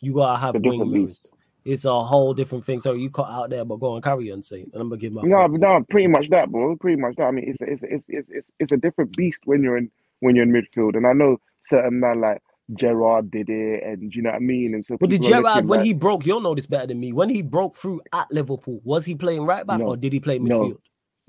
You 0.00 0.14
gotta 0.14 0.38
have 0.38 0.54
wing 0.62 0.90
mirrors. 0.90 1.30
It's 1.64 1.84
a 1.84 2.00
whole 2.00 2.32
different 2.34 2.64
thing. 2.64 2.80
So 2.80 2.94
you 2.94 3.10
cut 3.10 3.30
out 3.30 3.50
there, 3.50 3.64
but 3.64 3.80
go 3.80 3.92
on, 3.92 4.02
carry 4.02 4.30
on, 4.32 4.42
say. 4.42 4.62
And 4.62 4.74
I'm 4.74 4.88
gonna 4.88 4.98
give 4.98 5.12
my 5.12 5.22
No, 5.22 5.46
no, 5.46 5.84
pretty 5.90 6.06
much 6.06 6.28
that, 6.30 6.50
bro. 6.50 6.76
Pretty 6.76 7.00
much 7.00 7.16
that. 7.16 7.24
I 7.24 7.30
mean, 7.30 7.44
it's 7.48 7.58
it's 7.60 7.82
it's 7.82 8.06
it's 8.08 8.30
it's, 8.30 8.50
it's 8.58 8.72
a 8.72 8.76
different 8.76 9.16
beast 9.16 9.42
when 9.44 9.62
you're 9.62 9.76
in 9.78 9.90
when 10.20 10.34
you're 10.36 10.44
in 10.44 10.52
midfield, 10.52 10.96
and 10.96 11.06
I 11.06 11.12
know 11.12 11.38
certain 11.64 12.00
man 12.00 12.20
like 12.20 12.42
Gerrard 12.74 13.30
did 13.30 13.48
it, 13.50 13.82
and 13.82 14.10
do 14.10 14.16
you 14.16 14.22
know 14.22 14.30
what 14.30 14.36
I 14.36 14.40
mean. 14.40 14.74
And 14.74 14.84
so, 14.84 14.96
But 14.98 15.10
did 15.10 15.22
Gerrard, 15.22 15.66
when 15.66 15.80
like- 15.80 15.86
he 15.86 15.92
broke, 15.92 16.24
you'll 16.24 16.40
know 16.40 16.54
this 16.54 16.66
better 16.66 16.86
than 16.86 17.00
me. 17.00 17.12
When 17.12 17.28
he 17.28 17.42
broke 17.42 17.74
through 17.76 18.00
at 18.12 18.30
Liverpool, 18.30 18.80
was 18.84 19.04
he 19.04 19.14
playing 19.14 19.42
right 19.44 19.66
back 19.66 19.80
No. 19.80 19.86
or 19.88 19.96
did 19.96 20.12
he 20.12 20.20
play 20.20 20.38
midfield? 20.38 20.78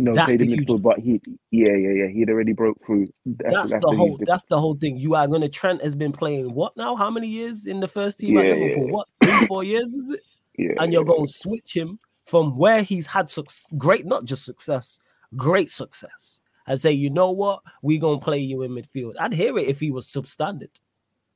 No 0.03 0.13
that's 0.13 0.37
the 0.37 0.45
huge- 0.45 0.67
midfield, 0.67 0.81
but 0.81 0.99
he 0.99 1.21
yeah 1.51 1.73
yeah 1.73 1.89
yeah 1.91 2.07
he'd 2.07 2.29
already 2.29 2.53
broke 2.53 2.77
through. 2.85 3.11
That's, 3.25 3.71
the 3.71 3.79
huge 3.79 3.97
whole. 3.97 4.09
difference. 4.09 4.27
That's 4.27 4.43
the 4.45 4.59
whole 4.59 4.75
thing. 4.75 4.97
You 4.97 5.15
are 5.15 5.27
gonna. 5.27 5.49
Trent 5.49 5.83
has 5.83 5.95
been 5.95 6.11
playing 6.11 6.53
what 6.53 6.75
now? 6.75 6.95
How 6.95 7.09
many 7.09 7.27
years 7.27 7.65
in 7.65 7.79
the 7.79 7.87
first 7.87 8.19
team 8.19 8.37
at 8.37 8.45
Liverpool? 8.45 8.85
yeah. 8.87 8.91
What 8.91 9.07
three, 9.23 9.45
four 9.47 9.63
years 9.63 9.93
is 9.93 10.09
it? 10.09 10.21
yeah, 10.57 10.73
and 10.79 10.93
you're 10.93 11.03
yeah. 11.03 11.07
going 11.07 11.27
to 11.27 11.33
switch 11.33 11.75
him 11.75 11.99
from 12.25 12.57
where 12.57 12.83
he's 12.83 13.07
had 13.07 13.29
suc 13.29 13.47
great, 13.77 14.05
not 14.05 14.25
just 14.25 14.45
success, 14.45 14.99
great 15.35 15.69
success, 15.69 16.41
and 16.67 16.79
say, 16.79 16.91
you 16.91 17.09
know 17.09 17.31
what, 17.31 17.61
we're 17.81 17.99
going 17.99 18.19
to 18.19 18.23
play 18.23 18.39
you 18.39 18.61
in 18.61 18.71
midfield. 18.71 19.13
I'd 19.19 19.33
hear 19.33 19.57
it 19.57 19.67
if 19.67 19.79
he 19.79 19.91
was 19.91 20.07
substandard. 20.07 20.69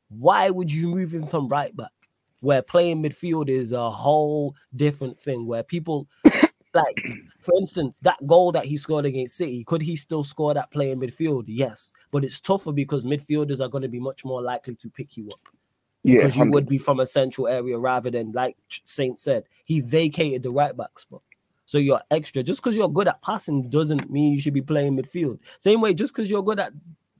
Why 0.10 0.50
would 0.50 0.72
you 0.72 0.88
move 0.88 1.14
him 1.14 1.26
from 1.26 1.48
right 1.48 1.76
back, 1.76 1.92
where 2.42 2.62
playing 2.62 3.04
midfield 3.04 3.50
is 3.50 3.72
a 3.72 3.90
whole 3.90 4.56
different 4.76 5.20
thing, 5.20 5.48
where 5.48 5.64
people 5.64 6.08
like, 6.76 7.02
for 7.40 7.54
instance, 7.58 7.98
that 8.04 8.18
goal 8.28 8.52
that 8.52 8.66
he 8.66 8.78
scored 8.78 9.06
against 9.06 9.38
City, 9.38 9.64
could 9.64 9.82
he 9.82 9.96
still 9.96 10.24
score 10.24 10.54
that 10.54 10.72
play 10.72 10.92
in 10.92 11.00
midfield? 11.00 11.46
Yes, 11.48 11.94
but 12.12 12.24
it's 12.24 12.40
tougher 12.40 12.72
because 12.72 13.04
midfielders 13.04 13.60
are 13.60 13.70
going 13.70 13.82
to 13.82 13.88
be 13.88 14.00
much 14.00 14.24
more 14.24 14.42
likely 14.42 14.76
to 14.76 14.90
pick 14.90 15.18
you 15.18 15.30
up 15.32 15.40
yeah, 16.06 16.18
because 16.18 16.38
you 16.38 16.52
would 16.52 16.68
be 16.68 16.78
from 16.78 17.00
a 17.00 17.06
central 17.06 17.48
area 17.48 17.78
rather 17.80 18.12
than 18.12 18.32
like 18.32 18.56
Saint 18.84 19.20
said, 19.20 19.46
he 19.64 19.82
vacated 19.82 20.44
the 20.44 20.52
right 20.52 20.78
back 20.78 21.00
spot. 21.00 21.24
So 21.66 21.80
you're 21.80 22.02
extra. 22.12 22.44
Just 22.44 22.62
because 22.62 22.78
you're 22.78 22.90
good 22.90 23.08
at 23.08 23.24
passing 23.24 23.70
doesn't 23.70 24.12
mean 24.12 24.34
you 24.34 24.40
should 24.40 24.54
be 24.54 24.62
playing 24.62 24.96
midfield. 24.96 25.40
Same 25.58 25.82
way, 25.82 25.96
just 25.96 26.14
because 26.14 26.30
you're 26.30 26.44
good 26.44 26.60
at 26.60 26.74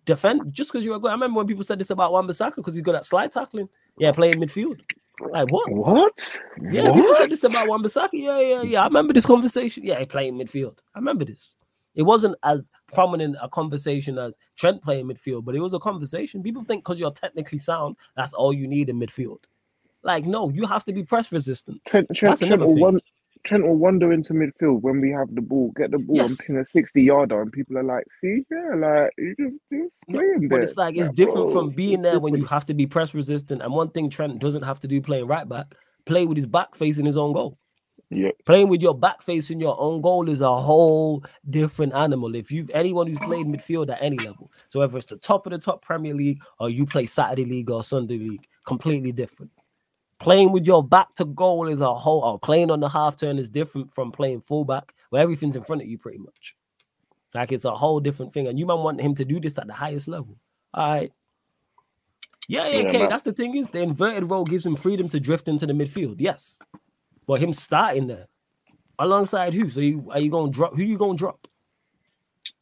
defend, 0.06 0.54
just 0.54 0.72
because 0.72 0.86
you're 0.86 1.00
good. 1.00 1.10
I 1.10 1.14
remember 1.14 1.38
when 1.38 1.48
people 1.48 1.64
said 1.64 1.80
this 1.80 1.90
about 1.90 2.12
Wan 2.12 2.28
Bissaka 2.28 2.58
because 2.58 2.76
he's 2.76 2.84
good 2.84 2.94
at 2.94 3.06
slide 3.06 3.32
tackling. 3.32 3.70
Yeah, 3.98 4.12
playing 4.12 4.36
midfield. 4.36 4.82
Like 5.20 5.52
what? 5.52 5.72
What? 5.72 6.42
Yeah, 6.62 6.84
what? 6.84 6.96
people 6.96 7.16
said 7.16 7.30
this 7.30 7.44
about 7.44 7.68
Wan 7.68 7.84
Bissaka. 7.84 8.10
Yeah, 8.14 8.40
yeah, 8.40 8.62
yeah. 8.62 8.82
I 8.82 8.86
remember 8.86 9.14
this 9.14 9.26
conversation. 9.26 9.86
Yeah, 9.86 10.00
he 10.00 10.06
playing 10.06 10.36
midfield. 10.36 10.80
I 10.94 11.00
remember 11.00 11.26
this. 11.26 11.56
It 11.96 12.04
wasn't 12.04 12.36
as 12.44 12.70
prominent 12.94 13.38
a 13.42 13.48
conversation 13.48 14.18
as 14.18 14.38
Trent 14.58 14.84
playing 14.84 15.08
midfield, 15.08 15.46
but 15.46 15.56
it 15.56 15.62
was 15.62 15.74
a 15.74 15.80
conversation. 15.80 16.44
People 16.44 16.64
think 16.64 16.84
because 16.84 17.00
you're 17.00 17.12
technically 17.12 17.58
sound, 17.58 17.96
that's 18.16 18.34
all 18.34 18.52
you 18.52 18.68
need 18.68 18.90
in 18.90 19.00
midfield. 19.00 19.40
Like, 20.04 20.26
no, 20.26 20.50
you 20.50 20.66
have 20.66 20.84
to 20.86 20.94
be 20.94 21.04
press 21.04 21.32
resistant. 21.32 21.84
Trent, 21.86 22.08
Trent, 22.14 22.40
Trent 22.40 22.62
will 22.62 22.76
thing. 22.76 23.02
Trent 23.46 23.64
will 23.66 23.76
wander 23.78 24.12
into 24.12 24.34
midfield 24.34 24.82
when 24.82 25.00
we 25.02 25.12
have 25.12 25.34
the 25.34 25.42
ball, 25.42 25.72
get 25.76 25.92
the 25.92 26.00
ball 26.00 26.18
Yes. 26.18 26.40
and 26.40 26.48
pin 26.48 26.58
a 26.58 26.66
60 26.68 27.02
yarder, 27.04 27.42
and 27.42 27.52
people 27.52 27.78
are 27.78 27.84
like, 27.84 28.06
see, 28.12 28.42
yeah, 28.52 28.76
like, 28.76 29.12
you 29.18 29.36
just, 29.40 29.60
just 29.72 30.04
playing 30.10 30.48
But 30.50 30.64
it's 30.64 30.76
like 30.76 30.96
it's 30.98 31.08
Like, 31.10 31.16
different 31.16 31.48
bro, 31.48 31.52
from 31.54 31.70
being 31.72 32.02
there 32.02 32.20
when 32.20 32.36
you 32.36 32.46
have 32.46 32.66
to 32.68 32.74
be 32.74 32.88
press 32.88 33.14
resistant. 33.14 33.62
And 33.62 33.74
one 33.74 33.90
thing 33.92 34.10
Trent 34.10 34.40
doesn't 34.40 34.64
have 34.64 34.80
to 34.82 34.88
do 34.88 35.02
playing 35.02 35.28
right 35.28 35.48
back, 35.48 35.76
play 36.06 36.26
with 36.26 36.38
his 36.38 36.48
back 36.48 36.76
facing 36.76 37.06
his 37.06 37.18
own 37.18 37.34
goal. 37.34 37.58
Yeah, 38.12 38.32
Playing 38.46 38.70
with 38.70 38.84
your 38.84 38.94
back 38.98 39.24
facing 39.24 39.60
your 39.60 39.76
own 39.80 40.00
goal 40.02 40.30
is 40.30 40.40
a 40.42 40.56
whole 40.56 41.24
different 41.50 41.94
animal. 41.94 42.36
If 42.36 42.52
you've 42.52 42.70
anyone 42.72 43.08
who's 43.08 43.18
played 43.20 43.48
midfield 43.48 43.90
at 43.92 43.98
any 44.02 44.18
level, 44.20 44.52
so 44.70 44.80
whether 44.80 44.96
it's 44.98 45.08
the 45.08 45.18
top 45.18 45.48
of 45.48 45.52
the 45.52 45.58
top 45.58 45.82
Premier 45.84 46.14
League 46.14 46.42
or 46.60 46.70
you 46.70 46.86
play 46.86 47.06
Saturday 47.06 47.46
League 47.46 47.72
or 47.72 47.84
Sunday 47.84 48.20
League, 48.20 48.48
completely 48.66 49.12
different. 49.12 49.52
Playing 50.20 50.52
with 50.52 50.66
your 50.66 50.84
back 50.84 51.14
to 51.16 51.26
goal 51.26 51.68
is 51.68 51.82
a 51.82 51.94
whole, 51.94 52.22
or 52.24 52.40
playing 52.40 52.72
on 52.72 52.80
the 52.80 52.90
half 52.90 53.18
turn 53.18 53.38
is 53.40 53.50
different 53.50 53.92
from 53.94 54.12
playing 54.12 54.42
fullback, 54.42 54.94
where 55.10 55.22
everything's 55.22 55.56
in 55.58 55.64
front 55.64 55.82
of 55.82 55.88
you 55.90 55.98
pretty 55.98 56.20
much. 56.20 56.56
Like 57.34 57.52
it's 57.52 57.66
a 57.66 57.76
whole 57.76 58.00
different 58.00 58.34
thing, 58.34 58.48
and 58.48 58.58
you 58.60 58.66
might 58.66 58.76
want 58.76 59.02
him 59.02 59.16
to 59.16 59.26
do 59.26 59.40
this 59.40 59.58
at 59.58 59.68
the 59.68 59.74
highest 59.74 60.08
level. 60.08 60.38
All 60.74 60.90
right. 60.90 61.12
Yeah, 62.48 62.68
yeah, 62.70 62.80
Yeah, 62.80 62.82
okay. 62.82 63.00
man. 63.00 63.10
That's 63.10 63.24
the 63.24 63.34
thing 63.34 63.56
is 63.58 63.70
the 63.72 63.82
inverted 63.82 64.30
role 64.30 64.46
gives 64.46 64.66
him 64.66 64.76
freedom 64.76 65.10
to 65.10 65.20
drift 65.20 65.48
into 65.48 65.66
the 65.68 65.74
midfield. 65.74 66.18
Yes, 66.20 66.60
but 67.28 67.42
him 67.42 67.54
starting 67.54 68.08
there 68.08 68.28
alongside 69.00 69.54
who? 69.54 69.70
So 69.70 69.82
you 69.82 70.10
are 70.12 70.20
you 70.22 70.32
gonna 70.32 70.52
drop? 70.52 70.76
Who 70.76 70.84
you 70.84 70.98
gonna 70.98 71.18
drop? 71.18 71.48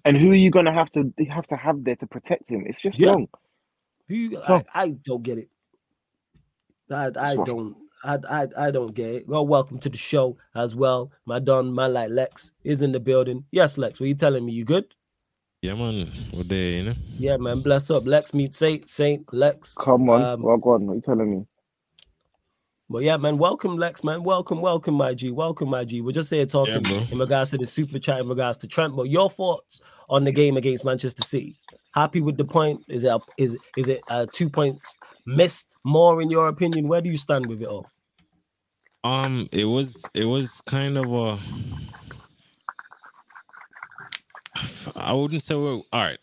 and 0.05 0.17
who 0.17 0.31
are 0.31 0.35
you 0.35 0.51
gonna 0.51 0.73
have 0.73 0.91
to 0.93 1.13
have 1.29 1.47
to 1.47 1.57
have 1.57 1.83
there 1.83 1.97
to 1.97 2.07
protect 2.07 2.49
him? 2.49 2.65
It's 2.67 2.81
just 2.81 2.99
Yeah. 2.99 3.05
long. 3.05 3.27
Who 4.09 4.15
you, 4.15 4.41
Huh. 4.47 4.61
I, 4.63 4.65
I 4.73 4.89
don't 4.89 5.23
get 5.23 5.37
it. 5.39 5.49
I 6.91 7.11
I 7.17 7.35
So- 7.35 7.45
don't 7.45 7.75
I, 8.05 8.17
I 8.29 8.47
I 8.67 8.71
don't 8.71 8.93
get 8.93 9.15
it. 9.15 9.27
Well, 9.29 9.47
welcome 9.47 9.79
to 9.79 9.89
the 9.89 9.97
show 9.97 10.37
as 10.55 10.75
well. 10.75 11.11
My 11.25 11.39
don, 11.39 11.71
my 11.73 11.87
like 11.87 12.09
Lex 12.09 12.51
is 12.65 12.81
in 12.81 12.91
the 12.91 12.99
building. 12.99 13.45
Yes, 13.51 13.77
Lex, 13.77 13.99
were 14.01 14.07
you 14.07 14.15
telling 14.15 14.45
me? 14.45 14.51
You 14.51 14.65
good? 14.65 14.93
Yeah, 15.61 15.75
man. 15.75 16.11
What 16.31 16.49
day, 16.49 16.77
you 16.79 16.83
know? 16.83 16.95
Yeah, 17.17 17.37
man. 17.37 17.61
Bless 17.61 17.89
up. 17.89 18.05
Lex 18.05 18.33
meet 18.33 18.53
Saint, 18.53 18.89
Saint, 18.89 19.33
Lex. 19.33 19.75
Come 19.75 20.09
on, 20.09 20.21
Um, 20.21 20.41
well, 20.41 20.57
go 20.57 20.71
on. 20.71 20.85
What 20.85 20.91
are 20.93 20.95
you 20.97 21.01
telling 21.01 21.29
me? 21.31 21.45
But 22.89 23.03
yeah, 23.03 23.15
man, 23.15 23.37
welcome, 23.37 23.77
Lex, 23.77 24.03
man. 24.03 24.23
Welcome, 24.23 24.59
welcome, 24.59 24.95
my 24.95 25.13
G. 25.13 25.31
Welcome, 25.31 25.69
my 25.69 25.85
G. 25.85 26.01
We're 26.01 26.11
just 26.11 26.29
here 26.29 26.45
talking 26.45 26.81
bro. 26.81 27.07
in 27.09 27.17
regards 27.17 27.51
to 27.51 27.57
the 27.57 27.65
super 27.65 27.97
chat, 27.97 28.19
in 28.19 28.27
regards 28.27 28.57
to 28.59 28.67
Trent. 28.67 28.93
But 28.97 29.03
your 29.09 29.29
thoughts 29.29 29.79
on 30.09 30.25
the 30.25 30.33
game 30.33 30.57
against 30.57 30.83
Manchester 30.83 31.23
City? 31.23 31.55
Happy 31.93 32.21
with 32.21 32.37
the 32.37 32.45
point? 32.45 32.81
Is 32.87 33.03
it 33.03 33.13
a, 33.13 33.19
is 33.37 33.57
is 33.77 33.87
it 33.87 34.01
uh, 34.09 34.25
two 34.31 34.49
points 34.49 34.97
missed 35.25 35.75
more 35.83 36.21
in 36.21 36.29
your 36.29 36.47
opinion? 36.47 36.87
Where 36.87 37.01
do 37.01 37.09
you 37.09 37.17
stand 37.17 37.45
with 37.45 37.61
it 37.61 37.67
all? 37.67 37.87
Um, 39.03 39.47
it 39.51 39.65
was 39.65 40.03
it 40.13 40.25
was 40.25 40.61
kind 40.61 40.97
of 40.97 41.11
a 41.11 41.39
I 44.95 45.13
wouldn't 45.13 45.43
say 45.43 45.55
we're 45.55 45.75
all 45.75 45.85
right. 45.93 46.19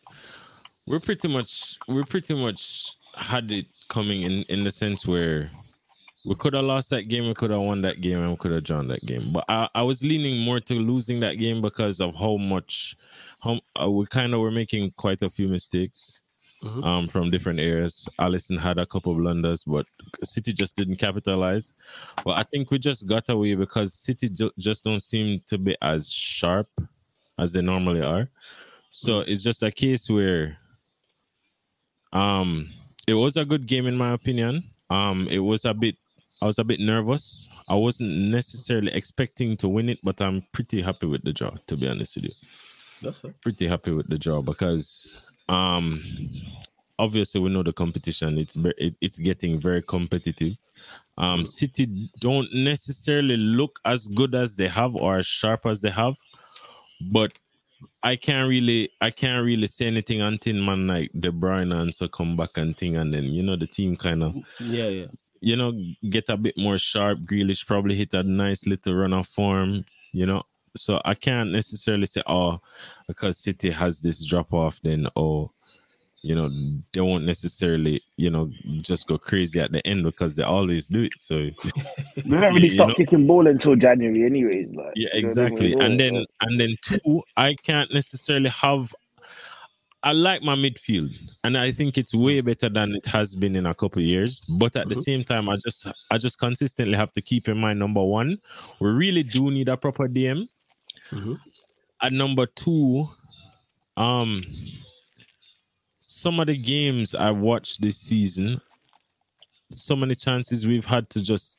We're 0.87 1.01
pretty 1.01 1.29
much 1.29 1.79
we're 1.89 2.05
pretty 2.05 2.35
much 2.35 2.97
had 3.15 3.51
it 3.51 3.67
coming 3.89 4.23
in 4.23 4.43
in 4.49 4.65
the 4.65 4.71
sense 4.71 5.07
where 5.07 5.51
we 6.27 6.35
could 6.35 6.55
have 6.55 6.65
lost 6.65 6.91
that 6.91 7.09
game, 7.09 7.27
we 7.27 7.35
could 7.35 7.51
have 7.51 7.61
won 7.61 7.81
that 7.83 8.01
game, 8.01 8.19
and 8.21 8.31
we 8.31 8.37
could 8.37 8.53
have 8.53 8.65
drawn 8.65 8.87
that 8.89 9.05
game. 9.07 9.33
But 9.33 9.45
I, 9.49 9.69
I 9.75 9.83
was 9.83 10.03
leaning 10.03 10.39
more 10.41 10.61
to 10.61 10.75
losing 10.75 11.21
that 11.21 11.35
game 11.39 11.63
because 11.63 12.01
of 12.01 12.15
how 12.15 12.37
much 12.37 12.97
how 13.43 13.61
uh, 13.81 13.91
we 13.91 14.05
kind 14.07 14.35
of 14.35 14.41
were 14.41 14.51
making 14.51 14.91
quite 14.97 15.23
a 15.23 15.31
few 15.31 15.49
mistakes 15.49 16.23
Mhm. 16.63 16.85
um 16.85 17.09
from 17.09 17.31
different 17.31 17.59
areas. 17.59 18.07
Alisson 18.19 18.59
had 18.61 18.79
a 18.79 18.85
couple 18.85 19.13
of 19.13 19.19
blunders, 19.19 19.65
but 19.65 19.87
City 20.25 20.53
just 20.53 20.77
didn't 20.77 20.97
capitalize. 20.97 21.73
But 22.23 22.37
I 22.37 22.43
think 22.43 22.71
we 22.71 22.79
just 22.79 23.07
got 23.07 23.31
away 23.31 23.55
because 23.55 23.95
City 23.95 24.29
ju- 24.29 24.53
just 24.59 24.85
don't 24.85 25.01
seem 25.03 25.41
to 25.47 25.57
be 25.57 25.75
as 25.81 26.11
sharp 26.13 26.67
as 27.39 27.53
they 27.55 27.63
normally 27.63 28.03
are. 28.03 28.29
So 28.91 29.21
it's 29.21 29.43
just 29.43 29.63
a 29.63 29.71
case 29.71 30.11
where 30.11 30.59
um 32.13 32.71
it 33.07 33.15
was 33.15 33.39
a 33.39 33.45
good 33.45 33.67
game 33.67 33.87
in 33.87 33.97
my 33.97 34.13
opinion. 34.13 34.65
Um 34.91 35.29
it 35.31 35.39
was 35.39 35.65
a 35.65 35.73
bit 35.73 35.97
I 36.43 36.47
was 36.47 36.59
a 36.59 36.65
bit 36.65 36.81
nervous. 36.81 37.49
I 37.69 37.75
wasn't 37.75 38.11
necessarily 38.11 38.93
expecting 38.93 39.57
to 39.59 39.69
win 39.69 39.89
it, 39.89 39.99
but 40.03 40.21
I'm 40.21 40.43
pretty 40.53 40.81
happy 40.83 41.07
with 41.07 41.23
the 41.23 41.33
draw, 41.33 41.51
to 41.67 41.77
be 41.77 41.87
honest 41.89 42.17
with 42.17 42.25
you 42.25 42.31
That's 43.03 43.19
fair. 43.19 43.35
pretty 43.43 43.67
happy 43.69 43.93
with 43.93 44.09
the 44.09 44.19
draw 44.19 44.41
because 44.43 45.13
um 45.49 46.03
obviously 46.99 47.41
we 47.41 47.51
know 47.51 47.63
the 47.63 47.73
competition 47.73 48.39
it's 48.39 48.57
it, 48.79 48.95
it's 49.01 49.19
getting 49.19 49.59
very 49.61 49.83
competitive 49.83 50.55
um 51.19 51.45
city 51.47 52.09
don't 52.21 52.49
necessarily 52.55 53.37
look 53.37 53.81
as 53.85 54.07
good 54.09 54.35
as 54.35 54.55
they 54.57 54.69
have 54.69 54.95
or 54.95 55.19
as 55.19 55.27
sharp 55.27 55.67
as 55.67 55.81
they 55.81 55.91
have 55.91 56.15
but 57.11 57.33
i 58.03 58.15
can't 58.15 58.49
really 58.49 58.91
i 59.01 59.11
can't 59.11 59.45
really 59.45 59.67
say 59.67 59.87
anything 59.87 60.21
until 60.21 60.55
man 60.57 60.87
like 60.87 61.11
de 61.19 61.31
bruyne 61.33 61.75
and 61.75 61.95
so 61.95 62.07
come 62.07 62.37
back 62.37 62.51
and 62.57 62.77
thing 62.77 62.97
and 62.97 63.13
then 63.15 63.25
you 63.25 63.43
know 63.43 63.57
the 63.57 63.67
team 63.67 63.97
kind 63.97 64.23
of 64.23 64.35
Yeah, 64.61 64.89
yeah. 64.89 65.07
You 65.41 65.57
know, 65.57 65.73
get 66.09 66.29
a 66.29 66.37
bit 66.37 66.57
more 66.57 66.79
sharp. 66.79 67.21
Grealish 67.21 67.67
probably 67.67 67.97
hit 67.97 68.15
a 68.15 68.23
nice 68.23 68.67
little 68.67 68.95
run 68.95 69.13
of 69.13 69.27
form, 69.27 69.85
you 70.13 70.27
know. 70.27 70.43
So 70.77 71.01
I 71.05 71.15
can't 71.15 71.51
necessarily 71.51 72.07
say, 72.07 72.23
oh, 72.27 72.61
because 73.09 73.39
City 73.39 73.71
has 73.71 74.01
this 74.01 74.25
drop 74.25 74.53
off, 74.53 74.81
then 74.83 75.09
oh, 75.17 75.51
you 76.23 76.35
know, 76.35 76.51
they 76.93 77.01
won't 77.01 77.25
necessarily, 77.25 78.03
you 78.17 78.31
know, 78.31 78.51
just 78.83 79.07
go 79.07 79.17
crazy 79.17 79.59
at 79.59 79.73
the 79.73 79.85
end 79.87 80.05
because 80.05 80.37
they 80.37 80.43
always 80.43 80.87
do 80.89 81.03
it. 81.03 81.15
So 81.17 81.37
They 82.17 82.23
don't 82.23 82.55
really 82.55 82.65
you 82.65 82.71
start 82.71 82.91
know? 82.91 82.95
kicking 82.95 83.27
ball 83.27 83.47
until 83.47 83.75
January, 83.75 84.27
anyways. 84.27 84.69
Like, 84.75 84.93
yeah, 84.97 85.09
you 85.15 85.23
know 85.23 85.29
what 85.29 85.39
I 85.39 85.45
mean? 85.45 85.55
exactly. 85.55 85.73
And 85.73 85.99
then 85.99 86.27
and 86.43 86.61
then 86.61 86.77
two, 86.83 87.23
I 87.37 87.55
can't 87.55 87.93
necessarily 87.93 88.51
have 88.51 88.95
I 90.03 90.13
like 90.13 90.43
my 90.43 90.55
midfield, 90.57 91.13
and 91.45 91.59
I 91.59 91.71
think 91.73 91.99
it's 91.99 92.15
way 92.15 92.41
better 92.41 92.71
than 92.71 92.95
it 92.95 93.05
has 93.07 93.35
been 93.35 93.55
in 93.55 93.67
a 93.67 93.75
couple 93.75 94.01
of 94.01 94.07
years. 94.07 94.43
But 94.49 94.75
at 94.77 94.89
the 94.89 94.95
Mhm. 94.95 95.03
same 95.03 95.25
time, 95.25 95.49
I 95.51 95.57
just 95.57 95.87
I 96.11 96.17
just 96.17 96.39
consistently 96.39 96.97
have 96.97 97.13
to 97.13 97.21
keep 97.23 97.49
in 97.49 97.59
mind 97.59 97.79
number 97.79 98.03
one, 98.03 98.39
we 98.81 98.89
really 98.91 99.23
do 99.23 99.51
need 99.51 99.69
a 99.69 99.77
proper 99.77 100.09
DM. 100.09 100.49
Mhm. 101.13 101.39
And 102.01 102.17
number 102.17 102.47
two, 102.47 103.11
um, 103.99 104.43
some 106.01 106.41
of 106.41 106.47
the 106.47 106.57
games 106.57 107.15
I 107.15 107.31
watched 107.31 107.83
this 107.83 107.99
season, 107.99 108.61
so 109.71 109.95
many 109.97 110.15
chances 110.15 110.67
we've 110.67 110.87
had 110.87 111.11
to 111.11 111.21
just 111.23 111.59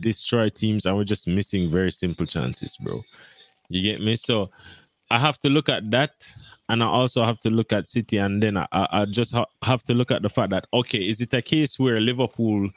destroy 0.00 0.48
teams, 0.48 0.86
and 0.86 0.96
we're 0.96 1.04
just 1.04 1.26
missing 1.26 1.68
very 1.68 1.90
simple 1.90 2.24
chances, 2.26 2.76
bro. 2.76 3.02
You 3.68 3.82
get 3.82 4.00
me? 4.00 4.14
So 4.16 4.50
I 5.10 5.18
have 5.18 5.38
to 5.40 5.48
look 5.50 5.68
at 5.68 5.90
that, 5.90 6.30
and 6.72 6.82
I 6.82 6.86
also 6.86 7.22
have 7.24 7.38
to 7.40 7.50
look 7.50 7.72
at 7.72 7.86
City, 7.86 8.16
and 8.16 8.42
then 8.42 8.56
I, 8.56 8.66
I 8.72 8.88
I 9.02 9.04
just 9.04 9.32
ha- 9.34 9.46
have 9.62 9.82
to 9.84 9.94
look 9.94 10.10
at 10.10 10.22
the 10.22 10.28
fact 10.30 10.50
that 10.50 10.66
okay, 10.72 10.98
is 10.98 11.20
it 11.20 11.34
a 11.34 11.42
case 11.42 11.78
where 11.78 12.00
Liverpool, 12.00 12.68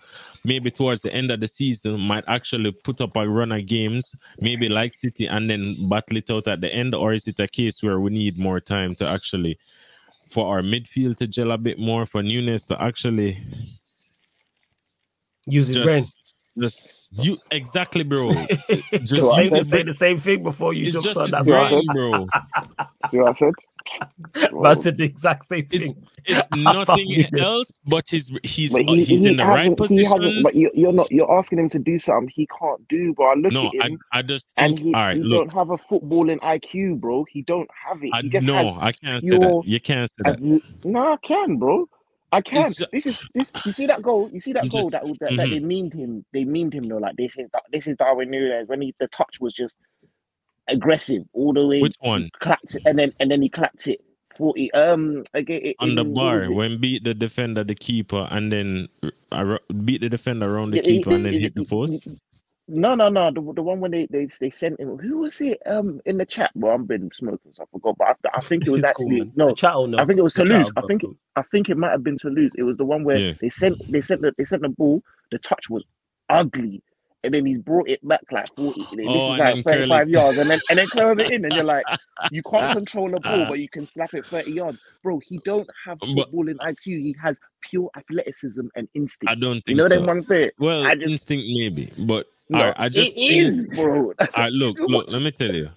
maybe 0.43 0.69
towards 0.69 1.01
the 1.01 1.13
end 1.13 1.31
of 1.31 1.39
the 1.39 1.47
season, 1.47 1.99
might 2.01 2.25
actually 2.27 2.71
put 2.83 2.99
up 3.01 3.15
a 3.15 3.27
run 3.27 3.51
of 3.51 3.65
games, 3.65 4.13
maybe 4.39 4.67
like 4.69 4.93
City, 4.93 5.25
and 5.27 5.49
then 5.49 5.87
battle 5.89 6.17
it 6.17 6.29
out 6.29 6.47
at 6.47 6.59
the 6.61 6.71
end, 6.73 6.93
or 6.93 7.13
is 7.13 7.27
it 7.27 7.39
a 7.39 7.47
case 7.47 7.81
where 7.81 7.99
we 7.99 8.11
need 8.11 8.37
more 8.37 8.59
time 8.59 8.93
to 8.95 9.07
actually 9.07 9.57
for 10.29 10.45
our 10.53 10.61
midfield 10.61 11.17
to 11.17 11.27
gel 11.27 11.51
a 11.51 11.57
bit 11.57 11.79
more, 11.79 12.05
for 12.05 12.21
Nunez 12.21 12.65
to 12.67 12.81
actually 12.81 13.37
Use 15.47 15.67
his 15.67 15.77
brain. 15.79 16.01
just, 16.01 16.45
just 16.59 17.23
you 17.23 17.37
exactly, 17.51 18.03
bro. 18.03 18.33
just 19.03 19.05
Just 19.05 19.35
say, 19.35 19.47
said- 19.49 19.65
say 19.67 19.83
the 19.83 19.93
same 19.93 20.19
thing 20.19 20.41
before 20.41 20.73
you 20.73 20.85
It's 20.87 20.93
jumped 20.93 21.07
just 21.09 21.19
on 21.19 21.29
that. 21.29 21.45
right. 21.45 21.69
brain, 21.69 21.85
bro. 21.93 22.27
see 23.11 23.17
what 23.19 23.29
I 23.29 23.33
said? 23.33 23.53
Man 24.51 24.77
said 24.77 24.97
the 24.97 25.05
exact 25.05 25.49
same 25.49 25.67
thing. 25.67 25.93
It's 26.25 26.47
About 26.75 26.88
nothing 26.89 27.25
else, 27.38 27.79
but 27.86 28.05
he's 28.09 28.31
he's 28.43 28.77
But 28.77 28.83
uh, 28.88 28.95
he, 28.95 29.05
he's 29.05 29.25
he 29.25 29.25
in 29.25 29.38
the 29.38 29.45
right 29.47 29.75
hasn't, 29.75 29.86
he 29.88 30.03
hasn't, 30.03 30.36
position. 30.36 30.43
but 30.43 30.55
you, 30.55 30.71
you're 30.75 30.93
not. 30.93 31.11
You're 31.11 31.31
asking 31.31 31.59
him 31.59 31.69
to 31.71 31.79
do 31.79 31.99
something 31.99 32.31
he 32.36 32.47
can't 32.59 32.88
do, 32.89 33.13
bro. 33.13 33.31
I 33.31 33.36
look 33.36 33.55
No, 33.55 33.63
at 33.63 33.73
I, 33.79 33.89
him, 33.89 33.99
I 34.13 34.19
I 34.19 34.21
just 34.23 34.53
and 34.57 34.77
think. 34.77 34.79
he, 34.79 34.95
all 34.95 35.01
right, 35.03 35.17
he 35.17 35.23
look, 35.23 35.45
don't 35.45 35.53
have 35.53 35.71
a 35.71 35.77
footballing 35.77 36.39
IQ, 36.41 36.99
bro. 37.01 37.25
He 37.29 37.43
don't 37.43 37.69
have 37.88 38.03
it. 38.03 38.13
I 38.13 38.21
He 38.21 38.29
just 38.29 38.49
no, 38.49 38.55
has 38.55 38.73
I 38.79 38.93
can't 38.93 39.25
say 39.27 39.39
that. 39.39 39.57
You 39.61 39.79
can't 39.81 40.09
say 40.13 40.23
As, 40.25 40.36
that. 40.36 40.39
no, 40.83 41.13
I 41.13 41.17
can, 41.27 41.57
bro. 41.57 41.88
I 42.31 42.41
can. 42.41 42.75
ju- 42.75 42.88
This 42.91 43.07
is 43.07 43.17
this. 43.36 43.53
You 43.63 43.71
see 43.71 43.88
that 43.88 44.01
goal? 44.03 44.29
You 44.33 44.39
see 44.39 44.53
that 44.53 44.69
goal 44.69 44.89
just- 44.89 44.91
that, 44.91 45.03
that, 45.21 45.36
that 45.38 45.49
mhm. 45.49 45.51
they 45.51 45.61
memed 45.61 45.95
him. 45.95 46.25
They 46.33 46.45
memed 46.45 46.73
him 46.73 46.88
though. 46.89 46.97
Like 46.97 47.17
this 47.17 47.38
is 47.38 47.49
this 47.71 47.88
is 47.88 47.95
Darwin 47.97 48.31
Nunez 48.31 48.67
when 48.67 48.81
he 48.81 48.95
the 48.99 49.07
touch 49.09 49.39
was 49.41 49.53
just 49.53 49.77
aggressive 50.68 51.24
all 51.34 51.53
the 51.53 51.66
way. 51.68 51.82
Which 51.82 51.95
one? 52.01 52.30
Clapped 52.39 52.76
it, 52.76 52.84
and 52.86 52.97
then 52.99 53.13
and 53.20 53.32
then 53.32 53.41
he 53.41 53.49
clapped 53.49 53.88
it 53.88 54.01
40. 54.38 54.74
Um, 54.74 55.24
again, 55.34 55.74
on 55.80 55.95
the 55.95 56.05
bar 56.05 56.51
when 56.51 56.80
beat 56.82 57.03
the 57.03 57.13
defender, 57.13 57.63
the 57.63 57.76
keeper, 57.76 58.28
and 58.32 58.51
then 58.51 58.88
uh, 59.32 59.57
beat 59.86 60.01
the 60.01 60.09
defender 60.09 60.55
around 60.55 60.72
the 60.72 60.78
Yeah, 60.78 60.84
he- 60.84 60.97
keeper 60.99 61.11
and 61.11 61.26
then 61.26 61.34
he- 61.34 61.39
hit 61.41 61.55
the 61.55 61.66
post. 61.66 62.07
No, 62.68 62.95
no, 62.95 63.09
no. 63.09 63.32
The, 63.32 63.41
the 63.53 63.61
one 63.63 63.80
when 63.80 63.91
they, 63.91 64.07
they 64.07 64.28
they 64.41 64.49
sent 64.49 64.80
him. 64.80 64.97
Who 64.97 65.20
was 65.20 65.39
it? 65.41 65.59
Um, 65.68 66.01
in 66.05 66.18
the 66.18 66.26
chat. 66.26 66.51
Well, 66.55 66.74
I've 66.74 66.88
been 66.88 67.11
smoking, 67.13 67.53
so 67.53 67.63
I 67.63 67.66
forgot. 67.72 67.95
But 67.99 68.18
I, 68.26 68.38
I 68.38 68.41
think 68.41 68.66
it 68.68 68.72
was 68.72 68.84
It's 68.84 68.91
cool, 68.93 69.05
actually 69.07 69.32
no. 69.36 69.49
The 69.49 69.55
chat 69.55 69.76
will 69.76 69.88
know. 69.88 69.99
I 69.99 70.05
think 70.05 70.20
it 70.20 70.24
was 70.24 70.34
The 70.34 70.45
chat 70.45 70.47
Toulouse. 70.47 70.72
I 70.76 70.82
think 70.82 71.03
I 71.36 71.43
think 71.43 71.70
it 71.70 71.78
might 71.78 71.91
have 71.91 72.03
been 72.03 72.18
Toulouse. 72.18 72.51
It 72.57 72.63
was 72.63 72.78
the 72.78 72.86
one 72.86 73.03
where 73.03 73.18
Yeah. 73.18 73.34
they 73.39 73.49
sent 73.49 73.78
they 73.91 74.01
sent 74.01 74.22
the 74.24 74.34
they 74.38 74.45
sent 74.45 74.63
the 74.63 74.70
ball. 74.70 75.03
The 75.32 75.38
touch 75.38 75.70
was 75.70 75.86
ugly, 76.30 76.82
and 77.26 77.34
then 77.34 77.45
he's 77.45 77.57
brought 77.57 77.89
it 77.89 78.05
back 78.07 78.21
like 78.32 78.47
forty. 78.55 78.82
This 78.95 79.05
Oh, 79.09 79.34
is 79.34 79.39
like 79.39 79.63
thirty 79.65 79.88
five 79.88 80.05
curl 80.05 80.09
yards, 80.09 80.38
and 80.38 80.49
then 80.49 80.59
and 80.69 80.80
then 80.80 80.88
curl 80.88 81.19
it 81.19 81.32
in, 81.32 81.43
and 81.45 81.53
you're 81.53 81.63
like, 81.63 81.86
you 82.32 82.41
can't 82.43 82.73
control 82.78 83.09
the 83.11 83.19
ball, 83.19 83.41
uh. 83.41 83.49
but 83.49 83.59
you 83.59 83.67
can 83.69 83.86
slap 83.86 84.13
it 84.13 84.26
thirty 84.26 84.51
yards, 84.53 84.80
bro. 85.03 85.19
He 85.19 85.39
don't 85.43 85.69
have 85.86 85.99
footballing 85.99 86.55
IQ. 86.57 86.84
He 86.86 87.15
has 87.21 87.39
pure 87.61 87.89
athleticism 87.97 88.67
and 88.76 88.88
instinct. 88.93 89.32
I 89.32 89.36
don't 89.36 89.55
think 89.65 89.69
you 89.69 89.76
know 89.76 89.88
so. 89.88 89.95
them 89.95 90.05
ones 90.05 90.26
there. 90.26 90.51
Well, 90.59 90.86
I 90.86 90.95
just- 90.95 91.07
instinct 91.09 91.45
maybe, 91.57 91.91
but 91.97 92.28
No, 92.49 92.59
alright, 92.59 92.76
I 92.78 92.89
just 92.89 93.17
it 93.17 93.21
is, 93.21 93.65
bro. 93.76 94.13
Right, 94.38 94.51
look, 94.51 94.78
look. 94.80 95.11
Let 95.11 95.21
me 95.21 95.32
tell 95.32 95.53
you. 95.53 95.69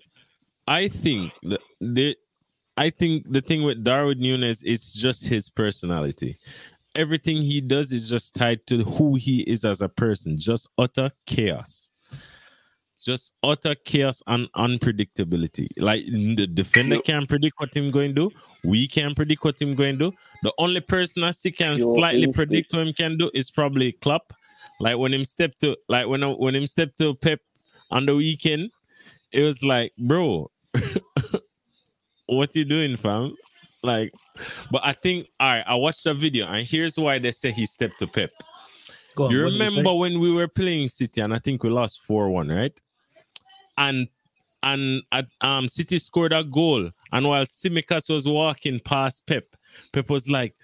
I 0.67 0.89
think 0.89 1.33
the, 1.43 1.59
the 1.81 2.17
I 2.77 2.91
think 2.91 3.25
the 3.33 3.41
thing 3.41 3.65
with 3.65 3.83
Darwin 3.83 4.21
Nunez 4.21 4.63
is 4.63 4.93
just 4.93 5.25
his 5.27 5.49
personality. 5.49 6.39
Everything 6.99 7.37
he 7.37 7.61
does 7.61 7.93
is 7.93 8.09
just 8.11 8.35
tied 8.35 8.67
to 8.67 8.83
who 8.83 9.15
he 9.15 9.43
is 9.43 9.65
as 9.65 9.81
a 9.81 9.89
person. 9.89 10.37
Just 10.37 10.69
utter 10.77 11.11
chaos. 11.27 11.93
Just 13.01 13.33
utter 13.45 13.77
chaos 13.85 14.21
and 14.27 14.49
unpredictability. 14.57 15.69
Like 15.77 16.05
the 16.07 16.49
defender 16.49 16.97
Pure- 16.97 17.03
can't 17.03 17.29
predict 17.29 17.55
what 17.61 17.75
him 17.75 17.91
going 17.91 18.17
to 18.17 18.29
do. 18.29 18.37
We 18.65 18.89
can't 18.89 19.15
predict 19.15 19.45
what 19.45 19.63
him 19.63 19.77
going 19.77 19.99
to 20.01 20.11
do. 20.11 20.17
The 20.43 20.53
only 20.59 20.81
person 20.81 21.23
I 21.23 21.31
see 21.31 21.53
can 21.53 21.77
Pure 21.77 21.95
slightly 21.95 22.33
predict 22.33 22.73
what 22.73 22.89
him 22.89 22.93
can 22.93 23.17
do 23.17 23.31
is 23.33 23.49
probably 23.49 23.93
Klopp. 23.93 24.33
Like 24.81 24.99
when 24.99 25.15
him 25.15 25.25
step 25.25 25.57
to 25.61 25.77
like 25.89 26.09
when 26.09 26.23
when 26.23 26.57
him 26.57 26.67
step 26.67 26.97
to 26.99 27.15
Pep 27.15 27.41
on 27.93 28.07
the 28.07 28.17
weekend, 28.17 28.71
it 29.33 29.43
was 29.43 29.63
like, 29.63 29.93
bro, 29.99 30.51
what 32.27 32.55
you 32.57 32.65
doing, 32.65 32.97
fam? 32.97 33.37
Like, 33.83 34.13
but 34.71 34.83
I 34.85 34.93
think 34.93 35.29
all 35.39 35.49
right, 35.49 35.65
I 35.67 35.75
watched 35.77 36.05
the 36.05 36.15
video, 36.15 36.47
and 36.47 36.67
here's 36.67 36.99
why 36.99 37.19
they 37.19 37.33
say 37.33 37.53
he 37.53 37.67
stepped 37.67 37.99
to 38.01 38.07
Pep. 38.07 38.31
On, 39.19 39.31
you 39.31 39.43
what 39.45 39.51
did 39.51 39.53
he 39.55 39.59
say? 39.59 39.65
remember 39.69 39.95
when 39.95 40.21
we 40.21 40.33
were 40.33 40.49
playing 40.49 40.89
City, 40.89 41.21
and 41.21 41.33
I 41.35 41.39
think 41.39 41.63
we 41.63 41.71
lost 41.71 42.01
4-1, 42.09 42.55
right? 42.57 42.81
And 43.79 44.09
and 44.65 45.03
at, 45.13 45.27
um 45.41 45.69
City 45.69 45.99
scored 45.99 46.33
a 46.33 46.43
goal, 46.43 46.91
and 47.13 47.27
while 47.29 47.45
Tsimikas 47.45 48.13
was 48.13 48.27
walking 48.27 48.81
past 48.81 49.27
Pep, 49.27 49.45
Pep 49.93 50.11
was 50.11 50.29
like, 50.29 50.55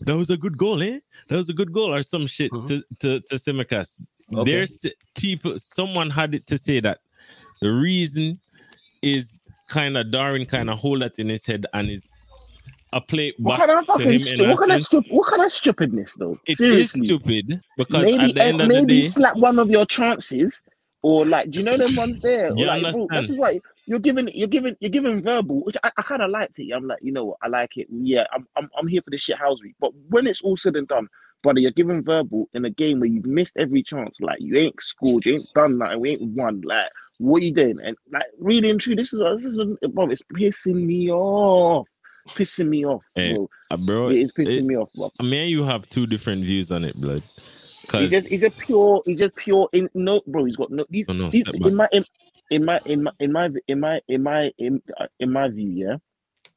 "That 0.00 0.16
was 0.16 0.30
a 0.30 0.36
good 0.36 0.58
goal, 0.58 0.82
eh? 0.82 0.98
That 1.28 1.36
was 1.36 1.48
a 1.48 1.54
good 1.54 1.72
goal," 1.72 1.94
or 1.94 2.02
some 2.02 2.26
shit 2.26 2.50
Mhm. 2.50 2.66
to 2.68 2.82
to 3.00 3.20
to 3.20 3.34
Tsimikas. 3.36 4.00
Okay. 4.34 4.50
There's 4.50 4.84
people. 5.16 5.58
Someone 5.58 6.10
had 6.10 6.34
it 6.34 6.46
to 6.48 6.58
say 6.58 6.80
that 6.80 6.98
the 7.60 7.70
reason 7.70 8.40
is 9.02 9.38
kind 9.68 9.96
of 9.96 10.10
Darwin 10.10 10.46
kind 10.46 10.68
of 10.70 10.78
hold 10.78 11.02
that 11.02 11.18
in 11.18 11.28
his 11.28 11.46
head 11.46 11.66
and 11.74 11.88
is 11.90 12.10
a 12.94 13.00
play 13.00 13.34
What 13.38 13.58
back 13.58 13.66
kind 13.66 13.78
of 13.78 13.84
fucking 13.86 14.18
stu- 14.18 14.48
what 14.48 14.60
kind 14.60 14.72
of 14.72 15.04
what 15.10 15.28
kind 15.28 15.42
of 15.42 15.50
stupidness 15.50 16.14
though? 16.14 16.38
It 16.46 16.52
is 16.52 16.58
Seriously, 16.58 17.06
stupid 17.06 17.60
because 17.76 18.02
maybe 18.02 18.30
at 18.30 18.34
the 18.34 18.42
end 18.42 18.60
of 18.60 18.68
maybe 18.68 18.94
the 18.94 19.00
day, 19.02 19.08
slap 19.08 19.36
one 19.36 19.58
of 19.58 19.68
your 19.70 19.84
chances, 19.84 20.62
or 21.02 21.26
like, 21.26 21.50
do 21.50 21.58
you 21.58 21.64
know 21.64 21.76
them 21.76 21.96
ones 21.96 22.20
there? 22.20 22.52
Or 22.52 22.66
like, 22.66 22.92
bro, 22.92 23.08
this 23.10 23.28
is 23.28 23.38
why 23.38 23.60
you're 23.86 23.98
giving 23.98 24.28
you're 24.32 24.48
giving 24.48 24.76
you're 24.80 24.90
giving 24.90 25.20
verbal, 25.22 25.64
which 25.64 25.76
I, 25.82 25.90
I 25.98 26.02
kind 26.02 26.22
of 26.22 26.30
liked 26.30 26.58
it. 26.58 26.72
I'm 26.72 26.86
like, 26.86 27.00
you 27.02 27.12
know 27.12 27.24
what, 27.24 27.38
I 27.42 27.48
like 27.48 27.76
it. 27.76 27.88
Yeah, 27.90 28.24
I'm 28.32 28.46
I'm 28.56 28.70
I'm 28.78 28.86
here 28.86 29.02
for 29.02 29.10
the 29.10 29.18
shit 29.18 29.38
housery. 29.38 29.74
But 29.80 29.92
when 30.08 30.28
it's 30.28 30.42
all 30.42 30.56
said 30.56 30.76
and 30.76 30.86
done, 30.86 31.08
brother, 31.42 31.58
you're 31.60 31.72
giving 31.72 32.02
verbal 32.02 32.48
in 32.54 32.64
a 32.64 32.70
game 32.70 33.00
where 33.00 33.10
you've 33.10 33.26
missed 33.26 33.56
every 33.58 33.82
chance. 33.82 34.20
Like 34.20 34.38
you 34.40 34.56
ain't 34.56 34.80
scored, 34.80 35.26
you 35.26 35.34
ain't 35.34 35.48
done 35.54 35.78
nothing, 35.78 36.00
we 36.00 36.10
ain't 36.10 36.22
won. 36.22 36.60
Like 36.60 36.90
what 37.18 37.42
are 37.42 37.44
you 37.44 37.52
doing? 37.52 37.80
And 37.82 37.96
like 38.12 38.26
really 38.38 38.70
and 38.70 38.80
true, 38.80 38.94
this 38.94 39.12
is 39.12 39.20
this 39.20 39.44
is 39.44 39.60
bro, 39.90 40.06
it's 40.06 40.22
pissing 40.32 40.86
me 40.86 41.10
off, 41.10 41.88
pissing 42.30 42.68
me 42.68 42.84
off, 42.86 43.02
Hey, 43.14 43.34
bro. 43.34 43.50
uh, 43.70 43.76
bro, 43.76 44.08
It 44.10 44.18
is 44.18 44.32
pissing 44.32 44.58
it- 44.58 44.64
me 44.64 44.76
off, 44.76 44.90
bro. 44.94 45.10
me 45.22 45.42
and 45.42 45.50
you 45.50 45.64
have 45.64 45.88
two 45.88 46.06
different 46.06 46.44
views 46.44 46.70
on 46.70 46.84
it, 46.84 46.96
blood. 47.00 47.22
He 47.22 47.86
Because 47.86 48.10
just 48.10 48.28
he's 48.30 48.42
a 48.42 48.50
pure 48.50 49.02
he's 49.04 49.18
just 49.18 49.34
pure 49.36 49.68
in 49.72 49.88
no 49.94 50.22
bro 50.26 50.44
he's 50.46 50.56
got 50.56 50.70
no 50.70 50.84
these, 50.88 51.06
Oh, 51.08 51.12
no, 51.12 51.28
these 51.30 51.46
in 51.62 51.74
my 51.76 51.86
in, 51.92 52.04
in 52.50 52.64
my 52.64 52.80
in 52.86 53.02
my 53.02 53.12
in 53.20 53.32
my 53.32 53.50
in 53.68 53.80
my 53.80 54.00
in 54.08 54.22
my 54.22 54.52
in, 54.58 54.82
uh, 54.98 55.06
in 55.20 55.30
my 55.30 55.48
view 55.48 55.68
yeah? 55.70 55.96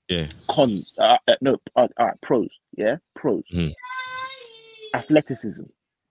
Yeah, 0.07 0.27
cons 0.47 0.93
uh, 0.97 1.17
uh, 1.27 1.35
no 1.41 1.57
uh, 1.75 1.89
uh, 1.97 2.11
pros 2.21 2.59
yeah? 2.77 2.97
Pros. 3.13 3.43
Mhm. 3.53 3.73
athleticism 4.93 5.65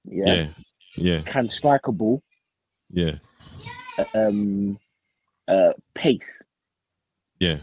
yeah, 0.04 0.34
yeah, 0.34 0.48
yeah, 0.96 1.22
can 1.22 1.48
strike 1.48 1.86
a 1.88 1.92
ball. 1.92 2.22
Yeah, 2.90 3.16
um 4.14 4.78
uh 5.48 5.72
pace. 5.94 6.44
Yeah, 7.40 7.58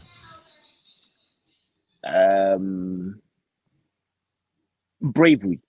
um 2.03 3.19
bravery 5.01 5.59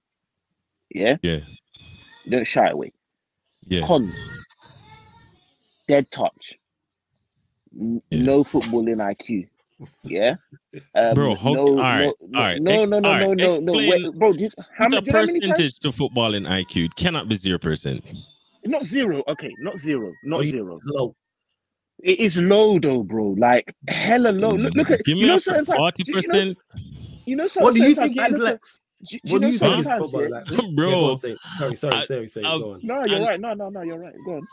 yeah 0.91 1.17
yeah, 1.23 1.41
don't 2.29 2.47
shy 2.47 2.69
away 2.69 2.93
yeah. 3.67 3.85
cons 3.87 4.19
dead 5.89 6.11
touch 6.11 6.55
N- 7.79 8.03
Yeah. 8.11 8.23
no 8.23 8.45
footballing 8.45 8.97
IQ 9.15 9.49
yeah 10.05 10.37
um, 10.95 11.15
Bro, 11.15 11.35
how- 11.37 11.53
no, 11.55 11.69
alright, 11.79 12.13
no, 12.21 12.29
no, 12.31 12.39
alright, 12.39 12.63
no, 12.63 12.81
ex- 12.83 12.91
no, 12.91 13.01
no, 13.01 13.15
no, 13.15 13.35
no, 13.35 13.59
no, 13.59 13.73
Wait, 13.73 14.13
bro. 14.15 14.33
Do 14.33 14.45
you, 14.45 14.51
how, 14.77 14.85
Put 14.89 14.93
many, 14.93 14.97
a 14.97 15.01
do 15.03 15.07
you 15.07 15.13
know 15.13 15.19
how 15.19 15.27
many 15.27 15.41
times? 15.41 15.51
percentage 15.51 15.81
to 15.81 15.93
football 15.93 16.35
in 16.35 16.45
IQ. 16.45 16.95
Cannot 16.97 17.29
be 17.29 17.35
zero 17.37 17.59
percent. 17.59 18.05
Not 18.65 18.85
zero. 18.85 19.23
Okay, 19.29 19.51
not 19.59 19.77
zero. 19.79 20.13
Not 20.23 20.39
Oh, 20.39 20.43
you- 20.43 20.51
zero. 20.53 20.81
Low. 20.85 21.17
It 22.03 22.19
is 22.21 22.37
low 22.37 22.79
though, 22.79 23.03
bro. 23.03 23.29
Like 23.39 23.75
hella 23.89 24.31
low. 24.31 24.53
Look, 24.53 24.75
look 24.75 24.91
at 24.91 25.05
Give 25.05 25.15
me 25.17 25.23
you 25.23 25.27
know 25.29 25.35
up 25.37 25.41
certain 25.41 25.65
times. 25.65 25.77
forty 25.79 26.03
you 26.07 26.15
know, 26.15 26.23
percent, 26.23 26.59
you 27.25 27.37
know 27.37 27.47
certain, 27.47 27.65
What 27.65 27.75
do 27.75 27.83
you 27.83 27.95
think 27.95 28.17
times 28.17 28.35
is, 28.35 28.41
Lex? 28.41 28.81
Do, 29.05 29.07
do 29.07 29.17
you 29.29 29.33
What 29.33 29.39
do 29.39 29.41
know 29.41 29.47
you 29.47 29.53
think 29.53 29.59
certain 29.59 29.79
is 29.79 29.87
times? 29.87 30.13
football, 30.13 30.23
Yeah? 30.29 30.29
Lex? 30.59 30.75
Bro. 30.75 31.05
on, 31.11 31.17
say- 31.19 31.37
Sorry, 31.59 31.75
sorry, 31.77 31.95
I- 31.97 32.05
sorry, 32.05 32.29
sorry. 32.29 32.47
I'll- 32.47 32.61
Go 32.61 32.73
on. 32.75 32.81
No, 32.83 33.05
you're 33.05 33.17
And- 33.17 33.25
right. 33.27 33.41
No, 33.41 33.55
no, 33.55 33.69
no, 33.71 33.83
you're 33.83 33.99
right. 33.99 34.15
Go 34.27 34.35
on. 34.37 34.47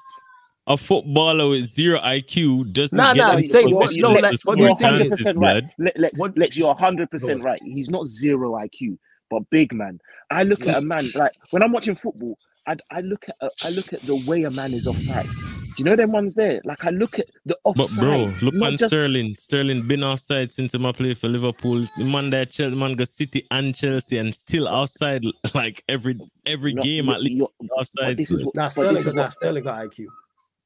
A 0.67 0.77
footballer 0.77 1.49
with 1.49 1.65
zero 1.65 1.99
IQ 1.99 2.71
doesn't 2.71 2.95
Nah, 2.95 3.13
get 3.15 3.19
nah, 3.21 3.31
into 3.31 3.41
he's 3.41 3.53
you're, 3.53 4.01
no, 4.03 4.19
Lex, 4.19 4.45
what 4.45 4.55
do 4.57 4.61
you 4.61 4.67
you're 4.69 4.77
think 4.77 4.89
Hundred 4.91 5.09
percent 5.09 5.37
right. 5.39 5.63
blood. 5.77 5.93
Le- 5.97 6.01
Lex, 6.01 6.19
What- 6.19 6.37
Lex, 6.37 6.55
you're 6.57 6.75
hundred 6.75 7.09
percent 7.11 7.43
right. 7.43 7.59
He's 7.65 7.89
not 7.89 8.05
zero 8.05 8.51
IQ, 8.53 8.97
but 9.29 9.41
big 9.49 9.73
man. 9.73 9.99
I 10.29 10.43
look 10.43 10.65
at 10.67 10.77
a 10.77 10.81
man 10.85 11.11
like 11.15 11.31
when 11.49 11.63
I'm 11.63 11.71
watching 11.71 11.95
football. 11.95 12.37
I, 12.67 12.75
I 12.91 13.01
look 13.01 13.25
at 13.27 13.35
a, 13.41 13.49
I 13.63 13.69
look 13.71 13.91
at 13.91 14.05
the 14.05 14.15
way 14.27 14.43
a 14.43 14.51
man 14.51 14.73
is 14.75 14.85
offside. 14.85 15.27
Do 15.75 15.83
you 15.83 15.85
know 15.85 15.95
them 15.95 16.11
ones 16.11 16.33
there? 16.35 16.59
Like 16.65 16.85
I 16.85 16.89
look 16.89 17.19
at 17.19 17.27
the 17.45 17.57
offside. 17.63 17.95
But 17.97 18.01
bro, 18.01 18.33
look 18.41 18.53
not 18.55 18.67
on 18.73 18.77
just 18.77 18.93
Sterling. 18.93 19.35
Sterling 19.35 19.87
been 19.87 20.03
offside 20.03 20.51
since 20.51 20.73
him 20.73 20.85
a 20.85 20.93
play 20.93 21.13
for 21.13 21.27
Liverpool. 21.27 21.87
The 21.97 22.03
man 22.05 22.29
that 22.31 22.51
Chelsea 22.51 22.75
man 22.75 22.95
go 22.95 23.03
City 23.05 23.47
and 23.51 23.73
Chelsea 23.73 24.17
and 24.17 24.33
still 24.35 24.67
outside 24.67 25.23
like 25.53 25.83
every 25.87 26.19
every 26.45 26.73
no, 26.73 26.81
game 26.83 27.09
at 27.09 27.21
least 27.21 27.45
offside. 27.77 28.17
this 28.17 28.31
is 28.31 28.43
what, 28.45 28.55
Nah, 28.55 28.67
Sterling, 28.67 28.93
this 28.95 29.05
is 29.05 29.13
nah, 29.13 29.23
what 29.23 29.33
Sterling 29.33 29.63
got 29.63 29.79
IQ. 29.85 30.05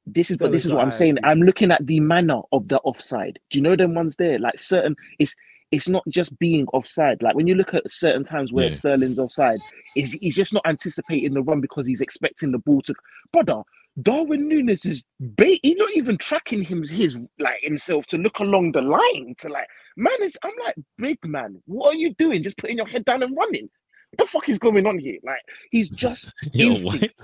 this 0.08 0.32
is 0.32 0.38
but 0.38 0.52
this 0.52 0.66
is 0.66 0.74
what 0.74 0.82
I'm 0.84 0.92
saying. 0.92 1.18
I'm 1.24 1.42
looking 1.42 1.72
at 1.72 1.86
the 1.86 2.00
manner 2.00 2.42
of 2.52 2.68
the 2.68 2.80
offside. 2.82 3.40
Do 3.50 3.58
you 3.58 3.62
know 3.64 3.76
them 3.76 3.94
ones 3.94 4.16
there? 4.16 4.40
Like 4.40 4.58
certain, 4.60 4.96
it's 5.20 5.36
it's 5.72 5.90
not 5.90 6.04
just 6.08 6.38
being 6.40 6.68
offside. 6.74 7.22
Like 7.24 7.36
when 7.36 7.48
you 7.48 7.56
look 7.56 7.74
at 7.74 7.90
certain 7.90 8.24
times 8.24 8.54
where 8.54 8.66
Yeah. 8.66 8.72
Sterling's 8.72 9.20
offside, 9.20 9.60
is 9.96 10.14
he's 10.22 10.36
just 10.36 10.54
not 10.54 10.66
anticipating 10.66 11.34
the 11.34 11.42
run 11.42 11.60
because 11.62 11.88
he's 11.88 12.02
expecting 12.02 12.52
the 12.52 12.60
ball 12.60 12.82
to. 12.84 12.94
Brother, 13.32 13.64
Darwin 14.02 14.48
Nunez 14.50 14.86
is 14.86 15.04
bait. 15.36 15.60
He's 15.64 15.76
not 15.76 15.92
even 15.96 16.18
tracking 16.18 16.62
him 16.62 16.84
his 16.84 17.20
like 17.40 17.62
himself 17.64 18.06
to 18.08 18.18
look 18.18 18.40
along 18.40 18.74
the 18.74 18.82
line 18.82 19.36
to 19.40 19.48
like 19.50 19.68
man 19.96 20.16
is. 20.22 20.38
I'm 20.44 20.52
like 20.66 20.76
big 20.98 21.18
man. 21.24 21.62
What 21.66 21.94
are 21.94 21.98
you 21.98 22.14
doing? 22.16 22.44
Just 22.44 22.58
putting 22.58 22.78
your 22.78 22.88
head 22.88 23.06
down 23.06 23.24
and 23.24 23.36
running. 23.38 23.70
What 24.12 24.26
the 24.26 24.32
fuck 24.32 24.50
is 24.50 24.60
going 24.60 24.86
on 24.86 25.00
here? 25.00 25.20
Like 25.24 25.42
he's 25.72 25.90
just 25.90 26.32
Yo, 26.54 26.70
why, 26.74 26.94
instinct. 26.96 27.22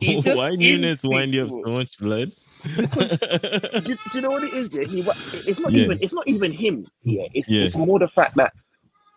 He 0.00 0.20
just 0.20 0.36
why 0.36 0.50
Nunez 0.50 1.04
wind 1.04 1.32
you 1.32 1.44
up 1.44 1.50
so 1.50 1.70
much 1.72 1.96
blood? 1.98 2.32
do, 2.76 2.86
do 2.86 3.96
you 4.14 4.20
know 4.22 4.30
what 4.30 4.42
it 4.42 4.54
is? 4.54 4.74
Yeah, 4.74 4.84
he. 4.84 5.06
It's 5.46 5.60
not 5.60 5.72
Yeah. 5.72 5.84
even. 5.84 5.98
It's 6.00 6.14
not 6.14 6.26
even 6.26 6.50
him. 6.52 6.86
Yeah, 7.02 7.26
it's 7.34 7.48
Yeah. 7.48 7.64
it's 7.64 7.76
more 7.76 7.98
the 7.98 8.08
fact 8.08 8.36
that 8.36 8.52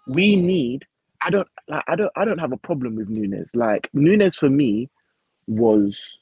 we 0.08 0.36
need. 0.36 0.86
I 1.22 1.32
don't 1.32 1.48
like. 1.68 1.84
I 1.88 1.96
don't. 1.96 2.12
I 2.16 2.26
don't 2.26 2.38
have 2.38 2.52
a 2.52 2.58
problem 2.58 2.96
with 2.96 3.10
Nunez. 3.10 3.50
Like 3.56 3.90
Nunez 3.94 4.36
for 4.36 4.50
me 4.50 4.90
was 5.48 6.20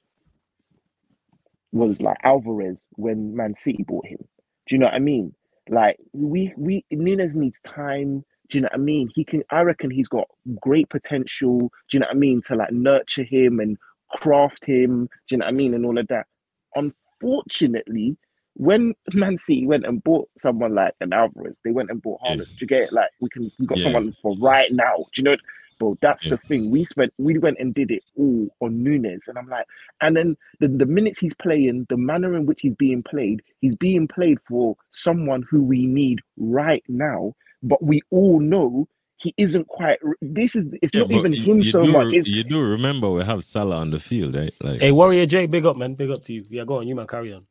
was 1.75 2.01
like 2.01 2.17
Alvarez 2.23 2.85
when 2.93 3.35
Man 3.35 3.55
City 3.55 3.83
bought 3.87 4.07
him. 4.07 4.19
Do 4.67 4.75
you 4.75 4.79
know 4.79 4.87
what 4.87 4.95
I 4.95 4.99
mean? 4.99 5.33
Like 5.69 5.97
we 6.13 6.53
we 6.57 6.85
Nunez 6.91 7.35
needs 7.35 7.59
time. 7.61 8.23
Do 8.49 8.57
you 8.57 8.61
know 8.63 8.69
what 8.71 8.79
I 8.79 8.83
mean? 8.83 9.09
He 9.15 9.23
can. 9.25 9.43
I 9.51 9.61
reckon 9.63 9.91
he's 9.91 10.07
got 10.07 10.27
great 10.61 10.89
potential. 10.89 11.59
Do 11.59 11.67
you 11.93 11.99
know 11.99 12.07
what 12.07 12.15
I 12.15 12.19
mean? 12.19 12.41
To 12.43 12.55
like 12.55 12.71
nurture 12.71 13.23
him 13.23 13.59
and 13.59 13.77
craft 14.11 14.65
him. 14.65 15.05
Do 15.27 15.35
you 15.35 15.37
know 15.39 15.45
what 15.45 15.53
I 15.53 15.55
mean? 15.55 15.73
And 15.73 15.85
all 15.85 15.97
of 15.97 16.07
that. 16.09 16.27
Unfortunately, 16.75 18.17
when 18.55 18.93
Man 19.13 19.37
City 19.37 19.65
went 19.67 19.85
and 19.85 20.03
bought 20.03 20.29
someone 20.37 20.75
like 20.75 20.93
an 21.01 21.13
Alvarez, 21.13 21.55
they 21.65 21.71
went 21.71 21.89
and 21.91 22.01
bought 22.01 22.21
Haaland. 22.21 22.45
Do 22.47 22.55
you 22.61 22.67
get 22.67 22.83
it? 22.83 22.93
Like 22.93 23.09
we 23.21 23.29
can 23.29 23.51
we 23.59 23.65
got 23.65 23.79
Yeah. 23.79 23.85
someone 23.85 24.15
for 24.21 24.35
right 24.39 24.71
now. 24.71 24.97
Do 25.13 25.21
you 25.21 25.23
know? 25.23 25.37
Bro, 25.79 25.97
that's 26.01 26.25
Yeah. 26.25 26.31
the 26.31 26.37
thing. 26.47 26.69
We 26.71 26.83
spent 26.83 27.13
we 27.17 27.37
went 27.37 27.57
and 27.59 27.73
did 27.73 27.91
it 27.91 28.03
all 28.17 28.47
on 28.61 28.81
Nunez, 28.83 29.27
and 29.27 29.37
I'm 29.37 29.47
like, 29.47 29.65
and 30.01 30.15
then 30.15 30.37
the, 30.59 30.67
the 30.67 30.85
minutes 30.85 31.19
he's 31.19 31.33
playing, 31.41 31.85
the 31.89 31.97
manner 31.97 32.35
in 32.35 32.45
which 32.45 32.61
he's 32.61 32.75
being 32.75 33.03
played, 33.03 33.41
he's 33.61 33.75
being 33.75 34.07
played 34.07 34.37
for 34.47 34.75
someone 34.91 35.43
who 35.49 35.63
we 35.63 35.85
need 35.85 36.19
right 36.37 36.83
now. 36.87 37.33
But 37.63 37.83
we 37.83 38.01
all 38.11 38.39
know 38.39 38.87
he 39.17 39.33
isn't 39.37 39.67
quite. 39.67 39.99
This 40.21 40.55
is 40.55 40.67
it's 40.81 40.93
Yeah, 40.93 41.01
not 41.01 41.11
even 41.11 41.33
you- 41.33 41.43
him 41.43 41.57
you 41.59 41.71
so 41.71 41.83
do, 41.85 41.91
much. 41.91 42.13
It's 42.13 42.27
you 42.27 42.43
do 42.43 42.61
remember 42.61 43.09
we 43.11 43.23
have 43.23 43.43
Salah 43.43 43.77
on 43.77 43.91
the 43.91 43.99
field, 43.99 44.35
right? 44.35 44.53
Like 44.61 44.81
Hey, 44.81 44.91
Warrior 44.91 45.25
J, 45.25 45.45
big 45.47 45.65
up, 45.65 45.77
man. 45.77 45.95
Big 45.95 46.09
up 46.11 46.23
to 46.23 46.33
you. 46.33 46.43
Yeah, 46.49 46.63
go 46.65 46.75
on. 46.79 46.87
You 46.87 46.95
man, 46.95 47.07
carry 47.07 47.33
on. 47.33 47.45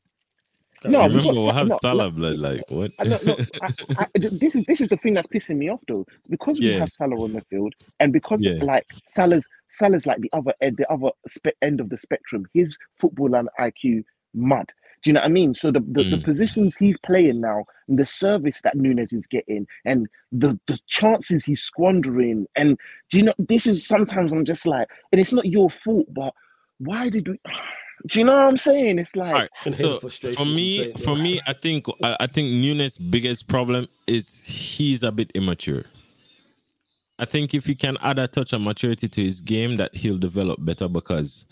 No, 0.87 1.09
we 1.09 1.21
got 1.21 1.37
remember 1.37 1.41
we 1.43 1.53
have 1.53 1.73
no, 1.73 1.81
Salah 1.83 2.11
no. 2.11 2.11
blood. 2.11 2.39
Like 2.39 2.65
what? 2.71 2.93
I 2.99 3.05
don't. 3.05 3.23
I, 3.63 3.71
I, 3.99 4.09
this 4.15 4.57
is 4.57 4.65
this 4.67 4.81
is 4.83 4.89
the 4.91 4.99
thing 4.99 5.15
that's 5.15 5.29
pissing 5.29 5.59
me 5.59 5.71
off 5.71 5.81
though. 5.89 6.07
Because 6.31 6.63
we 6.63 6.73
Yeah. 6.73 6.75
have 6.75 6.91
Salah 6.93 7.17
on 7.23 7.35
the 7.35 7.43
field, 7.51 7.75
and 8.01 8.13
because 8.13 8.47
Yeah. 8.47 8.63
like 8.63 8.87
Salah's 9.09 9.47
Salah's 9.73 10.07
like 10.07 10.21
the 10.21 10.31
other 10.35 10.55
end, 10.63 10.79
the 10.79 10.91
other 10.93 11.11
spe- 11.29 11.59
end 11.63 11.81
of 11.81 11.91
the 11.91 11.99
spectrum. 11.99 12.47
His 12.55 12.79
football 13.01 13.37
and 13.37 13.51
IQ 13.61 14.05
mud. 14.35 14.73
Do 15.05 15.11
you 15.11 15.15
know 15.15 15.21
what 15.21 15.27
I 15.27 15.31
mean? 15.33 15.55
So 15.55 15.71
the, 15.73 15.81
the, 15.81 16.05
the 16.05 16.19
Mm. 16.19 16.25
positions 16.25 16.77
he's 16.77 16.99
playing 16.99 17.41
now, 17.43 17.67
and 17.89 17.99
the 18.01 18.07
service 18.07 18.61
that 18.65 18.77
Nunez 18.77 19.13
is 19.15 19.29
getting, 19.29 19.69
and 19.87 20.09
the, 20.33 20.59
the 20.69 20.81
chances 20.89 21.45
he's 21.45 21.63
squandering, 21.63 22.49
and 22.57 22.79
do 23.11 23.19
you 23.19 23.25
know 23.25 23.35
this 23.39 23.69
is 23.69 23.87
sometimes 23.87 24.33
I'm 24.33 24.47
just 24.47 24.67
like, 24.67 24.89
and 25.13 25.21
it's 25.21 25.33
not 25.35 25.47
your 25.47 25.71
fault, 25.71 26.07
but 26.15 26.35
why 26.79 27.11
did 27.11 27.29
we? 27.29 27.41
Do 28.07 28.19
you 28.19 28.25
know 28.25 28.35
what 28.35 28.45
I'm 28.45 28.57
saying? 28.57 28.99
It's 28.99 29.17
like 29.17 29.29
All 29.29 29.41
right. 29.41 29.51
Can 29.63 29.73
hear 29.73 29.99
the 29.99 30.11
So 30.11 30.33
for 30.35 30.45
me, 30.45 30.93
for 31.05 31.17
me, 31.17 31.41
I 31.47 31.55
think 31.55 31.87
I, 32.03 32.17
I 32.21 32.27
think 32.27 32.51
Nunez' 32.51 32.99
biggest 32.99 33.49
problem 33.49 33.89
is 34.07 34.41
he's 34.41 35.03
a 35.03 35.11
bit 35.11 35.31
immature. 35.35 35.85
I 37.19 37.25
think 37.25 37.55
if 37.55 37.65
he 37.65 37.75
can 37.75 37.97
add 38.03 38.19
a 38.19 38.27
touch 38.27 38.53
of 38.53 38.61
maturity 38.61 39.09
to 39.09 39.25
his 39.25 39.41
game, 39.41 39.77
that 39.77 39.95
he'll 39.95 40.19
develop 40.19 40.63
better. 40.65 40.89
Because 40.89 41.47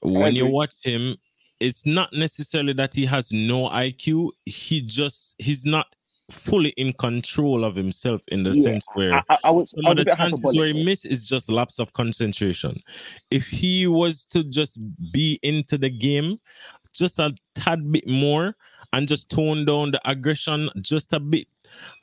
when 0.00 0.34
you 0.34 0.46
watch 0.46 0.72
him, 0.82 1.16
it's 1.60 1.86
not 1.86 2.12
necessarily 2.12 2.72
that 2.72 2.94
he 2.94 3.06
has 3.06 3.30
no 3.32 3.68
IQ. 3.68 4.30
He 4.46 4.82
just 4.82 5.36
he's 5.38 5.64
not 5.64 5.86
fully 6.32 6.70
in 6.70 6.92
control 6.94 7.64
of 7.64 7.74
himself 7.74 8.22
in 8.28 8.42
the 8.42 8.54
Yeah, 8.54 8.62
sense 8.64 8.86
where 8.94 9.22
I, 9.28 9.38
I, 9.44 9.50
was, 9.50 9.70
some 9.70 9.86
I 9.86 9.90
of 9.90 9.96
the 9.96 10.04
chances 10.04 10.54
where 10.56 10.68
he 10.68 10.84
miss 10.84 11.04
is 11.04 11.28
just 11.28 11.50
lapse 11.50 11.78
of 11.78 11.92
concentration. 11.92 12.80
If 13.30 13.46
he 13.46 13.86
was 13.86 14.24
to 14.26 14.42
just 14.44 14.80
be 15.12 15.38
into 15.42 15.78
the 15.78 15.90
game 15.90 16.40
just 16.92 17.18
a 17.18 17.34
tad 17.54 17.90
bit 17.90 18.06
more 18.06 18.56
and 18.92 19.08
just 19.08 19.30
tone 19.30 19.64
down 19.64 19.90
the 19.92 20.00
aggression 20.08 20.70
just 20.80 21.12
a 21.12 21.20
bit, 21.20 21.46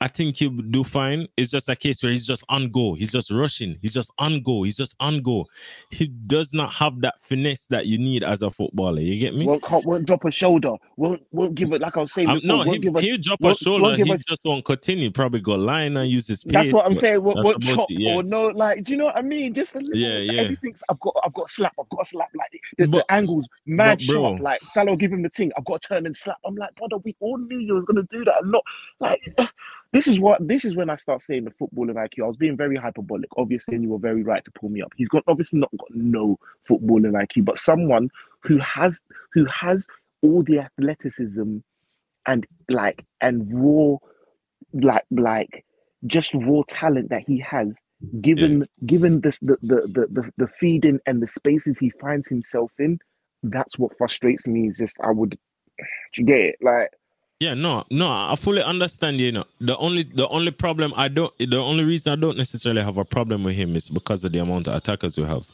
I 0.00 0.08
think 0.08 0.36
he'll 0.36 0.50
do 0.50 0.82
fine. 0.84 1.26
It's 1.36 1.50
just 1.50 1.68
a 1.68 1.76
case 1.76 2.02
where 2.02 2.10
he's 2.12 2.26
just 2.26 2.44
on 2.48 2.70
go. 2.70 2.94
He's 2.94 3.12
just 3.12 3.30
rushing. 3.30 3.76
He's 3.82 3.92
just 3.92 4.10
on 4.18 4.40
go. 4.42 4.62
He's 4.62 4.76
just 4.76 4.96
on 5.00 5.20
go. 5.22 5.46
He 5.90 6.06
does 6.06 6.52
not 6.54 6.72
have 6.74 7.00
that 7.02 7.20
finesse 7.20 7.66
that 7.66 7.86
you 7.86 7.98
need 7.98 8.24
as 8.24 8.42
a 8.42 8.50
footballer. 8.50 9.00
You 9.00 9.18
get 9.20 9.34
me? 9.34 9.46
Won't, 9.46 9.62
won't 9.84 10.06
drop 10.06 10.24
a 10.24 10.30
shoulder. 10.30 10.72
Won't 10.96 11.22
won't 11.32 11.54
give 11.54 11.72
it 11.72 11.80
like 11.82 11.96
I 11.96 12.00
was 12.00 12.12
saying 12.12 12.28
before. 12.28 12.46
no, 12.46 12.56
won't 12.58 12.70
he, 12.72 12.78
give 12.78 12.96
a, 12.96 13.00
he'll 13.00 13.18
drop 13.18 13.40
a 13.40 13.44
won't- 13.44 13.58
shoulder. 13.58 13.96
He 13.96 14.10
a- 14.10 14.18
just 14.28 14.42
won't 14.44 14.64
continue. 14.64 15.10
Probably 15.10 15.40
go 15.40 15.54
line 15.54 15.96
and 15.96 16.10
use 16.10 16.26
his 16.26 16.42
pace. 16.44 16.52
That's 16.52 16.72
what 16.72 16.86
I'm 16.86 16.94
saying. 16.94 17.22
Won't, 17.22 17.44
won't 17.44 17.62
chop 17.62 17.90
it, 17.90 18.00
yeah. 18.00 18.14
or 18.14 18.22
no, 18.22 18.48
like, 18.48 18.84
do 18.84 18.92
you 18.92 18.98
know 18.98 19.06
what 19.06 19.16
I 19.16 19.22
mean? 19.22 19.52
Just 19.52 19.74
a 19.74 19.78
little. 19.80 19.94
Yeah, 19.96 20.18
yeah. 20.18 20.40
Everything's. 20.42 20.82
I've 20.88 21.00
got. 21.00 21.14
I've 21.22 21.34
got 21.34 21.50
slap. 21.50 21.74
I've 21.78 21.88
got 21.90 22.06
slap. 22.06 22.28
Like 22.34 22.50
the, 22.78 22.86
But- 22.86 23.06
the 23.06 23.12
angles, 23.12 23.46
mad 23.66 24.02
but 24.06 24.12
bro-. 24.14 24.30
Like 24.32 24.60
Salah 24.64 24.96
give 24.96 25.12
him 25.12 25.22
the 25.22 25.28
thing. 25.28 25.52
I've 25.58 25.64
got 25.64 25.82
to 25.82 25.88
turn 25.88 26.06
and 26.06 26.16
slap. 26.16 26.38
I'm 26.44 26.54
like, 26.56 26.74
brother, 26.76 26.96
we 27.04 27.14
all 27.20 27.36
knew 27.38 27.58
you 27.58 27.74
was 27.74 27.84
gonna 27.84 28.04
do 28.04 28.24
that. 28.24 28.36
I'm 28.40 28.50
not 28.50 28.64
like. 29.00 29.20
This 29.92 30.06
is 30.06 30.20
what. 30.20 30.46
This 30.46 30.64
is 30.64 30.76
when 30.76 30.88
I 30.88 30.96
start 30.96 31.20
saying 31.20 31.44
the 31.44 31.50
footballing 31.50 31.94
IQ. 31.94 32.24
I 32.24 32.28
was 32.28 32.36
being 32.36 32.56
very 32.56 32.76
hyperbolic, 32.76 33.28
obviously, 33.36 33.74
and 33.74 33.82
you 33.82 33.90
were 33.90 33.98
very 33.98 34.22
right 34.22 34.44
to 34.44 34.50
pull 34.52 34.68
me 34.68 34.82
up. 34.82 34.92
He's 34.96 35.08
got 35.08 35.24
obviously 35.26 35.58
not 35.58 35.70
got 35.78 35.88
no 35.90 36.38
footballing 36.68 37.12
IQ, 37.12 37.44
but 37.44 37.58
someone 37.58 38.08
who 38.42 38.58
has 38.58 39.00
who 39.32 39.44
has 39.46 39.86
all 40.22 40.42
the 40.44 40.60
athleticism 40.60 41.58
and 42.26 42.46
like 42.68 43.04
and 43.20 43.48
raw 43.52 43.96
like 44.72 45.04
like 45.10 45.64
just 46.06 46.34
raw 46.34 46.62
talent 46.68 47.10
that 47.10 47.22
he 47.26 47.38
has 47.38 47.68
given 48.20 48.66
given 48.86 49.20
this 49.20 49.38
the 49.40 49.56
the, 49.62 49.82
the 49.92 50.06
the 50.10 50.30
the 50.38 50.48
feeding 50.58 50.98
and 51.06 51.22
the 51.22 51.26
spaces 51.26 51.78
he 51.78 51.90
finds 52.00 52.28
himself 52.28 52.70
in 52.78 52.98
that's 53.42 53.78
what 53.78 53.96
frustrates 53.98 54.46
me 54.46 54.68
is 54.68 54.78
just 54.78 54.96
i 55.02 55.10
would 55.10 55.30
do 55.30 55.36
you 56.16 56.24
get 56.24 56.40
it 56.40 56.56
like 56.62 56.90
Yeah, 57.40 57.54
no, 57.54 57.84
no, 57.90 58.06
I 58.06 58.36
fully 58.38 58.62
understand. 58.62 59.18
You 59.18 59.32
know, 59.32 59.44
the 59.60 59.74
only 59.78 60.02
the 60.02 60.28
only 60.28 60.50
problem 60.50 60.92
I 60.94 61.08
don't, 61.08 61.32
the 61.38 61.56
only 61.56 61.84
reason 61.84 62.12
I 62.12 62.16
don't 62.16 62.36
necessarily 62.36 62.82
have 62.82 62.98
a 62.98 63.04
problem 63.04 63.44
with 63.44 63.54
him 63.54 63.74
is 63.76 63.88
because 63.88 64.22
of 64.22 64.32
the 64.32 64.40
amount 64.40 64.68
of 64.68 64.74
attackers 64.74 65.16
we 65.16 65.24
have. 65.24 65.46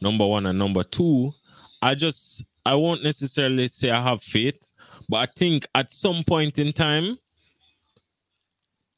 Number 0.00 0.26
one 0.26 0.46
and 0.46 0.58
number 0.58 0.82
two, 0.82 1.34
I 1.82 1.94
just 1.94 2.42
I 2.64 2.74
won't 2.74 3.04
necessarily 3.04 3.68
say 3.68 3.90
I 3.90 4.02
have 4.02 4.22
faith, 4.22 4.66
but 5.10 5.18
I 5.18 5.26
think 5.36 5.66
at 5.74 5.92
some 5.92 6.24
point 6.24 6.58
in 6.58 6.72
time, 6.72 7.18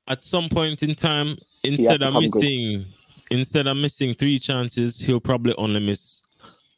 at 0.07 0.23
some 0.23 0.49
point 0.49 0.85
in 0.85 0.95
time, 0.95 1.37
instead 1.65 2.03
of 2.03 2.13
come 2.13 2.23
good. 2.23 2.35
missing, 2.37 2.85
instead 3.33 3.67
of 3.67 3.77
missing 3.77 4.15
three 4.15 4.39
chances, 4.39 5.01
he'll 5.01 5.19
probably 5.19 5.57
only 5.57 5.81
miss 5.81 6.23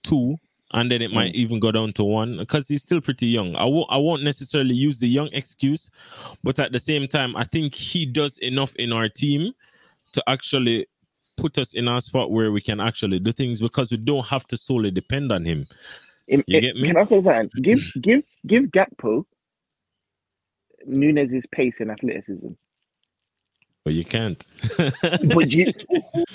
two 0.03 0.39
and 0.75 0.91
then 0.91 1.01
it 1.01 1.11
Mm. 1.11 1.15
might 1.15 1.35
even 1.35 1.61
go 1.61 1.73
down 1.73 1.93
to 1.95 2.05
one 2.05 2.37
because 2.37 2.69
he's 2.69 2.83
still 2.83 3.01
pretty 3.01 3.27
young. 3.27 3.55
I 3.57 3.65
won't 3.65 3.87
I 3.91 3.97
won't 3.97 4.23
necessarily 4.23 4.75
use 4.75 5.01
the 5.01 5.09
young 5.09 5.29
excuse, 5.33 5.91
but 6.43 6.59
at 6.59 6.73
the 6.73 6.81
same 6.81 7.09
time, 7.09 7.35
I 7.37 7.45
think 7.45 7.75
he 7.75 8.05
does 8.05 8.39
enough 8.39 8.75
in 8.77 8.93
our 8.93 9.09
team 9.09 9.53
to 10.13 10.23
actually 10.29 10.87
put 11.37 11.59
us 11.59 11.73
in 11.75 11.89
a 11.89 12.01
spot 12.01 12.31
where 12.31 12.53
we 12.53 12.61
can 12.61 12.81
actually 12.81 13.19
do 13.19 13.33
things 13.33 13.61
because 13.61 13.91
we 13.91 13.97
don't 13.97 14.27
have 14.27 14.47
to 14.49 14.57
solely 14.57 14.91
depend 14.91 15.33
on 15.33 15.45
him. 15.45 15.67
You 16.27 16.61
get 16.61 16.77
me? 16.77 16.89
can 16.89 16.97
i 16.97 17.05
say 17.05 17.21
something 17.23 17.51
give 17.63 17.81
give 18.01 18.25
give 18.47 18.65
gakpo 18.65 19.25
Nunez's 20.87 21.47
pace 21.51 21.81
and 21.81 21.91
athleticism 21.91 22.49
But 23.85 23.93
you 23.93 24.05
can't. 24.05 24.45
but 24.79 25.49
do 25.49 25.59
you, 25.59 25.73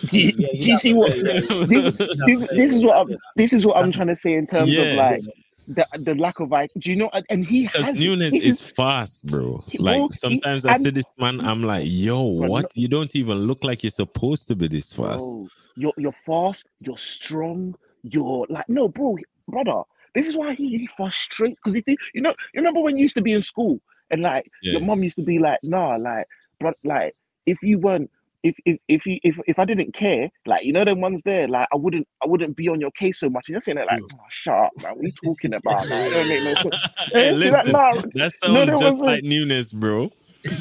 do 0.05 0.21
you, 0.21 0.33
Yeah, 0.37 0.47
do 0.55 0.71
you 0.71 0.77
see 0.77 0.93
what 0.93 1.17
yeah, 1.17 1.33
yeah, 1.49 1.65
this, 1.65 1.85
yeah. 1.99 2.25
this, 2.27 2.47
this 2.51 2.73
is 2.73 2.83
what 2.83 2.95
I'm 2.95 3.17
this 3.35 3.53
is 3.53 3.65
what 3.65 3.75
I'm 3.77 3.91
trying 3.91 4.07
to 4.07 4.15
say 4.15 4.33
in 4.35 4.45
terms 4.45 4.69
Yeah. 4.71 4.81
of 4.83 4.95
like 4.97 5.21
the, 5.67 5.87
the 6.03 6.13
lack 6.15 6.39
of 6.39 6.49
IQ. 6.49 6.69
Do 6.77 6.89
you 6.91 6.95
know? 6.95 7.09
And 7.29 7.43
he 7.43 7.63
Because 7.63 7.85
has 7.85 7.95
Nunez 7.95 8.31
this 8.33 8.43
is 8.43 8.61
fast, 8.61 9.25
bro. 9.25 9.63
He- 9.67 9.79
Like 9.79 9.97
bro, 9.97 10.07
he- 10.09 10.13
sometimes 10.17 10.65
I 10.65 10.77
see 10.77 10.91
this 10.91 11.05
man, 11.17 11.41
I'm 11.41 11.63
like, 11.63 11.85
yo, 11.87 12.39
But 12.39 12.49
what? 12.49 12.71
You 12.77 12.87
don't 12.87 13.15
even 13.15 13.47
look 13.47 13.63
like 13.63 13.83
you're 13.83 13.89
supposed 13.89 14.47
to 14.49 14.55
be 14.55 14.67
this 14.67 14.93
fast. 14.93 15.17
Bro, 15.17 15.49
you're 15.75 15.93
you're 15.97 16.11
fast, 16.11 16.67
you're 16.81 16.97
strong, 16.97 17.73
you're 18.03 18.45
like 18.49 18.69
no, 18.69 18.87
bro, 18.89 19.17
brother. 19.47 19.81
This 20.13 20.27
is 20.27 20.35
why 20.35 20.53
he, 20.53 20.77
he 20.77 20.87
frustrates 20.95 21.55
because 21.55 21.73
if 21.75 21.83
he, 21.87 21.97
you 22.13 22.21
know, 22.21 22.35
you 22.53 22.59
remember 22.61 22.81
when 22.81 22.95
you 22.97 23.03
used 23.03 23.15
to 23.15 23.23
be 23.23 23.33
in 23.33 23.41
school 23.41 23.79
and 24.11 24.21
like 24.21 24.51
your 24.61 24.81
Yeah. 24.81 24.85
mom 24.85 25.01
used 25.01 25.15
to 25.17 25.23
be 25.23 25.39
like, 25.39 25.59
nah, 25.63 25.95
like, 25.95 26.27
but 26.59 26.75
like 26.83 27.15
if 27.45 27.57
you 27.61 27.79
weren't. 27.79 28.09
If, 28.41 28.55
if 28.65 28.77
if 28.87 29.05
you 29.05 29.19
if, 29.21 29.37
if 29.47 29.59
I 29.59 29.65
didn't 29.65 29.93
care, 29.93 30.29
like 30.45 30.63
you 30.63 30.71
know 30.71 30.85
them 30.85 31.01
ones 31.01 31.23
there, 31.25 31.45
like 31.45 31.67
I 31.73 31.75
wouldn't 31.75 32.07
I 32.23 32.27
wouldn't 32.27 32.55
be 32.55 32.69
on 32.69 32.79
your 32.79 32.91
case 32.91 33.19
so 33.19 33.29
much. 33.29 33.49
And 33.49 33.53
you're 33.55 33.59
saying 33.59 33.77
it 33.79 33.85
like, 33.85 33.99
mm. 34.01 34.07
oh, 34.13 34.23
shut 34.29 34.53
up, 34.55 34.71
man. 34.81 34.93
What 34.95 35.03
are 35.03 35.07
you 35.07 35.13
talking 35.21 35.53
about? 35.55 35.89
Like, 35.89 36.11
don't 36.13 36.27
make 36.29 36.43
no 36.45 36.53
sense. 36.53 36.75
Hey, 37.11 37.37
she's 37.37 37.51
like, 37.51 37.67
nah, 37.67 37.91
that 37.91 38.13
no, 38.15 38.29
sounds 38.29 38.41
there 38.53 38.65
just 38.67 38.81
wasn't. 38.81 39.01
like 39.01 39.23
Nunez, 39.25 39.73
bro. 39.73 40.09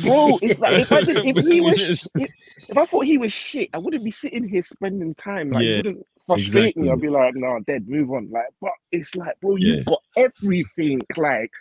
bro. 0.02 0.38
It's 0.42 0.58
like 0.58 0.80
if 0.80 0.90
I 0.90 1.02
did, 1.02 1.24
if 1.24 1.46
he 1.46 1.60
was 1.60 2.08
if, 2.16 2.30
if 2.68 2.76
I 2.76 2.84
thought 2.84 3.04
he 3.04 3.16
was 3.16 3.32
shit, 3.32 3.70
I 3.72 3.78
wouldn't 3.78 4.02
be 4.02 4.10
sitting 4.10 4.48
here 4.48 4.62
spending 4.64 5.14
time. 5.14 5.52
Like, 5.52 5.64
Yeah, 5.64 5.76
wouldn't 5.76 6.06
frustrate 6.26 6.76
me. 6.76 6.88
exactly. 6.88 6.90
I'd 6.90 7.00
be 7.00 7.08
like, 7.10 7.34
no, 7.36 7.60
dead, 7.64 7.88
move 7.88 8.10
on. 8.10 8.28
Like, 8.32 8.46
but 8.60 8.72
it's 8.90 9.14
like, 9.14 9.38
bro, 9.40 9.54
Yeah. 9.54 9.76
you 9.76 9.84
got 9.84 10.02
everything. 10.16 11.00
Like, 11.16 11.52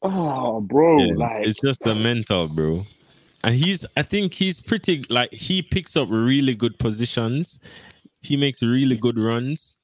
oh, 0.00 0.62
bro, 0.62 0.98
Yeah, 1.00 1.12
like, 1.16 1.46
it's 1.46 1.60
just 1.60 1.80
the 1.80 1.94
mental, 1.94 2.48
bro. 2.48 2.86
And 3.42 3.54
he's, 3.54 3.86
I 3.96 4.02
think 4.02 4.34
he's 4.34 4.60
pretty 4.60 5.02
like 5.08 5.32
he 5.32 5.62
picks 5.62 5.96
up 5.96 6.08
really 6.10 6.54
good 6.54 6.78
positions. 6.78 7.58
He 8.20 8.36
makes 8.36 8.62
really 8.62 8.96
good 8.96 9.18
runs. 9.18 9.76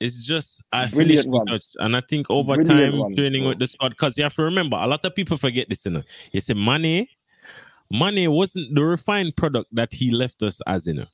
It's 0.00 0.26
just 0.26 0.62
I 0.72 0.88
Brilliant 0.88 1.24
finished 1.24 1.28
run. 1.28 1.46
touch, 1.46 1.62
and 1.78 1.96
I 1.96 2.02
think 2.08 2.26
over 2.30 2.54
Brilliant 2.56 2.92
time 2.92 3.00
run, 3.00 3.14
training 3.14 3.42
bro. 3.42 3.50
with 3.50 3.60
the 3.60 3.66
squad, 3.68 3.90
because 3.90 4.18
you 4.18 4.24
have 4.24 4.34
to 4.34 4.42
remember 4.42 4.76
a 4.76 4.86
lot 4.86 5.04
of 5.04 5.14
people 5.14 5.36
forget 5.36 5.68
this. 5.68 5.84
You 5.86 5.92
know, 5.92 6.02
you 6.32 6.40
say 6.40 6.54
Mane, 6.54 7.06
Mane 7.90 8.30
wasn't 8.30 8.74
the 8.74 8.84
refined 8.84 9.36
product 9.36 9.68
that 9.72 9.94
he 9.94 10.10
left 10.10 10.42
us 10.42 10.60
as. 10.66 10.86
You 10.86 10.94
know, 10.94 11.06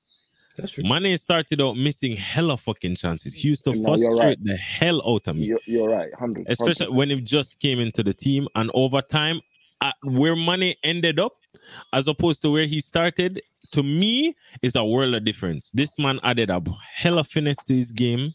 That's 0.57 0.73
true. 0.73 0.85
Mane 0.85 1.17
started 1.19 1.61
out 1.61 1.77
missing 1.77 2.17
hella 2.17 2.57
fucking 2.57 2.97
chances. 2.97 3.35
He 3.35 3.49
used 3.49 3.65
to 3.65 3.73
No, 3.75 3.83
frustrate 3.85 4.19
right. 4.19 4.39
the 4.43 4.57
hell 4.57 5.03
out 5.07 5.29
of 5.29 5.37
me 5.37 5.45
you're, 5.45 5.61
you're 5.67 5.89
right, 5.91 6.13
hundred. 6.19 6.47
especially 6.49 6.89
when 6.89 7.11
he 7.11 7.21
just 7.21 7.61
came 7.61 7.79
into 7.81 8.03
the 8.03 8.15
team 8.15 8.49
and 8.57 8.71
over 8.75 9.01
time 9.03 9.41
at 9.83 9.95
where 10.03 10.35
Mane 10.35 10.75
ended 10.83 11.21
up 11.21 11.35
as 11.93 12.09
opposed 12.09 12.43
to 12.43 12.51
where 12.51 12.67
he 12.67 12.81
started 12.81 13.41
to 13.71 13.83
me 13.83 14.35
is 14.63 14.77
a 14.77 14.85
world 14.85 15.15
of 15.15 15.25
difference 15.25 15.71
this 15.73 15.99
man 15.99 16.21
added 16.23 16.51
a 16.51 16.63
hell 16.95 17.19
of 17.19 17.27
finesse 17.29 17.65
to 17.65 17.75
his 17.75 17.93
game 17.93 18.35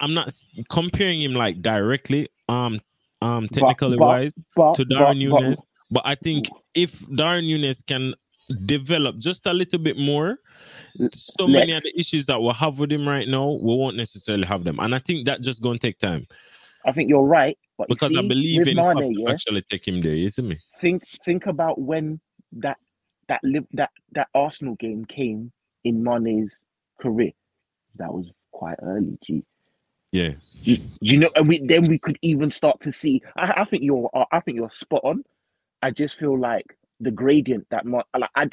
i'm 0.00 0.12
not 0.14 0.30
comparing 0.68 1.20
him 1.22 1.32
like 1.32 1.62
directly 1.62 2.28
um 2.48 2.80
um 3.22 3.48
technically 3.48 3.96
but- 3.96 4.06
wise 4.06 4.32
But 4.54 4.74
to 4.74 4.84
but- 4.84 4.94
Darwin 4.94 5.30
but- 5.30 5.40
Nunez. 5.40 5.64
But 5.88 6.02
I 6.04 6.16
think 6.16 6.46
if 6.74 7.08
Darwin 7.14 7.46
Nunez 7.46 7.80
can 7.80 8.12
develop 8.66 9.18
just 9.18 9.46
a 9.46 9.52
little 9.52 9.78
bit 9.78 9.96
more, 9.96 10.40
so 11.12 11.46
many 11.46 11.72
of 11.74 11.82
the 11.84 11.92
issues 11.96 12.26
that 12.26 12.40
we 12.42 12.50
have 12.54 12.80
with 12.80 12.90
him 12.90 13.08
right 13.08 13.28
now, 13.28 13.52
we 13.52 13.72
won't 13.76 13.96
necessarily 13.96 14.46
have 14.46 14.64
them. 14.64 14.80
And 14.80 14.96
I 14.96 14.98
think 14.98 15.26
that 15.26 15.42
just 15.42 15.62
gonna 15.62 15.78
take 15.78 15.98
time 16.00 16.26
I 16.86 16.92
think 16.92 17.10
you're 17.10 17.26
right. 17.26 17.58
But 17.76 17.88
you 17.90 17.96
because 17.96 18.16
I 18.16 18.22
believe 18.22 18.66
in 18.66 18.76
Mane, 18.76 19.12
yeah, 19.18 19.30
actually 19.30 19.62
take 19.62 19.86
him 19.86 20.00
there, 20.00 20.12
isn't 20.12 20.44
see 20.44 20.48
me? 20.48 20.56
think 20.80 21.02
think 21.24 21.46
about 21.46 21.80
when 21.80 22.20
that 22.52 22.78
that 23.28 23.40
live 23.42 23.66
that 23.72 23.90
that 24.12 24.28
Arsenal 24.34 24.76
game 24.76 25.04
came 25.04 25.52
in 25.84 26.02
Mane's 26.02 26.62
career. 27.00 27.32
That 27.96 28.12
was 28.12 28.30
quite 28.52 28.76
early, 28.82 29.18
G. 29.22 29.44
Yeah. 30.12 30.32
Do 30.62 30.78
you 31.00 31.18
know? 31.18 31.28
And 31.36 31.48
we 31.48 31.60
then 31.60 31.88
we 31.88 31.98
could 31.98 32.18
even 32.22 32.50
start 32.50 32.80
to 32.80 32.92
see. 32.92 33.20
I, 33.36 33.62
I 33.62 33.64
think 33.64 33.82
you're. 33.82 34.08
I 34.32 34.40
think 34.40 34.56
you're 34.56 34.70
spot 34.70 35.02
on. 35.04 35.24
I 35.82 35.90
just 35.90 36.18
feel 36.18 36.38
like 36.38 36.76
the 37.00 37.10
gradient 37.10 37.66
that 37.70 37.84
Mon, 37.84 38.02
like 38.18 38.30
I. 38.34 38.48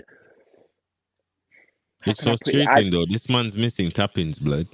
It's 2.06 2.20
I 2.26 2.34
it? 2.34 2.40
frustrating 2.40 2.92
though. 2.92 3.06
This 3.10 3.30
man's 3.30 3.56
missing 3.56 3.92
tappings, 3.92 4.40
blood. 4.40 4.68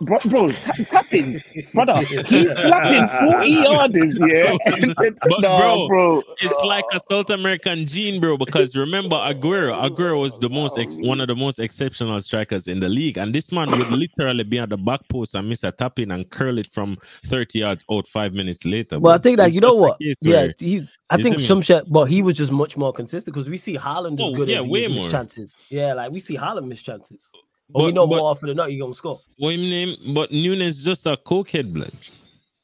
Bro, 0.00 0.18
bro 0.26 0.48
ta- 0.50 0.72
tappings, 0.88 1.42
brother. 1.72 1.96
He's 2.02 2.54
slapping 2.56 3.06
forty 3.08 3.54
yarders, 3.64 4.18
yeah. 4.28 4.56
And 4.66 4.94
then- 4.96 5.16
But 5.22 5.40
nah, 5.40 5.58
bro, 5.58 5.88
bro, 5.88 6.22
It's 6.40 6.60
like 6.64 6.84
a 6.92 7.00
South 7.10 7.30
American 7.30 7.86
gene, 7.86 8.20
bro. 8.20 8.36
Because 8.36 8.76
remember, 8.76 9.16
Aguero, 9.16 9.72
Aguero 9.88 10.20
was 10.20 10.38
the 10.38 10.48
most 10.50 10.78
ex- 10.78 10.96
one 10.98 11.20
of 11.20 11.28
the 11.28 11.36
most 11.36 11.58
exceptional 11.58 12.20
strikers 12.20 12.68
in 12.68 12.80
the 12.80 12.88
league, 12.88 13.18
and 13.18 13.34
this 13.34 13.52
man 13.52 13.70
would 13.70 13.90
literally 13.90 14.44
be 14.44 14.58
at 14.58 14.68
the 14.70 14.76
back 14.76 15.00
post 15.08 15.34
and 15.34 15.48
miss 15.48 15.64
a 15.64 15.72
tapping 15.72 16.10
and 16.10 16.28
curl 16.30 16.58
it 16.58 16.68
from 16.72 16.96
thirty 17.26 17.60
yards 17.60 17.84
out 17.90 18.06
five 18.08 18.32
minutes 18.34 18.64
later. 18.64 18.98
Well, 18.98 19.14
I 19.14 19.18
think 19.18 19.36
that 19.38 19.52
you 19.52 19.60
know 19.60 19.74
what? 19.74 19.96
Yeah, 20.20 20.48
he, 20.58 20.86
I 21.10 21.16
think 21.16 21.38
see 21.38 21.42
me? 21.42 21.46
some 21.48 21.60
shit, 21.62 21.90
but 21.90 22.04
he 22.04 22.22
was 22.22 22.36
just 22.36 22.52
much 22.52 22.76
more 22.76 22.92
consistent 22.92 23.34
because 23.34 23.48
we 23.48 23.56
see 23.56 23.76
Haaland 23.76 24.14
as 24.14 24.20
Oh, 24.20 24.34
good 24.34 24.48
yeah, 24.48 24.60
as 24.60 24.64
he 24.66 24.70
way 24.70 24.86
miss 24.88 24.96
more. 24.96 25.10
chances. 25.10 25.60
Yeah, 25.68 25.94
like 25.94 26.12
we 26.12 26.20
see 26.20 26.36
Haaland 26.36 26.66
miss 26.66 26.82
chances. 26.82 27.30
But, 27.72 27.84
we 27.84 27.92
know 27.92 28.06
but- 28.06 28.16
more 28.16 28.30
often 28.30 28.48
than 28.48 28.56
not, 28.56 28.72
you're 28.72 28.84
gonna 28.84 28.94
score. 28.94 29.20
what 29.38 29.54
him 29.54 29.62
name? 29.62 29.96
But 30.14 30.32
Nunez 30.32 30.84
just 30.84 31.06
a 31.06 31.16
cokehead, 31.16 31.72
blood. 31.72 31.92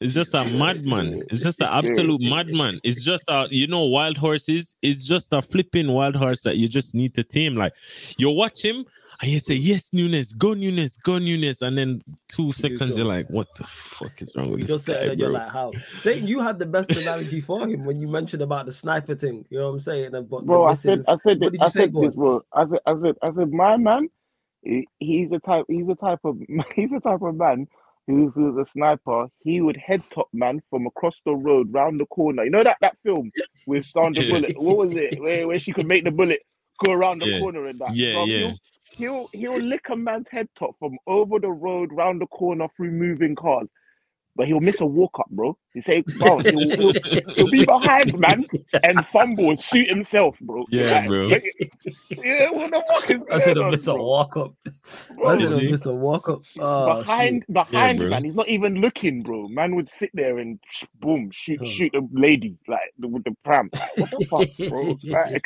It's 0.01 0.13
just 0.13 0.35
a 0.35 0.45
madman. 0.45 1.23
It's 1.31 1.43
just 1.43 1.61
an 1.63 1.69
absolute 1.71 2.21
madman. 2.21 2.81
It's 2.85 3.03
just 3.03 3.25
a 3.31 3.47
you 3.51 3.67
know 3.67 3.85
wild 3.85 4.19
horses. 4.19 4.77
It's 4.83 5.07
just 5.07 5.33
a 5.33 5.41
flipping 5.41 5.89
wild 5.89 6.17
horse 6.17 6.43
that 6.43 6.57
you 6.57 6.69
just 6.69 6.95
need 6.95 7.15
to 7.15 7.25
tame. 7.25 7.57
Like 7.57 7.73
you 8.19 8.29
watch 8.29 8.63
him 8.63 8.85
and 9.23 9.31
you 9.31 9.39
say 9.39 9.55
yes, 9.55 9.95
Nunez, 9.95 10.35
go 10.35 10.53
Nunez, 10.53 10.99
go 10.99 11.17
Nunez, 11.17 11.63
and 11.63 11.79
then 11.79 12.03
two 12.29 12.53
seconds 12.53 12.91
so. 12.91 12.97
you're 12.97 13.07
like, 13.07 13.27
what 13.31 13.47
the 13.55 13.65
fuck 13.65 14.21
is 14.21 14.37
wrong 14.37 14.51
with 14.51 14.61
You 14.61 14.67
this 14.67 14.75
just 14.77 14.85
said 14.85 15.01
guy, 15.01 15.07
that 15.09 15.19
you're 15.19 15.31
like 15.33 15.51
how 15.51 15.73
Satan, 15.99 16.27
you 16.27 16.41
had 16.41 16.59
the 16.59 16.67
best 16.67 16.91
analogy 16.91 17.41
for 17.41 17.67
him 17.67 17.87
when 17.87 17.99
you 17.99 18.07
mentioned 18.09 18.43
about 18.43 18.67
the 18.67 18.73
sniper 18.73 19.15
thing. 19.15 19.47
You 19.49 19.59
know 19.61 19.69
what 19.69 19.73
I'm 19.73 19.81
saying? 19.81 20.15
And 20.15 20.29
but 20.29 20.41
the 20.41 20.47
bro. 20.47 20.67
I 20.67 20.75
said, 20.75 21.05
I 21.09 21.17
said, 21.17 21.41
What 21.41 21.53
did 21.53 21.63
I 21.63 21.69
say, 21.69 21.81
said 21.81 21.93
boy? 21.95 22.05
this, 22.05 22.15
bro. 22.15 22.43
I 22.53 22.67
said, 22.69 22.81
I 22.85 22.95
said, 23.01 23.17
I 23.23 23.33
said, 23.33 23.51
my 23.51 23.79
man, 23.79 24.11
he- 24.67 24.89
he's 24.99 25.31
the 25.31 25.39
type, 25.41 25.65
he's 25.69 25.87
the 25.87 25.95
type 25.95 26.21
of, 26.25 26.39
he's 26.75 26.91
the 26.91 27.01
type 27.01 27.23
of 27.23 27.35
man 27.37 27.67
who, 28.07 28.31
who's 28.31 28.57
a 28.57 28.71
sniper. 28.71 29.27
He 29.43 29.61
would 29.61 29.77
head 29.77 30.03
top 30.11 30.29
man 30.33 30.63
from 30.71 30.87
across 30.87 31.21
the 31.25 31.35
road, 31.35 31.73
round 31.73 31.99
the 32.01 32.07
corner. 32.07 32.45
You 32.45 32.51
know 32.51 32.65
that 32.65 32.79
that 32.81 32.97
film 33.03 33.31
with 33.67 33.87
Sandra 33.95 34.23
Yeah. 34.25 34.33
Bullock. 34.33 34.57
What 34.59 34.77
was 34.77 34.91
it? 34.93 35.21
Where, 35.21 35.47
where 35.49 35.59
she 35.59 35.73
could 35.73 35.87
make 35.87 36.05
the 36.05 36.11
bullet 36.11 36.41
go 36.85 36.93
around 36.93 37.21
the 37.23 37.29
Yeah. 37.31 37.39
corner 37.41 37.67
and 37.67 37.79
that. 37.81 37.95
Yeah, 37.97 38.15
Bruv, 38.15 38.27
yeah. 38.29 38.39
He'll, 38.39 39.29
he'll 39.33 39.53
he'll 39.53 39.61
lick 39.63 39.89
a 39.91 39.97
man's 39.97 40.29
head 40.31 40.49
top 40.59 40.77
from 40.79 40.97
over 41.07 41.39
the 41.39 41.51
road, 41.51 41.91
round 41.93 42.21
the 42.21 42.27
corner 42.27 42.69
through 42.77 42.91
moving 42.93 43.35
cars. 43.35 43.69
But 44.37 44.47
he'll 44.49 44.61
miss 44.61 44.81
a 44.83 44.87
walk 44.87 45.19
up, 45.19 45.31
bro. 45.31 45.57
You 45.77 45.83
say, 45.83 46.05
bro, 46.19 46.41
he'll, 46.41 46.73
he'll, 46.77 46.95
he'll 47.37 47.49
be 47.51 47.65
behind, 47.67 48.19
man, 48.19 48.47
and 48.83 49.07
fumble 49.13 49.51
and 49.51 49.61
shoot 49.63 49.89
himself, 49.91 50.37
bro. 50.41 50.65
Yeah, 50.71 50.93
Like, 50.95 51.07
bro. 51.07 51.29
yeah, 51.29 52.51
what 52.51 52.71
the 52.73 52.85
fuck 52.89 53.11
is 53.11 53.21
I 53.31 53.39
said 53.39 53.57
going 53.57 53.59
I 53.59 53.65
on, 53.67 53.71
miss 53.73 53.87
a 53.87 53.95
walk 53.95 54.37
up. 54.39 54.55
Bro, 55.17 55.29
I 55.29 55.37
said 55.39 55.53
it's 55.53 55.87
a 55.87 55.95
walk 55.95 56.29
up. 56.31 56.43
Oh, 56.59 56.99
behind, 57.01 57.45
shit. 57.47 57.55
behind, 57.55 57.99
bro. 57.99 58.09
man. 58.09 58.25
He's 58.25 58.35
not 58.35 58.49
even 58.49 58.77
looking, 58.81 59.23
bro. 59.23 59.49
Man 59.49 59.77
would 59.77 59.91
sit 59.91 60.11
there 60.15 60.39
and 60.39 60.59
sh- 60.73 60.85
boom, 61.01 61.31
shoot, 61.33 61.61
Oh. 61.63 61.67
shoot 61.67 61.95
a 61.95 62.03
lady 62.13 62.57
like 62.69 62.81
with 62.99 63.25
the 63.25 63.37
pram. 63.45 63.71
Like, 63.79 63.97
what 63.97 64.11
the 64.11 64.21
fuck, 64.23 64.69
bro? 64.71 64.99
Like, 65.05 65.45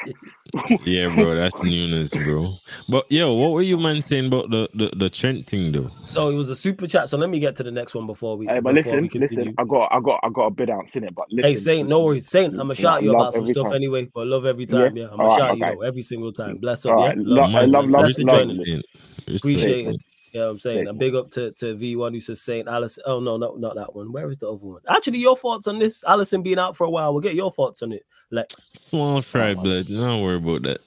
Yeah, 0.86 1.14
bro, 1.14 1.34
that's 1.34 1.62
Nunez, 1.62 2.10
bro. 2.10 2.54
But 2.88 3.10
yo, 3.10 3.34
what 3.34 3.52
were 3.52 3.62
you 3.62 3.78
man 3.78 4.02
saying 4.02 4.26
about 4.28 4.50
the, 4.50 4.68
the, 4.74 4.90
the 4.96 5.10
Trent 5.10 5.46
thing 5.48 5.72
though? 5.72 5.90
So 6.04 6.30
it 6.30 6.34
was 6.34 6.50
a 6.50 6.56
super 6.56 6.86
chat. 6.86 7.08
So 7.08 7.18
let 7.18 7.30
me 7.30 7.40
get 7.40 7.56
to 7.56 7.62
the 7.64 7.70
next 7.70 7.94
one 7.94 8.06
before 8.06 8.36
we. 8.36 8.46
hey, 8.46 8.60
but 8.60 8.74
before 8.74 8.98
we 9.00 9.08
listen, 9.08 9.08
continue. 9.08 9.44
listen. 9.44 9.54
I 9.58 9.64
got, 9.64 9.88
I 9.92 10.00
got, 10.00 10.19
I 10.22 10.28
got 10.30 10.46
a 10.46 10.50
bid 10.50 10.70
ounce 10.70 10.94
in 10.96 11.04
it. 11.04 11.14
But 11.14 11.26
listen, 11.30 11.50
Hey 11.50 11.56
Saint, 11.56 11.88
no 11.88 12.04
worries. 12.04 12.28
Saint, 12.28 12.52
I'm 12.52 12.58
gonna 12.58 12.74
shout 12.74 13.02
you 13.02 13.14
about 13.14 13.34
some 13.34 13.46
stuff 13.46 13.66
time. 13.68 13.74
anyway, 13.74 14.08
but 14.14 14.26
love 14.26 14.44
every 14.46 14.66
time. 14.66 14.96
Yeah, 14.96 15.04
I'm 15.04 15.16
gonna 15.16 15.22
Alright, 15.24 15.38
shout 15.38 15.58
you 15.58 15.64
okay. 15.64 15.86
every 15.86 16.02
single 16.02 16.32
time. 16.32 16.56
Bless 16.58 16.84
up, 16.86 16.92
Alright, 16.96 17.16
yeah. 17.16 17.22
love- 17.26 17.48
Saint, 17.48 17.56
I 17.58 17.64
love- 17.66 17.84
man. 17.84 17.92
love- 17.92 18.12
Thanks 18.12 18.18
love- 18.18 18.48
joining. 18.48 18.58
Respect. 18.58 19.36
Appreciate 19.36 19.86
it. 19.88 19.96
Yeah, 20.32 20.42
I'm 20.48 20.58
saying 20.58 20.86
a 20.86 20.92
big 20.92 21.16
up 21.16 21.28
to, 21.32 21.50
to 21.52 21.74
V1 21.74 22.12
who 22.14 22.20
says 22.20 22.40
Saint 22.40 22.68
Alisson. 22.68 22.98
Oh 23.04 23.18
no, 23.18 23.36
no, 23.36 23.54
not 23.56 23.74
that 23.74 23.96
one. 23.96 24.12
Where 24.12 24.30
is 24.30 24.36
the 24.38 24.48
other 24.48 24.64
one? 24.64 24.80
Actually, 24.88 25.18
your 25.18 25.36
thoughts 25.36 25.66
on 25.66 25.80
this? 25.80 26.04
Alisson 26.04 26.44
being 26.44 26.58
out 26.58 26.76
for 26.76 26.84
a 26.84 26.90
while. 26.90 27.12
We'll 27.12 27.20
get 27.20 27.34
your 27.34 27.50
thoughts 27.50 27.82
on 27.82 27.90
it, 27.92 28.04
Lex. 28.30 28.70
Small 28.76 29.22
fry 29.22 29.54
blood. 29.54 29.88
Don't 29.88 30.22
worry 30.22 30.36
about 30.36 30.62
that. 30.62 30.80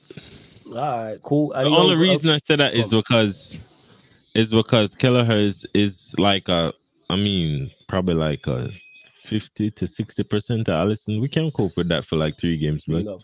All 0.67 0.73
right, 0.75 1.21
cool. 1.23 1.49
The 1.49 1.65
only 1.65 1.97
reason 1.97 2.29
I 2.29 2.38
said 2.38 2.59
that 2.61 2.73
is 2.73 2.91
because 2.91 3.59
is 4.34 4.51
because 4.51 4.95
Kelleher 4.95 5.36
is, 5.38 5.65
is 5.73 6.15
like 6.17 6.47
a 6.47 6.71
I 7.09 7.17
mean, 7.17 7.69
probably 7.89 8.15
like 8.15 8.47
a 8.47 8.69
fifty 9.24 9.71
to 9.71 9.88
sixty 9.88 10.24
percent 10.24 10.65
to 10.65 10.71
Alisson. 10.71 11.21
We 11.21 11.28
can't 11.30 11.53
cope 11.53 11.76
with 11.78 11.89
that 11.89 12.05
for 12.05 12.17
like 12.17 12.38
three 12.38 12.57
games, 12.57 12.88
know, 12.88 13.19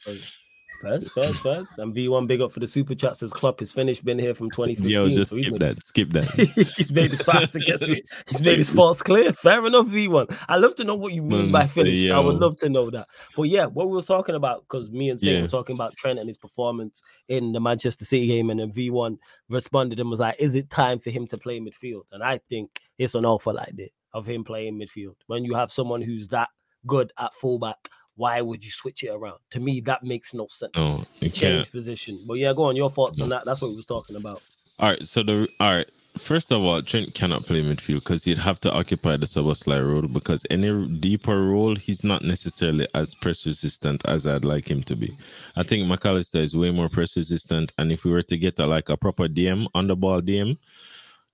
first, 0.80 1.12
first, 1.12 1.41
first. 1.41 1.78
And 1.78 1.93
V1 1.93 2.28
big 2.28 2.39
up 2.41 2.52
for 2.52 2.60
the 2.62 2.68
super 2.68 2.95
chat 2.95 3.18
says 3.18 3.34
Klopp 3.34 3.62
is 3.62 3.72
finished. 3.72 4.06
Been 4.06 4.18
here 4.18 4.34
from 4.34 4.50
2015. 4.50 4.89
Yo, 4.89 5.10
just 5.10 5.32
so 5.32 5.38
skip 5.41 5.52
made- 5.52 5.62
that. 5.62 5.84
Skip 5.84 6.10
that. 6.12 6.74
he's 6.78 6.91
made 6.91 7.12
his 7.12 7.22
fact 7.22 7.54
to 7.54 7.60
get 7.60 7.82
to. 7.82 8.02
He's 8.28 8.41
made 8.41 8.60
his 8.60 8.70
faults 8.70 9.02
clear. 9.02 9.34
Fair 9.34 9.66
enough, 9.66 9.88
V1. 9.88 10.36
I 10.47 10.56
love 10.58 10.76
to 10.76 10.84
know 10.86 10.95
what 10.95 11.14
you 11.14 11.22
mean 11.22 11.52
Man, 11.52 11.52
by 11.52 11.66
finished. 11.66 12.10
I 12.10 12.20
would 12.20 12.38
love 12.38 12.58
to 12.58 12.70
know 12.70 12.89
that. 12.91 13.08
But 13.36 13.43
yeah, 13.43 13.66
what 13.66 13.89
we 13.89 13.95
were 13.95 14.02
talking 14.02 14.36
about 14.36 14.62
because 14.62 14.89
me 14.89 15.10
and 15.10 15.20
Saint 15.20 15.36
Yeah. 15.36 15.41
were 15.41 15.47
talking 15.47 15.76
about 15.76 15.95
Trent 15.97 16.20
and 16.20 16.28
his 16.30 16.38
performance 16.38 17.02
in 17.28 17.52
the 17.52 17.60
Manchester 17.60 18.06
City 18.06 18.28
game, 18.28 18.50
and 18.50 18.60
then 18.60 18.72
V1 18.72 19.18
responded 19.50 20.00
and 20.00 20.10
was 20.10 20.22
like, 20.22 20.38
"Is 20.39 20.56
it 20.56 20.70
time 20.70 21.00
for 21.00 21.10
him 21.10 21.28
to 21.28 21.38
play 21.38 21.60
midfield?" 21.60 22.04
And 22.12 22.24
I 22.24 22.39
think 22.50 22.70
it's 22.97 23.16
an 23.16 23.26
awful 23.26 23.60
idea 23.60 23.89
of 24.14 24.26
him 24.28 24.43
playing 24.43 24.80
midfield 24.80 25.16
when 25.28 25.43
you 25.43 25.53
have 25.55 25.72
someone 25.72 26.01
who's 26.01 26.28
that 26.28 26.49
good 26.88 27.12
at 27.18 27.34
fullback. 27.34 27.89
Why 28.16 28.41
would 28.41 28.64
you 28.66 28.72
switch 28.72 29.03
it 29.03 29.10
around? 29.10 29.39
To 29.51 29.60
me, 29.62 29.80
that 29.82 30.03
makes 30.03 30.34
no 30.34 30.47
sense. 30.49 30.72
No, 30.76 31.05
you 31.22 31.30
Change 31.30 31.64
can't. 31.66 31.72
position. 31.72 32.20
But 32.28 32.34
yeah, 32.36 32.53
go 32.53 32.64
on. 32.64 32.76
Your 32.76 32.89
thoughts 32.89 33.22
on 33.22 33.30
that? 33.30 33.45
That's 33.45 33.62
what 33.62 33.70
we 33.72 33.78
was 33.78 33.86
talking 33.86 34.18
about. 34.18 34.41
All 34.78 34.89
right, 34.89 35.07
so 35.07 35.24
the 35.24 35.47
all 35.60 35.72
right. 35.76 35.89
First 36.18 36.51
of 36.51 36.62
all, 36.64 36.82
Trent 36.82 37.14
cannot 37.14 37.45
play 37.45 37.62
midfield 37.64 37.99
because 37.99 38.26
he'd 38.26 38.39
have 38.39 38.60
to 38.62 38.72
occupy 38.74 39.16
the 39.16 39.26
Szoboszlai 39.26 39.80
role 39.88 40.01
because 40.07 40.45
any 40.49 40.86
deeper 40.99 41.43
role, 41.47 41.76
he's 41.78 42.03
not 42.03 42.24
necessarily 42.24 42.88
as 42.93 43.16
press 43.16 43.45
resistant 43.45 44.01
as 44.05 44.28
I'd 44.28 44.43
like 44.43 44.70
him 44.70 44.84
to 44.84 44.97
be. 44.97 45.16
I 45.55 45.64
think 45.64 45.88
Mac 45.88 46.05
Allister 46.05 46.39
is 46.39 46.57
way 46.57 46.72
more 46.72 46.89
press 46.89 47.16
resistant, 47.16 47.71
and 47.78 47.89
if 47.92 48.04
we 48.04 48.12
were 48.12 48.24
to 48.24 48.38
get 48.38 48.59
a, 48.59 48.66
like 48.66 48.89
a 48.89 48.97
proper 48.97 49.29
DM 49.29 49.67
on 49.75 49.88
the 49.88 49.96
ball 49.96 50.20
DM, 50.21 50.58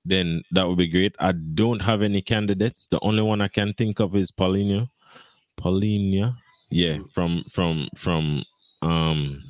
then 0.06 0.44
that 0.52 0.68
would 0.68 0.78
be 0.78 0.88
great. 0.88 1.16
I 1.20 1.32
don't 1.32 1.82
have 1.82 2.02
any 2.02 2.22
candidates. 2.22 2.88
The 2.88 3.00
only 3.02 3.24
one 3.24 3.42
I 3.42 3.48
can 3.48 3.74
think 3.74 4.00
of 4.00 4.16
is 4.16 4.32
Palhinha. 4.32 4.90
Palhinha, 5.60 6.36
yeah, 6.70 7.00
from 7.14 7.44
from 7.50 7.88
from 7.96 8.44
um 8.82 9.42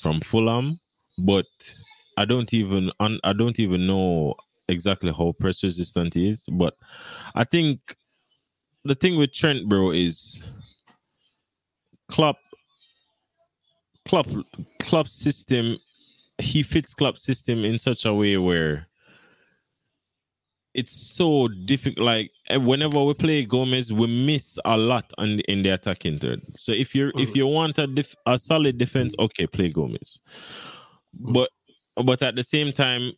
from 0.00 0.20
Fulham, 0.20 0.78
but 1.18 1.46
I 2.16 2.24
don't 2.24 2.52
even 2.52 2.90
I 3.00 3.32
don't 3.32 3.58
even 3.60 3.86
know 3.86 4.34
exactly 4.68 5.12
how 5.12 5.34
press 5.38 5.62
resistant 5.62 6.14
he 6.14 6.28
is. 6.28 6.46
But 6.50 6.74
I 7.34 7.44
think 7.44 7.96
the 8.84 8.94
thing 8.94 9.16
with 9.16 9.32
Trent, 9.32 9.68
bro, 9.68 9.90
is 9.92 10.42
Klopp. 12.08 12.36
Klopp, 14.06 14.26
Klopp 14.80 15.06
system. 15.06 15.78
He 16.38 16.62
fits 16.62 16.94
Klopp 16.94 17.18
system 17.18 17.64
in 17.64 17.78
such 17.78 18.04
a 18.04 18.14
way 18.14 18.36
where 18.36 18.87
it's 20.74 20.92
so 20.92 21.48
difficult. 21.48 22.04
Like 22.04 22.30
eh, 22.48 22.56
whenever 22.56 23.02
we 23.02 23.14
play 23.14 23.44
Gomez, 23.44 23.92
we 23.92 24.06
miss 24.06 24.58
a 24.64 24.76
lot 24.76 25.12
on 25.18 25.36
the, 25.38 25.44
in 25.50 25.62
the 25.62 25.70
attacking 25.70 26.18
third. 26.18 26.40
So 26.56 26.72
if 26.72 26.94
you're 26.94 27.12
if 27.16 27.30
Mhm. 27.30 27.36
you 27.36 27.46
want 27.46 27.78
a 27.78 27.86
def, 27.86 28.14
a 28.26 28.36
solid 28.38 28.78
defense, 28.78 29.14
okay, 29.18 29.46
play 29.46 29.70
Gomez. 29.70 30.20
But 31.14 31.50
but 32.04 32.22
at 32.22 32.36
the 32.36 32.44
same 32.44 32.72
time, 32.72 33.12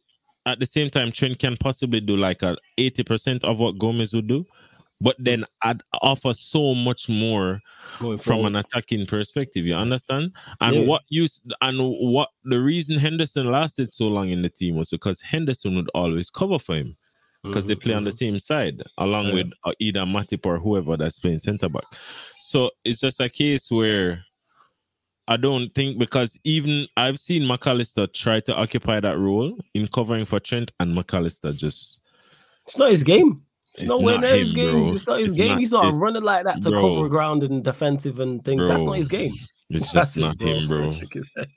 at 0.46 0.58
the 0.60 0.66
same 0.66 0.90
time, 0.90 1.12
Trent 1.12 1.38
can 1.38 1.56
possibly 1.56 2.00
do 2.00 2.16
like 2.16 2.42
a 2.42 2.56
eighty 2.78 3.02
percent 3.02 3.44
of 3.44 3.58
what 3.58 3.78
Gomez 3.78 4.14
would 4.14 4.26
do, 4.28 4.46
but 5.00 5.16
then 5.18 5.44
I'd 5.62 5.82
offer 6.02 6.32
so 6.32 6.74
much 6.74 7.08
more 7.08 7.60
from 8.18 8.44
an 8.46 8.56
attacking 8.56 9.06
perspective. 9.06 9.66
You 9.66 9.74
understand? 9.74 10.34
And 10.60 10.76
Yeah. 10.76 10.82
what 10.84 11.02
you 11.10 11.26
and 11.60 11.78
what 11.80 12.30
the 12.44 12.60
reason 12.60 12.98
Henderson 12.98 13.50
lasted 13.50 13.92
so 13.92 14.06
long 14.08 14.30
in 14.30 14.40
the 14.42 14.48
team 14.50 14.76
was 14.76 14.90
because 14.90 15.20
Henderson 15.20 15.74
would 15.76 15.90
always 15.94 16.30
cover 16.30 16.58
for 16.58 16.76
him. 16.76 16.96
Because 17.42 17.66
they 17.66 17.74
play 17.74 17.94
on 17.94 18.04
the 18.04 18.12
same 18.12 18.38
side 18.38 18.82
along 18.98 19.26
Mm-hmm, 19.26 19.36
Yeah. 19.36 19.44
with 19.44 19.52
uh, 19.64 19.72
either 19.80 20.00
Matip 20.00 20.44
or 20.44 20.58
whoever 20.58 20.96
that's 20.96 21.18
playing 21.20 21.38
centre 21.38 21.68
back. 21.70 21.84
So 22.40 22.70
it's 22.84 23.00
just 23.00 23.20
a 23.20 23.28
case 23.30 23.70
where 23.70 24.24
I 25.28 25.36
don't 25.36 25.72
think 25.74 25.98
because 25.98 26.36
even 26.44 26.86
I've 26.96 27.18
seen 27.18 27.46
Mac 27.46 27.66
Allister 27.66 28.06
try 28.08 28.40
to 28.40 28.54
occupy 28.56 29.00
that 29.00 29.18
role 29.18 29.56
in 29.74 29.86
covering 29.88 30.24
for 30.24 30.40
Trent, 30.40 30.72
and 30.80 30.94
Mac 30.94 31.14
Allister 31.14 31.52
just 31.52 32.00
It's 32.66 32.76
not 32.76 32.90
his 32.90 33.02
game. 33.04 33.42
It's, 33.74 33.84
It's 33.84 33.88
not 34.02 34.22
his 34.24 34.52
game. 34.52 34.70
bro. 34.72 34.92
It's 34.94 35.06
not 35.06 35.20
his 35.20 35.30
It's 35.30 35.36
game. 35.38 35.48
not- 35.50 35.58
He's 35.60 35.72
not 35.72 35.94
running 35.94 36.22
like 36.24 36.44
that 36.44 36.60
to 36.62 36.70
bro. 36.70 36.80
cover 36.96 37.08
ground 37.08 37.44
and 37.44 37.62
defensive 37.62 38.18
and 38.20 38.44
things. 38.44 38.66
That's 38.66 38.82
not 38.82 38.96
his 38.96 39.06
game. 39.08 39.32
it's 39.70 39.92
That's 39.92 40.14
just 40.14 40.16
it, 40.18 40.20
not 40.22 40.40
him, 40.42 40.66
bro. 40.68 40.90
Shook 40.98 41.12
his 41.14 41.30
head. 41.36 41.48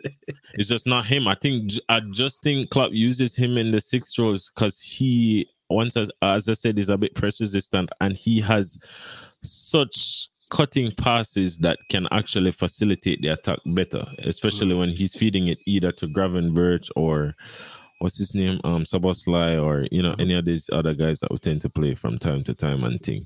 It's 0.54 0.70
just 0.70 0.86
not 0.86 1.08
him. 1.08 1.28
I 1.28 1.34
think 1.42 1.72
I 1.90 2.00
just 2.12 2.44
think 2.44 2.70
Klopp 2.70 2.92
uses 2.94 3.36
him 3.36 3.58
in 3.58 3.72
the 3.72 3.82
six 3.82 4.18
rows 4.20 4.52
because 4.54 4.80
he 4.80 5.48
once 5.74 5.98
as, 5.98 6.10
as 6.22 6.48
I 6.48 6.54
said 6.54 6.80
is 6.80 6.90
a 6.90 6.98
bit 6.98 7.16
press 7.16 7.42
resistant 7.42 7.90
and 8.02 8.16
he 8.16 8.40
has 8.42 8.78
such 9.44 10.30
cutting 10.50 10.92
passes 10.92 11.58
that 11.60 11.80
can 11.90 12.08
actually 12.12 12.52
facilitate 12.52 13.22
the 13.22 13.30
attack 13.30 13.58
better, 13.66 14.06
especially 14.20 14.76
when 14.76 14.90
he's 14.90 15.16
feeding 15.16 15.48
it 15.48 15.58
either 15.66 15.92
to 15.94 16.08
Gravenberch 16.08 16.90
or 16.96 17.34
what's 18.00 18.18
his 18.18 18.36
name, 18.36 18.60
um, 18.64 18.84
Szoboszlai 18.84 19.62
or 19.62 19.88
you 19.92 20.04
know 20.04 20.16
any 20.20 20.36
of 20.36 20.46
these 20.46 20.70
other 20.72 20.94
guys 20.94 21.20
that 21.22 21.32
we 21.32 21.38
tend 21.40 21.62
to 21.62 21.70
play 21.70 21.96
from 21.96 22.20
time 22.20 22.44
to 22.44 22.54
time 22.54 22.84
and 22.84 23.02
thing. 23.02 23.26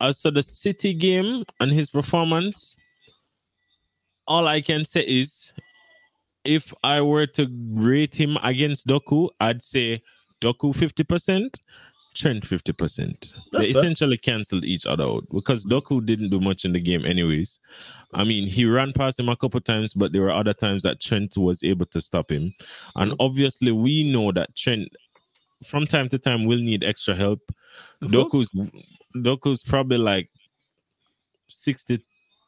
As 0.00 0.20
for 0.20 0.30
the 0.30 0.42
City 0.42 0.94
game 0.94 1.44
and 1.60 1.70
his 1.70 1.90
performance, 1.90 2.74
all 4.26 4.48
I 4.48 4.60
can 4.60 4.84
say 4.84 5.02
is 5.02 5.52
if 6.44 6.72
I 6.82 7.00
were 7.00 7.26
to 7.26 7.46
rate 7.74 8.14
him 8.14 8.38
against 8.42 8.86
Doku, 8.86 9.28
I'd 9.38 9.62
say 9.62 10.02
Doku 10.40 10.74
50%, 10.74 11.60
Trent 12.14 12.44
50%. 12.44 13.32
That's 13.52 13.66
they 13.66 13.70
essentially 13.70 14.16
cancelled 14.16 14.64
each 14.64 14.86
other 14.86 15.04
out 15.04 15.24
because 15.32 15.64
Doku 15.64 16.04
didn't 16.04 16.30
do 16.30 16.40
much 16.40 16.64
in 16.64 16.72
the 16.72 16.80
game, 16.80 17.04
anyways. 17.04 17.60
I 18.14 18.24
mean, 18.24 18.48
he 18.48 18.64
ran 18.64 18.92
past 18.92 19.18
him 19.20 19.28
a 19.28 19.36
couple 19.36 19.60
times, 19.60 19.94
but 19.94 20.12
there 20.12 20.22
were 20.22 20.32
other 20.32 20.54
times 20.54 20.82
that 20.82 21.00
Trent 21.00 21.36
was 21.36 21.62
able 21.62 21.86
to 21.86 22.00
stop 22.00 22.30
him. 22.30 22.52
And 22.96 23.12
Mhm. 23.12 23.16
obviously, 23.20 23.72
we 23.72 24.10
know 24.10 24.32
that 24.32 24.56
Trent, 24.56 24.88
from 25.64 25.86
time 25.86 26.08
to 26.08 26.18
time, 26.18 26.46
will 26.46 26.58
need 26.60 26.82
extra 26.82 27.14
help. 27.14 27.40
Of 28.02 28.10
course. 28.10 28.32
Doku's 28.32 28.50
Doku's 29.16 29.62
probably 29.62 29.98
like 29.98 30.30
60 31.48 32.00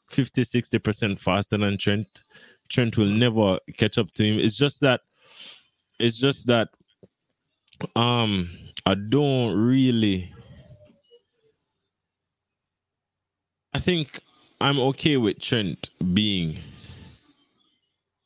50 0.09 0.43
60% 0.45 1.19
faster 1.19 1.57
than 1.57 1.79
Trent. 1.79 2.07
Trent 2.69 2.97
will 2.97 3.07
never 3.07 3.59
catch 3.77 3.99
up 3.99 4.13
to 4.15 4.25
him. 4.25 4.39
It's 4.39 4.57
just 4.57 4.81
that 4.81 5.03
it's 5.99 6.19
just 6.19 6.47
that 6.47 6.69
um 7.97 8.51
I 8.87 8.95
don't 8.95 9.57
really 9.57 10.33
I 13.75 13.79
think 13.79 14.21
I'm 14.61 14.79
okay 14.79 15.17
with 15.17 15.41
Trent 15.41 15.91
being 16.13 16.59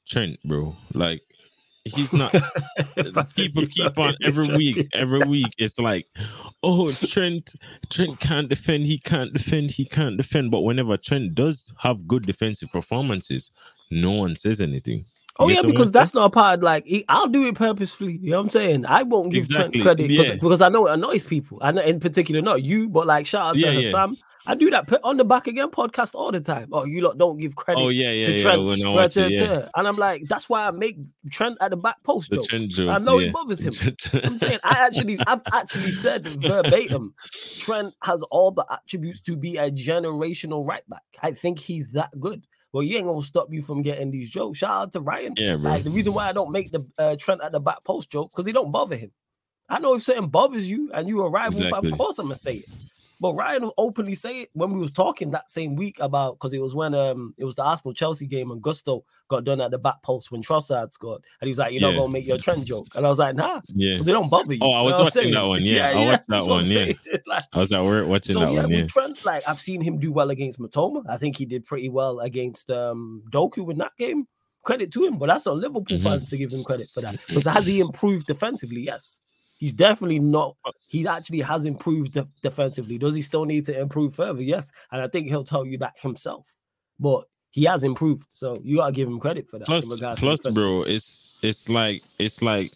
Trent, 0.08 0.38
bro. 0.44 0.76
Like 0.92 1.22
he's 1.84 2.12
not 2.12 2.32
people 3.36 3.66
keep 3.66 3.96
on 3.98 4.16
every 4.22 4.46
Trent, 4.46 4.58
week, 4.58 4.88
every 4.92 5.20
week. 5.28 5.52
It's 5.58 5.78
like, 5.78 6.06
oh, 6.62 6.92
Trent, 6.92 7.54
Trent 7.90 8.18
can't 8.20 8.48
defend, 8.48 8.86
he 8.86 8.98
can't 8.98 9.32
defend, 9.32 9.70
he 9.70 9.84
can't 9.84 10.16
defend. 10.16 10.50
But 10.50 10.62
whenever 10.62 10.96
Trent 10.96 11.34
does 11.34 11.64
have 11.78 12.06
good 12.06 12.24
defensive 12.26 12.70
performances, 12.70 13.50
no 13.90 14.12
one 14.12 14.36
says 14.36 14.60
anything. 14.60 15.04
Oh 15.38 15.48
yeah, 15.48 15.56
get 15.56 15.58
what 15.58 15.64
I'm 15.64 15.70
because 15.70 15.92
that's 15.92 16.14
not 16.14 16.26
a 16.26 16.30
part. 16.30 16.62
Like 16.62 16.88
I'll 17.08 17.28
do 17.28 17.46
it 17.46 17.54
purposefully. 17.54 18.18
You 18.22 18.30
know 18.30 18.38
what 18.38 18.44
I'm 18.44 18.50
saying? 18.50 18.86
I 18.86 19.02
won't 19.02 19.30
give 19.30 19.44
Exactly, 19.44 19.80
Trent 19.80 19.98
credit 19.98 20.08
because, 20.08 20.26
yeah. 20.26 20.34
because 20.34 20.60
I 20.60 20.68
know 20.68 20.86
it 20.86 20.92
annoys 20.92 21.24
people. 21.24 21.58
I 21.60 21.72
know 21.72 21.82
in 21.82 22.00
particular 22.00 22.40
not 22.40 22.62
you, 22.62 22.88
but 22.88 23.06
like 23.06 23.26
shout 23.26 23.48
out 23.48 23.52
to 23.54 23.60
Yeah, 23.60 23.72
yeah. 23.72 23.90
Sam. 23.90 24.16
I 24.48 24.54
do 24.54 24.70
that 24.70 24.86
put 24.86 25.00
on 25.02 25.16
the 25.16 25.24
back 25.24 25.48
again 25.48 25.70
podcast 25.70 26.14
all 26.14 26.30
the 26.30 26.40
time. 26.40 26.68
Oh, 26.72 26.84
you 26.84 27.02
lot 27.02 27.18
don't 27.18 27.36
give 27.36 27.56
credit 27.56 27.80
Oh 27.80 27.88
yeah, 27.88 28.12
yeah, 28.12 28.26
to 28.26 28.32
yeah. 28.32 28.42
Trent. 28.42 28.96
Right, 28.96 29.10
to- 29.10 29.30
yeah. 29.30 29.68
And 29.74 29.88
I'm 29.88 29.96
like, 29.96 30.22
that's 30.28 30.48
why 30.48 30.66
I 30.66 30.70
make 30.70 30.98
Trent 31.30 31.58
at 31.60 31.70
the 31.70 31.76
back 31.76 31.96
post 32.04 32.32
jokes. 32.32 32.46
Trent 32.46 32.78
I 32.78 32.98
know 32.98 33.18
yeah. 33.18 33.28
it 33.28 33.32
bothers 33.32 33.60
him. 33.60 33.74
I'm 34.22 34.38
saying 34.38 34.60
I 34.62 34.86
actually 34.86 35.18
I've 35.26 35.42
actually 35.52 35.90
said 35.90 36.28
verbatim 36.28 37.14
Trent 37.58 37.92
has 38.02 38.22
all 38.30 38.52
the 38.52 38.64
attributes 38.70 39.20
to 39.22 39.36
be 39.36 39.56
a 39.56 39.70
generational 39.70 40.64
right 40.64 40.88
back. 40.88 41.02
I 41.20 41.32
think 41.32 41.58
he's 41.58 41.88
that 41.90 42.10
good. 42.20 42.46
Well, 42.76 42.82
you 42.82 42.98
ain't 42.98 43.06
gonna 43.06 43.22
stop 43.22 43.50
you 43.50 43.62
from 43.62 43.80
getting 43.80 44.10
these 44.10 44.28
jokes. 44.28 44.58
Shout 44.58 44.70
out 44.70 44.92
to 44.92 45.00
Ryan. 45.00 45.32
yeah, 45.38 45.56
bro. 45.56 45.70
Like 45.70 45.84
the 45.84 45.88
reason 45.88 46.12
why 46.12 46.28
I 46.28 46.34
don't 46.34 46.52
make 46.52 46.72
the 46.72 46.84
uh, 46.98 47.16
Trent 47.18 47.40
at 47.42 47.52
the 47.52 47.58
back 47.58 47.82
post 47.84 48.10
jokes 48.10 48.34
because 48.34 48.44
they 48.44 48.52
don't 48.52 48.70
bother 48.70 48.96
him. 48.96 49.12
I 49.66 49.78
know 49.78 49.94
if 49.94 50.02
something 50.02 50.28
bothers 50.28 50.68
you 50.68 50.90
and 50.92 51.08
you 51.08 51.22
a 51.22 51.30
rival, 51.30 51.62
Exactly. 51.62 51.90
of 51.90 51.96
course 51.96 52.18
I'm 52.18 52.26
gonna 52.26 52.34
say 52.34 52.56
it. 52.56 52.64
But 53.18 53.34
Ryan 53.34 53.62
will 53.62 53.74
openly 53.78 54.14
say 54.14 54.42
it 54.42 54.50
when 54.52 54.72
we 54.72 54.78
was 54.78 54.92
talking 54.92 55.30
that 55.30 55.50
same 55.50 55.74
week 55.74 55.96
about 56.00 56.34
because 56.34 56.52
it 56.52 56.60
was 56.60 56.74
when 56.74 56.94
um 56.94 57.34
it 57.38 57.44
was 57.44 57.56
the 57.56 57.62
Arsenal 57.64 57.94
Chelsea 57.94 58.26
game 58.26 58.50
and 58.50 58.60
Gusto 58.60 59.04
got 59.28 59.44
done 59.44 59.60
at 59.60 59.70
the 59.70 59.78
back 59.78 60.02
post 60.02 60.30
when 60.30 60.42
Trossard 60.42 60.92
scored 60.92 61.22
and 61.40 61.46
he 61.48 61.50
was 61.50 61.58
like, 61.58 61.72
"You're 61.72 61.80
Yeah. 61.82 61.96
not 61.96 62.00
gonna 62.02 62.12
make 62.12 62.26
your 62.26 62.38
Trent 62.38 62.64
joke," 62.66 62.88
and 62.94 63.06
I 63.06 63.08
was 63.08 63.18
like, 63.18 63.34
"Nah, 63.34 63.60
yeah. 63.68 63.98
they 64.02 64.12
don't 64.12 64.28
bother 64.28 64.52
you." 64.54 64.60
Oh, 64.62 64.70
I 64.72 64.80
You 64.80 64.84
was 64.86 64.98
know 64.98 65.04
watching 65.04 65.32
that 65.34 65.42
one, 65.46 65.62
yeah. 65.64 65.88
I 65.88 65.94
watched 65.94 66.06
that 66.18 66.24
that's 66.28 66.46
what 66.46 66.58
I'm 66.60 66.64
one, 66.66 66.70
yeah. 66.70 66.92
Like, 67.26 67.42
I 67.52 67.58
was 67.58 67.72
at 67.72 67.82
work 67.84 68.06
watching 68.06 68.34
so 68.34 68.40
that 68.40 68.52
yeah, 68.52 68.60
one, 68.62 68.70
with 68.70 68.78
yeah. 68.80 68.86
Trent, 68.86 69.24
like 69.24 69.42
I've 69.48 69.58
seen 69.60 69.80
him 69.80 69.98
do 69.98 70.12
well 70.12 70.30
against 70.30 70.60
Mitoma. 70.60 71.02
I 71.08 71.16
think 71.16 71.36
he 71.38 71.46
did 71.46 71.64
pretty 71.64 71.88
well 71.88 72.20
against 72.20 72.70
um 72.70 73.22
Doku 73.32 73.70
in 73.70 73.78
that 73.78 73.92
game. 73.98 74.26
Credit 74.62 74.92
to 74.92 75.04
him, 75.04 75.16
but 75.18 75.26
that's 75.28 75.46
on 75.46 75.60
Liverpool 75.60 75.96
Mhm. 75.96 76.02
fans 76.02 76.28
to 76.28 76.36
give 76.36 76.52
him 76.52 76.64
credit 76.64 76.90
for 76.92 77.00
that. 77.00 77.18
Because 77.28 77.44
has 77.44 77.64
he 77.66 77.78
improved 77.80 78.26
defensively? 78.26 78.80
Yes. 78.82 79.20
He's 79.58 79.72
definitely 79.72 80.18
not. 80.18 80.56
He 80.86 81.06
actually 81.06 81.40
has 81.40 81.64
improved 81.64 82.12
def- 82.12 82.30
defensively. 82.42 82.98
Does 82.98 83.14
he 83.14 83.22
still 83.22 83.44
need 83.46 83.64
to 83.66 83.78
improve 83.78 84.14
further? 84.14 84.42
Yes, 84.42 84.70
and 84.92 85.00
I 85.00 85.08
think 85.08 85.28
he'll 85.28 85.44
tell 85.44 85.64
you 85.64 85.78
that 85.78 85.94
himself. 85.98 86.46
But 87.00 87.24
he 87.52 87.64
has 87.64 87.82
improved, 87.84 88.26
so 88.28 88.60
you 88.62 88.76
gotta 88.76 88.92
give 88.92 89.08
him 89.08 89.18
credit 89.18 89.48
for 89.48 89.58
that. 89.58 89.66
Plus, 89.66 89.84
in 89.84 89.90
regards 89.90 90.20
to 90.20 90.26
plus, 90.26 90.40
bro, 90.52 90.82
it's 90.82 91.34
it's 91.42 91.68
like 91.70 92.02
it's 92.18 92.42
like 92.42 92.72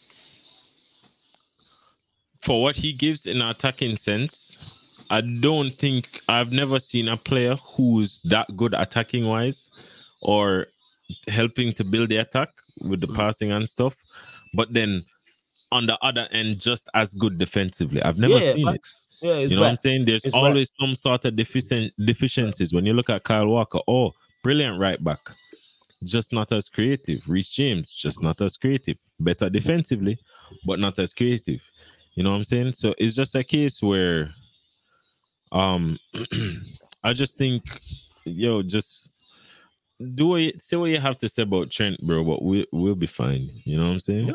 for 2.41 2.63
what 2.63 2.77
he 2.77 2.93
gives 2.93 3.27
in 3.27 3.43
attacking 3.43 3.97
sense. 3.97 4.59
I 5.11 5.21
don't 5.21 5.73
think 5.77 6.21
I've 6.29 6.53
never 6.53 6.79
seen 6.79 7.09
a 7.09 7.17
player 7.17 7.57
who's 7.57 8.23
that 8.23 8.57
good 8.57 8.75
attacking 8.75 9.27
wise 9.27 9.71
or 10.23 10.67
helping 11.29 11.73
to 11.75 11.85
build 11.85 12.09
the 12.11 12.19
attack 12.19 12.51
with 12.81 13.01
the 13.01 13.09
Mhm. 13.09 13.17
passing 13.17 13.53
and 13.53 13.69
stuff. 13.69 13.97
But 14.55 14.73
then 14.73 15.05
on 15.73 15.87
the 15.87 15.99
other 16.03 16.29
end, 16.33 16.61
just 16.61 16.89
as 16.95 17.15
good 17.15 17.39
defensively. 17.39 18.03
I've 18.03 18.19
never 18.19 18.39
yeah, 18.39 18.53
seen 18.53 18.69
it. 18.69 18.87
Yeah, 19.23 19.33
it's 19.35 19.51
You 19.51 19.57
know 19.57 19.63
what 19.63 19.71
I'm 19.71 19.77
saying? 19.77 20.05
There's 20.07 20.25
It's 20.25 20.35
right. 20.35 20.45
always 20.45 20.73
some 20.79 20.95
sort 20.95 21.25
of 21.25 21.37
deficient 21.37 21.93
deficiencies. 22.05 22.73
When 22.73 22.87
you 22.87 22.95
look 22.95 23.11
at 23.11 23.25
Kyle 23.25 23.47
Walker, 23.47 23.81
oh, 23.87 24.13
brilliant 24.43 24.81
right 24.81 25.03
back, 25.03 25.31
just 26.05 26.33
not 26.33 26.53
as 26.53 26.69
creative. 26.69 27.29
Reece 27.29 27.51
James, 27.51 27.93
just 27.93 28.23
not 28.23 28.41
as 28.41 28.57
creative. 28.57 28.99
Better 29.19 29.51
defensively, 29.51 30.19
but 30.65 30.79
not 30.79 30.99
as 30.99 31.13
creative. 31.13 31.63
You 32.15 32.25
know 32.25 32.31
what 32.31 32.37
I'm 32.37 32.45
saying? 32.45 32.73
So 32.73 32.95
it's 32.99 33.15
just 33.15 33.35
a 33.35 33.45
case 33.45 33.83
where, 33.83 34.35
um, 35.53 35.99
I 37.05 37.13
just 37.13 37.39
think, 37.39 37.63
yo, 38.25 38.63
just 38.63 39.13
do 40.15 40.27
what 40.29 40.37
you, 40.37 40.53
say 40.59 40.77
what 40.77 40.91
you 40.91 40.99
have 40.99 41.19
to 41.19 41.29
say 41.29 41.43
about 41.43 41.71
Trent, 41.71 42.01
bro. 42.01 42.25
But 42.25 42.43
we 42.43 42.67
we'll 42.73 42.95
be 42.95 43.07
fine. 43.07 43.51
You 43.65 43.77
know 43.77 43.85
what 43.85 43.93
I'm 43.93 44.01
saying? 44.01 44.29
Yeah. 44.29 44.35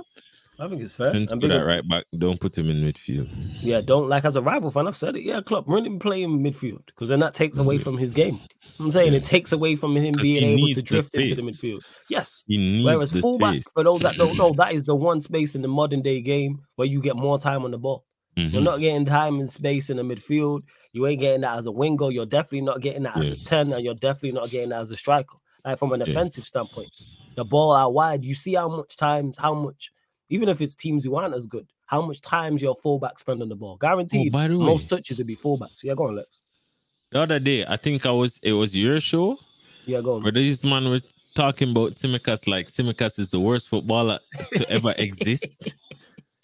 I 0.60 0.68
think 0.70 0.82
it's 0.82 0.94
fair. 0.94 1.10
And 1.12 1.28
good 1.28 1.42
big 1.42 1.52
at 1.52 1.62
up- 1.62 1.68
right 1.68 1.88
back. 1.88 2.06
Don't 2.18 2.40
put 2.40 2.58
him 2.58 2.70
in 2.70 2.78
midfield. 2.78 3.28
Yeah, 3.62 3.82
don't 3.82 4.08
like 4.08 4.24
as 4.26 4.36
a 4.38 4.42
rival 4.42 4.72
fan. 4.72 4.88
I've 4.88 4.96
said 4.96 5.16
it. 5.18 5.24
Yeah, 5.24 5.42
club 5.42 5.66
run 5.68 5.86
him 5.86 6.00
play 6.00 6.24
in 6.24 6.40
midfield 6.40 6.86
because 6.88 7.10
then 7.10 7.20
that 7.20 7.34
takes 7.34 7.58
away 7.58 7.78
from 7.78 7.98
his 7.98 8.14
game. 8.14 8.40
I'm 8.80 8.90
saying 8.92 9.12
Yeah. 9.12 9.18
it 9.18 9.24
takes 9.26 9.52
away 9.52 9.76
from 9.76 9.96
him 9.98 10.14
being 10.22 10.44
able 10.44 10.68
to 10.70 10.76
the 10.76 10.82
drift 10.82 11.14
into 11.16 11.36
the 11.36 11.42
midfield. 11.42 11.82
Yes. 12.10 12.46
He 12.48 12.58
needs 12.58 12.86
Whereas 12.86 13.12
the 13.12 13.22
fullback, 13.22 13.54
space. 13.56 13.66
for 13.74 13.84
those 13.84 14.02
that 14.02 14.16
don't 14.18 14.38
know, 14.38 14.54
that 14.54 14.74
is 14.74 14.86
the 14.86 14.96
one 14.96 15.20
space 15.22 15.56
in 15.56 15.62
the 15.62 15.68
modern 15.68 16.02
day 16.02 16.22
game 16.22 16.60
where 16.76 16.88
you 16.88 17.02
get 17.02 17.16
more 17.16 17.38
time 17.40 17.64
on 17.66 17.72
the 17.72 17.78
ball. 17.78 18.06
You're 18.38 18.62
Mhm. 18.62 18.64
not 18.64 18.80
getting 18.80 19.06
time 19.06 19.40
and 19.40 19.50
space 19.50 19.90
in 19.90 19.96
the 19.98 20.04
midfield. 20.04 20.62
You 20.92 21.06
ain't 21.08 21.22
getting 21.22 21.42
that 21.42 21.58
as 21.58 21.66
a 21.66 21.72
winger. 21.72 22.12
You're 22.12 22.26
definitely 22.26 22.62
not 22.62 22.82
getting 22.82 23.04
that 23.04 23.16
as 23.18 23.30
a 23.30 23.38
Yeah. 23.38 23.44
10, 23.46 23.72
and 23.74 23.84
you're 23.84 23.94
definitely 23.94 24.34
not 24.34 24.50
getting 24.50 24.70
that 24.70 24.82
as 24.82 24.92
a 24.92 24.98
striker. 24.98 25.38
Like 25.64 25.80
from 25.80 25.94
an 25.94 26.02
Yeah. 26.02 26.12
offensive 26.12 26.44
standpoint, 26.46 26.90
the 27.38 27.46
ball 27.46 27.74
out 27.74 27.94
wide, 27.94 28.24
you 28.26 28.34
see 28.34 28.54
how 28.56 28.68
much 28.70 28.98
times, 28.98 29.38
how 29.38 29.54
much, 29.54 29.90
even 30.30 30.50
if 30.50 30.62
it's 30.62 30.76
teams 30.76 31.04
who 31.04 31.16
aren't 31.16 31.36
as 31.36 31.46
good, 31.46 31.68
how 31.86 32.02
much 32.02 32.22
times 32.22 32.62
your 32.62 32.76
fullback 32.76 33.20
spend 33.20 33.42
on 33.42 33.50
the 33.50 33.56
ball. 33.56 33.78
Guaranteed, 33.78 34.32
Oh, 34.34 34.38
by 34.38 34.48
the 34.48 34.58
way, 34.58 34.66
most 34.66 34.90
touches 34.90 35.18
would 35.20 35.28
be 35.28 35.36
fullbacks. 35.36 35.84
Yeah, 35.84 35.94
go 35.96 36.08
on, 36.08 36.16
Lex. 36.16 36.42
the 37.12 37.20
other 37.22 37.40
day, 37.40 37.66
I 37.66 37.78
think 37.78 38.06
I 38.06 38.12
was 38.12 38.40
it 38.44 38.54
was 38.54 38.76
your 38.76 39.00
show 39.00 39.38
Yeah, 39.86 40.02
go 40.02 40.16
on. 40.16 40.24
where 40.24 40.32
this 40.32 40.64
man 40.64 40.86
was 40.90 41.04
talking 41.36 41.72
about 41.72 41.92
Tsimikas 41.92 42.48
like 42.48 42.68
Tsimikas 42.70 43.20
is 43.20 43.30
the 43.30 43.40
worst 43.40 43.70
footballer 43.70 44.20
to 44.56 44.70
ever 44.70 44.94
exist. 44.98 45.74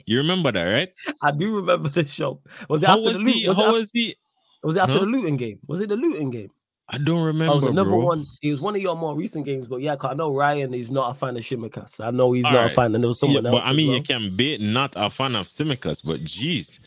You 0.06 0.18
remember 0.18 0.52
that, 0.52 0.64
right? 0.64 0.90
I 1.22 1.32
do 1.32 1.56
remember 1.56 1.90
the 1.90 2.06
show. 2.06 2.41
Was 2.70 2.84
it 2.84 2.88
How 2.88 2.94
after 2.94 3.06
was 3.06 3.18
the? 3.18 3.24
Was, 3.24 3.36
it 3.38 3.45
How 3.56 3.68
after, 3.68 3.72
was 3.80 3.91
he? 3.94 4.16
was 4.64 4.76
it 4.76 4.80
after 4.80 4.94
Huh? 4.94 4.99
the 4.99 5.06
Luton 5.06 5.38
game? 5.38 5.60
Was 5.68 5.80
it 5.80 5.90
the 5.90 5.95
Luton 5.95 6.30
game? 6.30 6.52
I 6.93 6.97
don't 6.97 7.23
remember, 7.23 7.53
it 7.53 7.55
was 7.55 7.65
another 7.65 7.89
bro. 7.91 7.99
one. 8.05 8.27
It 8.41 8.51
was 8.51 8.59
one 8.59 8.76
of 8.76 8.81
your 8.81 8.95
more 8.97 9.15
recent 9.15 9.45
games, 9.45 9.65
but 9.65 9.77
yeah, 9.81 9.95
I 10.01 10.13
know 10.13 10.34
Ryan 10.34 10.73
is 10.73 10.91
not 10.91 11.11
a 11.11 11.13
fan 11.13 11.38
of 11.38 11.43
Tsimikas. 11.43 12.03
I 12.05 12.11
know 12.11 12.34
he's 12.34 12.43
not 12.43 12.53
Alright. 12.53 12.72
a 12.72 12.76
fan, 12.76 12.93
and 12.93 13.03
there 13.03 13.07
was 13.07 13.18
Yeah, 13.23 13.27
someone 13.27 13.45
else. 13.45 13.61
but 13.61 13.65
I 13.68 13.72
mean, 13.73 13.88
well. 13.88 13.97
you 13.97 14.03
can 14.03 14.35
be 14.35 14.57
not 14.57 14.93
a 14.97 15.09
fan 15.09 15.35
of 15.35 15.47
Tsimikas, 15.47 16.03
but 16.05 16.23
geez, 16.26 16.81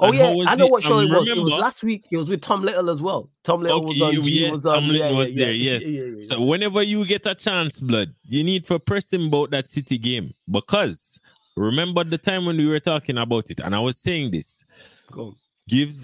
Oh 0.00 0.08
And 0.08 0.16
yeah, 0.16 0.34
I 0.46 0.54
know 0.54 0.66
it? 0.66 0.70
what 0.70 0.82
show 0.84 0.98
Um, 0.98 1.06
it 1.06 1.10
was. 1.10 1.28
It 1.28 1.36
was 1.36 1.52
last 1.54 1.82
week. 1.82 2.04
It 2.10 2.16
was 2.16 2.28
with 2.28 2.40
Tom 2.40 2.62
Little 2.62 2.88
as 2.88 3.02
well. 3.02 3.30
Tom 3.42 3.62
Little 3.62 3.84
was 3.84 4.00
on. 4.00 4.14
Yeah, 4.22 4.50
was 4.50 4.64
on. 4.64 4.74
Tom 4.74 4.88
Little 4.88 5.10
yeah, 5.10 5.16
was 5.16 5.34
yeah, 5.34 5.44
there, 5.44 5.52
yeah, 5.52 5.72
yes. 5.72 5.86
yeah, 5.86 6.00
yeah, 6.00 6.06
yeah. 6.14 6.20
So 6.20 6.42
whenever 6.42 6.82
you 6.82 7.04
get 7.04 7.26
a 7.26 7.34
chance, 7.34 7.80
blood, 7.80 8.14
you 8.24 8.44
need 8.44 8.64
for 8.66 8.78
pressing 8.78 9.26
about 9.26 9.50
that 9.50 9.68
City 9.68 9.98
game 9.98 10.32
because 10.50 11.18
remember 11.56 12.04
the 12.04 12.18
time 12.18 12.46
when 12.46 12.56
we 12.56 12.66
were 12.66 12.78
talking 12.80 13.18
about 13.18 13.50
it, 13.50 13.58
and 13.60 13.74
I 13.74 13.80
was 13.80 13.98
saying 13.98 14.30
this: 14.30 14.64
Go 15.10 15.34
give 15.68 15.94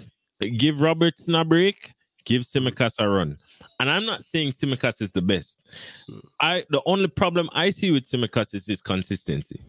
give 0.57 0.81
Robertson 0.81 1.35
a 1.35 1.45
break, 1.45 1.93
give 2.25 2.43
Tsimikas 2.43 2.95
a 2.99 3.07
run. 3.07 3.37
And 3.79 3.89
I'm 3.89 4.05
not 4.05 4.25
saying 4.25 4.49
Tsimikas 4.49 5.01
is 5.01 5.11
the 5.11 5.21
best. 5.21 5.61
Mm. 6.09 6.21
I 6.41 6.63
the 6.69 6.81
only 6.85 7.07
problem 7.07 7.49
I 7.53 7.69
see 7.69 7.91
with 7.91 8.03
Tsimikas 8.03 8.53
is 8.53 8.65
his 8.65 8.81
consistency. 8.81 9.61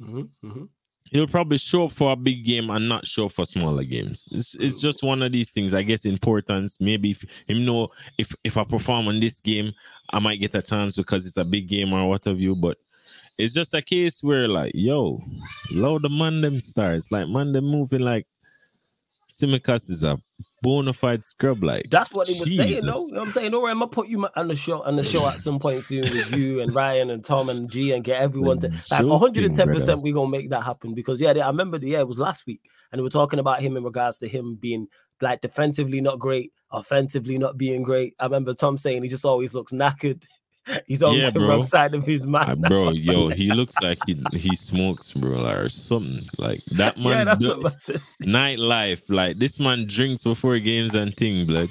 Mhm, 0.00 0.28
mhm. 0.44 0.68
He'll 1.10 1.26
probably 1.26 1.56
show 1.56 1.86
up 1.86 1.92
for 1.92 2.12
a 2.12 2.16
big 2.16 2.44
game 2.44 2.68
and 2.68 2.86
not 2.86 3.06
show 3.06 3.26
up 3.26 3.32
for 3.32 3.46
smaller 3.46 3.82
games. 3.82 4.28
It's, 4.30 4.54
it's 4.56 4.78
just 4.78 5.02
one 5.02 5.22
of 5.22 5.32
these 5.32 5.50
things. 5.50 5.72
I 5.72 5.82
guess 5.82 6.04
importance. 6.04 6.80
Maybe 6.80 7.12
if 7.12 7.24
him 7.46 7.64
know 7.64 7.88
if 8.18 8.34
if 8.44 8.56
I 8.56 8.64
perform 8.64 9.08
on 9.08 9.20
this 9.20 9.40
game, 9.40 9.72
I 10.10 10.18
might 10.18 10.40
get 10.40 10.54
a 10.54 10.62
chance 10.62 10.96
because 10.96 11.24
it's 11.26 11.38
a 11.38 11.44
big 11.44 11.68
game 11.68 11.92
or 11.92 12.08
what 12.08 12.24
have 12.26 12.40
you. 12.40 12.54
But 12.54 12.76
it's 13.38 13.54
just 13.54 13.72
a 13.74 13.80
case 13.80 14.22
where 14.22 14.48
like, 14.48 14.72
yo, 14.74 15.22
load 15.70 16.02
the 16.02 16.10
man 16.10 16.40
them 16.42 16.60
stars. 16.60 17.10
Like 17.10 17.28
man 17.28 17.52
them 17.52 17.64
moving 17.64 18.00
like 18.02 18.26
Tsimikas 19.30 19.90
is 19.90 20.04
a 20.04 20.18
bona 20.62 20.92
fide 20.92 21.24
scrub. 21.24 21.62
Like 21.62 21.86
That's 21.90 22.12
what 22.12 22.28
he 22.28 22.38
was 22.38 22.54
saying. 22.56 22.84
No, 22.84 22.92
you 23.06 23.12
know 23.12 23.18
what 23.20 23.26
I'm 23.28 23.32
saying. 23.32 23.50
No, 23.52 23.66
I'm 23.66 23.78
gonna 23.78 23.88
put 23.88 24.08
you 24.08 24.26
on 24.36 24.48
the 24.48 24.56
show 24.56 24.82
on 24.82 24.96
the 24.96 25.04
show 25.04 25.26
at 25.26 25.40
some 25.40 25.58
point 25.58 25.84
soon 25.84 26.02
with 26.02 26.34
you 26.36 26.60
and 26.60 26.74
Ryan 26.74 27.10
and 27.10 27.24
Tom 27.24 27.48
and 27.48 27.70
G 27.70 27.92
and 27.92 28.02
get 28.04 28.20
everyone 28.20 28.58
to 28.60 28.68
like 28.90 29.04
110 29.04 29.68
percent 29.74 30.02
we're 30.02 30.14
gonna 30.14 30.30
make 30.30 30.50
that 30.50 30.62
happen 30.62 30.94
because 30.94 31.20
yeah, 31.20 31.32
they- 31.32 31.40
I 31.40 31.48
remember 31.48 31.78
the 31.78 31.88
yeah 31.88 32.00
it 32.00 32.08
was 32.08 32.18
last 32.18 32.46
week 32.46 32.60
and 32.92 33.00
we 33.00 33.04
were 33.04 33.10
talking 33.10 33.38
about 33.38 33.60
him 33.60 33.76
in 33.76 33.84
regards 33.84 34.18
to 34.18 34.28
him 34.28 34.56
being 34.60 34.86
like 35.20 35.40
defensively 35.40 36.00
not 36.00 36.18
great, 36.18 36.52
offensively 36.72 37.38
not 37.38 37.56
being 37.58 37.82
great. 37.82 38.14
I 38.18 38.24
remember 38.24 38.54
Tom 38.54 38.78
saying 38.78 39.02
he 39.02 39.08
just 39.08 39.24
always 39.24 39.52
looks 39.54 39.72
knackered. 39.72 40.22
He's 40.86 41.02
always 41.02 41.22
Yeah, 41.24 41.30
the 41.30 41.40
bro. 41.40 41.48
wrong 41.48 41.62
side 41.62 41.94
of 41.94 42.04
his 42.04 42.24
Uh, 42.24 42.26
mind. 42.28 42.62
bro, 42.62 42.90
yo, 42.92 43.28
he 43.28 43.50
looks 43.52 43.74
like 43.82 43.98
he 44.06 44.20
he 44.34 44.54
smokes, 44.56 45.12
bro, 45.12 45.42
like, 45.42 45.56
or 45.56 45.68
something. 45.68 46.28
Like 46.38 46.62
that 46.72 46.96
man. 46.98 47.06
yeah, 47.18 47.24
that's 47.24 47.40
do- 47.42 47.60
what 47.60 47.74
nightlife. 48.22 49.02
Like 49.08 49.38
this 49.38 49.58
man 49.60 49.86
drinks 49.86 50.22
before 50.24 50.58
games 50.58 50.94
and 50.94 51.16
thing, 51.16 51.46
blood. 51.46 51.70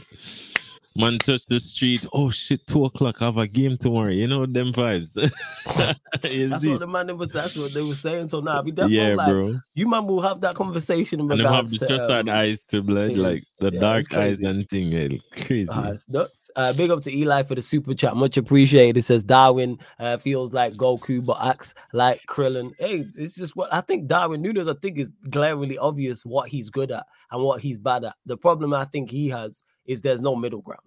Man 0.97 1.19
touch 1.19 1.45
the 1.45 1.59
street. 1.59 2.05
Oh 2.11 2.31
shit, 2.31 2.65
two 2.65 2.85
o'clock. 2.85 3.21
I 3.21 3.25
have 3.25 3.37
a 3.37 3.45
game 3.47 3.77
tomorrow. 3.77 4.09
You 4.09 4.27
know 4.27 4.47
them 4.47 4.73
vibes. 4.73 5.13
That's 6.23 6.65
what 6.65 6.79
the 6.79 6.87
man 6.87 7.15
was. 7.17 7.29
That's 7.29 7.55
what 7.55 7.71
they 7.71 7.83
were 7.83 7.93
saying. 7.93 8.29
So 8.29 8.39
now, 8.39 8.59
if 8.61 8.65
you 8.65 8.71
definitely 8.71 8.97
yeah, 8.97 9.15
like, 9.15 9.29
bro. 9.29 9.55
you 9.75 9.87
man 9.87 10.07
will 10.07 10.21
have 10.21 10.41
that 10.41 10.55
conversation 10.55 11.19
in 11.19 11.31
And 11.31 11.41
have 11.41 11.69
the 11.69 11.85
trust 11.85 12.09
um, 12.09 12.29
eyes 12.29 12.65
to 12.67 12.81
blood, 12.81 13.11
it 13.11 13.17
like 13.17 13.41
the 13.59 13.71
Yeah, 13.71 13.79
dark 13.79 14.11
eyes 14.15 14.41
and 14.41 14.67
thing. 14.67 14.91
Yeah, 14.91 15.17
crazy. 15.45 15.71
Nuts. 16.09 16.49
Uh, 16.55 16.73
big 16.73 16.89
up 16.89 17.01
to 17.01 17.15
Eli 17.15 17.43
for 17.43 17.53
the 17.53 17.61
super 17.61 17.93
chat. 17.93 18.15
Much 18.15 18.37
appreciated. 18.37 18.97
It 18.97 19.03
says 19.03 19.23
Darwin 19.23 19.77
uh, 19.99 20.17
feels 20.17 20.51
like 20.51 20.73
Goku, 20.73 21.23
but 21.23 21.37
acts 21.45 21.75
like 21.93 22.21
Krillin. 22.27 22.71
Hey, 22.79 23.05
it's 23.17 23.35
just 23.35 23.55
what 23.55 23.71
I 23.71 23.81
think 23.81 24.07
Darwin 24.07 24.41
Nunez, 24.41 24.67
I 24.67 24.73
think, 24.73 24.97
is 24.97 25.13
glaringly 25.29 25.77
obvious 25.77 26.25
what 26.25 26.49
he's 26.49 26.71
good 26.71 26.91
at 26.91 27.05
and 27.31 27.43
what 27.43 27.61
he's 27.61 27.77
bad 27.77 28.03
at. 28.03 28.15
The 28.25 28.37
problem 28.37 28.73
I 28.73 28.85
think 28.85 29.11
he 29.11 29.29
has 29.29 29.63
is 29.87 30.01
there's 30.01 30.21
no 30.21 30.35
middle 30.35 30.61
ground. 30.61 30.81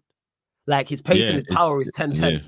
Like 0.67 0.89
his 0.89 1.01
pace 1.01 1.25
Yeah, 1.25 1.33
and 1.33 1.35
his 1.37 1.45
power 1.57 1.81
is 1.81 1.91
10 1.95 2.15
10. 2.15 2.33
yeah. 2.33 2.39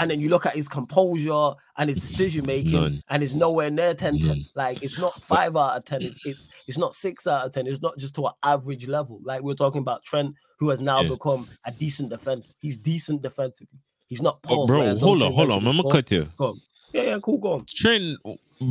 And 0.00 0.08
then 0.10 0.20
you 0.20 0.28
look 0.28 0.46
at 0.46 0.54
his 0.54 0.68
composure 0.68 1.52
and 1.76 1.88
his 1.88 1.98
decision 1.98 2.46
making, 2.46 2.72
None. 2.72 3.02
and 3.10 3.22
it's 3.22 3.34
nowhere 3.34 3.68
near 3.70 3.94
10 3.94 4.18
10. 4.18 4.28
None. 4.28 4.46
Like 4.54 4.82
it's 4.82 4.98
not 4.98 5.22
five 5.24 5.56
out 5.56 5.76
of 5.76 5.84
10. 5.84 6.02
It's, 6.02 6.24
it's 6.26 6.48
it's 6.68 6.78
not 6.78 6.94
six 6.94 7.26
out 7.26 7.46
of 7.46 7.52
10. 7.52 7.66
It's 7.66 7.82
not 7.82 7.98
just 7.98 8.14
to 8.16 8.26
an 8.26 8.32
average 8.42 8.86
level. 8.86 9.20
Like 9.24 9.42
we're 9.42 9.54
talking 9.54 9.80
about 9.80 10.04
Trent, 10.04 10.34
who 10.58 10.68
has 10.68 10.80
now 10.82 11.00
Yeah. 11.02 11.08
become 11.08 11.48
a 11.64 11.72
decent 11.72 12.10
defender. 12.10 12.46
He's 12.60 12.76
decent 12.76 13.22
defensively. 13.22 13.78
He's 14.06 14.22
not 14.22 14.38
oh, 14.44 14.48
poor. 14.48 14.58
Oh, 14.62 14.66
bro, 14.66 14.96
hold 14.96 15.22
on, 15.22 15.32
hold 15.32 15.50
on. 15.50 15.66
I'm 15.66 15.76
gonna 15.76 15.90
cut 15.90 16.10
you. 16.10 16.28
Go. 16.36 16.56
Yeah, 16.92 17.02
yeah, 17.02 17.18
cool. 17.22 17.38
Go 17.38 17.52
on. 17.54 17.66
Trent 17.68 18.18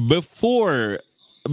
before 0.07 0.99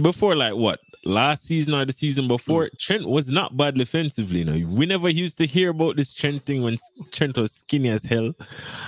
before 0.01 0.35
like 0.35 0.55
what 0.55 0.79
last 1.05 1.45
season 1.45 1.73
or 1.73 1.85
the 1.85 1.93
season 1.93 2.27
before 2.27 2.65
mm. 2.65 2.79
Trent 2.79 3.07
was 3.07 3.29
not 3.29 3.55
bad 3.55 3.75
defensively. 3.75 4.39
You 4.39 4.45
know, 4.45 4.67
we 4.67 4.85
never 4.85 5.09
used 5.09 5.37
to 5.37 5.45
hear 5.45 5.69
about 5.69 5.95
this 5.95 6.13
Trent 6.13 6.45
thing 6.45 6.63
when 6.63 6.77
Trent 7.11 7.37
was 7.37 7.53
skinny 7.53 7.89
as 7.89 8.03
hell 8.03 8.33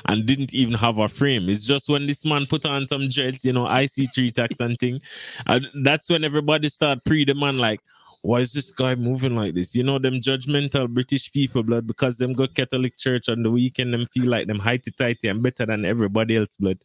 and 0.06 0.26
didn't 0.26 0.54
even 0.54 0.74
have 0.74 0.98
a 0.98 1.08
frame. 1.08 1.48
It's 1.50 1.66
just 1.66 1.90
when 1.90 2.08
this 2.08 2.26
man 2.26 2.46
put 2.46 2.66
on 2.66 2.88
some 2.88 3.08
dreads, 3.10 3.46
you 3.46 3.54
know, 3.54 3.68
IC 3.68 4.14
three 4.14 4.32
tax 4.32 4.60
and 4.60 4.78
thing, 4.80 5.00
and 5.46 5.68
that's 5.84 6.10
when 6.10 6.24
everybody 6.24 6.70
start 6.70 7.04
pre 7.06 7.24
the 7.24 7.36
man 7.36 7.58
like. 7.58 7.82
Why 8.28 8.42
is 8.42 8.52
this 8.52 8.72
guy 8.72 8.94
moving 8.94 9.38
like 9.38 9.54
this? 9.56 9.74
You 9.74 9.84
know, 9.84 10.00
them 10.00 10.16
judgmental 10.16 10.90
British 10.90 11.32
people, 11.32 11.64
blood, 11.64 11.88
because 11.88 12.18
them 12.18 12.34
go 12.34 12.46
Catholic 12.46 12.98
church 12.98 13.30
on 13.30 13.42
the 13.42 13.50
weekend, 13.50 13.94
them 13.94 14.04
feel 14.04 14.26
like 14.30 14.48
them 14.48 14.60
heighty 14.60 14.94
tighty 14.94 15.30
and 15.30 15.42
better 15.42 15.66
than 15.66 15.86
everybody 15.86 16.36
else, 16.36 16.58
blood. 16.58 16.78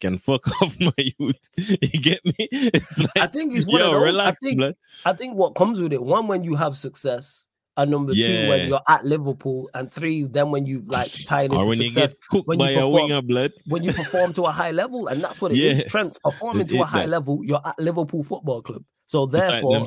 Can 0.00 0.18
fuck 0.18 0.48
off 0.62 0.74
my 0.80 0.92
youth. 0.96 1.38
You 1.56 2.00
get 2.00 2.24
me? 2.24 2.34
It's 2.50 2.98
like 2.98 3.16
I 3.16 3.28
think 3.28 3.56
it's 3.56 3.68
one 3.68 3.80
Yo, 3.80 3.86
of 3.86 3.92
those. 3.92 4.02
relax, 4.02 4.38
I 4.42 4.46
think 4.46 4.58
blood. 4.58 4.76
I 5.04 5.12
think 5.12 5.36
what 5.36 5.54
comes 5.54 5.80
with 5.80 5.92
it, 5.92 6.02
one 6.02 6.26
when 6.26 6.42
you 6.42 6.56
have 6.56 6.76
success, 6.76 7.46
and 7.76 7.92
number 7.92 8.12
two 8.12 8.48
when 8.48 8.68
you're 8.68 8.82
at 8.88 9.04
Liverpool, 9.04 9.70
and 9.74 9.92
three 9.92 10.24
then 10.24 10.50
when 10.50 10.66
you 10.66 10.82
like 10.88 11.12
tie 11.26 11.42
into 11.42 11.58
when 11.58 11.78
success. 11.78 12.16
cooked 12.28 12.48
when 12.48 12.58
you 12.58 12.74
perform- 12.74 13.22
when 13.68 13.84
you 13.84 13.92
perform 13.92 14.32
to 14.32 14.42
a 14.46 14.50
high 14.50 14.72
level, 14.72 15.06
and 15.06 15.22
that's 15.22 15.40
what 15.40 15.52
it 15.52 15.58
is. 15.58 15.78
Yeah. 15.78 15.84
Trent's 15.84 16.18
performing 16.18 16.62
It's 16.62 16.72
to 16.72 16.82
a 16.82 16.84
high 16.84 17.06
level. 17.06 17.44
You're 17.44 17.62
at 17.64 17.78
Liverpool 17.78 18.24
Football 18.24 18.62
Club, 18.62 18.82
so 19.06 19.22
like 19.22 19.32
therefore, 19.32 19.86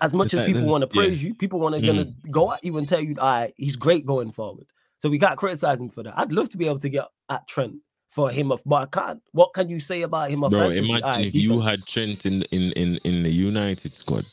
as 0.00 0.12
much 0.12 0.26
it's 0.26 0.34
as 0.34 0.46
people 0.46 0.66
want 0.66 0.82
to 0.82 0.96
yeah. 0.96 1.02
Mm. 1.02 1.06
praise 1.06 1.22
you, 1.22 1.34
people 1.34 1.60
want 1.60 1.74
to 1.74 1.80
gonna 1.80 2.06
go 2.30 2.52
at 2.52 2.64
you 2.64 2.76
and 2.78 2.86
tell 2.86 3.00
you, 3.00 3.16
"All 3.18 3.30
right, 3.30 3.54
he's 3.56 3.76
great 3.76 4.06
going 4.06 4.32
forward." 4.32 4.66
So 4.98 5.08
we 5.08 5.18
can't 5.18 5.36
criticize 5.36 5.80
him 5.80 5.88
for 5.88 6.02
that. 6.02 6.14
I'd 6.16 6.32
love 6.32 6.48
to 6.50 6.56
be 6.56 6.66
able 6.66 6.80
to 6.80 6.88
get 6.88 7.06
at 7.28 7.46
Trent 7.46 7.76
for 8.08 8.30
him, 8.30 8.52
of, 8.52 8.62
but 8.64 8.76
I 8.76 8.86
can't. 8.86 9.22
What 9.32 9.52
can 9.52 9.68
you 9.68 9.80
say 9.80 10.02
about 10.02 10.30
him? 10.30 10.40
Bro, 10.40 10.70
imagine 10.70 11.02
right, 11.02 11.26
if 11.26 11.34
you 11.34 11.60
had 11.60 11.84
Trent 11.86 12.26
in 12.26 12.42
in 12.50 12.72
in, 12.72 12.98
in 13.04 13.22
the 13.22 13.30
United 13.30 13.96
squad. 13.96 14.24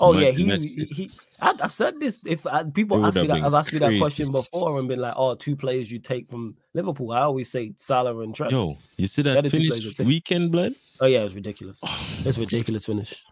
Oh 0.00 0.18
yeah, 0.18 0.28
imagine 0.28 0.62
he 0.62 0.84
he. 0.84 0.84
he 1.04 1.10
I, 1.40 1.54
I've 1.60 1.72
said 1.72 2.00
this. 2.00 2.20
If 2.26 2.44
uh, 2.46 2.64
people 2.64 3.04
ask 3.04 3.16
me 3.16 3.28
that, 3.28 3.42
I've 3.42 3.54
asked 3.54 3.72
me 3.72 3.78
that 3.78 3.98
question 3.98 4.32
before 4.32 4.78
and 4.78 4.88
been 4.88 5.00
like, 5.00 5.14
"Oh, 5.16 5.34
two 5.34 5.56
players 5.56 5.90
you 5.90 5.98
take 5.98 6.28
from 6.28 6.56
Liverpool." 6.74 7.12
I 7.12 7.20
always 7.20 7.50
say 7.50 7.72
Salah 7.76 8.18
and 8.20 8.34
Trent. 8.34 8.52
Yo, 8.52 8.76
you 8.96 9.06
see 9.06 9.22
that 9.22 9.42
the 9.44 9.50
finish 9.50 9.98
weekend, 10.00 10.50
blood? 10.50 10.74
Oh 11.00 11.06
yeah, 11.06 11.20
it's 11.20 11.34
ridiculous. 11.34 11.80
It's 12.24 12.38
ridiculous 12.38 12.86
finish. 12.86 13.24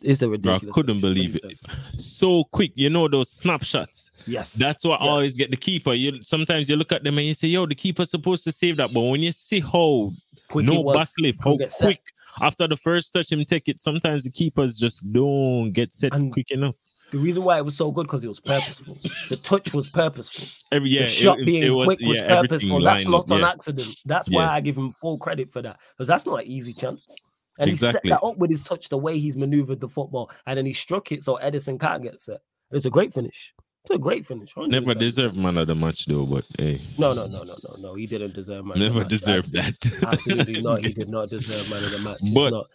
It's 0.00 0.22
a 0.22 0.28
Bro, 0.28 0.54
I 0.54 0.58
couldn't 0.72 1.00
believe 1.00 1.36
it. 1.36 1.58
So 2.00 2.44
quick, 2.44 2.72
you 2.76 2.88
know 2.88 3.08
those 3.08 3.30
snapshots. 3.30 4.10
Yes, 4.26 4.52
That's 4.54 4.84
what 4.84 5.00
I 5.00 5.04
Yes. 5.04 5.10
always 5.10 5.36
get 5.36 5.50
the 5.50 5.56
keeper. 5.56 5.92
You 5.92 6.22
sometimes 6.22 6.68
you 6.68 6.76
look 6.76 6.92
at 6.92 7.02
them 7.02 7.18
and 7.18 7.26
you 7.26 7.34
say, 7.34 7.48
"Yo, 7.48 7.66
the 7.66 7.74
keeper's 7.74 8.10
supposed 8.10 8.44
to 8.44 8.52
save 8.52 8.76
that," 8.76 8.92
but 8.92 9.00
when 9.00 9.20
you 9.22 9.32
see 9.32 9.58
how 9.60 10.12
quick 10.48 10.66
no 10.66 10.80
was. 10.80 10.96
how 10.96 11.04
couldn't 11.42 11.72
set. 11.72 11.84
quick 11.86 12.02
after 12.40 12.68
the 12.68 12.76
first 12.76 13.12
touch 13.12 13.32
him 13.32 13.44
take 13.44 13.68
it, 13.68 13.80
sometimes 13.80 14.22
the 14.22 14.30
keepers 14.30 14.76
just 14.76 15.10
don't 15.12 15.72
get 15.72 15.92
set 15.92 16.14
And- 16.14 16.32
quick 16.32 16.50
enough. 16.52 16.76
The 17.10 17.18
reason 17.18 17.42
why 17.42 17.56
it 17.56 17.64
was 17.64 17.74
so 17.74 17.90
good 17.90 18.02
because 18.06 18.22
it 18.22 18.28
was 18.28 18.38
purposeful. 18.38 18.98
The 19.30 19.36
touch 19.36 19.72
was 19.72 19.88
purposeful. 19.88 20.46
Every 20.70 20.90
yeah, 20.90 21.00
the 21.02 21.06
shot 21.08 21.40
it- 21.40 21.46
being 21.46 21.62
it 21.62 21.70
was- 21.74 21.86
quick 21.86 22.00
was 22.02 22.18
yeah, 22.18 22.42
purposeful. 22.42 22.82
That's 22.82 23.06
not 23.06 23.24
up, 23.24 23.32
on 23.32 23.40
yeah. 23.40 23.48
accident. 23.48 23.96
That's 24.04 24.28
why. 24.30 24.44
I 24.46 24.60
give 24.60 24.76
him 24.76 24.92
full 24.92 25.16
credit 25.18 25.50
for 25.50 25.62
that 25.62 25.80
because 25.96 26.06
that's 26.06 26.26
not 26.26 26.42
an 26.44 26.46
easy 26.46 26.74
chance. 26.74 27.16
And 27.58 27.68
Exactly. 27.70 28.08
he 28.08 28.12
set 28.14 28.20
that 28.20 28.26
up 28.26 28.36
with 28.38 28.50
his 28.50 28.62
touch, 28.62 28.88
the 28.88 28.98
way 28.98 29.18
he's 29.18 29.36
maneuvered 29.36 29.80
the 29.80 29.88
football, 29.88 30.30
and 30.46 30.56
then 30.58 30.64
he 30.66 30.72
struck 30.72 31.10
it 31.12 31.24
so 31.24 31.38
Ederson 31.42 31.78
can't 31.80 32.02
get 32.02 32.20
set. 32.20 32.40
It's 32.70 32.86
a 32.86 32.90
great 32.90 33.12
finish. 33.12 33.52
It's 33.84 33.94
a 33.94 33.98
great 33.98 34.26
finish. 34.26 34.52
Never 34.56 34.94
deserved 34.94 35.36
man 35.36 35.56
of 35.56 35.66
the 35.66 35.74
match 35.74 36.06
though, 36.06 36.26
but 36.26 36.44
hey, 36.58 36.80
No, 36.98 37.14
no, 37.14 37.26
no, 37.26 37.42
no, 37.42 37.56
no, 37.66 37.76
no. 37.78 37.94
He 37.94 38.06
didn't 38.06 38.34
deserve 38.34 38.64
man. 38.66 38.76
of 38.76 38.82
the 38.82 38.88
never 38.98 39.08
deserved 39.08 39.52
that. 39.52 39.74
Absolutely 40.06 40.60
not. 40.68 40.84
He 40.84 40.92
did 40.92 41.08
not 41.08 41.30
deserve 41.30 41.68
man 41.70 41.84
of 41.84 41.90
the 41.92 41.98
match. 42.00 42.20
But- 42.34 42.50
not. 42.50 42.66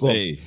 Go 0.00 0.08
on. 0.08 0.14
hey, 0.14 0.40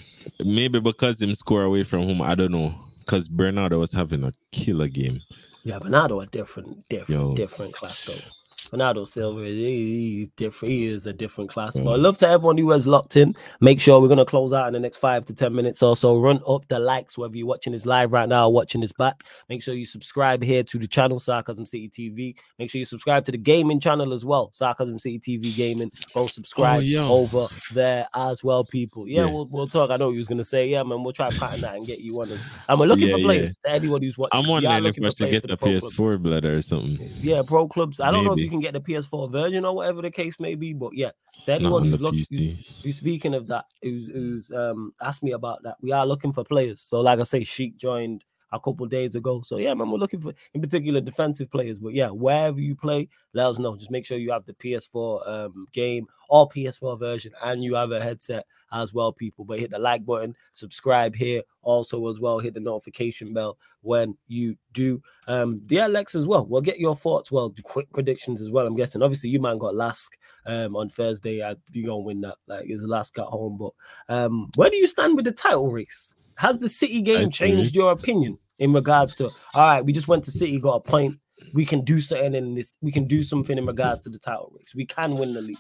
maybe 0.44 0.82
because 0.82 1.22
him 1.22 1.34
score 1.34 1.64
away 1.64 1.84
from 1.86 2.04
home, 2.04 2.22
I 2.22 2.36
don't 2.36 2.52
know. 2.52 2.76
Because 3.00 3.30
Bernardo 3.30 3.80
was 3.80 3.94
having 3.94 4.24
a 4.26 4.34
killer 4.52 4.88
game. 4.90 5.22
Yeah, 5.64 5.80
Bernardo 5.80 6.20
a 6.20 6.26
different, 6.26 6.88
different, 6.90 7.22
Yo. 7.22 7.36
different 7.36 7.74
class 7.74 8.06
though. 8.06 8.30
Bernardo 8.70 9.06
Silva, 9.06 9.44
he, 9.46 10.20
he's 10.20 10.28
different. 10.36 10.72
He 10.72 10.86
is 10.86 11.06
a 11.06 11.14
different 11.14 11.50
class. 11.50 11.76
Mm. 11.76 11.84
But 11.86 12.00
love 12.00 12.18
to 12.20 12.28
everyone 12.28 12.58
who 12.58 12.70
has 12.72 12.88
locked 12.88 13.18
in. 13.18 13.36
Make 13.62 13.80
sure 13.80 14.00
we're 14.02 14.08
gonna 14.08 14.26
close 14.26 14.54
out 14.54 14.68
in 14.68 14.74
the 14.74 14.80
next 14.80 14.98
five 14.98 15.26
to 15.26 15.34
ten 15.34 15.54
minutes 15.54 15.82
or 15.84 15.96
so. 15.96 16.18
Run 16.20 16.42
up 16.48 16.68
the 16.68 16.80
likes, 16.80 17.18
whether 17.18 17.36
you're 17.38 17.48
watching 17.48 17.74
this 17.74 17.86
live 17.86 18.12
right 18.12 18.28
now 18.28 18.48
or 18.48 18.54
watching 18.54 18.82
this 18.82 18.92
back. 18.92 19.24
Make 19.48 19.64
sure 19.64 19.74
you 19.74 19.86
subscribe 19.86 20.44
here 20.44 20.64
to 20.64 20.78
the 20.78 20.88
channel 20.88 21.20
Sarcasm 21.20 21.66
City 21.66 21.90
TV. 21.90 22.36
Make 22.58 22.70
sure 22.70 22.80
you 22.80 22.86
subscribe 22.86 23.24
to 23.26 23.32
the 23.32 23.38
gaming 23.38 23.80
channel 23.80 24.14
as 24.14 24.26
well, 24.26 24.50
Sarcasm 24.54 25.00
City 25.00 25.20
TV 25.20 25.56
Gaming. 25.56 25.92
Go 26.14 26.26
subscribe 26.28 26.84
yo. 26.84 27.08
over 27.10 27.48
there 27.74 28.08
as 28.16 28.44
well, 28.44 28.64
people. 28.64 29.08
Yeah, 29.08 29.22
Yeah. 29.26 29.32
We'll, 29.32 29.46
we'll 29.48 29.68
talk. 29.68 29.92
I 29.92 29.98
know 29.98 30.10
you 30.12 30.18
was 30.18 30.28
gonna 30.28 30.44
say, 30.44 30.68
yeah, 30.68 30.84
man. 30.84 31.04
We'll 31.04 31.14
try 31.14 31.30
to 31.30 31.40
pattern 31.40 31.62
that 31.62 31.76
and 31.76 31.86
get 31.88 32.00
you 32.00 32.20
on. 32.22 32.32
us. 32.32 32.40
And 32.68 32.80
we're 32.80 32.86
looking 32.88 33.08
Yeah, 33.08 33.14
for 33.14 33.20
yeah. 33.20 33.26
players. 33.26 33.56
To 33.66 33.72
anyone 33.72 34.02
who's 34.02 34.18
watching, 34.18 34.40
I'm 34.40 34.50
wondering 34.50 34.76
if 34.78 34.84
looking 34.84 35.06
I 35.06 35.10
should 35.10 35.32
get 35.32 35.44
the. 35.44 35.58
PS4 35.58 36.22
blood 36.22 36.46
or 36.46 36.62
something. 36.62 37.12
Yeah, 37.22 37.42
pro 37.42 37.68
clubs. 37.68 38.00
I 38.00 38.12
don't 38.12 38.24
know 38.26 38.34
if 38.34 38.40
you 38.40 38.46
Maybe. 38.50 38.59
Can 38.62 38.74
get 38.74 38.74
the 38.74 38.94
PS4 38.94 39.32
version 39.32 39.66
or 39.66 39.76
whatever 39.76 40.02
the 40.02 40.12
case 40.12 40.40
may 40.40 40.56
be. 40.56 40.74
But 40.74 40.92
yeah, 40.94 41.12
to 41.46 41.54
anyone 41.54 41.86
who's 41.86 41.98
the 41.98 42.04
looking, 42.04 42.58
who's 42.84 42.98
speaking 42.98 43.34
of 43.34 43.48
that, 43.48 43.66
who's 43.82 44.08
who's 44.08 44.52
um 44.52 44.94
asked 45.02 45.24
me 45.24 45.32
about 45.32 45.64
that, 45.64 45.78
we 45.82 45.92
are 45.92 46.06
looking 46.06 46.32
for 46.32 46.44
players. 46.44 46.82
So 46.82 47.02
like 47.02 47.20
I 47.20 47.24
say, 47.24 47.44
Sheik 47.44 47.78
joined 47.78 48.24
a 48.52 48.60
couple 48.60 48.86
days 48.88 49.16
ago. 49.16 49.42
So 49.42 49.58
yeah, 49.58 49.74
man, 49.74 49.90
we're 49.90 49.98
looking 49.98 50.22
for 50.22 50.34
in 50.54 50.62
particular 50.62 51.02
defensive 51.02 51.50
players. 51.52 51.80
But 51.80 51.94
yeah, 51.94 52.10
wherever 52.10 52.60
you 52.60 52.76
play, 52.76 53.10
let 53.34 53.48
us 53.48 53.60
know. 53.60 53.76
Just 53.76 53.92
make 53.92 54.06
sure 54.06 54.18
you 54.18 54.32
have 54.32 54.46
the 54.46 54.54
PS4 54.54 55.30
um 55.30 55.68
game 55.72 56.08
or 56.30 56.48
PS4 56.48 57.00
version 57.00 57.34
and 57.44 57.64
you 57.64 57.76
have 57.76 57.92
a 57.92 58.02
headset 58.02 58.46
as 58.72 58.94
well, 58.94 59.12
people. 59.12 59.46
But 59.46 59.60
hit 59.60 59.72
the 59.72 59.80
like 59.80 60.06
button, 60.06 60.36
subscribe 60.52 61.16
here, 61.16 61.42
also 61.62 62.08
as 62.08 62.20
well, 62.20 62.40
hit 62.40 62.54
the 62.54 62.60
notification 62.60 63.34
bell 63.34 63.58
when 63.82 64.16
you 64.28 64.56
do. 64.74 65.02
Um, 65.28 65.62
yeah, 65.70 65.88
as 65.88 66.28
well. 66.28 66.46
We'll 66.46 66.62
get 66.62 66.80
your 66.80 66.96
thoughts. 66.96 67.32
Well, 67.32 67.54
quick 67.64 67.92
predictions 67.94 68.42
as 68.42 68.52
well. 68.52 68.68
I'm 68.68 68.76
guessing. 68.76 69.02
Obviously, 69.02 69.32
you 69.32 69.40
man 69.40 69.58
got 69.58 69.76
LASK 69.76 70.18
um 70.46 70.76
on 70.76 70.90
Thursday. 70.90 71.44
I 71.44 71.56
you 71.72 71.86
gonna 71.86 72.00
win 72.00 72.22
that. 72.22 72.36
Like 72.48 72.66
it's 72.68 72.84
LASK 72.84 73.20
at 73.20 73.26
home. 73.26 73.58
But 73.58 73.72
um, 74.14 74.50
where 74.56 74.70
do 74.70 74.78
you 74.78 74.88
stand 74.88 75.16
with 75.16 75.26
the 75.26 75.32
title 75.32 75.72
race? 75.72 76.14
Has 76.40 76.58
the 76.58 76.70
City 76.70 77.02
game 77.02 77.30
changed 77.32 77.76
your 77.76 77.92
opinion 77.92 78.38
in 78.60 78.72
regards 78.72 79.14
to 79.16 79.26
all 79.26 79.68
right, 79.68 79.84
we 79.86 79.92
just 79.92 80.08
went 80.08 80.24
to 80.24 80.32
City, 80.32 80.58
got 80.58 80.76
a 80.76 80.80
point. 80.80 81.18
We 81.54 81.66
can 81.66 81.82
do 81.82 82.00
something 82.00 82.34
in 82.34 82.56
this, 82.56 82.78
we 82.82 82.94
can 82.94 83.08
do 83.08 83.24
something 83.24 83.58
in 83.58 83.66
regards 83.66 84.00
to 84.02 84.10
the 84.10 84.20
title 84.20 84.54
race. 84.58 84.74
We 84.74 84.86
can 84.86 85.18
win 85.18 85.34
the 85.34 85.42
league. 85.42 85.58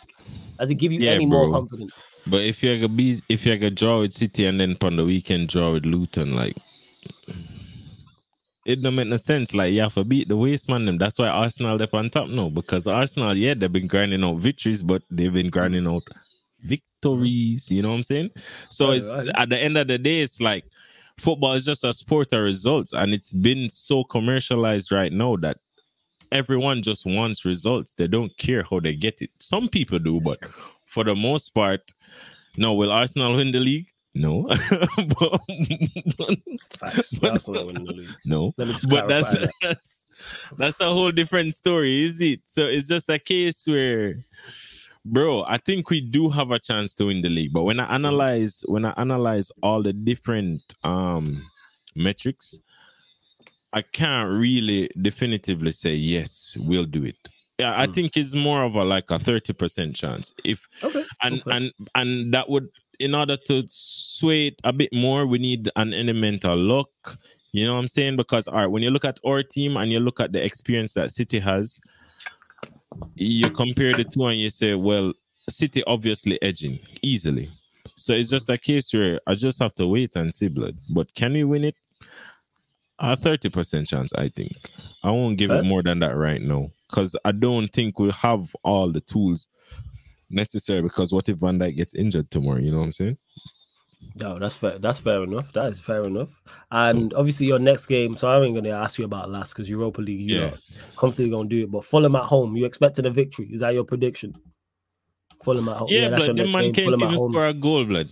Does 0.57 0.69
it 0.69 0.75
give 0.75 0.93
you 0.93 1.01
Yeah, 1.01 1.11
any 1.11 1.25
more 1.25 1.49
bro. 1.49 1.51
confidence? 1.51 1.91
But 2.27 2.43
if 2.43 2.63
you're 2.63 2.77
gonna 2.77 2.87
be, 2.87 3.21
if 3.27 3.45
you're 3.45 3.57
gonna 3.57 3.71
draw 3.71 3.99
with 3.99 4.13
City 4.13 4.45
and 4.45 4.57
then 4.57 4.77
on 4.81 4.95
the 4.95 5.03
weekend 5.03 5.49
draw 5.49 5.73
with 5.73 5.85
Luton, 5.85 6.33
like 6.37 6.55
it 8.65 8.81
don't 8.81 8.95
make 8.95 9.07
no 9.09 9.17
sense. 9.17 9.53
Like 9.53 9.73
you 9.73 9.81
have 9.81 9.95
to 9.95 10.05
beat 10.05 10.29
the 10.29 10.37
waste 10.37 10.69
man 10.69 10.85
them. 10.85 10.97
That's 10.97 11.19
why 11.19 11.27
Arsenal 11.27 11.77
they're 11.77 11.87
on 11.91 12.09
top 12.09 12.29
now 12.29 12.47
because 12.47 12.87
Arsenal, 12.87 13.35
yeah, 13.35 13.53
they've 13.53 13.71
been 13.71 13.87
grinding 13.87 14.23
out 14.23 14.37
victories, 14.37 14.81
but 14.81 15.03
they've 15.09 15.33
been 15.33 15.49
grinding 15.49 15.87
out 15.87 16.03
Mm-hmm. 17.03 17.11
victories. 17.19 17.71
You 17.71 17.81
know 17.81 17.89
what 17.89 17.95
I'm 17.95 18.03
saying? 18.03 18.29
So 18.69 18.89
Right, 18.89 18.97
it's 18.97 19.13
right. 19.13 19.29
at 19.35 19.49
the 19.49 19.57
end 19.57 19.77
of 19.77 19.87
the 19.87 19.97
day, 19.97 20.21
it's 20.21 20.39
like 20.41 20.65
football 21.17 21.53
is 21.53 21.65
just 21.65 21.83
a 21.83 21.93
sport 21.93 22.33
of 22.33 22.41
results, 22.43 22.93
and 22.93 23.13
it's 23.13 23.33
been 23.33 23.69
so 23.69 24.03
commercialized 24.03 24.91
right 24.91 25.11
now 25.11 25.35
that 25.37 25.57
everyone 26.31 26.81
just 26.81 27.05
wants 27.05 27.45
results. 27.45 27.93
They 27.93 28.07
don't 28.07 28.35
care 28.37 28.63
how 28.69 28.79
they 28.79 28.95
get 28.95 29.21
it. 29.21 29.29
Some 29.39 29.67
people 29.67 29.99
do, 29.99 30.19
but 30.21 30.39
for 30.85 31.03
the 31.03 31.15
most 31.15 31.49
part, 31.53 31.81
no. 32.57 32.73
Will 32.73 32.91
Arsenal 32.91 33.35
win 33.35 33.51
the 33.51 33.59
league? 33.59 33.87
No. 34.15 34.43
But- 34.47 35.41
Facts. 36.79 37.11
But- 37.21 37.31
Arsenal 37.31 37.67
winning 37.67 37.85
the 37.85 37.93
league. 37.93 38.09
no. 38.25 38.53
Let 38.57 38.67
me 38.67 38.73
just 38.73 38.89
But 38.89 39.07
that's 39.07 39.31
that. 39.33 39.51
that's 39.61 40.03
that's 40.57 40.81
a 40.81 40.85
whole 40.85 41.11
different 41.11 41.53
story, 41.53 42.03
is 42.03 42.19
it? 42.19 42.41
So 42.45 42.65
it's 42.65 42.87
just 42.87 43.07
a 43.09 43.17
case 43.19 43.65
where, 43.67 44.25
bro, 45.05 45.43
I 45.47 45.57
think 45.57 45.89
we 45.89 46.01
do 46.01 46.29
have 46.29 46.51
a 46.51 46.59
chance 46.59 46.93
to 46.95 47.05
win 47.05 47.21
the 47.21 47.29
league. 47.29 47.53
But 47.53 47.63
when 47.63 47.79
I 47.79 47.93
analyze, 47.93 48.63
when 48.67 48.85
I 48.85 48.93
analyze 48.97 49.51
all 49.63 49.81
the 49.83 49.93
different 49.93 50.61
um 50.83 51.43
metrics, 51.95 52.59
I 53.73 53.81
can't 53.81 54.29
really 54.29 54.89
definitively 55.01 55.71
say 55.71 55.93
yes, 55.95 56.55
we'll 56.59 56.85
do 56.85 57.03
it. 57.03 57.17
Yeah, 57.59 57.79
I 57.79 57.87
Mm. 57.87 57.93
think 57.93 58.17
it's 58.17 58.33
more 58.33 58.63
of 58.63 58.75
a 58.75 58.83
like 58.83 59.11
a 59.11 59.19
thirty 59.19 59.53
percent 59.53 59.95
chance. 59.95 60.31
If 60.45 60.67
Okay. 60.83 61.03
and 61.23 61.41
Okay. 61.41 61.51
and 61.55 61.71
and 61.95 62.33
that 62.33 62.49
would 62.49 62.69
in 62.99 63.15
order 63.15 63.37
to 63.47 63.63
sway 63.67 64.47
it 64.47 64.55
a 64.65 64.73
bit 64.73 64.89
more 64.91 65.25
we 65.25 65.37
need 65.39 65.69
an 65.77 65.93
element 65.93 66.43
of 66.43 66.59
luck 66.59 66.89
you 67.53 67.65
know 67.65 67.71
what 67.73 67.79
i'm 67.79 67.87
saying 67.87 68.17
because 68.17 68.45
all 68.45 68.55
right 68.55 68.67
when 68.67 68.83
you 68.83 68.91
look 68.91 69.05
at 69.05 69.17
our 69.25 69.41
team 69.41 69.77
and 69.77 69.89
you 69.89 70.01
look 70.01 70.19
at 70.19 70.33
the 70.33 70.43
experience 70.43 70.93
that 70.95 71.09
city 71.09 71.39
has 71.39 71.79
you 73.15 73.49
compare 73.51 73.93
the 73.93 74.03
two 74.03 74.25
and 74.25 74.39
you 74.39 74.49
say 74.49 74.75
well 74.75 75.13
city 75.49 75.83
obviously 75.85 76.41
edging 76.41 76.79
easily 77.01 77.51
so 77.95 78.13
it's 78.13 78.29
just 78.29 78.49
a 78.49 78.57
case 78.57 78.93
where 78.93 79.19
i 79.27 79.35
just 79.35 79.59
have 79.59 79.73
to 79.73 79.87
wait 79.87 80.15
and 80.15 80.33
see 80.33 80.47
blood 80.47 80.77
but 80.89 81.13
can 81.15 81.33
we 81.33 81.43
win 81.43 81.63
it 81.63 81.75
a 82.99 83.15
30% 83.15 83.87
chance 83.87 84.11
i 84.13 84.27
think 84.29 84.55
i 85.03 85.09
won't 85.11 85.37
give 85.37 85.49
it 85.49 85.65
more 85.65 85.81
than 85.81 85.99
that 85.99 86.15
right 86.15 86.41
now 86.41 86.69
because 86.87 87.15
i 87.25 87.31
don't 87.31 87.69
think 87.69 87.97
we 87.97 88.11
have 88.11 88.53
all 88.63 88.91
the 88.91 89.01
tools 89.01 89.47
necessary 90.29 90.81
because 90.81 91.11
what 91.11 91.29
if 91.29 91.37
Van 91.37 91.59
Dijk 91.59 91.75
gets 91.75 91.95
injured 91.95 92.29
tomorrow? 92.31 92.59
You 92.59 92.71
know 92.71 92.79
what 92.79 92.85
I'm 92.85 92.91
saying? 92.91 93.17
No, 94.15 94.39
that's 94.39 94.55
fair. 94.55 94.79
That's 94.79 94.99
fair 94.99 95.23
enough. 95.23 95.51
That 95.53 95.71
is 95.71 95.79
fair 95.79 96.03
enough. 96.03 96.41
And 96.71 97.13
obviously, 97.13 97.47
your 97.47 97.59
next 97.59 97.85
game. 97.85 98.15
So 98.15 98.27
I 98.27 98.41
ain't 98.43 98.55
gonna 98.55 98.69
ask 98.71 98.97
you 98.97 99.05
about 99.05 99.29
LASK 99.29 99.55
because 99.55 99.69
Europa 99.69 100.01
League. 100.01 100.29
You 100.29 100.35
Yeah. 100.39 100.45
know, 100.51 100.57
comfortably 100.97 101.29
gonna 101.31 101.49
do 101.49 101.63
it. 101.63 101.71
But 101.71 101.85
Fulham 101.85 102.15
at 102.15 102.23
home. 102.23 102.55
You 102.55 102.65
expecting 102.65 103.05
a 103.05 103.09
victory? 103.11 103.49
Is 103.51 103.61
that 103.61 103.73
your 103.73 103.83
prediction? 103.83 104.35
Fulham 105.43 105.69
at 105.69 105.77
home. 105.77 105.87
Yeah, 105.89 106.09
that's 106.09 106.25
blood. 106.25 106.27
your 106.27 106.35
The 106.35 106.41
next 106.43 106.53
man 106.53 106.63
game. 106.63 106.73
can't 106.73 106.85
Fulham 106.87 106.99
even 107.01 107.13
at 107.13 107.19
home. 107.19 107.31
score 107.31 107.45
a 107.47 107.53
goal, 107.53 107.85
blood. 107.85 108.09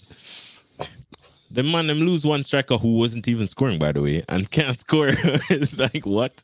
The 1.49 1.63
man 1.63 1.87
them 1.87 1.99
lose 1.99 2.25
one 2.25 2.43
striker 2.43 2.77
who 2.77 2.95
wasn't 2.97 3.27
even 3.27 3.47
scoring, 3.47 3.79
by 3.79 3.93
the 3.93 4.01
way, 4.01 4.23
and 4.27 4.49
can't 4.51 4.77
score. 4.77 5.09
it's 5.49 5.79
like 5.79 6.05
what? 6.05 6.43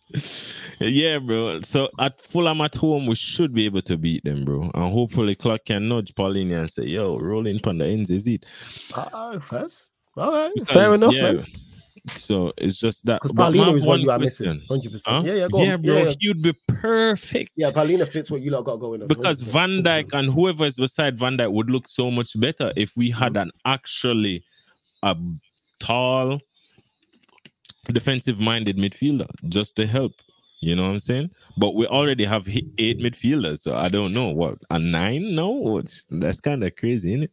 Yeah, 0.80 1.20
bro. 1.20 1.60
So 1.62 1.90
at 2.00 2.22
Fulham 2.22 2.62
at 2.62 2.76
home, 2.76 3.08
we 3.08 3.16
should 3.16 3.54
be 3.54 3.66
able 3.66 3.82
to 3.84 3.98
beat 3.98 4.24
them, 4.24 4.46
bro. 4.46 4.72
And 4.74 4.94
hopefully 4.94 5.36
Clark 5.36 5.66
can 5.66 5.90
nudge 5.90 6.14
Palhinha 6.16 6.62
and 6.62 6.72
say, 6.72 6.84
"Yo, 6.84 7.20
rolling 7.20 7.60
on 7.66 7.80
the 7.80 7.86
ends 7.86 8.12
is 8.12 8.28
it?" 8.28 8.46
Ah, 8.94 9.38
first. 9.40 9.92
All 10.16 10.32
right. 10.32 10.52
Because, 10.54 10.70
fair 10.70 10.94
enough, 10.94 11.14
yeah, 11.14 11.32
man. 11.34 11.46
So 12.16 12.54
it's 12.58 12.78
just 12.78 13.06
that. 13.06 13.22
Because 13.22 13.32
But 13.34 13.54
Palhinha 13.54 13.78
is 13.78 13.86
what 13.86 14.00
you 14.00 14.10
are 14.10 14.18
question- 14.18 14.48
missing. 14.48 14.68
Hundred 14.68 14.92
percent. 14.92 15.16
Huh? 15.16 15.24
Yeah, 15.26 15.34
yeah, 15.34 15.48
go 15.52 15.64
yeah, 15.64 15.74
on. 15.74 15.82
bro. 15.82 15.98
Yeah, 15.98 16.04
yeah. 16.04 16.14
He'd 16.20 16.42
be 16.42 16.54
perfect. 16.68 17.52
Yeah, 17.56 17.72
Palhinha 17.72 18.08
fits 18.08 18.30
what 18.32 18.42
you 18.42 18.52
lot 18.52 18.64
got 18.66 18.78
going 18.78 19.02
on. 19.02 19.08
because 19.08 19.42
100%. 19.42 19.52
Van 19.52 19.84
Dijk 19.84 20.14
and 20.14 20.32
whoever 20.32 20.66
is 20.66 20.78
beside 20.78 21.18
Van 21.18 21.38
Dijk 21.38 21.52
would 21.52 21.70
look 21.70 21.88
so 21.88 22.10
much 22.12 22.40
better 22.40 22.72
if 22.76 22.92
we 22.96 23.10
had 23.12 23.38
an 23.38 23.52
actually 23.66 24.44
a 25.04 25.16
tall 25.80 26.40
defensive 27.92 28.40
minded 28.40 28.78
midfielder 28.78 29.28
just 29.50 29.76
to 29.76 29.86
help. 29.86 30.14
You 30.62 30.76
know 30.78 30.84
what 30.84 30.92
I'm 30.92 31.00
saying? 31.00 31.30
But 31.58 31.76
we 31.76 31.86
already 31.88 32.24
have 32.24 32.48
eight 32.48 33.00
midfielders, 33.00 33.60
so 33.60 33.76
I 33.76 33.90
don't 33.90 34.14
know 34.14 34.30
what 34.30 34.58
a 34.70 34.80
nine. 34.80 35.36
No, 35.36 35.78
it's, 35.78 36.08
that's 36.10 36.40
kind 36.40 36.64
of 36.64 36.74
crazy, 36.78 37.14
isn't 37.14 37.24
it? 37.24 37.32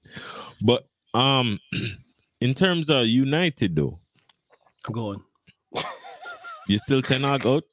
But 0.61 0.89
um, 1.15 1.61
in 2.41 2.55
terms 2.55 2.91
of 2.91 3.07
United, 3.07 3.77
though, 3.77 4.01
Go 4.91 5.11
on. 5.11 5.23
you 6.67 6.79
still 6.79 7.03
ten 7.03 7.25
out 7.25 7.47
out. 7.47 7.65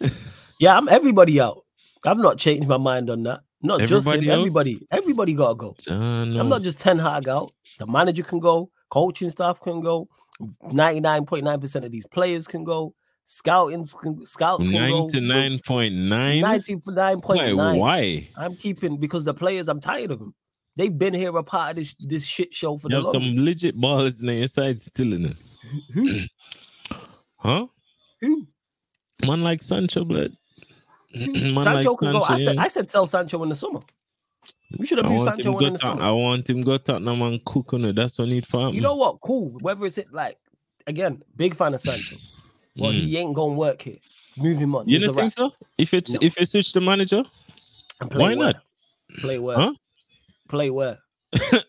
Yeah, 0.58 0.74
I'm 0.74 0.88
everybody 0.88 1.38
out. 1.38 1.66
I've 2.06 2.16
not 2.16 2.38
changed 2.38 2.66
my 2.66 2.78
mind 2.78 3.10
on 3.10 3.22
that. 3.24 3.40
Not 3.62 3.80
just 3.80 3.92
Everybody 4.06 4.26
him, 4.26 4.38
everybody. 4.38 4.86
Everybody 4.90 5.34
gotta 5.34 5.54
go. 5.54 5.76
Uh, 5.86 6.24
no. 6.24 6.40
I'm 6.40 6.48
not 6.48 6.62
just 6.62 6.78
Ten 6.78 6.98
Hag 6.98 7.28
out. 7.28 7.52
The 7.78 7.86
manager 7.86 8.22
can 8.22 8.38
go, 8.38 8.70
coaching 8.90 9.30
staff 9.30 9.60
can 9.60 9.80
go, 9.80 10.08
99.9% 10.40 11.84
of 11.84 11.90
these 11.90 12.06
players 12.06 12.46
can 12.46 12.64
go, 12.64 12.94
scouting 13.24 13.86
can, 14.00 14.24
scouts 14.26 14.68
can 14.68 14.72
go. 14.90 15.00
ninety-nine 15.02 15.60
point 15.66 15.94
nine. 15.94 16.42
99.9. 16.42 17.56
Why? 17.56 17.76
Why? 17.76 18.28
I'm 18.36 18.56
keeping 18.56 18.98
because 18.98 19.24
the 19.24 19.34
players, 19.34 19.68
I'm 19.68 19.80
tired 19.80 20.10
of 20.10 20.18
them. 20.18 20.34
They've 20.76 20.96
been 20.96 21.14
here 21.14 21.34
a 21.36 21.42
part 21.42 21.70
of 21.70 21.76
this 21.76 21.94
this 21.98 22.24
shit 22.26 22.52
show 22.52 22.76
for 22.76 22.88
You 22.90 23.00
the 23.00 23.04
have 23.04 23.12
some 23.12 23.44
legit 23.44 23.76
balls 23.80 24.20
in 24.20 24.28
your 24.28 24.46
side 24.46 24.80
still 24.80 25.14
in 25.14 25.26
it. 25.26 25.36
Who? 25.92 26.20
Huh? 27.38 27.66
Who? 28.22 28.46
Man 29.24 29.42
like 29.42 29.62
Sancho, 29.62 30.04
blood. 30.04 30.32
Who? 31.14 31.32
Man 31.52 31.64
Sancho 31.64 31.90
like 31.90 31.98
can 31.98 32.12
go. 32.12 32.22
I 32.22 32.38
said. 32.38 32.56
I 32.58 32.68
said 32.68 32.90
sell 32.90 33.06
Sancho 33.06 33.42
in 33.42 33.48
the 33.50 33.54
summer. 33.54 33.80
We 34.78 34.86
should 34.86 34.98
have 34.98 35.06
I 35.06 35.10
moved 35.10 35.26
want 35.26 35.36
Sancho 35.36 35.58
him 35.58 35.66
in 35.66 35.72
the 35.74 35.78
summer. 35.78 36.02
I 36.02 36.10
want 36.10 36.48
him 36.50 36.62
go 36.62 36.76
Tottenham 36.78 37.22
and 37.22 37.44
cook 37.44 37.72
on 37.74 37.84
it. 37.84 37.94
That's 37.94 38.18
what 38.18 38.26
I 38.26 38.30
need 38.30 38.46
for 38.46 38.68
him. 38.68 38.74
You 38.74 38.80
know 38.80 38.96
what? 38.96 39.20
Cool. 39.20 39.50
Whether 39.60 39.86
it's 39.86 39.98
it 39.98 40.12
like 40.12 40.38
again, 40.86 41.22
big 41.36 41.54
fan 41.54 41.74
of 41.74 41.80
Sancho. 41.80 42.16
Well, 42.78 42.92
Mm. 42.92 42.94
he 43.04 43.16
ain't 43.16 43.34
gonna 43.34 43.54
work 43.54 43.80
here. 43.80 43.96
Move 44.36 44.58
him 44.58 44.74
on. 44.74 44.86
You 44.86 44.98
don't 44.98 45.14
think 45.14 45.32
so? 45.32 45.50
If 45.78 45.94
it's 45.94 46.10
No. 46.10 46.18
if 46.20 46.38
you 46.38 46.44
switch 46.44 46.74
the 46.74 46.80
manager, 46.82 47.22
why 48.12 48.34
where? 48.34 48.36
not? 48.36 48.56
Play 49.18 49.38
where? 49.38 49.56
Huh? 49.56 49.72
Play 50.50 50.68
where? 50.78 50.98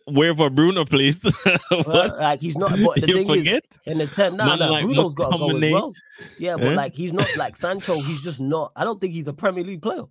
Wherever 0.07 0.49
Bruno 0.49 0.83
plays. 0.85 1.23
Well, 1.71 1.83
what? 1.83 2.19
like 2.19 2.41
he's 2.41 2.57
not. 2.57 2.71
But 2.83 2.99
the 3.01 3.07
you 3.07 3.13
thing 3.23 3.27
forget? 3.27 3.63
is, 3.71 3.79
in 3.93 3.97
the 3.99 4.07
ten, 4.07 4.35
nah, 4.35 4.45
Man 4.47 4.59
nah, 4.59 4.67
like 4.69 4.83
Bruno's 4.85 5.13
got 5.13 5.31
to 5.31 5.37
go 5.37 5.55
as 5.57 5.71
well. 5.71 5.93
Yeah, 6.39 6.55
but 6.57 6.73
Eh? 6.73 6.75
like 6.75 6.93
he's 6.95 7.13
not 7.13 7.27
like 7.37 7.55
Sancho. 7.55 7.99
He's 8.01 8.21
just 8.21 8.41
not. 8.41 8.71
I 8.75 8.83
don't 8.83 8.99
think 8.99 9.13
he's 9.13 9.27
a 9.27 9.33
Premier 9.33 9.63
League 9.63 9.81
player. 9.81 10.03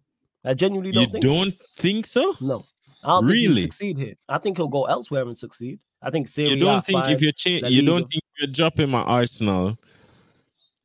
I 0.45 0.55
genuinely 0.55 0.93
don't 0.93 1.03
You 1.07 1.13
think. 1.13 1.25
so. 1.25 1.35
don't 1.35 1.55
think 1.77 2.07
so? 2.07 2.35
No, 2.41 2.65
I 3.05 3.09
don't 3.09 3.23
think 3.27 3.33
Really? 3.33 3.47
he'll 3.55 3.63
succeed 3.63 3.99
here. 3.99 4.15
I 4.29 4.39
think 4.39 4.57
he'll 4.57 4.69
go 4.69 4.85
elsewhere 4.85 5.23
and 5.23 5.39
succeed. 5.39 5.79
I 6.03 6.11
think 6.11 6.29
Serie 6.29 6.49
A. 6.49 6.55
You 6.55 6.61
don't 6.61 6.85
think 6.85 7.07
if 7.09 7.21
you're 7.23 7.61
La 7.63 7.69
you 7.69 7.83
don't 7.83 8.03
think 8.09 8.23
you're 8.39 8.49
dropping 8.49 8.91
my 8.91 9.01
Arsenal 9.03 9.79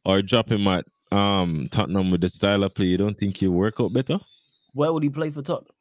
or 0.05 0.21
dropping 0.21 0.61
my 0.61 0.79
at 0.79 0.85
um 1.17 1.67
Tottenham 1.71 2.11
with 2.11 2.21
the 2.21 2.29
style 2.29 2.63
of 2.63 2.73
play, 2.73 2.85
you 2.85 2.97
don't 2.97 3.17
think 3.17 3.37
he'll 3.37 3.51
work 3.51 3.75
out 3.79 3.93
better? 3.93 4.19
where 4.73 4.93
would 4.93 5.03
he 5.03 5.09
play 5.09 5.29
for 5.29 5.41
Tottenham? 5.41 5.73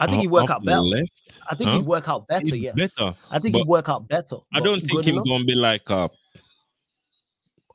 I 0.00 0.06
think 0.06 0.20
he'd 0.22 0.26
work 0.26 0.50
out 0.50 0.64
better. 0.64 0.80
Left? 0.80 1.40
I 1.48 1.54
think 1.54 1.70
Huh? 1.70 1.76
he'd 1.78 1.86
work 1.86 2.08
out 2.08 2.26
better. 2.26 2.44
He's 2.44 2.64
Yes, 2.64 2.74
better. 2.96 3.14
I 3.30 3.38
think 3.38 3.54
he'd 3.54 3.66
work 3.66 3.88
out 3.88 4.08
better. 4.08 4.36
I 4.52 4.60
don't 4.60 4.80
think 4.84 5.04
he's 5.04 5.14
gonna 5.22 5.44
be 5.44 5.54
like 5.54 5.88
a 5.90 6.10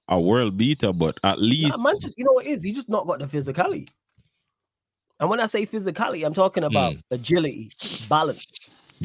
a 0.09 0.19
world 0.19 0.57
beater, 0.57 0.91
but 0.91 1.17
at 1.23 1.37
Nah, 1.39 1.43
least 1.45 1.79
man, 1.83 1.95
just 2.01 2.17
you 2.17 2.25
know 2.25 2.33
what 2.33 2.45
it 2.45 2.49
is. 2.51 2.63
He 2.63 2.73
just 2.73 2.89
not 2.89 3.07
got 3.07 3.19
the 3.19 3.25
physicality. 3.25 3.87
And 5.21 5.29
when 5.29 5.39
I 5.39 5.45
say 5.45 5.65
physicality, 5.67 6.25
I'm 6.25 6.33
talking 6.33 6.63
about 6.63 6.95
agility, 7.11 7.71
balance, 8.09 8.43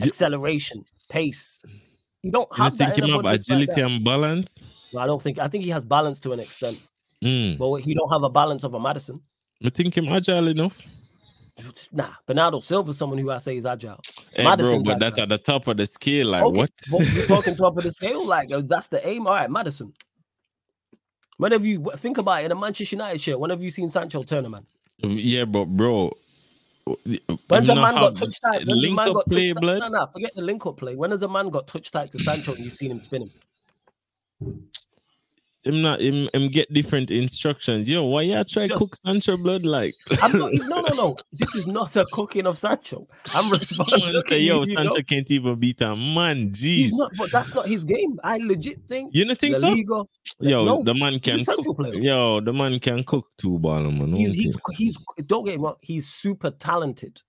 acceleration, 0.00 0.84
pace. 1.10 1.60
You 2.22 2.30
don't 2.32 2.48
You 2.56 2.64
have 2.64 2.78
that. 2.78 2.94
think 2.96 3.04
in 3.06 3.14
him 3.14 3.24
a 3.24 3.28
agility 3.28 3.80
and 3.82 4.02
balance? 4.02 4.58
No, 4.94 5.00
I 5.00 5.06
don't 5.06 5.22
think. 5.22 5.38
I 5.38 5.46
think 5.46 5.62
he 5.64 5.70
has 5.70 5.84
balance 5.84 6.18
to 6.20 6.32
an 6.32 6.40
extent, 6.40 6.78
Mm. 7.22 7.58
but 7.58 7.76
he 7.82 7.92
don't 7.94 8.10
have 8.10 8.22
a 8.22 8.30
balance 8.30 8.64
of 8.64 8.72
a 8.74 8.80
Maddison. 8.80 9.20
I 9.62 9.68
think 9.68 9.94
him 9.96 10.08
agile 10.08 10.48
enough. 10.48 10.76
Nah, 11.92 12.08
Bernardo 12.26 12.60
Silva, 12.60 12.90
is 12.90 12.98
someone 12.98 13.18
who 13.18 13.30
I 13.30 13.38
say 13.38 13.56
is 13.58 13.64
agile. 13.66 14.00
Hey, 14.34 14.42
bro, 14.56 14.82
but 14.82 14.98
that's 14.98 15.18
at 15.18 15.28
the 15.30 15.38
top 15.38 15.66
of 15.68 15.76
the 15.78 15.86
scale. 15.86 16.28
Like 16.28 16.42
Okay, 16.44 16.56
what? 16.58 16.70
But 16.90 17.12
you're 17.12 17.26
talking 17.34 17.54
top 17.54 17.76
of 17.76 17.84
the 17.84 17.90
scale, 17.90 18.26
like 18.26 18.48
that's 18.48 18.88
the 18.88 19.06
aim. 19.06 19.26
All 19.26 19.34
right, 19.34 19.50
Maddison. 19.50 19.92
Whenever 21.38 21.66
you 21.66 21.90
think 21.96 22.16
about 22.18 22.42
it 22.42 22.46
in 22.46 22.52
a 22.52 22.54
Manchester 22.54 22.96
United 22.96 23.20
shirt, 23.20 23.38
when 23.38 23.50
have 23.50 23.62
you 23.62 23.70
seen 23.70 23.90
Sancho 23.90 24.22
turn 24.22 24.46
a 24.46 24.48
man? 24.50 24.66
Yeah, 24.98 25.44
but 25.44 25.66
bro. 25.66 26.12
When's 27.48 27.68
a 27.68 27.74
man 27.74 27.94
got 27.94 28.14
touch 28.16 28.40
tight? 28.40 28.60
When's 28.60 28.72
a 28.72 28.74
link 28.74 28.96
man 28.96 29.08
up 29.08 29.14
got 29.14 29.26
play, 29.28 29.48
touch 29.48 29.60
blood? 29.60 29.80
No, 29.80 29.88
no, 29.88 30.06
forget 30.06 30.34
the 30.34 30.42
link 30.42 30.64
up 30.66 30.76
play. 30.76 30.94
When 30.94 31.10
has 31.10 31.22
a 31.22 31.28
man 31.28 31.48
got 31.50 31.66
touch 31.66 31.90
tight 31.90 32.12
to 32.12 32.18
Sancho 32.18 32.54
and 32.54 32.64
you've 32.64 32.72
seen 32.72 32.90
him 32.90 33.00
spinning? 33.00 33.30
Him 35.66 35.82
not 35.82 36.00
him, 36.00 36.28
him 36.32 36.48
get 36.48 36.72
different 36.72 37.10
instructions. 37.10 37.88
Yo, 37.88 38.04
why 38.04 38.22
you 38.22 38.44
try 38.44 38.68
Just- 38.68 38.78
cook 38.78 38.96
Sancho 38.96 39.36
blood 39.36 39.64
like? 39.64 39.94
I'm 40.22 40.36
not. 40.38 40.52
No, 40.66 40.80
no, 40.80 40.94
no. 40.94 41.16
This 41.32 41.54
is 41.54 41.66
not 41.66 41.94
a 41.96 42.04
cooking 42.12 42.46
of 42.46 42.58
Sancho. 42.58 43.06
I'm 43.34 43.48
Look 43.48 43.62
say, 44.28 44.40
yo, 44.40 44.62
you, 44.62 44.64
you 44.66 44.74
know? 44.74 44.82
Sancho 44.82 45.02
can't 45.02 45.30
even 45.30 45.58
beat 45.58 45.80
a 45.80 45.94
man. 45.96 46.50
Jeez. 46.50 46.60
He's 46.60 46.92
not, 46.92 47.12
but 47.16 47.30
that's 47.32 47.54
not 47.54 47.66
his 47.68 47.84
game. 47.84 48.18
I 48.22 48.38
legit 48.38 48.80
think. 48.88 49.14
you 49.14 49.24
don't 49.24 49.38
think 49.38 49.54
La 49.54 49.60
so? 49.60 49.68
Liga, 49.68 50.04
Yo, 50.40 50.64
no, 50.64 50.82
the 50.82 50.94
man 50.94 51.18
can 51.20 51.44
cook. 51.44 51.76
player. 51.76 51.94
Yo, 51.94 52.40
the 52.40 52.52
man 52.52 52.78
can 52.80 53.04
cook 53.04 53.26
two 53.38 53.58
ball, 53.58 53.82
man. 53.90 54.14
He's, 54.14 54.34
he's, 54.34 54.58
he's, 54.72 54.98
don't 55.26 55.44
get 55.44 55.58
me 55.58 55.64
wrong, 55.64 55.76
he's 55.80 56.08
super 56.08 56.50
talented. 56.50 57.20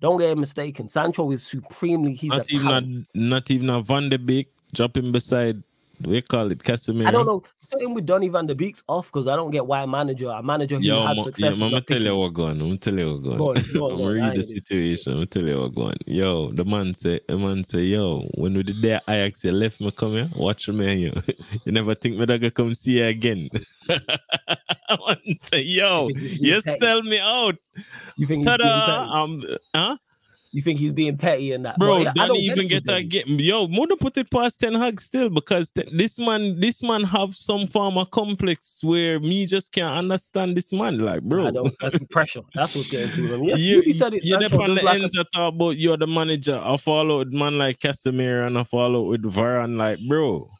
Don't 0.00 0.18
get 0.18 0.36
mistaken. 0.38 0.88
Sancho 0.88 1.30
is 1.32 1.44
supremely, 1.44 2.14
he's 2.14 2.30
not 2.30 2.50
even 2.52 2.68
a, 2.68 3.18
not 3.18 3.50
even 3.50 3.70
a 3.70 3.82
Van 3.82 4.08
de 4.08 4.18
Beek 4.18 4.52
dropping 4.72 5.12
beside 5.12 5.62
we 6.04 6.22
call 6.22 6.50
it 6.50 6.58
Casemiro. 6.62 7.06
I 7.06 7.10
don't 7.10 7.26
know. 7.26 7.42
Same 7.78 7.92
with 7.92 8.06
Donny 8.06 8.28
van 8.28 8.46
de 8.46 8.54
Beek's 8.54 8.82
off 8.88 9.12
because 9.12 9.26
I 9.26 9.36
don't 9.36 9.50
get 9.50 9.66
why 9.66 9.82
a 9.82 9.86
manager, 9.86 10.30
a 10.30 10.42
manager 10.42 10.76
who 10.76 10.82
Yo, 10.82 11.06
had 11.06 11.20
success. 11.20 11.56
is 11.56 11.62
I'm 11.62 11.70
gonna 11.70 11.82
tell 11.82 12.00
you 12.02 12.16
what 12.16 12.32
going. 12.32 12.52
I'm 12.60 12.68
gonna 12.68 12.76
tell 12.78 12.98
you 12.98 13.12
what 13.12 13.22
going. 13.22 13.38
Go 13.38 13.48
on, 13.50 13.64
go 13.74 13.84
on, 13.84 13.92
I'm 13.92 13.98
gonna 13.98 14.28
read 14.28 14.36
the 14.38 14.42
situation. 14.42 15.12
I'm 15.12 15.18
gonna 15.18 15.26
tell 15.26 15.46
you 15.46 15.60
what 15.60 15.74
going. 15.74 15.98
Yo, 16.06 16.50
the 16.52 16.64
man 16.64 16.94
say, 16.94 17.20
the 17.28 17.36
man 17.36 17.64
say, 17.64 17.80
yo, 17.80 18.22
when 18.34 18.54
we 18.54 18.62
did 18.62 18.80
that 18.82 19.02
Ajax, 19.08 19.44
you 19.44 19.52
left 19.52 19.80
me 19.80 19.90
come 19.90 20.12
here, 20.12 20.30
watch 20.34 20.68
me 20.68 20.94
you. 20.94 21.12
you 21.64 21.72
never 21.72 21.94
think 21.94 22.16
me 22.16 22.24
that 22.24 22.40
gonna 22.40 22.50
come 22.50 22.74
see 22.74 22.92
you 22.98 23.04
again. 23.04 23.50
I 23.90 24.96
want 24.98 25.20
to 25.24 25.34
say, 25.52 25.60
yo, 25.62 26.08
You 26.08 26.14
you 26.56 26.62
being 26.62 26.78
sell 26.80 27.02
me 27.02 27.18
out. 27.18 27.56
You 28.16 28.26
think 28.26 28.44
Ta-da! 28.44 28.64
petty? 28.64 29.10
Um, 29.12 29.44
huh? 29.74 29.96
You 30.50 30.62
think 30.62 30.78
he's 30.78 30.92
being 30.92 31.18
petty 31.18 31.52
and 31.52 31.64
that, 31.66 31.78
Bro, 31.78 32.04
But 32.04 32.18
I 32.18 32.26
don't 32.26 32.36
even 32.38 32.68
get, 32.68 32.84
get 32.84 32.86
that 32.86 33.08
game. 33.08 33.38
Yo, 33.38 33.68
more 33.68 33.86
put 34.00 34.16
it 34.16 34.30
past 34.30 34.60
Ten 34.60 34.74
Hag 34.74 35.00
still 35.00 35.28
because 35.28 35.70
te- 35.70 35.88
this 35.92 36.18
man, 36.18 36.58
this 36.58 36.82
man 36.82 37.04
have 37.04 37.34
some 37.34 37.66
form 37.66 37.98
of 37.98 38.10
complex 38.10 38.82
where 38.82 39.20
me 39.20 39.44
just 39.46 39.72
can't 39.72 39.98
understand 39.98 40.56
this 40.56 40.72
man. 40.72 40.98
Like, 40.98 41.22
bro, 41.22 41.48
I 41.48 41.50
don't. 41.50 41.74
That's 41.80 41.98
pressure. 42.10 42.40
That's 42.54 42.74
what's 42.74 42.88
getting 42.88 43.12
to 43.12 43.28
them. 43.28 43.44
Yes, 43.44 43.60
you, 43.60 43.82
you, 43.84 43.92
said 43.92 44.14
it. 44.14 44.24
you're 44.24 44.38
on 44.38 44.74
the 44.74 44.82
like 44.82 45.00
ends 45.00 45.12
that 45.12 45.26
talk 45.34 45.54
about 45.54 45.76
you're 45.76 45.96
the 45.96 46.06
manager. 46.06 46.60
I 46.62 46.76
follow 46.78 47.18
with 47.18 47.32
man 47.32 47.58
like 47.58 47.80
Casemiro 47.80 48.46
and 48.46 48.58
I 48.58 48.64
follow 48.64 49.08
with 49.10 49.22
Varane. 49.22 49.76
Like, 49.76 49.98
bro, 50.08 50.50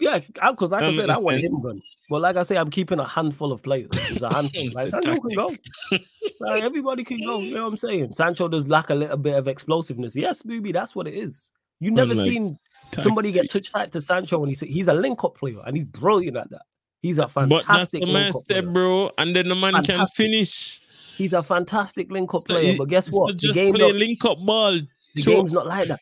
Yeah, 0.00 0.18
because 0.18 0.70
like 0.70 0.82
I 0.82 0.88
um, 0.88 0.94
said, 0.96 1.10
I 1.10 1.18
want 1.18 1.40
him 1.40 1.54
gone. 1.60 1.82
But 2.08 2.22
like 2.22 2.36
I 2.36 2.42
say, 2.42 2.56
I'm 2.56 2.70
keeping 2.70 2.98
a 2.98 3.06
handful 3.06 3.52
of 3.52 3.62
players. 3.62 3.90
It's 3.92 4.22
a 4.22 4.32
handful. 4.34 4.70
like 4.72 4.88
Sancho 4.88 5.20
can 5.20 5.30
go. 5.36 5.54
Like, 6.40 6.62
everybody 6.62 7.04
can 7.04 7.18
go. 7.22 7.38
You 7.40 7.54
know 7.54 7.64
what 7.64 7.68
I'm 7.72 7.76
saying? 7.76 8.14
Sancho 8.14 8.48
does 8.48 8.66
lack 8.66 8.88
a 8.88 8.94
little 8.94 9.18
bit 9.18 9.34
of 9.36 9.46
explosiveness. 9.46 10.16
Yes, 10.16 10.40
booby, 10.42 10.72
that's 10.72 10.96
what 10.96 11.06
it 11.06 11.12
is. 11.14 11.52
You 11.80 11.90
never 11.90 12.14
like, 12.14 12.24
seen 12.26 12.58
somebody 12.98 13.30
get 13.30 13.50
touched 13.50 13.72
tight 13.72 13.92
to 13.92 14.00
Sancho 14.00 14.38
when 14.38 14.48
he's 14.48 14.60
he's 14.60 14.88
a 14.88 14.94
link 14.94 15.22
up 15.22 15.36
player 15.36 15.60
and 15.66 15.76
he's 15.76 15.84
brilliant 15.84 16.36
at 16.38 16.48
that. 16.50 16.62
He's 17.00 17.18
a 17.18 17.28
fantastic. 17.28 17.48
but 17.50 17.56
that's 17.58 17.66
fantastic 17.90 18.00
the 18.00 18.06
man 18.12 18.32
said, 18.32 18.72
bro. 18.72 19.10
And 19.18 19.36
then 19.36 19.48
the 19.48 19.54
man 19.54 19.82
can 19.84 20.06
finish. 20.08 20.80
He's 21.16 21.32
a 21.34 21.42
fantastic 21.42 22.10
link 22.10 22.32
up 22.34 22.40
So 22.46 22.54
player. 22.54 22.72
he- 22.72 22.78
But 22.78 22.88
guess 22.88 23.06
so 23.10 23.18
what? 23.18 23.26
The 23.28 23.34
just 23.34 23.54
game 23.54 23.74
play 23.74 23.92
link 23.92 24.24
up 24.24 24.38
ball. 24.38 24.80
the 25.14 25.22
Sure. 25.22 25.36
game's 25.36 25.52
not 25.52 25.66
like 25.66 25.88
that. 25.88 26.00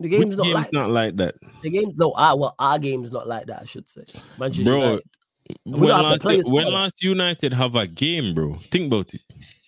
The 0.00 0.08
Which 0.08 0.18
game's 0.20 0.36
not 0.36 0.44
game's 0.44 0.54
like 0.54 0.72
not 0.72 0.90
like 0.90 1.16
that. 1.16 1.34
The 1.62 1.70
game, 1.70 1.92
no, 1.96 2.12
our 2.16 2.36
well, 2.36 2.54
our 2.58 2.78
game's 2.78 3.12
not 3.12 3.28
like 3.28 3.46
that. 3.46 3.60
I 3.62 3.64
should 3.66 3.88
say, 3.88 4.02
Manchester 4.38 4.64
bro? 4.64 4.80
United. 4.80 5.04
When 5.64 5.88
don't 5.88 6.04
have 6.10 6.20
the 6.20 6.28
last, 6.36 6.52
when 6.52 6.66
last 6.72 7.02
United 7.02 7.52
have 7.52 7.74
a 7.74 7.86
game, 7.86 8.34
bro? 8.34 8.56
Think 8.70 8.86
about 8.92 9.12
it. 9.14 9.20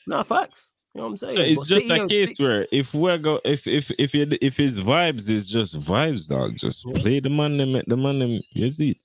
No 0.06 0.24
facts. 0.24 0.78
You 0.94 1.00
know 1.00 1.06
what 1.06 1.10
I'm 1.10 1.16
saying? 1.18 1.32
So 1.32 1.40
it's 1.40 1.60
But 1.60 1.68
just 1.68 1.90
a 1.90 2.06
case 2.09 2.28
City- 2.28 2.42
where 2.42 2.66
if 2.72 2.94
we're 2.94 3.18
go 3.18 3.40
if 3.44 3.66
if 3.66 3.90
if 3.98 4.14
it, 4.14 4.38
if 4.42 4.56
his 4.56 4.80
vibes 4.80 5.28
is 5.28 5.50
just 5.50 5.78
vibes, 5.80 6.28
dog, 6.28 6.56
just 6.56 6.84
Yeah. 6.86 7.00
play 7.00 7.20
the 7.20 7.30
man 7.30 7.56
them 7.59 7.72
the 7.86 7.96
man 7.96 8.18
them. 8.18 8.40
You 8.52 8.70
see, 8.70 8.96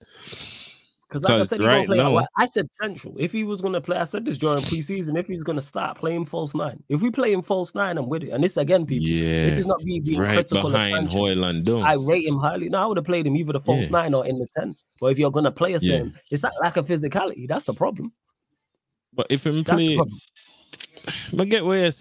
Because 1.08 1.24
like 1.24 1.32
I 1.42 1.44
said, 1.46 1.62
he 1.62 1.66
right 1.66 1.86
play. 1.88 1.96
now- 1.98 2.28
I 2.36 2.46
said 2.46 2.70
central. 2.74 3.16
If 3.18 3.32
he 3.32 3.46
was 3.46 3.62
gonna 3.62 3.80
play, 3.80 3.96
I 3.98 4.04
said 4.04 4.26
this 4.26 4.38
during 4.38 4.62
preseason. 4.64 5.18
If 5.18 5.28
he's 5.28 5.42
gonna 5.44 5.62
start 5.62 5.98
playing 5.98 6.26
false 6.26 6.54
nine, 6.54 6.84
if 6.90 7.02
we 7.02 7.12
play 7.12 7.32
him 7.32 7.42
false 7.42 7.74
nine, 7.74 7.98
I'm 7.98 8.10
with 8.10 8.24
it. 8.24 8.32
And 8.32 8.44
this 8.44 8.58
again, 8.58 8.86
people, 8.86 9.08
yeah, 9.08 9.46
this 9.46 9.58
is 9.58 9.66
not 9.66 9.82
me 9.84 10.02
being 10.02 10.20
right 10.20 10.34
critical 10.34 10.68
of 10.68 10.74
behind 10.74 11.08
Hojlund. 11.08 11.84
I 11.86 11.94
rate 11.94 12.26
him 12.28 12.38
highly. 12.40 12.68
No, 12.68 12.80
I 12.80 12.86
would 12.88 12.98
have 12.98 13.06
played 13.06 13.26
him 13.26 13.38
either 13.38 13.54
the 13.54 13.60
false 13.62 13.86
Yeah. 13.86 13.92
nine 13.92 14.14
or 14.14 14.26
in 14.26 14.38
the 14.38 14.48
ten. 14.58 14.76
But 15.00 15.08
if 15.14 15.20
you're 15.20 15.32
gonna 15.32 15.52
play 15.52 15.74
a 15.76 15.80
Yeah. 15.80 15.98
certain, 16.00 16.14
it's 16.30 16.44
not 16.44 16.52
lack 16.62 16.76
of 16.76 16.86
physicality. 16.88 17.48
That's 17.48 17.66
the 17.66 17.74
problem. 17.74 18.12
but 19.14 19.28
if 19.30 19.46
him 19.48 19.64
play, 19.64 19.98
but 21.34 21.50
get 21.50 21.66
where 21.66 21.86
is 21.86 22.00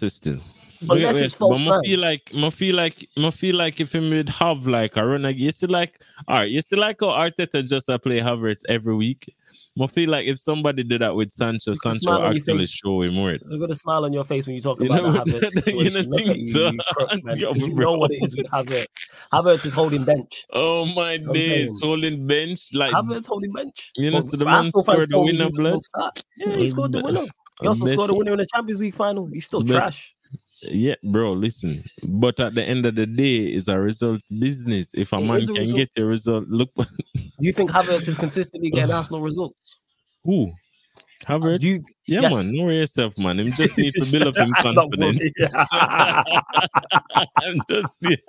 Unless 0.81 1.15
get 1.15 1.23
it's 1.23 1.33
false 1.35 1.61
but 1.61 1.79
I 1.79 1.81
feel 1.87 1.99
like, 1.99 2.31
I 2.35 2.49
feel 2.49 2.75
like, 2.75 3.07
I 3.17 3.31
feel 3.31 3.55
like 3.55 3.79
if 3.79 3.93
him 3.95 4.09
would 4.09 4.29
have 4.29 4.67
like 4.67 4.97
a 4.97 5.05
run, 5.05 5.23
like 5.23 5.37
you 5.37 5.51
see, 5.51 5.67
like, 5.67 5.99
all 6.27 6.37
right, 6.37 6.49
you 6.49 6.61
see, 6.61 6.75
like 6.75 6.97
how 7.01 7.07
Arteta 7.07 7.67
just 7.67 7.89
a 7.89 7.97
play 7.99 8.19
Havertz 8.19 8.61
every 8.69 8.95
week. 8.95 9.33
I 9.79 9.85
feel 9.85 10.09
like 10.09 10.25
if 10.25 10.39
somebody 10.39 10.81
did 10.83 11.01
that 11.01 11.15
with 11.15 11.31
Sancho, 11.31 11.69
You 11.71 11.75
Sancho 11.75 12.23
actually 12.23 12.65
show 12.65 13.03
him 13.03 13.21
worth. 13.21 13.43
You've 13.47 13.59
got 13.61 13.69
a 13.69 13.75
smile 13.75 14.05
on 14.05 14.11
your 14.13 14.23
face 14.23 14.47
when 14.47 14.55
you 14.55 14.61
talk 14.63 14.79
You 14.81 14.87
about 14.87 15.03
know- 15.03 15.23
Havertz 15.23 15.51
you 15.67 15.83
know 15.83 16.01
situation. 16.01 16.09
Look 16.09 16.21
at 16.21 16.25
think 16.25 16.37
you, 16.39 16.47
so? 16.47 16.67
you 16.71 16.77
crook, 16.95 17.23
man, 17.23 17.37
Yo, 17.37 17.53
'cause 17.53 17.61
you 17.67 17.73
know 17.75 17.91
what 17.93 18.11
it 18.11 18.19
is 18.25 18.35
with 18.35 18.47
Havertz. 18.47 18.85
Havertz 19.31 19.65
is 19.67 19.73
holding 19.75 20.03
bench. 20.03 20.45
Oh 20.51 20.85
my 20.85 21.11
I'm 21.13 21.31
days, 21.31 21.67
saying. 21.67 21.79
holding 21.83 22.25
bench 22.25 22.69
like 22.73 22.91
Havertz 22.91 23.27
holding 23.27 23.51
bench. 23.53 23.91
You 23.95 24.09
know, 24.09 24.21
so 24.21 24.35
the 24.35 24.45
man 24.45 24.63
scored 24.71 25.09
the 25.09 25.19
winner, 25.21 25.49
blood. 25.51 25.79
Yeah, 26.37 26.55
he 26.55 26.67
scored 26.67 26.91
the 26.93 27.03
winner. 27.03 27.25
He 27.61 27.67
also 27.67 27.85
scored 27.85 28.09
the 28.09 28.15
winner 28.15 28.31
in 28.33 28.39
the 28.39 28.47
Champions 28.53 28.79
League 28.81 28.95
final. 28.95 29.27
He's 29.31 29.45
still 29.45 29.61
trash. 29.61 30.15
Yeah, 30.63 30.95
bro, 31.03 31.33
listen. 31.33 31.83
But 32.03 32.39
at 32.39 32.53
the 32.55 32.63
end 32.63 32.85
of 32.85 32.95
the 32.95 33.05
day, 33.05 33.45
it's 33.45 33.67
a 33.67 33.79
results 33.79 34.29
business. 34.29 34.93
If 34.95 35.13
a 35.13 35.17
It 35.17 35.21
man 35.21 35.43
a 35.43 35.45
can 35.45 35.55
result. 35.55 35.77
get 35.77 35.89
a 35.97 36.03
result, 36.05 36.47
look 36.47 36.69
Do 36.75 36.85
you 37.39 37.53
think 37.53 37.69
Havertz 37.71 38.07
is 38.07 38.17
consistently 38.17 38.71
getting 38.71 38.91
Arsenal 38.93 39.21
results? 39.21 39.79
who 40.23 40.51
Havertz. 41.25 41.61
You, 41.61 41.83
yeah, 42.07 42.21
yes. 42.21 42.33
man, 42.33 42.53
know 42.55 42.69
yourself, 42.69 43.17
man. 43.17 43.39
Him 43.39 43.51
just 43.51 43.77
need 43.77 43.93
to 43.95 44.05
build 44.11 44.27
up 44.27 44.37
him 44.37 44.53
I'm 44.57 44.75
confidence. 44.75 45.19
Him 47.43 47.61
just 47.69 48.01
need, 48.01 48.19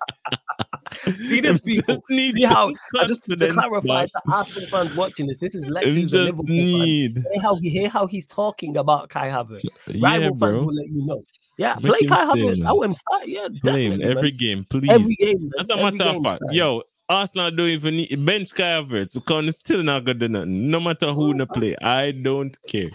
See 1.20 1.40
this 1.40 1.58
people. 1.60 1.94
just 1.94 2.02
need 2.10 2.32
See 2.32 2.44
how 2.44 2.72
just 3.06 3.24
to 3.24 3.36
clarify 3.36 3.86
man. 3.86 4.08
to 4.08 4.20
Arsenal 4.32 4.68
fans 4.68 4.94
watching 4.96 5.26
this, 5.26 5.38
this 5.38 5.54
is 5.54 5.66
Lex 5.68 5.86
who's 5.86 6.14
a 6.14 6.20
Liverpool 6.22 6.46
fan. 6.46 7.24
Hear 7.32 7.42
how 7.42 7.56
he 7.56 7.68
hear 7.70 7.88
how 7.88 8.06
he's 8.06 8.26
talking 8.26 8.76
about 8.76 9.08
Kai 9.10 9.28
Havertz. 9.28 9.64
Yeah, 9.86 10.02
Rival 10.16 10.36
fans 10.38 10.62
will 10.62 10.74
let 10.74 10.88
you 10.88 11.04
know. 11.06 11.22
Yeah, 11.58 11.74
Make 11.82 11.92
play 11.92 12.06
Kai 12.08 12.24
Havertz. 12.24 12.64
I 12.64 12.84
him 12.86 12.94
start. 12.94 13.26
Yeah, 13.26 13.48
Play 13.64 13.86
him 13.90 14.00
every 14.00 14.30
man. 14.30 14.36
game, 14.38 14.66
please. 14.70 14.88
every 14.90 15.14
game. 15.16 15.40
man. 15.40 15.50
As 15.58 15.68
a 15.70 15.76
matter 15.76 16.04
of 16.04 16.22
fact, 16.22 16.42
yo, 16.52 16.82
Arsenal 17.10 17.50
don't 17.50 17.68
even 17.68 17.96
need 17.96 18.24
bench 18.24 18.54
Kai 18.54 18.62
Havertz 18.80 19.14
because 19.14 19.46
it's 19.48 19.58
still 19.58 19.82
not 19.82 20.04
gonna 20.04 20.18
do 20.20 20.28
nothing. 20.28 20.70
No 20.70 20.78
matter 20.78 21.10
who 21.12 21.32
in 21.32 21.38
the 21.38 21.46
play, 21.46 21.74
I 21.82 22.12
don't 22.12 22.56
care. 22.68 22.90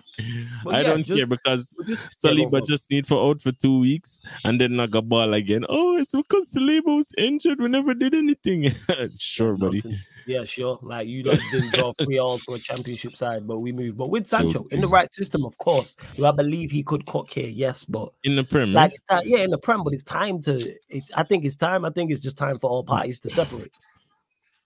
But 0.63 0.75
I 0.75 0.81
yeah, 0.81 0.87
don't 0.87 1.03
care 1.03 1.27
because 1.27 1.75
just- 1.85 2.01
Saliba 2.23 2.65
just 2.65 2.89
need 2.89 3.05
for 3.05 3.29
out 3.29 3.41
for 3.41 3.51
two 3.51 3.79
weeks 3.79 4.19
and 4.45 4.61
then 4.61 4.75
not 4.77 4.91
got 4.91 5.09
ball 5.09 5.33
again. 5.33 5.65
Oh, 5.67 5.97
it's 5.97 6.11
because 6.13 6.53
Saliba 6.53 6.95
was 6.95 7.11
injured. 7.17 7.59
We 7.59 7.67
never 7.67 7.93
did 7.93 8.13
anything. 8.13 8.71
sure, 9.19 9.57
buddy. 9.57 9.81
Nonsense. 9.83 10.01
Yeah, 10.25 10.43
sure. 10.45 10.79
Like 10.81 11.07
you 11.07 11.23
lot 11.23 11.39
didn't 11.51 11.73
draw 11.73 11.93
three 11.93 12.17
all 12.17 12.39
to 12.39 12.53
a 12.53 12.59
championship 12.59 13.15
side, 13.15 13.47
but 13.47 13.59
we 13.59 13.71
moved. 13.71 13.97
But 13.97 14.09
with 14.09 14.27
Sancho 14.27 14.65
in 14.71 14.81
the 14.81 14.87
right 14.87 15.13
system, 15.13 15.45
of 15.45 15.57
course. 15.57 15.97
Do 16.15 16.25
I 16.25 16.31
believe 16.31 16.71
he 16.71 16.83
could 16.83 17.05
cook 17.05 17.31
here? 17.31 17.47
Yes, 17.47 17.85
but 17.85 18.13
In 18.23 18.35
the 18.35 18.43
prem, 18.43 18.73
like 18.73 18.91
eh? 18.91 18.93
it's 18.93 19.03
time, 19.03 19.23
yeah, 19.25 19.39
in 19.39 19.49
the 19.49 19.57
Prem, 19.57 19.83
but 19.83 19.93
it's 19.93 20.03
time 20.03 20.41
to. 20.41 20.75
It's. 20.89 21.11
I 21.15 21.23
think 21.23 21.45
it's 21.45 21.55
time. 21.55 21.85
I 21.85 21.89
think 21.89 22.11
it's 22.11 22.21
just 22.21 22.37
time 22.37 22.59
for 22.59 22.69
all 22.69 22.83
parties 22.83 23.19
to 23.19 23.29
separate. 23.29 23.71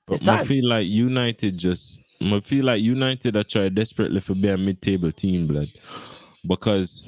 but 0.06 0.28
I 0.28 0.46
feel 0.46 0.68
like 0.68 0.88
United 0.88 1.58
just. 1.58 2.04
I 2.22 2.40
feel 2.40 2.66
like 2.66 2.82
United 2.82 3.36
are 3.36 3.44
trying 3.44 3.76
desperately 3.76 4.20
for 4.20 4.34
be 4.34 4.50
a 4.50 4.58
mid-table 4.58 5.12
team, 5.12 5.46
blood, 5.48 5.70
because 6.48 7.08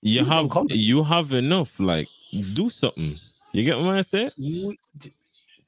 you 0.00 0.24
some 0.24 0.48
have 0.48 0.66
you 0.70 1.02
have 1.02 1.32
enough. 1.32 1.78
Like, 1.78 2.08
do 2.54 2.70
something. 2.70 3.18
You 3.52 3.64
get 3.64 3.78
what 3.78 3.94
I 3.94 4.02
say? 4.02 4.30
You, 4.36 4.74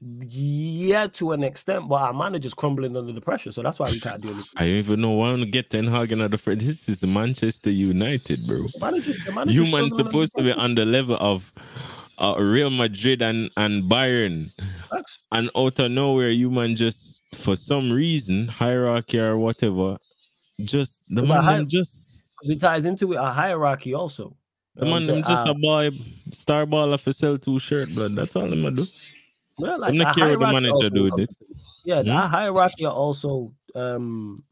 Yeah, 0.02 1.09
to 1.09 1.32
an 1.32 1.44
extent, 1.44 1.86
but 1.86 1.97
our 1.97 2.14
manager's 2.14 2.55
crumbling 2.55 2.97
under 2.97 3.12
the 3.12 3.20
pressure, 3.20 3.52
so 3.52 3.62
that's 3.62 3.78
why 3.78 3.90
we 3.90 4.01
can't 4.01 4.22
do 4.22 4.28
anything. 4.28 4.47
I 4.56 4.60
don't 4.64 4.74
even 4.77 5.01
know 5.02 5.10
why 5.10 5.36
to 5.36 5.44
get 5.44 5.68
Ten 5.68 5.86
Hag 5.86 6.10
another 6.10 6.39
friend. 6.39 6.59
This 6.59 6.89
is 6.89 7.05
Manchester 7.05 7.70
United, 7.70 8.47
bro. 8.47 8.62
The 8.62 8.78
manager's, 8.81 9.22
the 9.27 9.32
manager's 9.32 9.55
You 9.55 9.70
man 9.70 9.90
supposed 9.90 10.36
to 10.39 10.43
be 10.43 10.52
on 10.52 10.74
the 10.74 10.86
level 10.86 11.18
of 11.20 11.52
uh, 12.16 12.35
Real 12.39 12.70
Madrid 12.70 13.20
and 13.20 13.51
and 13.59 13.90
Bayern, 13.90 14.51
and 15.32 15.51
out 15.55 15.78
of 15.78 15.90
nowhere, 15.90 16.31
you 16.31 16.51
man 16.51 16.77
just 16.77 17.22
for 17.35 17.55
some 17.55 17.93
reason 17.93 18.48
hierarchy 18.48 19.18
or 19.18 19.36
whatever, 19.36 19.98
just 20.64 21.05
the 21.10 21.27
man 21.27 21.43
hi- 21.43 21.64
just 21.64 22.24
It 22.43 22.59
ties 22.59 22.86
into 22.86 23.12
it, 23.12 23.16
a 23.16 23.27
hierarchy 23.31 23.93
also. 23.93 24.35
the 24.77 24.86
You 24.86 24.90
know 24.90 24.93
what 24.93 25.02
man 25.06 25.16
I'm 25.16 25.22
just 25.24 25.47
Uh, 25.47 25.51
a 25.51 25.55
boy 25.55 25.90
star 26.32 26.64
baller 26.64 26.98
for 26.98 27.12
sell 27.12 27.36
two 27.36 27.59
shirt 27.59 27.94
blood. 27.94 28.16
That's 28.16 28.35
all 28.35 28.44
I'm 28.44 28.62
gonna 28.62 28.77
do. 28.77 28.86
Well, 29.61 29.85
I'm 29.85 29.97
not 29.97 30.07
our 30.09 30.15
care 30.15 30.39
what 30.39 30.47
the 30.47 30.53
manager 30.53 30.91
do 30.91 31.05
with 31.05 31.15
it. 31.15 31.31
incompetent. 31.31 31.57
Yeah, 31.85 32.03
Hmm? 32.03 32.11
our 32.11 32.28
hierarchy 32.28 32.85
are 32.85 32.93
also 32.93 33.53
um 33.74 34.45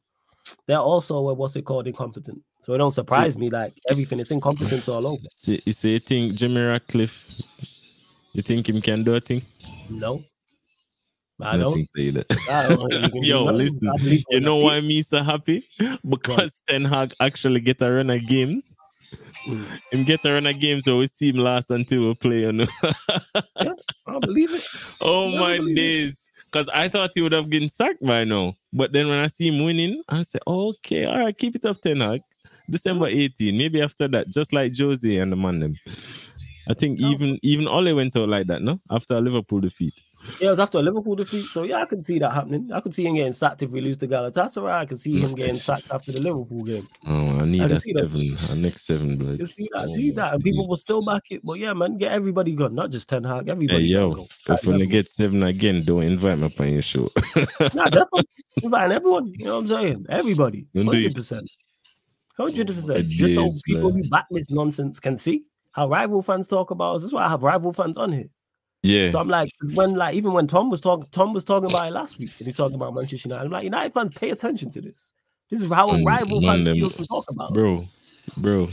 they're 0.67 0.79
also 0.79 1.29
uh, 1.29 1.35
what's 1.35 1.57
it 1.57 1.63
called 1.63 1.87
incompetent. 1.87 2.43
So 2.63 2.75
it 2.75 2.79
don't 2.79 2.91
surprise 2.91 3.37
me 3.37 3.51
like 3.51 3.75
everything 3.89 4.21
is 4.21 4.31
incompetence 4.31 4.89
all 4.89 5.07
over. 5.07 5.23
See, 5.35 5.63
you 5.65 5.73
say 5.73 5.91
you 5.91 5.99
think 6.01 6.35
Jimmy 6.35 6.61
Ratcliffe, 6.61 7.27
you 8.33 8.43
think 8.43 8.69
him 8.69 8.81
can 8.83 9.05
do 9.05 9.15
a 9.15 9.21
thing? 9.21 9.43
No, 9.89 10.23
I 11.41 11.57
don't 11.57 11.87
say 11.97 12.11
that. 12.11 12.27
I 12.51 12.69
don't 12.69 12.91
think 12.91 13.05
he 13.05 13.11
can 13.11 13.21
do 13.23 13.27
Yo, 13.27 13.45
listen, 13.45 13.91
You 14.31 14.41
know 14.41 14.57
why 14.57 14.81
me 14.81 15.03
so 15.03 15.23
happy? 15.23 15.67
Because 16.07 16.61
Ten 16.67 16.85
Hag 16.85 17.15
actually 17.21 17.61
get 17.61 17.81
a 17.81 17.91
run 17.91 18.11
of 18.11 18.27
games. 18.27 18.75
Him 19.93 20.05
get 20.05 20.25
a 20.25 20.33
run 20.33 20.47
of 20.47 20.59
games, 20.61 20.85
so 20.85 20.99
we 20.99 21.07
see 21.07 21.31
him 21.31 21.37
last 21.39 21.71
until 21.71 22.09
we 22.09 22.15
play. 22.15 22.41
You 22.41 22.53
know? 22.53 22.67
I 23.57 24.19
believe 24.21 24.55
it. 24.55 24.65
oh 25.01 25.35
I 25.37 25.59
my 25.59 25.75
days! 25.75 26.31
Because 26.47 26.69
I 26.71 26.89
thought 26.89 27.11
he 27.15 27.21
would 27.23 27.33
have 27.33 27.51
gotten 27.51 27.69
sacked 27.69 28.03
by 28.03 28.25
now, 28.25 28.55
but 28.73 28.93
then 28.93 29.09
when 29.09 29.19
I 29.19 29.27
see 29.29 29.49
him 29.49 29.65
winning, 29.65 30.03
I 30.09 30.23
say, 30.23 30.39
okay, 30.47 31.05
all 31.05 31.19
right, 31.19 31.37
keep 31.37 31.55
it 31.57 31.65
up, 31.65 31.81
Ten 31.81 32.01
Hag. 32.01 32.21
December 32.71 33.07
18, 33.07 33.57
maybe 33.57 33.81
after 33.81 34.09
that, 34.09 34.29
just 34.29 34.53
like 34.53 34.73
Josie 34.73 35.19
and 35.19 35.33
the 35.33 35.37
man 35.37 35.61
them. 35.61 35.75
I 36.69 36.75
think 36.75 37.01
Oh. 37.03 37.11
even 37.11 37.39
even 37.43 37.67
Ole 37.67 37.95
went 37.95 38.15
out 38.17 38.29
like 38.29 38.47
that, 38.49 38.61
no? 38.63 38.79
After 38.91 39.15
a 39.17 39.21
Liverpool 39.21 39.61
defeat. 39.61 39.95
Yeah, 40.41 40.49
it 40.49 40.51
was 40.51 40.59
after 40.61 40.79
a 40.79 40.83
Liverpool 40.83 41.17
defeat. 41.17 41.47
So 41.51 41.65
yeah, 41.65 41.83
I 41.83 41.85
can 41.85 42.03
see 42.03 42.19
that 42.19 42.33
happening. 42.33 42.71
I 42.73 42.81
could 42.81 42.95
see 42.95 43.05
him 43.07 43.17
getting 43.17 43.33
sacked 43.33 43.63
if 43.63 43.71
we 43.71 43.81
lose 43.81 43.97
to 43.99 44.09
Galatasaray. 44.09 44.73
I 44.73 44.87
can 44.87 44.97
see 44.97 45.19
him 45.19 45.35
getting 45.35 45.57
sacked 45.57 45.91
after 45.91 46.13
the 46.13 46.21
Liverpool 46.21 46.65
game. 46.65 46.89
Oh, 47.07 47.39
I 47.41 47.45
need 47.45 47.63
I 47.63 47.69
can 47.69 47.77
a 47.77 47.81
see 47.81 47.93
that. 47.95 48.07
seven, 48.07 48.39
a 48.49 48.55
next 48.55 48.87
seven, 48.87 49.17
blood. 49.17 49.41
You 49.41 49.47
see 49.47 49.69
that, 49.73 49.89
Oh 49.89 49.95
see 49.95 50.11
that, 50.13 50.35
and 50.35 50.45
people 50.45 50.69
will 50.69 50.77
still 50.77 51.05
back 51.05 51.25
it. 51.31 51.45
But 51.45 51.55
yeah, 51.55 51.73
man, 51.73 51.99
get 51.99 52.13
everybody 52.13 52.55
gone, 52.55 52.75
not 52.75 52.91
just 52.91 53.09
Ten 53.09 53.25
Hag. 53.25 53.49
Everybody. 53.49 53.85
Hey 53.85 53.89
yo, 53.89 54.11
gotta 54.11 54.29
go. 54.47 54.55
if 54.55 54.65
when 54.65 54.79
they 54.79 54.87
get 54.87 55.11
seven 55.11 55.43
again, 55.43 55.85
don't 55.85 56.03
invite 56.03 56.39
me 56.39 56.53
on 56.59 56.73
your 56.73 56.83
show. 56.83 57.09
Nah, 57.75 57.87
definitely. 57.87 58.29
Inviting 58.63 58.93
everyone. 58.93 59.33
You 59.37 59.45
know 59.47 59.55
what 59.55 59.61
I'm 59.61 59.67
saying? 59.67 60.07
Everybody. 60.09 60.67
Hundred 60.75 61.15
percent. 61.15 61.49
hundred 62.37 62.67
percent. 62.67 62.99
Oh, 62.99 63.03
just 63.03 63.35
so 63.35 63.51
people 63.65 63.93
man. 63.93 64.03
who 64.03 64.09
back 64.09 64.27
this 64.31 64.51
nonsense 64.51 64.99
can 65.01 65.17
see 65.17 65.45
how 65.73 65.89
rival 65.89 66.23
fans 66.23 66.49
talk 66.49 66.71
about 66.71 66.97
us. 66.97 67.03
That's 67.03 67.13
why 67.13 67.25
I 67.25 67.29
have 67.29 67.43
rival 67.43 67.73
fans 67.73 67.97
on 67.97 68.13
here. 68.13 68.29
Yeah, 68.89 69.11
So 69.11 69.19
I'm 69.19 69.29
like, 69.29 69.51
when 69.75 69.95
like 69.95 70.15
even 70.15 70.33
when 70.33 70.47
Tom 70.47 70.71
was 70.71 70.81
talking, 70.81 71.07
Tom 71.11 71.33
was 71.35 71.45
talking 71.45 71.71
about 71.71 71.89
it 71.89 71.93
last 71.93 72.19
week, 72.19 72.31
and 72.39 72.47
he's 72.47 72.57
talking 72.57 72.75
about 72.75 72.95
Manchester 72.95 73.29
United. 73.29 73.45
I'm 73.45 73.51
like, 73.51 73.65
United 73.65 73.93
fans, 73.93 74.11
pay 74.15 74.31
attention 74.31 74.71
to 74.71 74.81
this. 74.81 75.13
This 75.51 75.63
is 75.63 75.71
how 75.71 75.91
a 75.91 76.03
rival 76.03 76.41
man, 76.41 76.65
fan 76.65 76.75
feels 76.75 76.97
from 76.97 77.07
talking 77.07 77.35
about 77.37 77.55
bro, 77.55 77.75
us. 77.75 77.85
bro, 78.37 78.71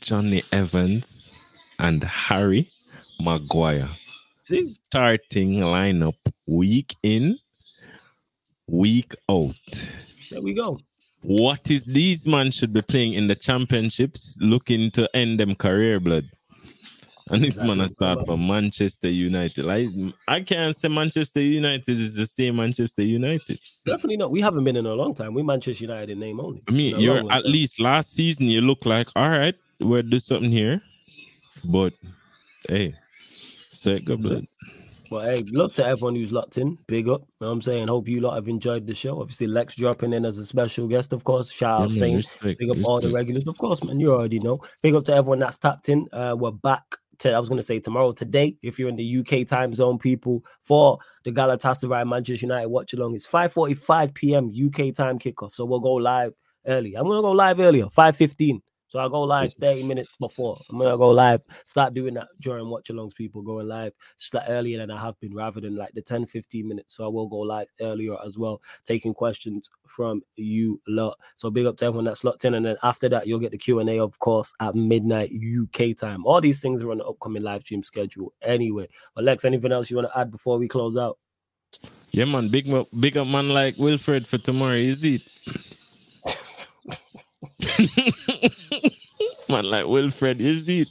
Jonny 0.00 0.42
Evans 0.52 1.32
and 1.78 2.02
Harry 2.04 2.70
Maguire 3.20 3.88
See, 4.44 4.60
starting 4.60 5.54
lineup 5.60 6.14
week 6.46 6.94
in, 7.02 7.38
week 8.68 9.14
out. 9.30 9.54
there 10.30 10.42
we 10.42 10.54
go. 10.54 10.78
What 11.22 11.70
is 11.70 11.86
these 11.86 12.26
man 12.26 12.50
should 12.50 12.72
be 12.72 12.82
playing 12.82 13.14
in 13.14 13.28
the 13.28 13.34
championships, 13.34 14.36
looking 14.40 14.90
to 14.90 15.08
end 15.16 15.40
them 15.40 15.54
career 15.54 15.98
blood. 15.98 16.28
And 17.30 17.42
this 17.42 17.56
man 17.58 17.80
a 17.80 17.88
start 17.88 18.26
for 18.26 18.36
Manchester 18.36 19.08
United. 19.08 19.64
Like 19.64 19.88
I 20.28 20.42
can't 20.42 20.76
say 20.76 20.88
Manchester 20.88 21.40
United 21.40 21.98
is 21.98 22.14
the 22.14 22.26
same 22.26 22.56
Manchester 22.56 23.02
United. 23.02 23.58
Definitely 23.86 24.18
not. 24.18 24.30
We 24.30 24.42
haven't 24.42 24.64
been 24.64 24.76
in 24.76 24.84
a 24.84 24.92
long 24.92 25.14
time. 25.14 25.32
We 25.32 25.42
Manchester 25.42 25.84
United 25.84 26.10
in 26.10 26.20
name 26.20 26.38
only. 26.38 26.62
I 26.68 26.72
mean, 26.72 27.00
you're 27.00 27.18
at 27.18 27.28
time. 27.28 27.42
least 27.46 27.80
last 27.80 28.12
season 28.12 28.46
you 28.46 28.60
look 28.60 28.84
like 28.84 29.08
all 29.16 29.30
right, 29.30 29.54
we'll 29.80 30.02
do 30.02 30.18
something 30.18 30.50
here. 30.50 30.82
But 31.64 31.94
hey, 32.68 32.94
say 33.70 34.00
good 34.00 34.20
blood. 34.20 34.46
But 35.08 35.24
hey, 35.26 35.44
love 35.46 35.72
to 35.74 35.86
everyone 35.86 36.16
who's 36.16 36.32
locked 36.32 36.58
in. 36.58 36.76
Big 36.86 37.08
up. 37.08 37.22
You 37.22 37.26
know 37.40 37.46
what 37.46 37.52
I'm 37.54 37.62
saying? 37.62 37.88
Hope 37.88 38.06
you 38.06 38.20
lot 38.20 38.34
have 38.34 38.48
enjoyed 38.48 38.86
the 38.86 38.94
show. 38.94 39.20
Obviously, 39.20 39.46
Lex 39.46 39.76
dropping 39.76 40.12
in 40.12 40.26
as 40.26 40.36
a 40.36 40.44
special 40.44 40.88
guest, 40.88 41.14
of 41.14 41.24
course. 41.24 41.50
Shout 41.50 41.82
out 41.82 41.92
Yeah, 41.92 42.16
respect, 42.16 42.58
Big 42.58 42.70
up 42.70 42.84
all 42.84 43.00
the 43.00 43.12
regulars, 43.12 43.46
of 43.46 43.56
course, 43.56 43.82
man. 43.82 44.00
You 44.00 44.12
already 44.12 44.40
know. 44.40 44.60
Big 44.82 44.94
up 44.94 45.04
to 45.04 45.14
everyone 45.14 45.38
that's 45.38 45.58
tapped 45.58 45.88
in. 45.88 46.06
Uh, 46.12 46.34
we're 46.38 46.50
back 46.50 46.82
to 47.20 47.32
I 47.32 47.38
was 47.38 47.48
gonna 47.48 47.62
say 47.62 47.80
tomorrow, 47.80 48.12
today. 48.12 48.56
If 48.62 48.78
you're 48.78 48.88
in 48.88 48.96
the 48.96 49.18
UK 49.18 49.46
time 49.46 49.74
zone, 49.74 49.98
people 49.98 50.44
for 50.60 50.98
the 51.24 51.32
Galatasaray 51.32 52.06
Manchester 52.08 52.46
United 52.46 52.68
watch 52.68 52.92
along, 52.92 53.14
it's 53.14 53.26
5:45 53.26 54.14
p.m. 54.14 54.50
UK 54.50 54.94
time 54.94 55.18
kickoff. 55.18 55.52
So 55.52 55.64
we'll 55.64 55.80
go 55.80 55.94
live 55.94 56.34
early. 56.66 56.94
I'm 56.94 57.06
gonna 57.06 57.22
go 57.22 57.32
live 57.32 57.60
earlier, 57.60 57.86
5:15. 57.86 58.60
So 58.94 59.00
I'll 59.00 59.08
go 59.08 59.22
live 59.22 59.52
30 59.60 59.82
minutes 59.82 60.14
before. 60.14 60.56
I'm 60.70 60.78
gonna 60.78 60.96
go 60.96 61.10
live. 61.10 61.44
Start 61.66 61.94
doing 61.94 62.14
that 62.14 62.28
during 62.40 62.68
watch 62.70 62.90
alongs, 62.92 63.12
people 63.12 63.42
going 63.42 63.66
live 63.66 63.92
just 64.20 64.32
like 64.34 64.44
earlier 64.48 64.78
than 64.78 64.92
I 64.92 65.00
have 65.00 65.18
been, 65.18 65.34
rather 65.34 65.60
than 65.60 65.74
like 65.74 65.92
the 65.94 66.00
10 66.00 66.26
15 66.26 66.68
minutes. 66.68 66.96
So 66.96 67.04
I 67.04 67.08
will 67.08 67.26
go 67.26 67.38
live 67.38 67.66
earlier 67.80 68.16
as 68.24 68.38
well, 68.38 68.62
taking 68.84 69.12
questions 69.12 69.68
from 69.88 70.22
you 70.36 70.80
lot. 70.86 71.18
So 71.34 71.50
big 71.50 71.66
up 71.66 71.76
to 71.78 71.86
everyone 71.86 72.04
that's 72.04 72.22
locked 72.22 72.44
in. 72.44 72.54
And 72.54 72.64
then 72.64 72.76
after 72.84 73.08
that, 73.08 73.26
you'll 73.26 73.40
get 73.40 73.50
the 73.50 73.58
Q&A, 73.58 73.98
of 73.98 74.16
course, 74.20 74.52
at 74.60 74.76
midnight 74.76 75.32
UK 75.32 75.96
time. 75.96 76.24
All 76.24 76.40
these 76.40 76.60
things 76.60 76.80
are 76.80 76.92
on 76.92 76.98
the 76.98 77.04
upcoming 77.04 77.42
live 77.42 77.62
stream 77.62 77.82
schedule 77.82 78.32
anyway. 78.42 78.86
But 79.16 79.24
Lex, 79.24 79.44
anything 79.44 79.72
else 79.72 79.90
you 79.90 79.96
want 79.96 80.08
to 80.12 80.18
add 80.20 80.30
before 80.30 80.56
we 80.56 80.68
close 80.68 80.96
out? 80.96 81.18
Yeah, 82.12 82.26
man, 82.26 82.48
big 82.48 82.72
up, 82.72 82.86
big 83.00 83.16
up 83.16 83.26
man 83.26 83.48
like 83.48 83.76
Wilfred 83.76 84.28
for 84.28 84.38
tomorrow, 84.38 84.76
is 84.76 85.02
it? 85.02 85.22
man 89.48 89.64
like 89.64 89.86
Wilfred, 89.86 90.40
is 90.40 90.68
it? 90.68 90.88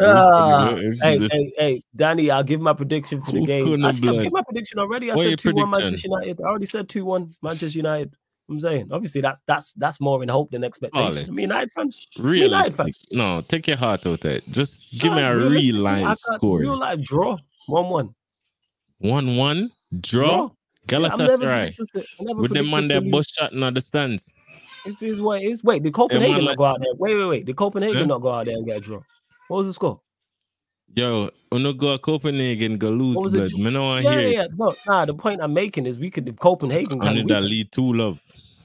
Ah, 0.00 0.70
Wilfred, 0.72 0.98
hey, 1.02 1.16
just- 1.18 1.32
hey, 1.34 1.52
hey, 1.58 1.84
Danny, 1.94 2.30
I'll 2.30 2.42
give 2.42 2.60
my 2.60 2.72
prediction 2.72 3.20
for 3.22 3.32
the 3.32 3.44
game. 3.44 3.84
Actually, 3.84 4.08
I've 4.08 4.14
given 4.16 4.32
my 4.32 4.42
prediction 4.42 4.78
already. 4.78 5.10
I 5.10 5.14
What 5.14 5.22
said 5.24 5.44
your 5.44 5.52
2 5.52 5.54
1? 5.54 5.70
Manchester 5.70 6.08
United. 6.08 6.40
I 6.40 6.44
already 6.44 6.66
said 6.66 6.88
2 6.88 7.04
1 7.04 7.34
Manchester 7.42 7.78
United. 7.78 8.14
I'm 8.48 8.58
saying, 8.58 8.88
obviously, 8.90 9.20
that's 9.20 9.40
that's 9.46 9.72
that's 9.74 10.00
more 10.00 10.22
in 10.24 10.28
hope 10.28 10.50
than 10.50 10.64
expectation. 10.64 11.12
Flawless. 11.12 11.28
I 11.28 11.32
mean, 11.32 11.42
United 11.44 11.70
fan. 11.72 11.92
Realistic. 12.18 12.94
No, 13.12 13.42
take 13.42 13.68
your 13.68 13.76
heart 13.76 14.06
out 14.06 14.24
of 14.24 14.30
it. 14.30 14.42
Just 14.50 14.90
give 14.98 15.12
me 15.12 15.22
Ah, 15.22 15.30
a 15.32 15.36
real 15.36 15.76
life 15.76 16.16
score. 16.18 16.58
Real 16.58 16.76
life 16.78 17.00
draw. 17.02 17.36
1 17.66 17.88
1. 17.88 18.14
One 18.98 19.36
one 19.36 19.70
draw. 20.00 20.50
Yeah, 20.90 20.98
Galatasaray 20.98 21.38
predict 21.76 21.80
us 21.80 21.88
to- 21.90 22.00
I 22.00 22.24
never 22.24 22.40
with 22.42 22.52
them 22.52 22.74
us 22.74 22.88
their 22.88 23.00
bus 23.00 23.28
shot 23.30 23.52
in 23.52 23.60
the 23.74 23.80
stands. 23.80 24.32
This 24.84 25.02
is 25.02 25.20
what 25.22 25.42
it 25.42 25.46
is. 25.46 25.62
Wait, 25.62 25.82
did 25.82 25.92
Copenhagen 25.92 26.44
not 26.44 26.56
go 26.56 26.64
out 26.64 26.78
there? 26.80 26.94
Wait, 26.96 27.16
wait, 27.16 27.26
wait. 27.26 27.44
Did 27.44 27.56
Copenhagen 27.56 27.98
Huh? 28.00 28.06
not 28.06 28.20
go 28.20 28.32
out 28.32 28.46
there 28.46 28.54
and 28.56 28.66
get 28.66 28.78
a 28.78 28.80
draw? 28.80 29.00
What 29.48 29.58
was 29.58 29.66
the 29.66 29.72
score? 29.72 30.00
Yo, 30.94 31.30
uno 31.52 31.72
go 31.72 31.92
to 31.92 31.98
Copenhagen 31.98 32.76
go 32.78 32.90
lose 32.90 33.34
it? 33.34 33.52
blood. 33.52 33.72
No 33.72 33.82
want 33.84 34.04
Yeah, 34.04 34.10
hear 34.12 34.22
yeah, 34.22 34.40
yeah. 34.42 34.46
No, 34.56 34.74
nah, 34.86 35.04
the 35.04 35.14
point 35.14 35.40
I'm 35.40 35.54
making 35.54 35.86
is 35.86 35.98
we 35.98 36.10
could, 36.10 36.28
if 36.28 36.38
Copenhagen 36.38 36.98
can, 36.98 37.24
we 37.24 37.32
that 37.32 37.42
lead 37.42 37.70
two 37.70 37.92
love. 37.92 38.20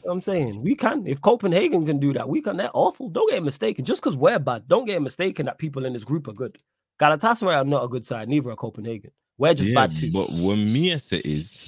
I'm 0.07 0.21
saying 0.21 0.61
we 0.61 0.75
can. 0.75 1.05
If 1.07 1.21
Copenhagen 1.21 1.85
can 1.85 1.99
do 1.99 2.13
that, 2.13 2.27
we 2.29 2.41
can. 2.41 2.57
They're 2.57 2.69
awful. 2.73 3.09
Don't 3.09 3.29
get 3.29 3.43
mistaken. 3.43 3.85
Just 3.85 4.01
because 4.01 4.15
we're 4.17 4.39
bad, 4.39 4.67
don't 4.67 4.85
get 4.85 5.01
mistaken 5.01 5.45
that 5.47 5.57
people 5.57 5.85
in 5.85 5.93
this 5.93 6.03
group 6.03 6.27
are 6.27 6.33
good. 6.33 6.57
Galatasaray 6.99 7.55
are 7.55 7.63
not 7.65 7.83
a 7.83 7.87
good 7.87 8.05
side. 8.05 8.29
Neither 8.29 8.51
are 8.51 8.55
Copenhagen. 8.55 9.11
We're 9.37 9.53
just 9.53 9.69
Yeah, 9.69 9.87
bad 9.87 9.95
too. 9.95 10.11
but 10.11 10.31
what 10.31 10.55
me 10.55 10.97
say 10.97 11.21
is 11.25 11.65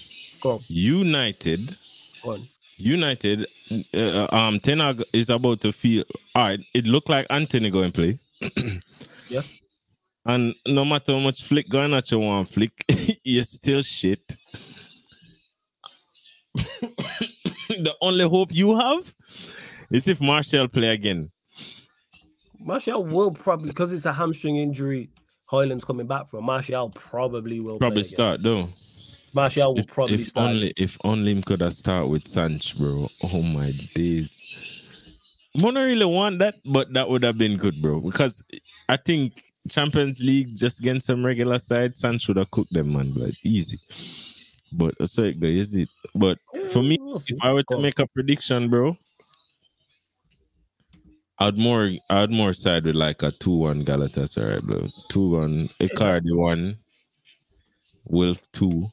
United, 0.69 1.75
go 2.23 2.31
on. 2.31 2.47
United, 2.77 3.47
uh, 3.93 4.27
um, 4.31 4.59
Ten 4.59 4.79
Hag 4.79 5.03
is 5.13 5.29
about 5.29 5.61
to 5.61 5.71
feel 5.71 6.03
all 6.35 6.43
right. 6.45 6.59
It 6.73 6.85
looked 6.85 7.09
like 7.09 7.25
Antony 7.29 7.69
going 7.69 7.91
play. 7.91 8.19
Yeah. 9.29 9.41
And 10.25 10.55
no 10.65 10.85
matter 10.85 11.11
how 11.11 11.19
much 11.19 11.43
flick 11.43 11.67
going 11.67 11.93
at 11.93 12.09
you 12.11 12.19
one 12.19 12.45
flick, 12.45 12.71
you're 13.25 13.43
still 13.43 13.81
shit. 13.81 14.21
the 16.55 17.93
only 18.01 18.23
hope 18.27 18.53
you 18.53 18.77
have 18.77 19.13
is 19.91 20.07
if 20.07 20.21
Martial 20.21 20.69
play 20.69 20.89
again. 20.89 21.29
Martial 22.57 23.03
will 23.03 23.31
probably 23.31 23.67
because 23.67 23.91
it's 23.91 24.05
a 24.05 24.13
hamstring 24.13 24.55
injury. 24.55 25.09
Hojlund's 25.51 25.85
coming 25.85 26.07
back 26.07 26.27
from. 26.27 26.45
Martial 26.45 26.89
probably 26.89 27.59
will 27.59 27.79
Probably 27.79 28.03
start 28.03 28.43
though. 28.43 28.69
Martial 29.33 29.75
will 29.75 29.83
probably 29.85 30.15
if 30.15 30.29
start. 30.29 30.49
only 30.49 30.73
if 30.77 30.97
only 31.03 31.31
him 31.31 31.43
could 31.43 31.61
have 31.61 31.73
started 31.73 32.07
with 32.07 32.23
Sanch, 32.23 32.77
bro. 32.77 33.09
Oh 33.23 33.41
my 33.41 33.71
days. 33.93 34.43
Don't 35.55 35.75
really 35.75 36.05
want 36.05 36.39
that, 36.39 36.55
but 36.65 36.93
that 36.93 37.09
would 37.09 37.23
have 37.23 37.37
been 37.37 37.57
good, 37.57 37.81
bro. 37.81 37.99
Because 37.99 38.43
I 38.89 38.97
think 38.97 39.43
Champions 39.69 40.21
League 40.21 40.55
just 40.55 40.79
against 40.79 41.07
some 41.07 41.25
regular 41.25 41.59
side, 41.59 41.95
Sancho 41.95 42.29
would 42.29 42.37
have 42.37 42.51
cooked 42.51 42.73
them, 42.73 42.93
man. 42.93 43.13
But 43.17 43.31
easy. 43.43 43.79
But 44.71 44.95
uh, 44.99 45.07
so 45.07 45.23
it 45.23 45.41
is 45.43 45.75
it. 45.75 45.89
But 46.13 46.37
for 46.71 46.83
me, 46.83 46.99
if 47.01 47.37
I 47.41 47.51
were 47.53 47.63
to 47.63 47.79
make 47.79 47.99
a 47.99 48.07
prediction, 48.07 48.69
bro, 48.69 48.97
I'd 51.39 51.57
more 51.57 51.91
I'd 52.09 52.31
more 52.31 52.53
side 52.53 52.85
with 52.85 52.95
like 52.95 53.23
a 53.23 53.31
two 53.31 53.55
one 53.55 53.85
Galatasaray, 53.85 54.63
bro. 54.63 54.87
Two 55.09 55.31
one 55.31 55.69
Icardi 55.79 56.35
one, 56.35 56.77
Wilf 58.05 58.41
two. 58.51 58.89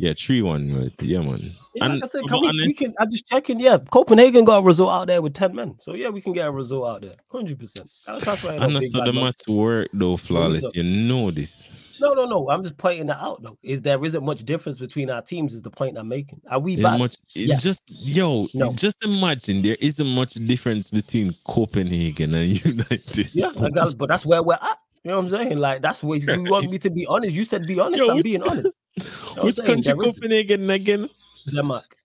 Yeah, 0.00 0.14
three 0.16 0.40
one, 0.40 0.74
right? 0.74 0.92
Yeah, 1.02 1.20
man. 1.20 1.40
Yeah, 1.74 1.84
And 1.84 1.94
like 1.96 2.04
I 2.04 2.06
said, 2.06 2.22
be 2.26 2.66
we, 2.66 2.72
can. 2.72 2.94
I'm 2.98 3.10
just 3.10 3.26
checking. 3.26 3.60
Yeah, 3.60 3.76
Copenhagen 3.90 4.44
got 4.46 4.58
a 4.58 4.62
result 4.62 4.90
out 4.90 5.06
there 5.08 5.20
with 5.20 5.34
ten 5.34 5.54
men, 5.54 5.76
so 5.78 5.94
yeah, 5.94 6.08
we 6.08 6.22
can 6.22 6.32
get 6.32 6.46
a 6.48 6.50
result 6.50 6.88
out 6.88 7.02
there, 7.02 7.12
hundred 7.30 7.58
percent. 7.58 7.90
And 8.06 8.16
I 8.26 8.80
saw 8.80 9.04
bad 9.04 9.08
the 9.08 9.12
match 9.12 9.42
work 9.46 9.88
though, 9.92 10.16
flawless. 10.16 10.64
You 10.74 10.84
know 10.84 11.30
this. 11.30 11.70
No, 12.00 12.14
no, 12.14 12.24
no. 12.24 12.48
I'm 12.48 12.62
just 12.62 12.78
pointing 12.78 13.08
that 13.08 13.18
out 13.18 13.42
though. 13.42 13.58
Is 13.62 13.82
there 13.82 14.02
isn't 14.02 14.24
much 14.24 14.42
difference 14.46 14.78
between 14.78 15.10
our 15.10 15.20
teams? 15.20 15.52
Is 15.52 15.60
the 15.60 15.70
point 15.70 15.98
I'm 15.98 16.08
making? 16.08 16.40
Are 16.50 16.58
we 16.58 16.76
bad? 16.76 16.98
much, 16.98 17.16
Yeah. 17.34 17.56
just 17.58 17.82
yo, 17.88 18.48
No. 18.54 18.72
just 18.72 19.04
imagine 19.04 19.60
there 19.60 19.76
isn't 19.80 20.06
much 20.06 20.32
difference 20.32 20.88
between 20.90 21.34
Copenhagen 21.44 22.34
and 22.34 22.48
United. 22.64 23.34
Yeah, 23.34 23.50
I 23.60 23.68
got, 23.68 23.98
but 23.98 24.08
that's 24.08 24.24
where 24.24 24.42
we're 24.42 24.54
at. 24.54 24.78
You 25.04 25.10
know 25.10 25.16
what 25.18 25.24
I'm 25.24 25.30
saying? 25.30 25.58
Like 25.58 25.82
that's 25.82 26.02
where 26.02 26.18
you 26.18 26.50
want 26.50 26.70
me 26.70 26.78
to 26.78 26.90
be 26.90 27.04
honest. 27.06 27.34
You 27.34 27.44
said 27.44 27.66
be 27.66 27.78
honest. 27.78 28.02
Yo, 28.02 28.10
I'm 28.10 28.22
being 28.22 28.42
honest. 28.42 28.72
You 28.96 29.04
know 29.04 29.10
what 29.10 29.38
I'm 29.38 29.44
Which 29.46 29.54
saying? 29.56 29.66
country 29.66 29.94
Copenhagen 29.94 30.70
again? 30.70 31.08
Denmark. 31.54 31.96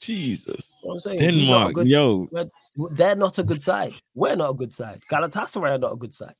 Jesus. 0.00 0.76
You 0.82 0.88
know 0.88 0.94
I'm 0.94 1.00
saying? 1.00 1.18
We 1.18 1.26
not 1.26 1.32
a 1.32 1.36
Denmark. 1.38 1.74
good- 1.74 1.86
Yo, 1.86 2.28
they're 2.92 3.16
not 3.16 3.38
a 3.38 3.42
good 3.42 3.62
side. 3.62 3.94
We're 4.14 4.36
not 4.36 4.50
a 4.50 4.54
good 4.54 4.72
side. 4.72 5.02
Galatasaray 5.10 5.70
are 5.72 5.78
not 5.78 5.92
a 5.92 5.96
good 5.96 6.12
side. 6.14 6.34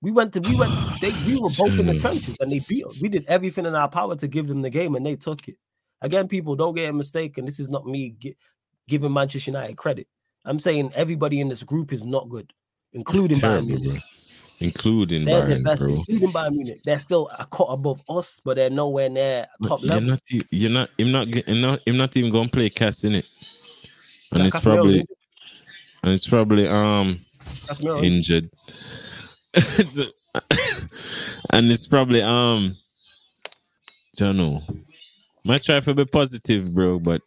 We 0.00 0.12
went 0.12 0.32
to 0.34 0.40
we 0.40 0.54
went 0.56 0.72
they 1.00 1.10
we 1.26 1.36
were 1.36 1.50
both 1.50 1.78
in 1.78 1.86
the 1.86 1.98
trenches 2.04 2.38
and 2.40 2.50
they 2.50 2.60
beat 2.60 2.84
us. 2.86 2.96
We 3.00 3.08
did 3.08 3.26
everything 3.26 3.66
in 3.66 3.74
our 3.74 3.88
power 3.88 4.16
to 4.16 4.28
give 4.28 4.46
them 4.46 4.62
the 4.62 4.70
game 4.70 4.94
and 4.94 5.04
they 5.04 5.16
took 5.16 5.46
it. 5.48 5.56
Again, 6.00 6.28
people 6.28 6.54
don't 6.54 6.74
get 6.76 6.88
a 6.88 6.92
mistake, 6.92 7.38
and 7.38 7.46
this 7.48 7.58
is 7.58 7.68
not 7.68 7.84
me 7.84 8.14
gi- 8.18 8.36
giving 8.86 9.12
Manchester 9.12 9.50
United 9.50 9.76
credit. 9.76 10.06
I'm 10.44 10.60
saying 10.60 10.92
everybody 10.94 11.40
in 11.40 11.48
this 11.48 11.64
group 11.64 11.92
is 11.92 12.04
not 12.04 12.28
good, 12.28 12.52
including 12.92 13.38
it's 13.38 13.46
Bayern 13.46 13.66
Munich. 13.66 14.02
Including 14.60 15.24
They're 15.24 15.46
the 15.46 15.54
Bayern, 15.54 15.64
best, 15.64 15.82
bro. 15.82 15.94
including 15.94 16.32
Bayern 16.32 16.52
Munich. 16.52 16.80
They're 16.84 16.98
still 16.98 17.30
a 17.38 17.46
cut 17.46 17.66
above 17.66 18.02
us, 18.08 18.40
but 18.44 18.56
they're 18.56 18.70
nowhere 18.70 19.08
near 19.08 19.46
top 19.66 19.82
You're 19.82 19.94
level. 19.94 20.08
not, 20.08 20.20
you're 20.50 20.70
not, 20.70 20.90
him 20.98 21.12
not, 21.12 21.28
him 21.28 21.60
not, 21.60 21.80
him 21.86 21.96
not 21.96 22.16
even 22.16 22.32
gonna 22.32 22.48
play 22.48 22.68
Cass 22.70 23.04
in 23.04 23.14
it, 23.14 23.26
and 24.32 24.40
Yeah, 24.40 24.46
it's 24.48 24.60
probably, 24.60 25.06
and 26.02 26.12
it's 26.12 26.26
probably 26.26 26.66
um 26.66 27.20
injured. 28.02 28.50
And 31.50 31.70
it's 31.72 31.86
probably 31.86 32.22
um 32.22 32.76
don't 34.16 34.36
know. 34.36 34.62
Might 35.44 35.62
try 35.62 35.80
to 35.80 35.94
be 35.94 36.04
positive, 36.04 36.74
bro, 36.74 36.98
but 36.98 37.22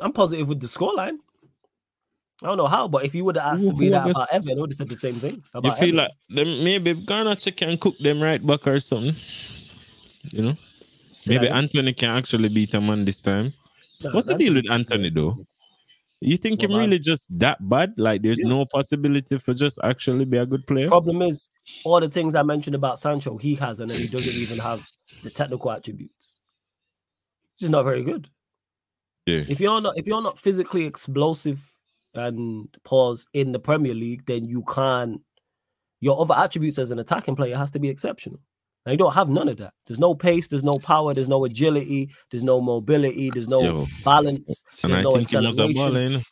I'm 0.00 0.12
positive 0.12 0.48
with 0.48 0.60
the 0.60 0.68
scoreline. 0.68 1.18
I 2.42 2.46
don't 2.46 2.56
know 2.56 2.66
how, 2.66 2.88
but 2.88 3.04
if 3.04 3.14
you 3.14 3.24
would 3.26 3.36
have 3.36 3.52
asked 3.54 3.64
Who- 3.64 3.72
to 3.72 3.76
be 3.76 3.84
who 3.86 3.90
that 3.92 4.02
against- 4.02 4.16
about 4.16 4.32
Evan, 4.32 4.56
I 4.58 4.60
would 4.60 4.70
have 4.70 4.76
said 4.76 4.88
the 4.88 4.96
same 4.96 5.20
thing. 5.20 5.42
you 5.54 5.60
feel 5.62 5.70
Everton. 5.72 5.96
like 5.96 6.10
them, 6.30 6.64
maybe 6.64 6.94
Ghana 6.94 7.36
can 7.36 7.76
cook 7.78 7.98
them 7.98 8.20
right 8.22 8.44
back 8.44 8.66
or 8.66 8.80
something. 8.80 9.14
You 10.32 10.42
know, 10.42 10.56
Say 11.22 11.34
maybe? 11.34 11.48
Antony 11.48 11.92
can 11.92 12.10
actually 12.10 12.48
beat 12.48 12.72
a 12.74 12.80
man 12.80 13.04
this 13.04 13.20
time. 13.22 13.52
Nah, 14.02 14.12
What's 14.12 14.28
the 14.28 14.34
deal 14.36 14.54
with 14.54 14.70
Antony, 14.70 15.10
though? 15.10 15.44
You 16.22 16.36
think 16.36 16.62
him 16.62 16.70
Well, 16.70 16.80
man. 16.80 16.90
really 16.90 16.98
just 17.00 17.38
that 17.38 17.56
bad? 17.68 17.94
Like, 17.98 18.20
there's 18.22 18.40
Yeah. 18.42 18.48
no 18.48 18.66
possibility 18.66 19.38
for 19.38 19.54
just 19.54 19.78
actually 19.82 20.24
be 20.26 20.36
a 20.36 20.44
good 20.46 20.66
player? 20.66 20.88
Problem 20.88 21.22
is, 21.22 21.48
all 21.84 22.00
the 22.00 22.08
things 22.10 22.34
I 22.34 22.42
mentioned 22.42 22.74
about 22.76 22.98
Sancho, 22.98 23.36
he 23.38 23.54
has, 23.56 23.80
and 23.80 23.90
then 23.90 23.98
he 23.98 24.08
doesn't 24.08 24.32
even 24.34 24.58
have 24.58 24.86
the 25.22 25.30
technical 25.30 25.70
attributes. 25.70 26.40
Which 27.58 27.64
is 27.64 27.70
not 27.70 27.84
very 27.84 28.02
good. 28.02 28.28
Yeah. 29.26 29.44
If 29.48 29.60
you're 29.60 29.80
not, 29.80 29.96
if 29.98 30.06
you're 30.06 30.22
not 30.22 30.38
physically 30.38 30.84
explosive 30.84 31.69
and 32.14 32.68
pause 32.84 33.26
in 33.32 33.52
the 33.52 33.58
Premier 33.58 33.94
League, 33.94 34.26
then 34.26 34.44
you 34.44 34.62
can't. 34.72 35.20
Your 36.00 36.20
other 36.20 36.34
attributes 36.34 36.78
as 36.78 36.90
an 36.90 36.98
attacking 36.98 37.36
player 37.36 37.56
has 37.56 37.70
to 37.72 37.78
be 37.78 37.88
exceptional. 37.88 38.40
Now 38.86 38.92
you 38.92 38.98
don't 38.98 39.12
have 39.12 39.28
none 39.28 39.48
of 39.48 39.58
that. 39.58 39.74
There's 39.86 39.98
no 39.98 40.14
pace, 40.14 40.48
there's 40.48 40.64
no 40.64 40.78
power, 40.78 41.12
there's 41.12 41.28
no 41.28 41.44
agility, 41.44 42.10
there's 42.30 42.42
no 42.42 42.60
mobility, 42.60 43.30
there's 43.30 43.48
no 43.48 43.60
Yo, 43.62 43.86
balance, 44.04 44.64
and 44.82 44.92
there's 44.92 45.00
I 45.00 45.02
no 45.02 45.16
think 45.16 45.28
he 45.28 45.36
was 45.36 45.58
a 45.58 45.64
acceleration. 45.64 46.24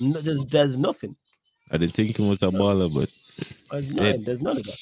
no- 0.00 0.20
there's, 0.22 0.44
there's 0.46 0.76
nothing. 0.78 1.14
I 1.70 1.76
didn't 1.76 1.94
think 1.94 2.16
he 2.16 2.22
was 2.22 2.42
a 2.42 2.46
baller, 2.46 2.92
but 2.92 3.10
There's, 3.70 3.88
Yeah. 3.88 4.02
nothing. 4.02 4.24
there's 4.24 4.40
none 4.40 4.56
of 4.56 4.64
that. 4.64 4.78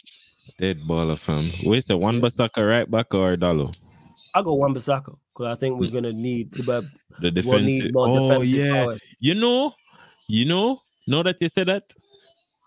dead 0.59 0.81
baller, 0.83 1.19
fam. 1.19 1.53
Wait, 1.65 1.85
say 1.85 1.95
Wan 1.95 2.21
Bissaka 2.21 2.67
right 2.67 2.89
back 2.91 3.13
or 3.15 3.37
Dalot? 3.37 3.77
I 4.35 4.43
go 4.43 4.55
Wan 4.55 4.73
Bissaka 4.75 5.17
because 5.35 5.47
I 5.47 5.55
think 5.59 5.79
we're 5.81 5.91
mm. 5.91 5.95
gonna 5.95 6.13
need 6.13 6.51
but 6.65 6.85
The 7.21 7.31
we'll 7.31 7.31
defensive. 7.33 7.65
need 7.67 7.93
more 7.95 8.09
oh, 8.09 8.29
defensive 8.29 8.49
yeah. 8.57 8.73
powers. 8.85 9.01
You 9.19 9.35
know, 9.35 9.73
you 10.29 10.45
know, 10.45 10.81
now 11.07 11.23
that 11.25 11.41
you 11.41 11.49
say 11.49 11.65
that, 11.65 11.85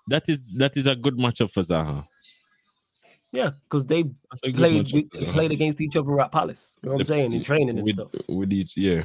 that 0.07 0.27
is 0.27 0.49
that 0.57 0.75
is 0.75 0.85
a 0.87 0.95
good 0.95 1.15
matchup 1.17 1.51
for 1.51 1.61
Zaha. 1.61 2.05
Yeah, 3.31 3.51
because 3.63 3.85
they 3.85 4.03
That's 4.03 4.41
a 4.43 4.47
good 4.51 4.55
played 4.55 4.85
Zaha. 4.87 5.31
played 5.33 5.51
against 5.51 5.79
each 5.79 5.95
other 5.95 6.19
at 6.19 6.31
Palace. 6.31 6.77
You 6.83 6.89
know 6.89 6.93
what 6.95 7.01
I'm 7.01 7.05
The- 7.05 7.13
saying 7.13 7.33
in 7.33 7.43
training 7.43 7.69
and 7.77 7.83
with, 7.83 7.93
stuff. 7.95 8.11
with 8.27 8.51
each, 8.51 8.75
yeah. 8.75 9.03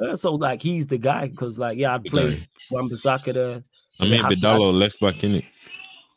Yeah, 0.00 0.14
so 0.14 0.34
like 0.34 0.62
he's 0.62 0.86
the 0.86 0.98
guy 0.98 1.28
because 1.28 1.58
like 1.58 1.76
yeah, 1.78 1.94
I'd 1.94 2.04
play. 2.04 2.40
Wan 2.70 2.88
Bissaka 2.88 3.34
there. 3.34 3.62
I 4.00 4.04
mean, 4.08 4.22
Bedalo 4.22 4.72
left 4.72 4.98
back 4.98 5.22
in 5.22 5.34
it. 5.36 5.44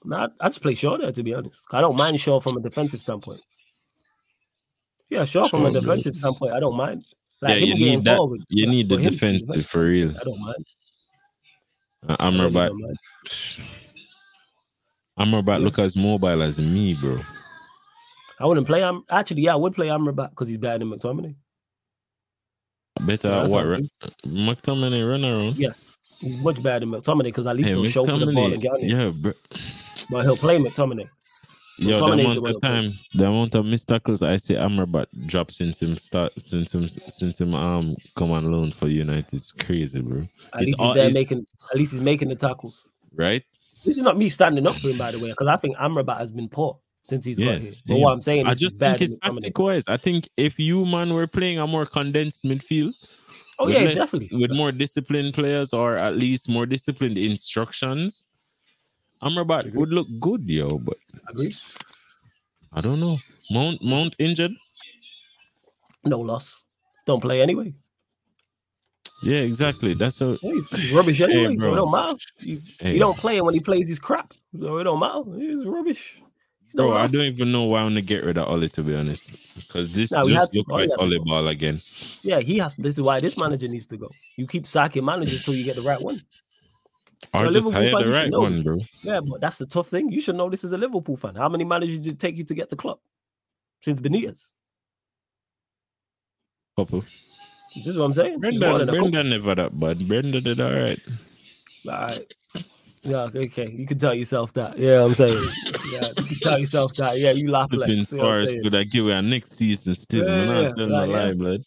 Nah, 0.06 0.30
I 0.40 0.48
just 0.48 0.62
play 0.62 0.74
Shaw 0.74 0.98
there 0.98 1.12
to 1.12 1.22
be 1.24 1.34
honest. 1.34 1.66
I 1.72 1.82
don't 1.82 1.98
mind 1.98 2.20
Shaw 2.20 2.40
from 2.40 2.56
a 2.58 2.62
defensive 2.62 3.02
standpoint. 3.02 3.42
Yeah, 5.10 5.26
Shaw 5.26 5.48
from 5.50 5.66
a 5.66 5.72
defensive 5.72 6.16
standpoint, 6.16 6.54
I 6.54 6.60
don't 6.62 6.76
mind. 6.78 7.04
Like 7.42 7.60
yeah, 7.60 7.66
you 7.66 7.76
need 7.76 8.04
that. 8.06 8.18
forward, 8.18 8.42
You 8.50 8.66
but- 8.66 8.72
need 8.72 8.90
the 8.90 8.96
but 8.96 9.04
him 9.04 9.18
from 9.18 9.34
defensive 9.38 9.66
for 9.68 9.82
real. 9.84 10.12
I 10.18 10.24
don't 10.24 10.40
mind. 10.40 10.66
Uh, 12.08 12.16
I 12.20 12.30
really 12.30 12.52
Amrabat, 12.52 12.68
don't 12.68 12.82
mind. 12.82 12.98
Amrabat 15.20 15.60
Yeah. 15.60 15.66
look 15.66 15.80
as 15.80 15.96
mobile 15.96 16.42
as 16.44 16.58
me, 16.60 16.94
bro. 16.96 17.20
I 18.40 18.46
wouldn't 18.46 18.68
play 18.68 18.84
I'm 18.84 19.04
Actually, 19.10 19.44
yeah, 19.44 19.54
I 19.54 19.56
would 19.56 19.74
play 19.74 19.88
Amrabat 19.88 20.32
because 20.32 20.50
he's 20.50 20.58
better 20.58 20.80
than 20.80 20.90
McTominay. 20.90 21.36
Better 23.06 23.28
So 23.28 23.30
that's 23.30 23.52
what? 23.52 23.66
Run, 23.68 23.90
McTominay 24.26 25.08
run 25.10 25.24
around. 25.26 25.58
Yes, 25.58 25.84
he's 26.20 26.38
much 26.38 26.62
better 26.62 26.80
than 26.82 26.90
McTominay 26.90 27.24
because 27.26 27.48
at 27.48 27.56
least 27.56 27.70
Hey, 27.70 27.76
he'll 27.76 27.86
show 27.86 28.06
for 28.06 28.18
the 28.18 28.26
ball 28.32 28.50
McTominay, 28.50 28.54
and 28.54 28.62
get 28.62 28.72
on 28.72 28.80
it. 28.82 28.88
yeah, 28.90 29.10
bro. 29.10 29.34
But 30.10 30.24
he'll 30.24 30.38
play 30.38 30.58
McTominay. 30.58 31.08
Yo, 31.78 31.98
the 31.98 32.06
amount 32.06 32.38
of 32.48 32.62
time, 32.62 33.00
the 33.16 33.26
amount 33.26 33.56
of 33.56 33.66
missed 33.66 33.88
tackles 33.88 34.22
I 34.22 34.38
see 34.38 34.54
Amrabat 34.54 35.08
drop 35.26 35.52
since 35.52 35.82
him 35.82 35.98
start, 35.98 36.32
since 36.38 36.74
him, 36.74 36.88
since 36.88 37.42
him 37.42 37.56
um 37.56 37.96
come 38.16 38.32
on 38.32 38.52
loan 38.52 38.72
for 38.72 38.88
United 38.88 39.34
is 39.34 39.52
crazy, 39.52 40.02
bro. 40.02 40.20
At 40.20 40.26
It's 40.26 40.56
least 40.56 40.68
he's 40.68 40.80
all- 40.80 40.94
there 40.94 41.06
it's- 41.08 41.14
making. 41.14 41.48
At 41.72 41.78
least 41.78 41.94
he's 41.94 42.02
making 42.02 42.30
the 42.30 42.36
tackles. 42.36 42.90
Right? 43.16 43.44
This 43.86 43.98
is 43.98 44.04
not 44.04 44.18
me 44.18 44.30
standing 44.30 44.66
up 44.68 44.78
for 44.78 44.90
him, 44.90 44.98
by 44.98 45.12
the 45.12 45.20
way, 45.20 45.30
because 45.30 45.48
I 45.48 45.58
think 45.58 45.76
Amrabat 45.78 46.18
has 46.20 46.32
been 46.32 46.48
poor 46.48 46.78
since 47.04 47.26
he's 47.26 47.38
Yeah, 47.40 47.54
got 47.54 47.62
here. 47.62 47.74
But 47.88 48.00
what 48.00 48.12
I'm 48.14 48.22
saying 48.22 48.48
I 48.48 48.52
is, 48.52 48.60
he's 48.60 48.70
just 48.70 48.80
think 48.80 49.02
it's 49.02 49.16
tactic 49.18 49.58
wise. 49.58 49.84
I 49.88 49.98
think 49.98 50.30
if 50.38 50.60
you 50.60 50.86
man 50.86 51.14
were 51.14 51.28
playing 51.28 51.60
a 51.60 51.66
more 51.68 51.86
condensed 51.86 52.44
midfield, 52.44 52.94
Oh 53.60 53.68
yeah, 53.68 53.80
less- 53.80 53.98
definitely. 53.98 54.38
with 54.40 54.52
more 54.52 54.72
disciplined 54.72 55.34
players 55.34 55.74
or 55.74 55.98
at 55.98 56.16
least 56.18 56.48
more 56.50 56.66
disciplined 56.66 57.18
instructions, 57.18 58.28
Amrabat 59.24 59.74
would 59.74 59.90
look 59.90 60.08
good, 60.20 60.42
yo. 60.50 60.78
But 60.78 60.98
Agree. 61.30 61.56
I 62.74 62.82
don't 62.82 63.00
know. 63.00 63.20
Mount 63.52 63.82
Mount 63.84 64.16
injured. 64.20 64.52
No 66.06 66.20
loss. 66.20 66.64
Don't 67.06 67.22
play 67.22 67.42
anyway. 67.42 67.74
Yeah, 69.24 69.38
exactly. 69.38 69.94
That's 69.94 70.20
a 70.20 70.36
He's, 70.42 70.70
he's 70.72 70.92
rubbish 70.92 71.22
anyway, 71.22 71.56
so 71.58 71.72
it 71.72 71.76
don't 71.76 71.92
matter. 71.92 72.18
He's, 72.40 72.74
Hey. 72.78 72.94
He 72.94 73.00
don't 73.00 73.18
play, 73.18 73.38
and 73.38 73.46
when 73.46 73.54
he 73.54 73.62
plays, 73.62 73.88
he's 73.88 74.00
crap. 74.00 74.34
So 74.58 74.78
it 74.80 74.84
don't 74.84 75.00
matter. 75.00 75.24
He's 75.38 75.66
rubbish. 75.66 76.20
He's 76.66 76.76
no 76.76 76.88
bro. 76.88 76.98
I 76.98 77.08
don't 77.08 77.22
even 77.22 77.52
know 77.54 77.64
why 77.64 77.80
I 77.82 77.84
want 77.84 77.96
to 77.96 78.02
get 78.02 78.26
rid 78.26 78.38
of 78.38 78.50
Ole 78.50 78.68
to 78.68 78.84
be 78.84 78.96
honest, 78.96 79.32
because 79.56 79.92
this 79.94 80.12
Nah, 80.12 80.26
just 80.26 80.52
to. 80.52 80.58
look 80.60 80.68
like 80.68 80.90
Ole 80.98 81.18
ball 81.24 81.48
again. 81.48 81.82
Yeah, 82.22 82.42
he 82.42 82.58
has. 82.58 82.76
This 82.76 82.96
is 82.98 83.02
why 83.02 83.22
this 83.22 83.38
manager 83.38 83.70
needs 83.70 83.88
to 83.88 83.98
go. 83.98 84.10
You 84.36 84.46
keep 84.46 84.68
sacking 84.68 85.06
managers 85.06 85.42
till 85.42 85.56
you 85.56 85.64
get 85.64 85.78
the 85.78 85.84
right 85.84 86.02
one. 86.02 86.22
A 87.34 87.52
just 87.52 87.72
hire 87.72 87.92
fan, 87.92 88.02
the 88.02 88.10
right 88.10 88.32
one, 88.32 88.62
bro. 88.62 88.80
Yeah, 89.02 89.20
but 89.22 89.42
that's 89.42 89.58
the 89.58 89.66
tough 89.66 89.88
thing. 89.88 90.12
You 90.12 90.22
should 90.22 90.36
know 90.36 90.50
this 90.50 90.64
as 90.64 90.72
a 90.72 90.78
Liverpool 90.78 91.18
fan. 91.18 91.36
How 91.36 91.50
many 91.50 91.64
managers 91.64 92.00
did 92.00 92.14
it 92.14 92.20
take 92.20 92.38
you 92.38 92.44
to 92.44 92.54
get 92.54 92.70
to 92.70 92.76
club 92.76 93.00
since 93.82 94.00
Benitez? 94.00 94.52
Couple. 96.78 97.04
This 97.76 97.88
is 97.88 97.98
what 97.98 98.06
I'm 98.06 98.14
saying. 98.14 98.40
Brendan. 98.40 98.88
Brendan 98.88 99.30
never 99.30 99.56
that 99.56 99.80
bad. 99.80 100.08
Brendan 100.08 100.44
did 100.44 100.60
all 100.60 100.72
right. 100.72 101.00
All 101.88 101.92
right. 101.92 102.34
Yeah, 103.04 103.28
okay. 103.36 103.70
You 103.70 103.86
can 103.86 103.98
tell 103.98 104.14
yourself 104.14 104.54
that. 104.54 104.78
Yeah, 104.78 105.04
I'm 105.04 105.14
saying. 105.14 105.38
Yeah, 105.92 106.08
you 106.18 106.24
can 106.26 106.40
tell 106.40 106.60
yourself 106.60 106.94
that. 106.96 107.20
Yeah, 107.20 107.32
you 107.32 107.52
laugh 107.52 107.72
less. 107.74 107.88
Flipping 107.88 108.06
See 108.06 108.18
what 108.18 108.28
I'm 108.28 108.46
scores 108.48 108.64
could 108.64 108.76
I 108.76 108.84
give 108.84 109.06
you 109.06 109.12
a 109.12 109.22
next 109.22 109.52
season 109.54 109.94
still? 109.96 110.26
Yeah, 110.28 110.46
man. 110.46 110.48
yeah, 110.64 110.70
I'm 110.70 110.76
telling 110.76 111.10
yeah, 111.12 111.18
lie, 111.26 111.34
blood. 111.34 111.60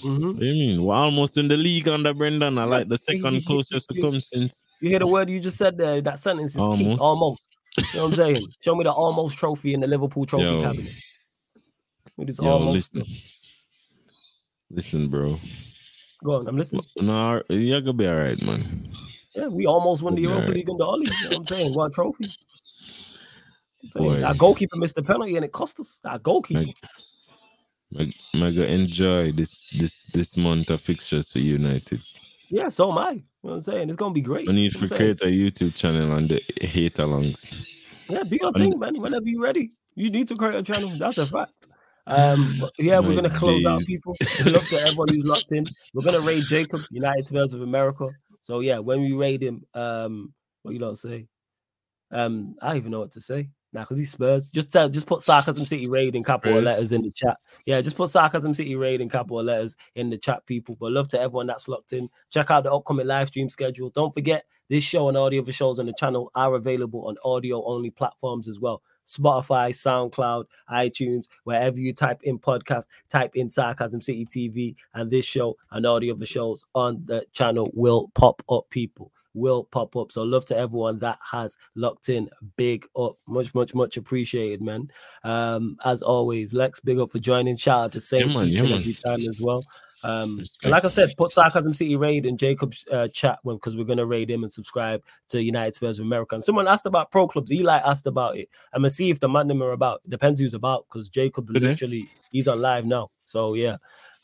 Mhm. 0.00 0.26
What 0.34 0.38
do 0.40 0.46
you 0.46 0.52
mean? 0.52 0.84
We're 0.84 0.94
almost 0.94 1.36
in 1.36 1.48
the 1.48 1.56
league 1.56 1.88
under 1.88 2.14
Brendan. 2.14 2.56
I 2.56 2.64
like 2.64 2.88
the 2.88 2.96
second 2.96 3.34
you- 3.34 3.42
closest 3.42 3.88
to 3.90 4.00
come 4.00 4.20
since 4.20 4.64
You 4.80 4.88
hear 4.90 5.00
the 5.00 5.06
word 5.06 5.28
you 5.28 5.40
just 5.40 5.58
said 5.58 5.76
there? 5.76 6.00
That 6.00 6.18
sentence 6.18 6.52
is 6.52 6.56
key. 6.56 6.96
Almost. 6.98 7.02
Almost. 7.02 7.42
You 7.76 7.84
know 7.94 8.02
what 8.04 8.08
I'm 8.10 8.14
saying? 8.16 8.46
Show 8.62 8.74
me 8.74 8.84
the 8.84 8.92
almost 8.92 9.36
trophy 9.38 9.74
in 9.74 9.80
the 9.80 9.86
Liverpool 9.86 10.24
trophy 10.24 10.44
Yo. 10.44 10.60
cabinet. 10.62 10.92
With 12.16 12.28
this 12.28 12.40
Yo, 12.40 12.48
almost. 12.48 12.94
listen, 12.96 13.14
listen, 14.70 15.08
bro. 15.08 15.38
Go 16.24 16.36
on, 16.36 16.48
I'm 16.48 16.56
listening. 16.56 16.82
No, 17.00 17.42
you're 17.50 17.80
gonna 17.80 17.92
be 17.92 18.06
all 18.08 18.16
right, 18.16 18.40
man. 18.42 18.88
Yeah, 19.38 19.46
we 19.46 19.66
almost 19.66 20.02
won 20.02 20.16
the. 20.16 20.22
Europa 20.22 20.50
League 20.50 20.68
and 20.68 20.80
the 20.80 20.84
Ollie. 20.84 21.06
You 21.06 21.12
know 21.22 21.28
what 21.28 21.36
I'm 21.38 21.46
saying? 21.46 21.74
What 21.74 21.92
trophy? 21.92 22.28
Saying, 23.92 24.24
Our 24.24 24.34
goalkeeper 24.34 24.76
missed 24.76 24.96
the 24.96 25.02
penalty 25.04 25.36
and 25.36 25.44
it 25.44 25.52
cost 25.52 25.78
us. 25.78 26.00
Our 26.04 26.18
goalkeeper. 26.18 26.60
Like, 26.60 26.74
Meg- 27.92 28.14
Mega 28.34 28.66
enjoy 28.66 29.30
this 29.32 29.68
this 29.78 30.04
this 30.12 30.36
month 30.36 30.70
of 30.70 30.80
fixtures 30.80 31.30
for 31.30 31.38
United. 31.38 32.02
Yeah, 32.50 32.68
so 32.70 32.90
am 32.90 32.98
I. 32.98 33.10
You 33.10 33.16
know 33.16 33.22
what 33.40 33.52
I'm 33.54 33.60
saying? 33.60 33.88
It's 33.88 33.96
gonna 33.96 34.12
be 34.12 34.20
great. 34.20 34.48
I 34.48 34.52
need 34.52 34.72
to 34.74 34.88
create 34.88 35.22
a 35.22 35.26
YouTube 35.26 35.74
channel 35.76 36.10
on 36.12 36.26
the 36.26 36.42
hate 36.60 36.96
alongs. 36.96 37.54
Yeah, 38.08 38.24
do 38.24 38.36
your 38.40 38.52
thing, 38.52 38.78
man. 38.78 39.00
Whenever 39.00 39.26
you're 39.26 39.40
ready, 39.40 39.70
you 39.94 40.10
need 40.10 40.26
to 40.28 40.34
create 40.34 40.56
a 40.56 40.62
channel. 40.62 40.90
That's 40.98 41.18
a 41.18 41.26
fact. 41.26 41.52
Um, 42.10 42.56
but 42.58 42.72
yeah, 42.78 43.00
we're 43.00 43.14
gonna 43.14 43.28
close 43.28 43.66
out, 43.66 43.82
people. 43.82 44.16
Love 44.46 44.66
to 44.68 44.80
everyone 44.80 45.08
who's 45.08 45.26
locked 45.26 45.52
in. 45.52 45.66
We're 45.92 46.04
gonna 46.04 46.22
raid 46.22 46.44
Jacob, 46.44 46.80
United 46.90 47.26
Spurs 47.26 47.52
of 47.52 47.60
America. 47.60 48.08
So 48.42 48.60
yeah, 48.60 48.78
when 48.78 49.00
we 49.02 49.12
raid 49.12 49.42
him, 49.42 49.64
um, 49.74 50.32
what 50.62 50.72
you 50.72 50.80
don't 50.80 50.98
say? 50.98 51.26
Um, 52.10 52.56
I 52.62 52.68
don't 52.68 52.76
even 52.78 52.90
know 52.90 53.00
what 53.00 53.12
to 53.12 53.20
say 53.20 53.50
now 53.72 53.82
because 53.82 53.98
he's 53.98 54.12
Spurs. 54.12 54.50
Just 54.50 54.72
tell, 54.72 54.88
just 54.88 55.06
put 55.06 55.22
sarcasm 55.22 55.64
city 55.66 55.86
raid 55.86 56.14
in 56.14 56.24
capital 56.24 56.60
letters 56.60 56.92
in 56.92 57.02
the 57.02 57.10
chat. 57.10 57.36
Yeah, 57.66 57.80
just 57.80 57.96
put 57.96 58.10
sarcasm 58.10 58.54
city 58.54 58.76
raid 58.76 59.00
in 59.00 59.08
capital 59.08 59.44
letters 59.44 59.76
in 59.94 60.10
the 60.10 60.18
chat, 60.18 60.46
people. 60.46 60.76
But 60.78 60.92
love 60.92 61.08
to 61.08 61.20
everyone 61.20 61.46
that's 61.46 61.68
locked 61.68 61.92
in. 61.92 62.08
Check 62.30 62.50
out 62.50 62.64
the 62.64 62.72
upcoming 62.72 63.06
live 63.06 63.28
stream 63.28 63.48
schedule. 63.48 63.90
Don't 63.90 64.14
forget 64.14 64.44
this 64.68 64.84
show 64.84 65.08
and 65.08 65.16
all 65.16 65.30
the 65.30 65.38
other 65.38 65.52
shows 65.52 65.78
on 65.78 65.86
the 65.86 65.94
channel 65.94 66.30
are 66.34 66.54
available 66.54 67.06
on 67.06 67.16
audio 67.24 67.64
only 67.64 67.90
platforms 67.90 68.48
as 68.48 68.58
well. 68.58 68.82
Spotify, 69.08 69.70
SoundCloud, 69.70 70.44
iTunes, 70.70 71.24
wherever 71.44 71.80
you 71.80 71.92
type 71.92 72.20
in 72.22 72.38
podcast, 72.38 72.88
type 73.08 73.34
in 73.34 73.50
Sarcasm 73.50 74.02
City 74.02 74.26
TV, 74.26 74.76
and 74.94 75.10
this 75.10 75.24
show 75.24 75.56
and 75.70 75.86
all 75.86 75.98
the 75.98 76.10
other 76.10 76.26
shows 76.26 76.64
on 76.74 77.02
the 77.06 77.24
channel 77.32 77.70
will 77.74 78.10
pop 78.14 78.42
up, 78.50 78.68
people. 78.70 79.10
Will 79.34 79.64
pop 79.64 79.94
up. 79.94 80.10
So, 80.10 80.22
love 80.22 80.46
to 80.46 80.56
everyone 80.56 80.98
that 81.00 81.18
has 81.30 81.56
locked 81.76 82.08
in. 82.08 82.28
Big 82.56 82.86
up. 82.96 83.18
Much, 83.28 83.54
much, 83.54 83.72
much 83.72 83.96
appreciated, 83.96 84.62
man. 84.62 84.90
Um, 85.22 85.76
as 85.84 86.02
always, 86.02 86.54
Lex, 86.54 86.80
big 86.80 86.98
up 86.98 87.10
for 87.10 87.20
joining. 87.20 87.56
Shout 87.56 87.84
out 87.84 87.92
to 87.92 88.00
Saint 88.00 88.32
man, 88.32 88.48
each 88.48 88.60
yeah, 88.60 88.62
man. 88.62 88.94
time 88.94 89.28
as 89.28 89.40
well. 89.40 89.64
Um, 90.02 90.42
and 90.62 90.70
like 90.70 90.84
I 90.84 90.88
said, 90.88 91.14
put 91.16 91.32
Sarcasm 91.32 91.74
City 91.74 91.96
raid 91.96 92.24
in 92.26 92.36
Jacob's 92.36 92.86
uh, 92.90 93.08
chat 93.08 93.38
when 93.42 93.56
because 93.56 93.76
we're 93.76 93.84
gonna 93.84 94.06
raid 94.06 94.30
him 94.30 94.42
and 94.42 94.52
subscribe 94.52 95.02
to 95.28 95.42
United 95.42 95.74
Spurs 95.74 95.98
of 95.98 96.06
America. 96.06 96.34
And 96.34 96.44
someone 96.44 96.68
asked 96.68 96.86
about 96.86 97.10
pro 97.10 97.26
clubs. 97.26 97.50
Eli 97.50 97.78
asked 97.78 98.06
about 98.06 98.36
it. 98.36 98.48
I'm 98.72 98.82
gonna 98.82 98.90
see 98.90 99.10
if 99.10 99.20
the 99.20 99.28
man 99.28 99.48
them 99.48 99.62
are 99.62 99.72
about. 99.72 100.00
Depends 100.08 100.40
who's 100.40 100.54
about 100.54 100.86
because 100.88 101.08
Jacob 101.08 101.48
Today? 101.48 101.60
literally 101.68 102.08
he's 102.30 102.48
on 102.48 102.60
live 102.60 102.84
now. 102.84 103.10
So 103.24 103.54
yeah, 103.54 103.76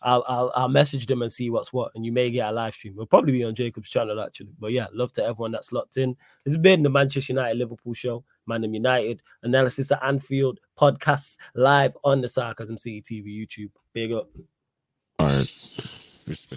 I'll, 0.02 0.24
I'll 0.28 0.52
I'll 0.54 0.68
message 0.68 1.06
them 1.06 1.22
and 1.22 1.32
see 1.32 1.50
what's 1.50 1.72
what, 1.72 1.90
and 1.94 2.04
you 2.04 2.12
may 2.12 2.30
get 2.30 2.48
a 2.48 2.52
live 2.52 2.74
stream. 2.74 2.94
We'll 2.94 3.06
probably 3.06 3.32
be 3.32 3.44
on 3.44 3.54
Jacob's 3.54 3.88
channel 3.88 4.20
actually. 4.20 4.54
But 4.58 4.72
yeah, 4.72 4.86
love 4.92 5.12
to 5.14 5.24
everyone 5.24 5.52
that's 5.52 5.72
locked 5.72 5.96
in. 5.96 6.16
This 6.44 6.54
has 6.54 6.60
been 6.60 6.82
the 6.82 6.90
Manchester 6.90 7.32
United 7.32 7.58
Liverpool 7.58 7.94
show. 7.94 8.24
Man 8.46 8.62
United 8.74 9.22
analysis 9.42 9.90
at 9.90 10.04
Anfield 10.04 10.60
podcasts 10.78 11.38
live 11.54 11.96
on 12.04 12.20
the 12.20 12.28
Sarcasm 12.28 12.76
City 12.76 13.02
TV 13.02 13.26
YouTube. 13.26 13.70
Big 13.94 14.12
up. 14.12 14.28
All 15.18 15.26
right. 15.28 15.50
Respect. 16.26 16.52